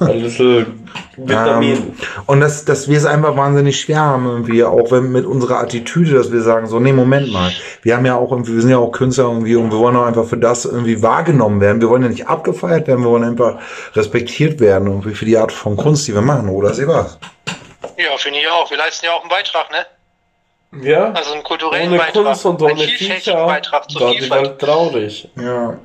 Ein 0.00 0.22
bisschen 0.22 0.84
Vitamin. 1.16 1.72
Ähm, 1.72 1.92
und 2.26 2.40
dass, 2.40 2.66
dass 2.66 2.86
wir 2.86 2.98
es 2.98 3.06
einfach 3.06 3.36
wahnsinnig 3.36 3.80
schwer 3.80 4.00
haben, 4.00 4.26
irgendwie, 4.26 4.62
auch 4.62 4.92
wenn 4.92 5.10
mit 5.10 5.24
unserer 5.24 5.60
Attitüde, 5.60 6.14
dass 6.14 6.30
wir 6.30 6.42
sagen, 6.42 6.66
so, 6.66 6.78
nee, 6.78 6.92
Moment 6.92 7.32
mal, 7.32 7.50
wir 7.82 7.96
haben 7.96 8.04
ja 8.04 8.16
auch 8.16 8.30
irgendwie, 8.30 8.54
wir 8.54 8.60
sind 8.60 8.70
ja 8.70 8.78
auch 8.78 8.92
Künstler 8.92 9.24
irgendwie 9.24 9.56
und 9.56 9.72
wir 9.72 9.78
wollen 9.78 9.96
auch 9.96 10.04
einfach 10.04 10.26
für 10.26 10.36
das 10.36 10.66
irgendwie 10.66 11.02
wahrgenommen 11.02 11.62
werden. 11.62 11.80
Wir 11.80 11.88
wollen 11.88 12.02
ja 12.02 12.10
nicht 12.10 12.28
abgefeiert 12.28 12.86
werden, 12.86 13.02
wir 13.02 13.10
wollen 13.10 13.24
einfach 13.24 13.60
respektiert 13.94 14.60
werden 14.60 14.86
irgendwie 14.88 15.14
für 15.14 15.24
die 15.24 15.38
Art 15.38 15.52
von 15.52 15.76
Kunst, 15.76 16.06
die 16.06 16.14
wir 16.14 16.20
machen, 16.20 16.50
oder 16.50 16.74
sie 16.74 16.86
was? 16.86 17.18
Ja, 17.96 18.16
finde 18.18 18.40
ich 18.40 18.48
auch. 18.48 18.70
Wir 18.70 18.76
leisten 18.76 19.06
ja 19.06 19.12
auch 19.12 19.22
einen 19.22 19.30
Beitrag, 19.30 19.70
ne? 19.72 19.86
Ja, 20.82 21.12
Also 21.12 21.32
einen 21.32 21.42
kulturellen 21.42 21.88
ohne 21.88 21.98
Beitrag. 21.98 22.24
Kunst 22.24 22.44
und 22.46 22.60
ohne 22.62 22.76
Viecher 22.76 23.46
Beitrag 23.46 23.90
zur 23.90 24.00
war 24.02 24.14
die. 24.14 24.30
Welt 24.30 24.58
traurig. 24.58 25.28
Ja. 25.40 25.78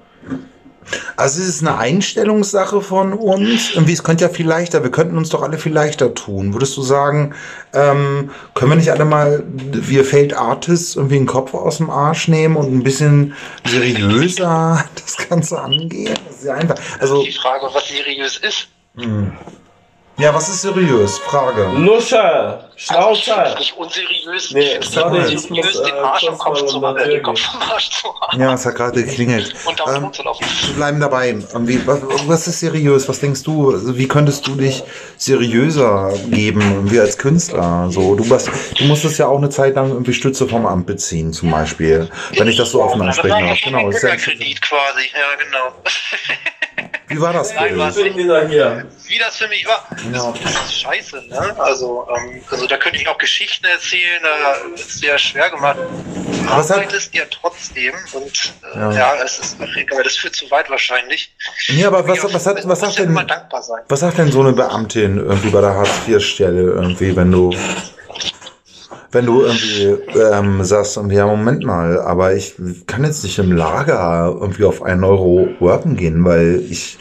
Also 1.16 1.42
es 1.42 1.48
ist 1.48 1.62
eine 1.62 1.78
Einstellungssache 1.78 2.82
von 2.82 3.14
uns. 3.14 3.72
Irgendwie, 3.74 3.94
es 3.94 4.04
könnte 4.04 4.26
ja 4.26 4.30
viel 4.30 4.46
leichter, 4.46 4.84
wir 4.84 4.92
könnten 4.92 5.18
uns 5.18 5.30
doch 5.30 5.42
alle 5.42 5.58
viel 5.58 5.72
leichter 5.72 6.14
tun. 6.14 6.54
Würdest 6.54 6.76
du 6.76 6.82
sagen, 6.82 7.34
ähm, 7.74 8.32
können 8.54 8.72
wir 8.72 8.76
nicht 8.76 8.92
alle 8.92 9.06
mal, 9.06 9.44
wir 9.48 10.04
Failed 10.04 10.34
Artists, 10.34 10.98
irgendwie 10.98 11.16
den 11.16 11.26
Kopf 11.26 11.54
aus 11.54 11.78
dem 11.78 11.90
Arsch 11.90 12.28
nehmen 12.28 12.58
und 12.58 12.74
ein 12.74 12.84
bisschen 12.84 13.34
seriöser 13.66 14.84
das 14.96 15.30
Ganze 15.30 15.62
angehen? 15.62 16.18
Das 16.28 16.38
ist 16.40 16.46
ja 16.46 16.56
einfach. 16.56 16.76
Also, 17.00 17.24
Die 17.24 17.32
Frage, 17.32 17.70
was 17.74 17.88
seriös 17.88 18.38
ist. 18.38 18.68
Ja, 20.18 20.34
was 20.34 20.48
ist 20.50 20.62
seriös? 20.62 21.18
Frage. 21.20 21.66
Lusche, 21.76 22.20
Also 22.22 22.66
ich 22.76 22.84
Schnauzer. 22.86 23.44
find's 23.46 23.60
nicht 23.60 23.78
unseriös. 23.78 24.52
Nee, 24.52 24.78
ich 24.80 24.90
sorry, 24.90 25.20
nicht 25.20 25.34
ich 25.34 25.42
seriös, 25.42 25.66
muss, 25.74 25.82
den 25.84 25.96
äh, 25.96 26.00
Arsch 26.00 26.24
im 26.24 26.38
kurz 26.38 26.44
Kopf 26.44 26.62
mal 26.62 26.68
zu 26.68 26.80
machen, 26.80 26.98
den. 27.10 27.24
Kopf 27.24 27.42
im 27.54 27.62
Arsch 27.72 27.90
zu 27.90 28.08
haben. 28.22 28.42
Ja, 28.42 28.54
es 28.54 28.66
hat 28.66 28.76
gerade 28.76 29.04
geklingelt. 29.04 29.54
Und 29.66 29.80
damit 29.80 30.20
Ähm. 30.20 30.36
Wir 30.68 30.74
bleiben 30.76 31.00
dabei. 31.00 31.30
Irgendwie, 31.30 31.86
was, 31.88 32.00
was 32.28 32.48
ist 32.48 32.60
seriös? 32.60 33.08
Was 33.10 33.20
denkst 33.20 33.44
du? 33.44 33.72
Also, 33.72 33.98
Wie 33.98 34.08
könntest 34.08 34.46
du 34.48 34.56
dich 34.56 34.84
seriöser 35.18 36.14
geben, 36.30 36.92
wie 36.92 37.00
als 37.00 37.18
Künstler? 37.18 37.88
So, 37.90 38.16
du, 38.16 38.30
was, 38.30 38.46
du 38.78 38.84
musstest 38.86 39.18
ja 39.20 39.28
auch 39.28 39.38
eine 39.38 39.50
Zeit 39.50 39.76
lang 39.76 39.90
irgendwie 39.90 40.14
Stütze 40.14 40.48
vom 40.48 40.66
Amt 40.66 40.86
beziehen, 40.86 41.34
zum 41.34 41.50
Beispiel. 41.52 42.10
Wenn 42.38 42.48
ich 42.48 42.58
das 42.58 42.72
so 42.72 42.84
offen 42.84 43.02
ansprechen 43.02 43.40
ja 43.40 43.48
darf. 43.48 43.60
Genau. 43.64 43.80
ein 43.80 43.86
das 43.88 43.96
ist 43.96 44.04
ja- 44.04 44.10
Bürgerkredit 44.10 44.62
quasi. 44.62 45.10
Ja, 45.14 45.44
genau. 45.44 45.74
Wie 47.08 47.20
war 47.20 47.34
das? 47.34 47.54
Nein, 47.54 47.74
für 47.74 47.80
was-? 47.80 47.98
Ich 47.98 48.14
hier. 48.14 48.86
Wie 49.08 49.18
das 49.20 49.38
für 49.38 49.48
mich 49.48 49.66
war. 49.68 49.86
Ja. 50.12 50.34
Das 50.44 50.54
ist 50.66 50.82
scheiße, 50.82 51.22
ne? 51.30 51.56
Also, 51.60 52.08
ähm, 52.16 52.42
also 52.50 52.68
da 52.68 52.78
könnte 52.78 52.98
ich 53.00 53.08
auch 53.08 53.18
Geschichten 53.18 53.66
erzählen, 53.66 54.22
da 54.24 54.74
ist 54.76 55.00
sehr 55.00 55.18
schwer 55.18 55.50
gemacht. 55.50 55.78
Was 56.46 56.70
hat- 56.70 56.78
Arbeit 56.78 56.94
ist 56.94 57.14
ja 57.14 57.24
trotzdem 57.30 57.94
und 58.14 58.54
äh, 58.74 58.78
Ja. 58.80 58.92
ja. 58.92 59.16
es 59.24 59.40
ist 59.40 59.58
aber 59.92 60.04
das 60.04 60.16
führt 60.16 60.36
zu 60.36 60.50
weit 60.52 60.70
wahrscheinlich. 60.70 61.34
Nee, 61.70 61.86
aber 61.86 62.08
was, 62.08 62.18
Ja, 62.18 62.34
was, 62.34 62.46
hat, 62.46 62.68
was 62.68 62.80
sagt 62.80 63.00
denn, 63.00 63.06
immer 63.10 63.24
dankbar 63.24 63.62
sein. 63.64 63.82
was 63.88 64.00
sagt 64.00 64.18
denn 64.18 64.32
so 64.32 64.42
eine 64.42 64.54
Beamtin 64.54 65.18
irgendwie 65.18 65.50
bei 65.50 65.62
der 65.62 65.74
Hartz-IV-Stelle 65.76 66.62
irgendwie, 66.62 67.16
wenn 67.16 67.32
du, 67.32 67.52
wenn 69.14 69.26
du 69.26 69.44
irgendwie 69.44 69.84
ähm, 70.20 70.64
sagst, 70.64 70.98
irgendwie, 70.98 71.16
ja, 71.16 71.26
Moment 71.28 71.64
mal, 71.64 72.00
aber 72.02 72.34
ich 72.34 72.56
kann 72.88 73.04
jetzt 73.04 73.24
nicht 73.24 73.38
im 73.40 73.52
Lager 73.52 74.36
irgendwie 74.40 74.66
auf 74.66 74.82
einen 74.84 75.04
Euro 75.04 75.48
worken 75.60 75.96
gehen, 75.96 76.24
weil 76.26 76.66
ich 76.70 76.98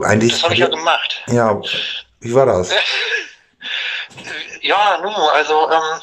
eigentlich. 0.00 0.32
Das 0.32 0.42
habe 0.44 0.54
ich 0.54 0.60
ja 0.60 0.68
gemacht. 0.68 1.22
Ja, 1.28 1.60
wie 2.20 2.34
war 2.34 2.46
das? 2.46 2.70
Ja, 4.62 4.98
nun, 5.02 5.12
also, 5.34 5.70
ähm, 5.70 6.00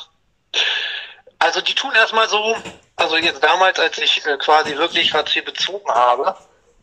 also 1.39 1.61
die 1.61 1.73
tun 1.73 1.91
erstmal 1.95 2.29
so, 2.29 2.55
also 2.95 3.17
jetzt 3.17 3.43
damals, 3.43 3.79
als 3.79 3.97
ich 3.97 4.23
äh, 4.27 4.37
quasi 4.37 4.75
wirklich 4.77 5.13
Hartz 5.13 5.35
IV 5.35 5.45
bezogen 5.45 5.89
habe, 5.89 6.35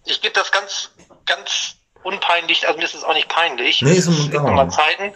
ich 0.05 0.20
gebe 0.20 0.35
das 0.35 0.51
ganz, 0.51 0.91
ganz 1.26 1.76
unpeinlich, 2.03 2.66
also 2.66 2.79
mir 2.79 2.85
ist 2.85 2.95
es 2.95 3.05
auch 3.05 3.14
nicht 3.14 3.29
peinlich. 3.29 3.83
Nee, 3.83 3.93
ist 3.93 4.09
Es 4.09 4.16
im- 4.18 4.22
gibt 4.24 4.35
ja. 4.35 4.43
nochmal 4.43 4.70
Zeiten. 4.70 5.14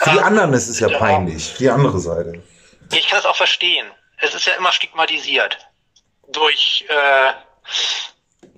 Für 0.00 0.10
die 0.10 0.16
Ähm, 0.18 0.24
anderen 0.24 0.52
ist 0.52 0.68
es 0.68 0.80
ja 0.80 0.88
ja. 0.88 0.98
peinlich, 0.98 1.54
die 1.58 1.68
andere 1.70 1.98
Seite. 1.98 2.42
Ich 2.92 3.08
kann 3.08 3.18
es 3.18 3.24
auch 3.26 3.36
verstehen. 3.36 3.90
Es 4.20 4.34
ist 4.34 4.46
ja 4.46 4.54
immer 4.54 4.72
stigmatisiert 4.72 5.58
durch, 6.28 6.84
äh, 6.88 7.32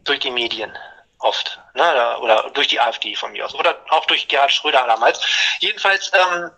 durch 0.04 0.20
die 0.20 0.30
Medien 0.30 0.76
oft. 1.18 1.58
Ne? 1.74 2.18
Oder- 2.18 2.50
durch 2.54 2.68
die 2.68 2.80
AfD 2.80 3.14
von 3.14 3.32
mir 3.32 3.44
aus. 3.44 3.54
Oder 3.54 3.78
auch 3.90 4.04
durch 4.06 4.26
Gerhard 4.28 4.52
Schröder 4.52 4.84
damals. 4.86 5.20
Jedenfalls 5.60 6.10
ähm, 6.14 6.50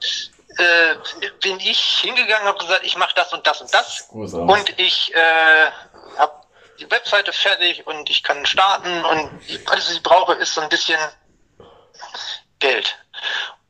äh, 0.59 0.95
bin 1.41 1.59
ich 1.61 1.99
hingegangen 2.01 2.43
und 2.43 2.55
habe 2.55 2.59
gesagt, 2.59 2.85
ich 2.85 2.97
mache 2.97 3.15
das 3.15 3.33
und 3.33 3.47
das 3.47 3.61
und 3.61 3.73
das. 3.75 4.09
Großartig. 4.09 4.49
Und 4.49 4.79
ich 4.79 5.15
äh, 5.15 5.71
habe 6.19 6.33
die 6.79 6.91
Webseite 6.91 7.33
fertig 7.33 7.87
und 7.87 8.09
ich 8.11 8.23
kann 8.23 8.45
starten 8.47 9.05
und 9.05 9.41
alles, 9.67 9.87
was 9.89 9.95
ich 9.95 10.03
brauche, 10.03 10.35
ist 10.35 10.55
so 10.55 10.61
ein 10.61 10.69
bisschen 10.69 10.99
Geld. 12.59 12.97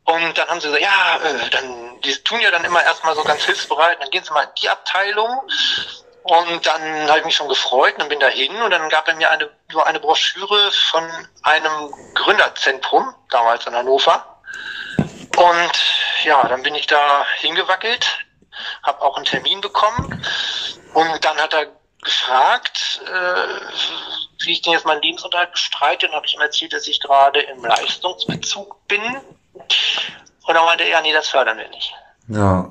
Und 0.05 0.37
dann 0.37 0.49
haben 0.49 0.61
sie 0.61 0.67
gesagt, 0.67 0.83
ja, 0.83 1.17
äh, 1.25 1.51
dann, 1.51 2.01
die 2.01 2.15
tun 2.25 2.41
ja 2.41 2.51
dann 2.51 2.65
immer 2.65 2.83
erstmal 2.83 3.15
so 3.15 3.23
ganz 3.23 3.45
hilfsbereit, 3.45 4.01
dann 4.01 4.11
gehen 4.11 4.25
sie 4.25 4.33
mal 4.33 4.43
in 4.43 4.51
die 4.61 4.69
Abteilung. 4.69 5.41
Und 6.25 6.67
dann 6.67 7.09
habe 7.09 7.19
ich 7.19 7.25
mich 7.25 7.35
schon 7.35 7.49
gefreut, 7.49 7.95
dann 7.99 8.09
bin 8.09 8.21
da 8.21 8.29
hin 8.29 8.55
und 8.63 8.71
dann 8.71 8.89
gab 8.89 9.09
er 9.09 9.15
mir 9.15 9.31
eine, 9.31 9.51
nur 9.73 9.87
eine 9.87 9.99
Broschüre 9.99 10.71
von 10.91 11.09
einem 11.43 11.93
Gründerzentrum, 12.15 13.13
damals 13.31 13.67
in 13.67 13.75
Hannover. 13.75 14.41
Und 15.37 15.73
ja, 16.25 16.47
dann 16.47 16.63
bin 16.63 16.75
ich 16.75 16.87
da 16.87 17.27
hingewackelt, 17.39 18.19
habe 18.85 19.03
auch 19.03 19.17
einen 19.17 19.25
Termin 19.25 19.61
bekommen 19.61 20.25
und 20.95 21.25
dann 21.25 21.39
hat 21.39 21.55
er 21.55 21.67
gefragt, 22.03 23.01
äh, 23.07 24.45
wie 24.45 24.53
ich 24.53 24.63
denn 24.63 24.73
jetzt 24.73 24.85
meinen 24.85 25.03
Lebensunterhalt 25.03 25.53
bestreite. 25.53 26.07
Dann 26.07 26.17
habe 26.17 26.27
ich 26.27 26.35
ihm 26.35 26.41
erzählt, 26.41 26.73
dass 26.73 26.87
ich 26.87 27.01
gerade 27.01 27.41
im 27.41 27.65
Leistungsbezug 27.65 28.87
bin. 28.89 29.21
Und 29.55 30.55
dann 30.55 30.65
meinte 30.65 30.85
er, 30.85 31.01
nee, 31.03 31.13
das 31.13 31.29
fördern 31.29 31.59
wir 31.59 31.69
nicht. 31.69 31.95
Ja. 32.29 32.71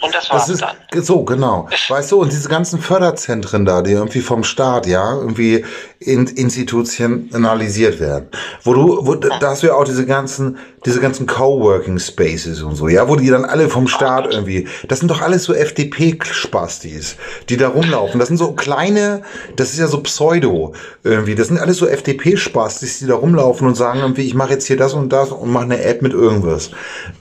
Und 0.00 0.14
das 0.14 0.28
war's 0.30 0.46
Das 0.46 0.48
ist 0.50 0.62
dann. 0.62 1.02
so, 1.02 1.24
genau. 1.24 1.68
Weißt 1.88 2.12
du, 2.12 2.20
und 2.20 2.32
diese 2.32 2.48
ganzen 2.48 2.80
Förderzentren 2.80 3.64
da, 3.64 3.80
die 3.80 3.92
irgendwie 3.92 4.20
vom 4.20 4.44
Staat, 4.44 4.86
ja, 4.86 5.14
irgendwie 5.14 5.64
in, 6.04 6.26
institutionalisiert 6.26 8.00
werden. 8.00 8.28
Wo 8.62 8.74
du, 8.74 9.06
wo, 9.06 9.14
da 9.14 9.50
hast 9.50 9.62
du 9.62 9.68
ja 9.68 9.74
auch 9.74 9.84
diese 9.84 10.06
ganzen, 10.06 10.58
diese 10.84 11.00
ganzen 11.00 11.26
Coworking 11.26 11.98
Spaces 11.98 12.62
und 12.62 12.76
so, 12.76 12.88
ja, 12.88 13.08
wo 13.08 13.16
die 13.16 13.28
dann 13.28 13.44
alle 13.44 13.68
vom 13.68 13.88
Staat 13.88 14.26
irgendwie, 14.32 14.68
das 14.88 14.98
sind 15.00 15.10
doch 15.10 15.20
alles 15.22 15.44
so 15.44 15.54
FDP-Spastis, 15.54 17.16
die 17.48 17.56
da 17.56 17.68
rumlaufen. 17.68 18.18
Das 18.18 18.28
sind 18.28 18.36
so 18.36 18.52
kleine, 18.52 19.22
das 19.56 19.72
ist 19.72 19.78
ja 19.78 19.86
so 19.86 20.00
Pseudo 20.02 20.74
irgendwie, 21.02 21.34
das 21.34 21.48
sind 21.48 21.58
alles 21.58 21.78
so 21.78 21.86
FDP-Spastis, 21.86 22.98
die 22.98 23.06
da 23.06 23.14
rumlaufen 23.14 23.66
und 23.66 23.74
sagen 23.74 24.00
irgendwie, 24.00 24.26
ich 24.26 24.34
mache 24.34 24.50
jetzt 24.52 24.66
hier 24.66 24.76
das 24.76 24.92
und 24.94 25.10
das 25.12 25.30
und 25.30 25.50
mache 25.50 25.64
eine 25.64 25.82
App 25.82 26.02
mit 26.02 26.12
irgendwas. 26.12 26.70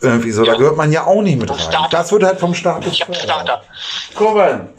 Irgendwie 0.01 0.31
so, 0.31 0.43
da 0.43 0.53
Ja. 0.53 0.57
gehört 0.57 0.77
man 0.77 0.91
ja 0.91 1.05
auch 1.05 1.21
nicht 1.21 1.39
mit 1.39 1.49
rein. 1.49 1.57
Startup. 1.59 1.89
Das 1.89 2.11
wird 2.11 2.23
halt 2.23 2.39
vom 2.39 2.53
Staat 2.53 2.86
Ich 2.86 3.01
habe 3.01 3.11
gefördert. 3.13 3.61
Startup. 4.13 4.69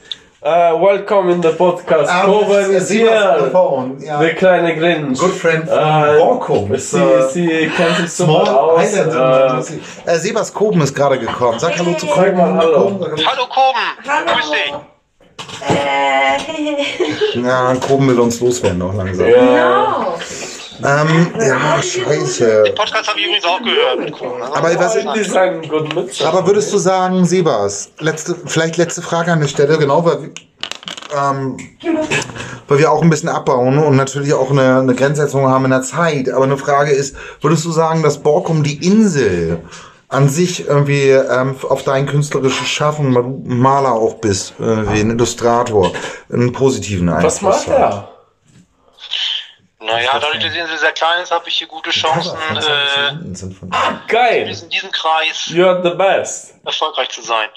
Uh, 0.45 0.77
welcome 0.79 1.31
in 1.31 1.41
the 1.41 1.53
podcast. 1.53 2.11
Koben 2.27 2.71
is 2.75 2.91
here. 2.91 3.07
Ja. 4.05 4.19
Der 4.21 4.35
kleine 4.35 4.77
Grinch. 4.77 5.19
Good 5.19 5.33
friend 5.33 5.67
von 5.67 5.79
Äh, 5.79 6.19
Borkum. 6.19 6.77
Sie, 6.77 6.99
sie 7.33 7.71
kennt 7.75 7.97
sich 7.97 8.13
super 8.13 8.61
aus. 8.63 8.93
Äh, 8.95 10.11
Äh, 10.11 10.19
Sebas 10.19 10.53
Koben 10.53 10.83
ist 10.83 10.95
gerade 10.95 11.19
gekommen. 11.19 11.59
Sag 11.59 11.79
Hallo 11.79 11.95
zu 11.95 12.07
Koben. 12.07 12.37
Hallo. 12.59 12.91
Koben, 12.91 13.01
Hallo 13.25 13.47
Koben, 13.47 13.87
Hallo. 14.07 14.27
grüß 14.35 14.51
dich. 14.51 14.75
Äh, 17.35 17.41
Ja, 17.47 17.75
Koben 17.89 18.09
will 18.09 18.21
uns 18.21 18.39
loswerden 18.41 18.79
noch 18.81 18.95
langsam. 18.95 19.27
ja. 19.27 19.35
genau. 19.37 20.15
Ähm, 20.83 21.33
ja, 21.39 21.81
scheiße. 21.83 22.65
Podcast 22.77 23.09
habe 23.09 23.21
ich 23.21 23.27
übrigens 23.27 23.45
auch 23.45 23.61
gehört? 23.63 24.57
Aber 24.57 24.75
was. 24.79 26.25
Aber 26.25 26.47
würdest 26.47 26.73
du 26.73 26.79
sagen, 26.79 27.25
Sebas, 27.25 27.91
letzte, 28.01 28.35
vielleicht 28.47 28.77
letzte 28.77 29.03
Frage 29.03 29.33
an 29.33 29.41
der 29.41 29.49
Stelle, 29.49 29.79
genau, 29.79 30.05
weil, 30.05 30.23
wir- 30.23 30.31
ähm, 31.17 31.57
weil 32.67 32.79
wir 32.79 32.91
auch 32.91 33.03
ein 33.03 33.11
bisschen 33.11 33.29
abbauen 33.29 33.79
und 33.79 33.97
natürlich 33.97 34.33
auch 34.35 34.51
eine, 34.51 34.79
eine 34.81 34.95
Grenzsetzung 34.95 35.47
haben 35.47 35.65
in 35.67 35.71
der 35.71 35.83
Zeit. 35.83 36.29
Aber 36.31 36.45
eine 36.45 36.57
Frage 36.59 36.91
ist, 36.91 37.15
würdest 37.41 37.65
du 37.65 37.71
sagen, 37.71 38.03
dass 38.03 38.19
Borkum 38.19 38.63
die 38.65 38.85
Insel 38.85 39.61
an 40.09 40.29
sich 40.29 40.67
irgendwie 40.69 41.11
ähm, 41.11 41.57
auf 41.69 41.83
dein 41.85 42.07
künstlerisches 42.07 42.67
Schaffen, 42.69 43.15
weil 43.15 43.23
du 43.23 43.43
Maler 43.47 43.93
auch 43.93 44.15
bist, 44.15 44.55
äh, 44.61 44.93
wie 44.93 45.01
ein 45.01 45.11
Illustrator, 45.11 45.93
einen 46.33 46.53
positiven 46.53 47.09
Einfluss 47.09 47.43
Was 47.43 47.43
macht 47.43 47.69
hat? 47.69 47.79
er? 47.79 48.09
Naja, 49.85 50.19
dadurch, 50.21 50.43
dass 50.43 50.53
die 50.53 50.59
Insel 50.59 50.79
sehr 50.79 50.93
klein 50.93 51.23
ist, 51.23 51.31
habe 51.31 51.49
ich 51.49 51.55
hier 51.57 51.67
gute 51.67 51.91
Chancen, 51.91 52.37
äh, 52.57 53.35
sind 53.35 53.57
von 53.59 53.71
Geil. 54.09 54.49
in 54.63 54.69
diesem 54.71 54.91
Kreis 54.91 55.49
You're 55.49 55.83
the 55.83 55.97
best. 55.97 56.55
erfolgreich 56.65 57.11
zu 57.11 57.23
sein. 57.23 57.49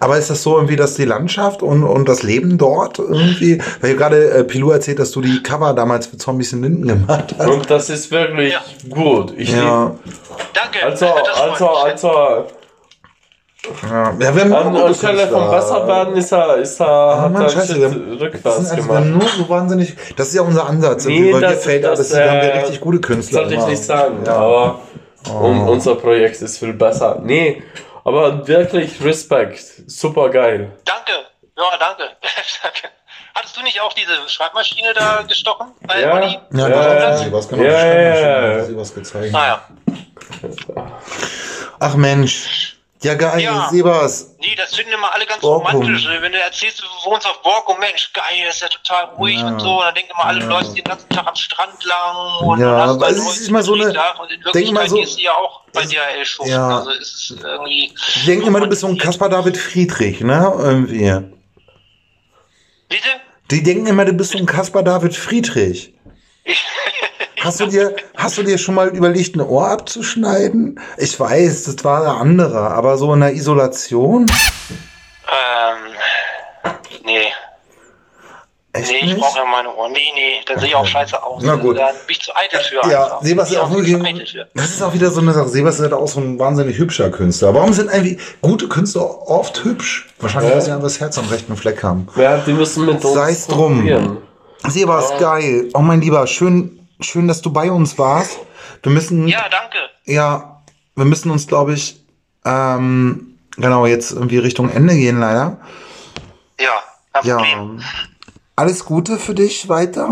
Aber 0.00 0.16
ist 0.16 0.30
das 0.30 0.42
so 0.42 0.56
irgendwie, 0.56 0.76
dass 0.76 0.94
die 0.94 1.04
Landschaft 1.04 1.62
und, 1.62 1.84
und 1.84 2.08
das 2.08 2.22
Leben 2.22 2.56
dort 2.56 2.98
irgendwie, 2.98 3.60
weil 3.82 3.94
gerade 3.94 4.30
äh, 4.30 4.44
Pilou 4.44 4.70
erzählt, 4.70 4.98
dass 4.98 5.10
du 5.10 5.20
die 5.20 5.42
Cover 5.42 5.74
damals 5.74 6.06
für 6.06 6.16
Zombies 6.16 6.52
in 6.54 6.62
Linden 6.62 6.86
gemacht 6.88 7.34
hast. 7.38 7.46
Und 7.48 7.70
das 7.70 7.90
ist 7.90 8.10
wirklich 8.10 8.54
Ja. 8.54 8.64
gut. 8.88 9.34
Ich 9.36 9.50
Ja, 9.50 9.94
Danke. 10.54 10.82
Also, 10.82 11.06
also, 11.12 11.68
also, 11.68 12.46
ja. 13.82 14.14
ja 14.18 14.34
wir 14.34 14.42
haben 14.42 14.52
an, 14.54 14.76
anstelle 14.76 15.26
vom. 15.28 15.48
Wasserwerden 15.48 16.16
ist 16.16 16.32
er, 16.32 16.56
ist 16.56 16.80
er, 16.80 16.86
Ah, 16.88 17.20
hat 17.22 17.32
Mann, 17.32 17.42
er 17.42 17.48
scheiße, 17.50 17.76
wir 17.80 17.86
haben- 17.90 18.10
Das 18.12 18.20
rückwärts 18.20 18.56
sind 18.56 18.70
also 18.70 18.76
gemacht. 18.76 18.90
dann 19.00 19.12
nur 19.12 19.28
so 19.28 19.48
wahnsinnig. 19.48 19.96
Das 20.16 20.28
ist 20.28 20.34
ja 20.34 20.42
unser 20.42 20.66
Ansatz. 20.68 21.04
Nee, 21.06 21.16
irgendwie, 21.16 21.32
weil 21.34 21.40
das- 21.42 21.50
mir 21.52 21.58
fällt 21.58 21.84
das, 21.84 21.98
das, 21.98 22.08
da 22.10 22.18
haben 22.20 22.32
wir 22.40 22.42
äh, 22.52 22.58
richtig 22.60 22.80
gute 22.80 23.00
Künstler. 23.00 23.40
Sollte 23.40 23.54
ich 23.54 23.66
nicht 23.66 23.82
sagen, 23.84 24.24
Ja. 24.26 24.36
aber 24.36 24.80
Oh. 25.28 25.44
un, 25.46 25.68
unser 25.68 25.96
Projekt 25.96 26.40
ist 26.40 26.58
viel 26.58 26.72
besser. 26.72 27.18
Nee, 27.22 27.62
aber 28.04 28.46
wirklich 28.46 29.02
Respekt. 29.02 29.60
Super 29.86 30.28
geil. 30.30 30.70
Danke. 30.84 31.12
Ja, 31.58 31.64
danke. 31.80 32.04
danke. 32.62 32.88
Hattest 33.34 33.56
du 33.56 33.62
nicht 33.62 33.80
auch 33.82 33.92
diese 33.92 34.12
Schreibmaschine 34.28 34.94
da 34.94 35.22
gestochen? 35.28 35.66
Bei 35.86 36.00
Ja. 36.00 36.14
Olli? 36.14 36.38
Ja, 36.52 36.68
Ja, 36.68 36.94
das 36.94 37.20
ja. 37.20 37.26
hat 37.26 37.32
was 37.32 37.48
genau 37.48 37.62
Ja, 37.64 37.84
ja, 37.84 38.20
ja. 38.54 38.58
hat 38.60 38.66
sie 38.66 38.76
was 38.76 38.94
gezeigt. 38.94 39.32
Naja. 39.32 39.60
Ach 41.80 41.94
Mensch. 41.96 42.75
Ja, 43.02 43.14
geil, 43.14 43.40
Ja. 43.40 43.68
Sebas. 43.70 44.34
Nee, 44.40 44.54
das 44.56 44.74
finden 44.74 44.92
immer 44.92 45.12
alle 45.14 45.26
ganz 45.26 45.40
Borkum. 45.42 45.70
romantisch. 45.70 46.08
Wenn 46.08 46.32
du 46.32 46.38
erzählst, 46.40 46.80
du 46.80 47.10
wohnst 47.10 47.26
auf 47.26 47.42
Borkum, 47.42 47.78
Mensch, 47.78 48.10
geil, 48.14 48.46
ist 48.48 48.62
ja 48.62 48.68
total 48.68 49.04
ruhig 49.16 49.38
Ja. 49.38 49.48
und 49.48 49.60
so. 49.60 49.78
Und 49.78 49.84
dann 49.84 49.94
denken 49.94 50.12
immer 50.12 50.24
alle, 50.24 50.40
du 50.40 50.46
Ja. 50.46 50.52
läufst 50.52 50.76
den 50.76 50.82
ganzen 50.84 51.08
Tag 51.10 51.26
am 51.26 51.36
Strand 51.36 51.84
lang 51.84 52.40
und 52.48 52.60
Ja, 52.60 52.80
hast 52.86 52.90
aber 52.90 53.08
es 53.10 53.18
ist 53.18 53.48
immer 53.48 53.62
so 53.62 53.74
eine- 53.74 53.84
Betriebsdach 53.84 54.18
Und 54.18 54.30
in 54.32 54.40
denk 54.40 54.54
mal 54.72 54.80
Wirklichkeit 54.84 54.88
so- 54.88 54.98
ist 55.02 55.14
sie 55.16 55.22
ja 55.24 55.32
auch 55.34 55.60
bei 55.72 55.82
DHL 55.84 56.24
schon. 56.24 56.46
Ja. 56.48 56.78
Also 56.78 56.90
ist 56.90 57.34
irgendwie. 57.42 57.92
Ich 58.14 58.24
denke 58.24 58.46
immer, 58.46 58.60
du 58.60 58.66
bist 58.66 58.80
so 58.80 58.86
ein 58.88 58.96
Kaspar 58.96 59.28
David 59.28 59.56
Friedrich, 59.58 60.20
ne? 60.20 60.52
Irgendwie. 60.58 61.10
Bitte? 62.88 63.08
Die 63.50 63.62
denken 63.62 63.86
immer, 63.88 64.04
du 64.06 64.12
bist 64.14 64.32
so 64.32 64.38
ein 64.38 64.46
Kaspar 64.46 64.82
David 64.82 65.14
Friedrich. 65.14 65.92
Hast 67.40 67.60
du 67.60 67.66
dir, 67.66 67.94
hast 68.16 68.38
du 68.38 68.42
dir 68.42 68.58
schon 68.58 68.74
mal 68.74 68.88
überlegt, 68.88 69.36
ein 69.36 69.40
Ohr 69.40 69.68
abzuschneiden? 69.68 70.80
Ich 70.96 71.18
weiß, 71.20 71.64
das 71.64 71.84
war 71.84 72.02
der 72.02 72.12
andere, 72.14 72.70
aber 72.70 72.96
so 72.96 73.12
in 73.14 73.20
der 73.20 73.34
Isolation? 73.34 74.26
Ähm. 75.28 75.92
Nee. 77.04 77.18
Echt 78.72 78.90
nee, 78.90 78.96
ich 78.98 79.04
nicht? 79.04 79.18
brauche 79.20 79.38
ja 79.38 79.44
meine 79.44 79.74
Ohren. 79.74 79.92
Nee, 79.92 80.00
nee, 80.14 80.40
dann 80.46 80.58
sehe 80.58 80.68
ich 80.68 80.74
auch 80.74 80.86
scheiße 80.86 81.22
aus. 81.22 81.42
Na 81.44 81.54
gut. 81.56 81.78
Da 81.78 81.86
bin 81.88 81.94
ich 82.08 82.20
zu 82.20 82.34
eitel 82.34 82.60
für. 82.60 82.90
Ja, 82.90 83.04
einfach. 83.04 83.22
Sebas 83.22 83.50
ist 83.50 83.58
auch 83.58 83.70
wirklich, 83.70 84.36
das 84.54 84.70
ist 84.70 84.82
auch 84.82 84.92
wieder 84.92 85.10
so 85.10 85.20
eine 85.20 85.32
Sache. 85.32 85.48
Sebas 85.48 85.76
ist 85.76 85.82
halt 85.82 85.92
auch 85.94 86.08
so 86.08 86.20
ein 86.20 86.38
wahnsinnig 86.38 86.76
hübscher 86.78 87.10
Künstler. 87.10 87.54
Warum 87.54 87.72
sind 87.72 87.88
eigentlich 87.88 88.18
gute 88.42 88.68
Künstler 88.68 89.28
oft 89.28 89.64
hübsch? 89.64 90.08
Wahrscheinlich, 90.20 90.50
Ja. 90.50 90.56
weil 90.56 90.62
sie 90.62 90.70
einfach 90.72 90.84
das 90.84 91.00
Herz 91.00 91.16
am 91.18 91.26
rechten 91.28 91.56
Fleck 91.56 91.82
haben. 91.82 92.08
Ja, 92.16 92.38
die 92.38 92.52
müssen 92.52 92.84
mit 92.86 93.02
uns 93.04 93.14
Sei's 93.14 93.46
drum. 93.46 93.78
probieren. 93.78 94.18
Sebas, 94.68 95.12
geil. 95.20 95.68
Oh 95.74 95.78
mein 95.80 96.00
Lieber, 96.00 96.26
schön, 96.26 96.75
schön, 97.00 97.28
dass 97.28 97.42
du 97.42 97.52
bei 97.52 97.70
uns 97.70 97.98
warst. 97.98 98.38
Wir 98.82 98.92
müssen, 98.92 99.26
ja, 99.28 99.40
Ja, 99.42 99.48
danke. 99.48 100.58
wir 100.94 101.04
müssen 101.04 101.30
uns, 101.30 101.46
glaube 101.46 101.74
ich, 101.74 102.00
ähm, 102.44 103.38
genau, 103.56 103.86
jetzt 103.86 104.12
irgendwie 104.12 104.38
Richtung 104.38 104.70
Ende 104.70 104.94
gehen, 104.94 105.20
leider. 105.20 105.58
Ja, 106.60 106.70
kein 107.12 107.24
Ja. 107.24 107.36
Problem. 107.36 107.82
Alles 108.56 108.84
Gute 108.84 109.18
für 109.18 109.34
dich 109.34 109.68
weiter. 109.68 110.08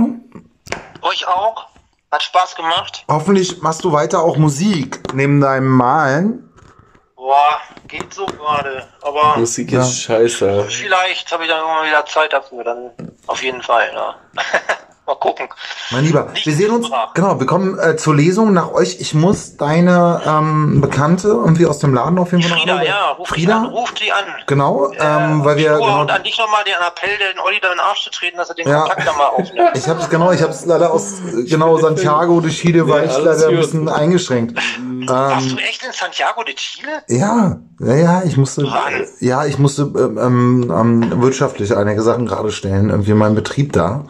Euch 1.02 1.26
auch. 1.26 1.66
Hat 2.10 2.22
Spaß 2.22 2.54
gemacht. 2.54 3.04
Hoffentlich 3.08 3.60
machst 3.62 3.82
du 3.84 3.90
weiter 3.92 4.20
auch 4.22 4.36
Musik 4.36 5.00
neben 5.14 5.40
deinem 5.40 5.68
Malen. 5.68 6.48
Boah, 7.16 7.58
geht 7.88 8.12
so 8.14 8.26
gerade. 8.26 8.86
Aber 9.02 9.36
Musik 9.38 9.72
Ja. 9.72 9.80
ist 9.82 10.02
scheiße. 10.02 10.66
vielleicht 10.68 11.32
habe 11.32 11.44
ich 11.44 11.48
dann 11.48 11.60
immer 11.64 11.84
wieder 11.86 12.04
Zeit 12.06 12.32
dafür. 12.32 12.62
Dann 12.62 12.90
auf 13.26 13.42
jeden 13.42 13.62
Fall. 13.62 13.90
Ja. 13.94 14.14
Mal 15.06 15.16
gucken. 15.16 15.48
Mein 15.90 16.04
Lieber, 16.04 16.28
Nicht 16.32 16.46
wir 16.46 16.54
sehen 16.54 16.70
uns, 16.70 16.88
genau, 17.12 17.38
wir 17.38 17.46
kommen 17.46 17.78
äh, 17.78 17.94
zur 17.96 18.14
Lesung 18.14 18.54
nach 18.54 18.72
euch. 18.72 19.00
Ich 19.00 19.12
muss 19.12 19.56
deine 19.58 20.22
ähm, 20.26 20.80
Bekannte 20.80 21.28
irgendwie 21.28 21.66
aus 21.66 21.78
dem 21.78 21.92
Laden 21.92 22.18
auf 22.18 22.32
jeden 22.32 22.42
Fall 22.42 22.52
noch 22.52 22.58
Frieda, 22.62 22.72
anrufen. 22.76 22.88
ja, 22.88 23.10
ruft 23.10 23.30
Frieda? 23.30 23.46
sie 23.60 23.66
an. 23.66 23.66
Ruft 23.66 23.98
sie 23.98 24.12
an. 24.12 24.24
Genau, 24.46 24.90
ähm, 24.98 25.44
weil 25.44 25.56
wir, 25.58 25.74
genau, 25.74 26.00
Und 26.00 26.10
an 26.10 26.22
dich 26.22 26.38
nochmal 26.38 26.64
den 26.64 26.72
Appell, 26.74 27.10
den 27.18 27.38
Olli 27.38 27.58
da 27.60 27.68
in 27.68 27.74
den 27.74 27.80
Arsch 27.80 28.04
zu 28.04 28.10
treten, 28.10 28.38
dass 28.38 28.48
er 28.48 28.54
den 28.54 28.66
Ja. 28.66 28.80
Kontakt 28.80 29.06
da 29.06 29.12
mal 29.12 29.26
aufnimmt. 29.26 29.70
ich 29.74 29.86
habe 29.86 30.00
es 30.00 30.08
genau, 30.08 30.32
ich 30.32 30.40
habe 30.40 30.52
es 30.52 30.64
leider 30.64 30.90
aus 30.90 31.20
äh, 31.20 31.44
genau 31.44 31.76
Santiago 31.76 32.40
de 32.40 32.50
Chile 32.50 32.88
war 32.88 33.00
Nee, 33.00 33.06
ich 33.06 33.18
leider 33.18 33.48
ein 33.48 33.56
bisschen 33.56 33.88
eingeschränkt. 33.90 34.58
Warst 35.06 35.46
Ähm, 35.50 35.56
du 35.56 35.62
echt 35.62 35.84
in 35.84 35.92
Santiago 35.92 36.42
de 36.44 36.54
Chile? 36.54 37.02
ja, 37.08 37.58
ja, 37.80 37.94
ja, 37.94 38.22
ich 38.24 38.38
musste, 38.38 38.62
Mann. 38.62 39.04
ja, 39.20 39.44
ich 39.44 39.58
musste 39.58 39.82
ähm, 39.82 40.72
ähm, 40.74 41.20
wirtschaftlich 41.22 41.76
einige 41.76 42.00
Sachen 42.00 42.24
gerade 42.26 42.50
stellen, 42.50 42.88
irgendwie 42.88 43.12
mein 43.12 43.34
Betrieb 43.34 43.72
da, 43.74 44.06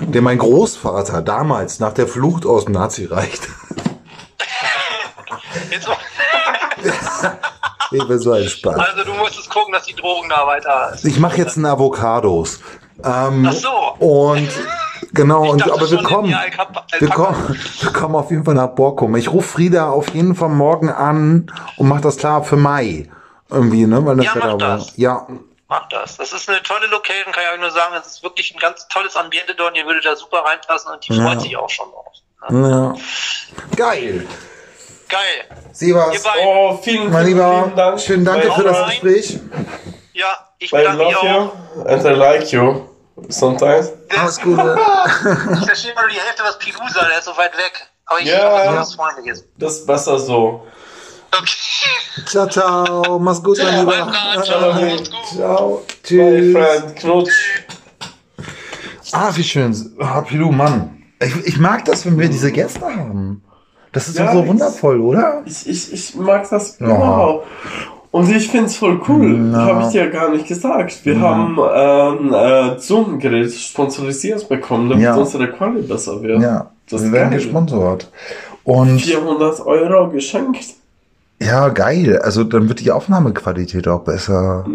der 0.00 0.22
mein 0.22 0.38
Großvater 0.38 1.22
damals 1.22 1.80
nach 1.80 1.92
der 1.92 2.06
Flucht 2.08 2.46
aus 2.46 2.64
dem 2.64 2.74
Nazireich 2.74 3.38
Ich 7.92 8.06
bin 8.08 8.18
so 8.18 8.32
ein 8.32 8.48
Spaß. 8.48 8.76
also 8.78 9.04
du 9.04 9.12
musstest 9.14 9.50
gucken, 9.50 9.72
dass 9.72 9.84
die 9.84 9.94
Drogen 9.94 10.28
da 10.28 10.46
weiter. 10.46 10.96
Ich 11.04 11.18
mache 11.18 11.38
jetzt 11.38 11.56
einen 11.56 11.66
Avocados. 11.66 12.60
Ähm, 13.04 13.46
Ach 13.48 13.52
so. 13.52 13.70
Und 14.04 14.48
genau, 15.12 15.50
und, 15.50 15.62
aber 15.70 15.90
wir 15.90 16.02
kommen, 16.02 16.30
ja, 16.30 16.42
wir 16.98 17.08
kommen, 17.08 17.56
wir 17.80 17.92
kommen 17.92 18.14
auf 18.16 18.30
jeden 18.30 18.44
Fall 18.44 18.54
nach 18.54 18.68
Borkum. 18.68 19.14
Ich 19.16 19.30
rufe 19.32 19.48
Frieda 19.48 19.90
auf 19.90 20.08
jeden 20.10 20.34
Fall 20.34 20.48
morgen 20.48 20.88
an 20.90 21.50
und 21.76 21.88
mach 21.88 22.00
das 22.00 22.16
klar 22.16 22.42
für 22.44 22.56
Mai. 22.56 23.08
Irgendwie, 23.50 23.86
ne? 23.86 24.04
Weil 24.04 24.16
das 24.16 24.26
Ja, 24.26 24.42
war- 24.42 24.58
das. 24.58 24.92
Ja, 24.96 25.26
Mach 25.68 25.88
das. 25.88 26.16
Das 26.18 26.32
ist 26.32 26.48
eine 26.48 26.62
tolle 26.62 26.86
Location, 26.88 27.32
kann 27.32 27.42
ich 27.44 27.50
euch 27.54 27.60
nur 27.60 27.70
sagen. 27.70 27.94
Es 27.98 28.06
ist 28.06 28.22
wirklich 28.22 28.54
ein 28.54 28.58
ganz 28.58 28.86
tolles 28.88 29.16
Ambiente 29.16 29.54
dort. 29.54 29.76
Ihr 29.76 29.86
würdet 29.86 30.04
da 30.04 30.14
super 30.14 30.44
reinpassen 30.44 30.92
und 30.92 31.06
die 31.08 31.14
Ja. 31.14 31.24
freut 31.26 31.40
sich 31.40 31.56
auch 31.56 31.70
schon 31.70 31.90
drauf. 31.90 32.12
ja. 32.50 32.94
Geil. 33.76 34.26
Geil. 35.08 35.58
Sebas. 35.72 36.22
Oh, 36.44 36.78
vielen, 36.82 37.10
mein 37.10 37.24
vielen 37.24 37.36
Lieber, 37.38 37.62
lieben 37.64 37.76
Dank. 37.76 38.00
schönen 38.00 38.24
Dank 38.24 38.42
für 38.54 38.62
das. 38.62 38.90
Gespräch. 38.90 39.38
Ja, 40.12 40.26
ich 40.58 40.72
I 40.72 40.76
bedanke 40.76 41.04
mich 41.04 41.14
love 41.14 41.28
auch. 41.30 41.54
you 41.76 41.82
and 41.88 42.04
I 42.04 42.08
like 42.10 42.52
you 42.52 42.88
sometimes. 43.28 43.92
Alles 44.16 44.40
Gute. 44.40 44.78
Ich 45.60 45.66
verstehe 45.66 45.94
nur 45.94 46.08
die 46.08 46.20
Hälfte, 46.20 46.42
was 46.44 46.58
Pilou 46.58 46.78
sagt. 46.88 47.10
Der 47.10 47.18
ist 47.18 47.24
so 47.24 47.36
weit 47.36 47.56
weg. 47.56 47.86
Aber 48.06 48.20
ich 48.20 48.26
Ja. 48.26 48.64
ja. 48.64 48.76
was 48.76 48.94
Freundliches. 48.94 49.44
Das 49.58 49.74
ist 49.76 49.86
besser 49.86 50.18
so. 50.18 50.66
Okay. 51.40 52.24
Ciao, 52.26 52.46
ciao. 52.48 53.18
Mach's 53.18 53.42
gut, 53.42 53.58
mein 53.62 53.80
Lieber. 53.80 54.12
Ciao, 54.42 54.42
ciao. 54.42 54.72
My 54.72 54.98
Tschüss. 56.02 56.52
friend, 56.52 56.96
Knutsch. 56.96 57.64
Ah, 59.12 59.30
wie 59.34 59.42
schön. 59.44 59.74
Ah, 60.00 60.20
Pilou, 60.22 60.50
Mann. 60.52 61.02
Ich, 61.20 61.34
ich 61.46 61.58
mag 61.58 61.84
das, 61.84 62.04
wenn 62.06 62.18
wir 62.18 62.28
diese 62.28 62.50
Gäste 62.52 62.82
haben. 62.84 63.42
Das 63.92 64.08
ist 64.08 64.18
Ja, 64.18 64.26
doch 64.26 64.32
so 64.34 64.42
ich- 64.42 64.48
wundervoll, 64.48 65.00
oder? 65.00 65.42
Ich, 65.46 65.68
ich, 65.68 65.92
ich 65.92 66.14
mag 66.16 66.48
das 66.50 66.78
Ja. 66.80 66.86
überhaupt. 66.86 67.46
Und 68.10 68.30
ich 68.30 68.48
find's 68.48 68.76
voll 68.76 69.00
cool. 69.08 69.50
Ja. 69.52 69.58
Habe 69.58 69.82
ich 69.82 69.88
dir 69.88 70.08
gar 70.10 70.30
nicht 70.30 70.46
gesagt. 70.46 71.04
Wir 71.04 71.14
Ja. 71.14 71.20
haben 71.20 71.58
ähm, 71.74 72.32
äh, 72.34 72.78
Zoom-Gerät 72.78 73.52
sponsorisiert 73.52 74.48
bekommen, 74.48 74.88
damit 74.88 75.04
Ja. 75.04 75.14
unsere 75.16 75.50
Quali 75.50 75.82
besser 75.82 76.22
wird. 76.22 76.40
Ja, 76.42 76.70
Das 76.88 77.02
wir 77.02 77.10
werden 77.12 77.30
geil. 77.30 77.38
gesponsert. 77.40 78.08
Und 78.62 79.00
400 79.00 79.60
Euro 79.66 80.10
geschenkt. 80.10 80.64
Ja, 81.44 81.68
geil. 81.68 82.18
Also 82.18 82.44
dann 82.44 82.68
wird 82.68 82.80
die 82.80 82.90
Aufnahmequalität 82.90 83.88
auch 83.88 84.00
besser. 84.00 84.64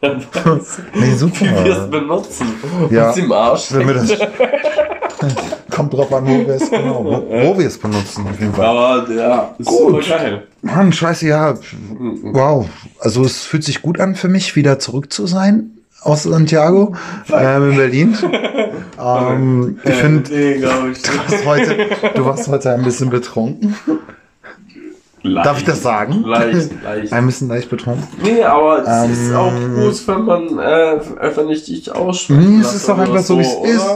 Nee, 0.00 1.14
super. 1.16 1.40
Wie 1.40 1.64
wir 1.64 1.76
es 1.76 1.90
benutzen. 1.90 2.46
Ja. 2.88 3.08
Uns 3.08 3.16
im 3.18 3.32
Arsch. 3.32 3.72
Wenn 3.72 3.86
wir 3.88 3.94
das 3.94 4.12
Kommt 5.70 5.92
drauf 5.92 6.12
an, 6.12 6.24
wo 6.24 6.46
wir 6.46 6.54
es 6.54 6.70
genau, 6.70 7.04
wo, 7.04 7.10
wo 7.28 7.58
wir 7.58 7.66
es 7.66 7.78
benutzen, 7.78 8.26
auf 8.28 8.38
jeden 8.40 8.54
Fall. 8.54 8.66
Aber 8.66 9.12
ja, 9.12 9.54
ist 9.58 9.66
Gut. 9.66 10.04
super 10.04 10.18
geil. 10.18 10.46
Mann, 10.62 10.92
scheiße, 10.92 11.26
ja. 11.26 11.54
Wow. 12.22 12.68
Also 13.00 13.24
es 13.24 13.42
fühlt 13.42 13.64
sich 13.64 13.82
gut 13.82 14.00
an 14.00 14.14
für 14.14 14.28
mich, 14.28 14.56
wieder 14.56 14.78
zurück 14.78 15.12
zu 15.12 15.26
sein 15.26 15.70
aus 16.02 16.22
Santiago 16.22 16.94
ähm, 17.32 17.70
in 17.70 17.76
Berlin. 17.76 18.18
ähm, 19.00 19.78
ich 19.84 19.94
finde, 19.94 20.32
Nee, 20.32 20.58
du 20.60 20.66
warst 20.68 21.46
heute, 21.46 21.76
du 22.14 22.24
warst 22.24 22.48
heute 22.48 22.72
ein 22.72 22.82
bisschen 22.82 23.10
betrunken. 23.10 23.74
Darf 25.22 25.58
ich 25.58 25.64
das 25.64 25.82
sagen? 25.82 26.22
Leicht, 26.24 26.70
leicht. 26.84 27.12
Ein 27.12 27.26
bisschen 27.26 27.48
leicht 27.48 27.68
betrunken. 27.70 28.06
Nee, 28.22 28.42
aber 28.42 28.82
es 28.86 29.10
ist 29.10 29.30
Ähm, 29.30 29.36
auch 29.36 29.52
gut, 29.52 30.08
wenn 30.08 30.24
man 30.24 30.58
äh, 30.58 31.00
einfach 31.20 31.44
nicht 31.44 31.66
dich 31.68 31.90
ausspricht. 31.92 32.40
Nee, 32.40 32.60
es 32.60 32.74
ist 32.74 32.88
doch 32.88 32.98
einfach 32.98 33.20
so, 33.20 33.38
wie 33.38 33.42
es 33.42 33.54
ist. 33.74 33.86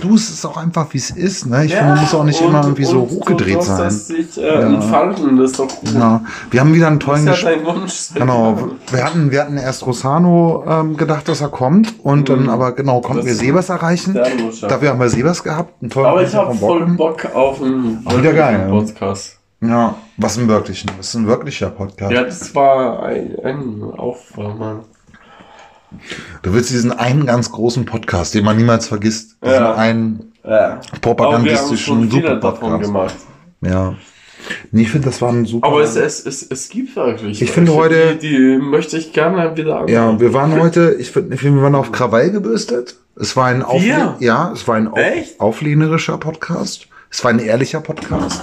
Du, 0.00 0.14
es 0.14 0.30
ist 0.30 0.44
auch 0.46 0.56
einfach, 0.56 0.86
wie 0.92 0.98
es 0.98 1.10
ist. 1.10 1.46
Ne? 1.46 1.64
Ich 1.66 1.74
finde, 1.74 1.90
man 1.92 2.00
muss 2.00 2.14
auch 2.14 2.24
nicht 2.24 2.40
immer 2.40 2.62
irgendwie 2.62 2.84
so 2.84 3.00
hochgedreht 3.00 3.62
sein. 3.62 3.78
Das 3.78 4.06
sich 4.06 4.38
äh, 4.38 4.48
entfalten, 4.62 5.36
das 5.36 5.50
ist 5.52 5.58
doch 5.60 5.68
gut. 5.68 5.92
Ja. 5.94 6.22
Wir 6.50 6.60
haben 6.60 6.72
wieder 6.74 6.86
einen 6.86 7.00
tollen 7.00 7.26
Das 7.26 7.38
ist 7.38 7.42
ja 7.44 7.50
dein 7.50 7.64
Wunsch. 7.66 8.08
Genau, 8.14 8.56
wir 8.90 9.04
hatten, 9.04 9.30
wir 9.30 9.40
hatten 9.42 9.56
erst 9.58 9.86
Rosano 9.86 10.64
ähm, 10.66 10.96
gedacht, 10.96 11.28
dass 11.28 11.40
er 11.40 11.48
kommt 11.48 11.94
und 12.02 12.28
dann 12.28 12.48
aber 12.48 12.72
genau 12.72 13.00
konnten 13.00 13.24
wir 13.26 13.32
ist 13.32 13.40
Sebas 13.40 13.68
erreichen. 13.68 14.14
ja. 14.14 14.68
Dafür 14.68 14.90
haben 14.90 15.00
wir 15.00 15.08
Sebas 15.08 15.42
gehabt, 15.42 15.74
einen 15.82 15.90
tollen 15.90 16.06
Aber 16.06 16.22
ich 16.22 16.34
habe 16.34 16.54
voll. 16.54 16.86
Bock 16.86 17.26
auf 17.34 17.60
einen 17.62 18.02
Auch 18.04 18.16
wieder 18.18 18.32
geil, 18.32 18.60
ja. 18.66 18.68
Podcast. 18.70 19.39
Ja, 19.62 19.94
was 20.16 20.38
ein 20.38 20.48
wirklichen, 20.48 20.90
das 20.96 21.08
ist 21.08 21.14
ein 21.14 21.26
wirklicher 21.26 21.70
Podcast. 21.70 22.12
Ja, 22.12 22.24
das 22.24 22.54
war 22.54 23.02
ein, 23.02 23.36
ein 23.44 23.82
Aufwärmer. 23.96 24.84
Du 26.42 26.54
willst 26.54 26.70
diesen 26.70 26.92
einen 26.92 27.26
ganz 27.26 27.50
großen 27.50 27.84
Podcast, 27.84 28.34
den 28.34 28.44
man 28.44 28.56
niemals 28.56 28.86
vergisst, 28.88 29.36
diesen 29.44 29.54
Ja. 29.54 29.74
einen 29.74 30.32
Ja. 30.44 30.80
Propagandistischen 31.02 31.76
schon 31.76 32.10
viele 32.10 32.22
super 32.22 32.36
davon 32.36 32.70
Podcast. 32.70 32.82
gemacht. 32.84 33.14
Ja. 33.62 33.94
Nee, 34.72 34.82
ich 34.82 34.90
finde, 34.90 35.08
das 35.08 35.20
war 35.20 35.30
ein 35.30 35.44
super. 35.44 35.66
Aber 35.66 35.82
es, 35.82 35.96
es, 35.96 36.24
es, 36.24 36.42
es 36.42 36.68
gibt 36.70 36.96
wirklich. 36.96 37.42
Ich 37.42 37.50
finde 37.50 37.74
heute- 37.74 38.16
Die, 38.16 38.28
die 38.28 38.58
möchte 38.58 38.96
ich 38.96 39.12
gerne 39.12 39.54
wieder. 39.56 39.86
Ja, 39.90 40.18
wir 40.18 40.32
waren 40.32 40.58
heute, 40.58 40.94
ich 40.98 41.10
finde, 41.10 41.38
wir 41.42 41.62
waren 41.62 41.74
auf 41.74 41.92
Krawall 41.92 42.30
gebürstet. 42.30 42.96
Es 43.16 43.36
war 43.36 43.46
ein 43.48 43.62
Aufle 43.62 44.14
ja, 44.20 44.50
es 44.54 44.66
war 44.66 44.76
ein 44.76 44.88
auf 44.88 44.96
Echt? 44.98 45.38
auflehnerischer 45.38 46.16
Podcast. 46.16 46.86
Es 47.10 47.22
war 47.22 47.30
ein 47.32 47.38
ehrlicher 47.40 47.80
Podcast. 47.80 48.40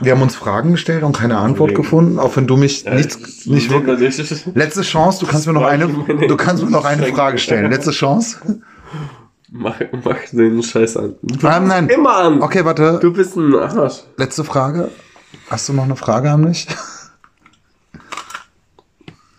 Wir 0.00 0.12
haben 0.12 0.22
uns 0.22 0.34
Fragen 0.34 0.72
gestellt 0.72 1.04
und 1.04 1.16
keine 1.16 1.38
Antwort 1.38 1.74
gefunden, 1.74 2.18
auch 2.18 2.34
wenn 2.36 2.46
du 2.46 2.56
mich 2.56 2.86
Äh, 2.86 2.96
nicht, 2.96 3.46
nicht 3.46 3.70
wirklich. 3.70 4.46
Letzte 4.54 4.82
Chance, 4.82 5.20
du 5.24 5.30
kannst 5.30 5.46
mir 5.46 5.52
noch 5.52 5.64
eine, 5.64 5.86
du 5.88 6.36
kannst 6.36 6.64
mir 6.64 6.70
noch 6.70 6.84
eine 6.84 7.06
Frage 7.06 7.38
stellen. 7.38 7.70
Letzte 7.70 7.92
Chance. 7.92 8.60
Mach, 9.50 9.74
mach 10.04 10.16
den 10.32 10.62
Scheiß 10.62 10.96
an. 10.96 11.14
Nein, 11.22 11.66
nein. 11.66 11.88
Immer 11.88 12.16
an. 12.16 12.42
Okay, 12.42 12.64
warte. 12.64 12.98
Du 13.00 13.12
bist 13.12 13.36
ein 13.36 13.54
Arsch. 13.54 14.02
Letzte 14.16 14.44
Frage. 14.44 14.90
Hast 15.50 15.68
du 15.68 15.74
noch 15.74 15.84
eine 15.84 15.96
Frage 15.96 16.30
an 16.30 16.40
mich? 16.42 16.66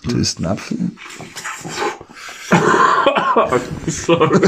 Du 0.07 0.18
isst 0.18 0.38
einen 0.38 0.48
Apfel? 0.48 0.77
Sorry. 3.88 4.40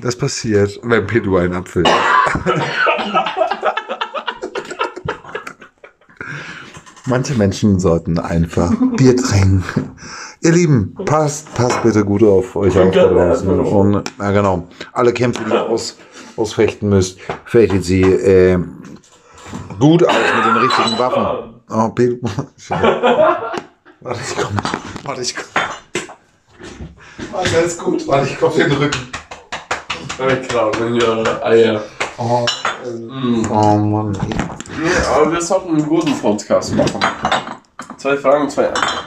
Das 0.00 0.16
passiert, 0.16 0.80
wenn 0.82 1.06
Pedro 1.06 1.36
einen 1.38 1.54
Apfel 1.54 1.82
isst. 1.82 1.94
Manche 7.06 7.34
Menschen 7.34 7.78
sollten 7.78 8.18
einfach 8.18 8.72
Bier 8.96 9.16
trinken. 9.16 9.90
Ihr 10.40 10.52
Lieben, 10.52 10.94
passt, 11.04 11.54
passt 11.54 11.82
bitte 11.82 12.04
gut 12.04 12.22
auf 12.22 12.56
euch 12.56 12.78
auf 12.78 12.90
da 12.92 13.06
draußen. 13.06 13.60
Und, 13.60 14.10
ja, 14.18 14.30
genau. 14.30 14.68
Alle 14.92 15.12
Kämpfe, 15.12 15.42
die 15.44 15.50
ihr 15.52 15.68
aus, 15.68 15.98
ausfechten 16.36 16.88
müsst, 16.88 17.18
fechtet 17.44 17.84
sie 17.84 18.02
äh, 18.02 18.58
gut 19.78 20.02
aus 20.06 20.14
mit 20.36 20.46
den 20.46 20.56
richtigen 20.62 20.98
Waffen. 20.98 21.54
Oh, 21.70 21.88
Pedro. 21.90 22.18
Warte, 24.00 24.20
ich 24.20 24.36
komm. 24.36 24.56
Warte, 25.02 25.22
ich 25.22 25.34
komm. 25.34 25.44
Warte, 27.32 27.56
alles 27.56 27.78
gut. 27.78 28.06
Warte, 28.06 28.28
ich 28.28 28.38
komm 28.38 28.54
den 28.54 28.72
Rücken. 28.72 28.98
Ich 30.40 30.48
glaube, 30.48 30.78
wenn 30.80 30.94
wir 30.94 31.44
Eier. 31.44 31.82
Oh, 32.16 32.46
mm. 32.86 33.50
oh 33.50 33.76
Mann. 33.78 34.12
Nee, 34.12 34.90
aber 35.12 35.32
wir 35.32 35.40
sollten 35.42 35.70
einen 35.70 35.86
guten 35.86 36.16
Podcast 36.20 36.72
machen. 36.74 37.00
Zwei 37.96 38.16
Fragen, 38.16 38.48
zwei 38.48 38.68
Antworten. 38.68 39.04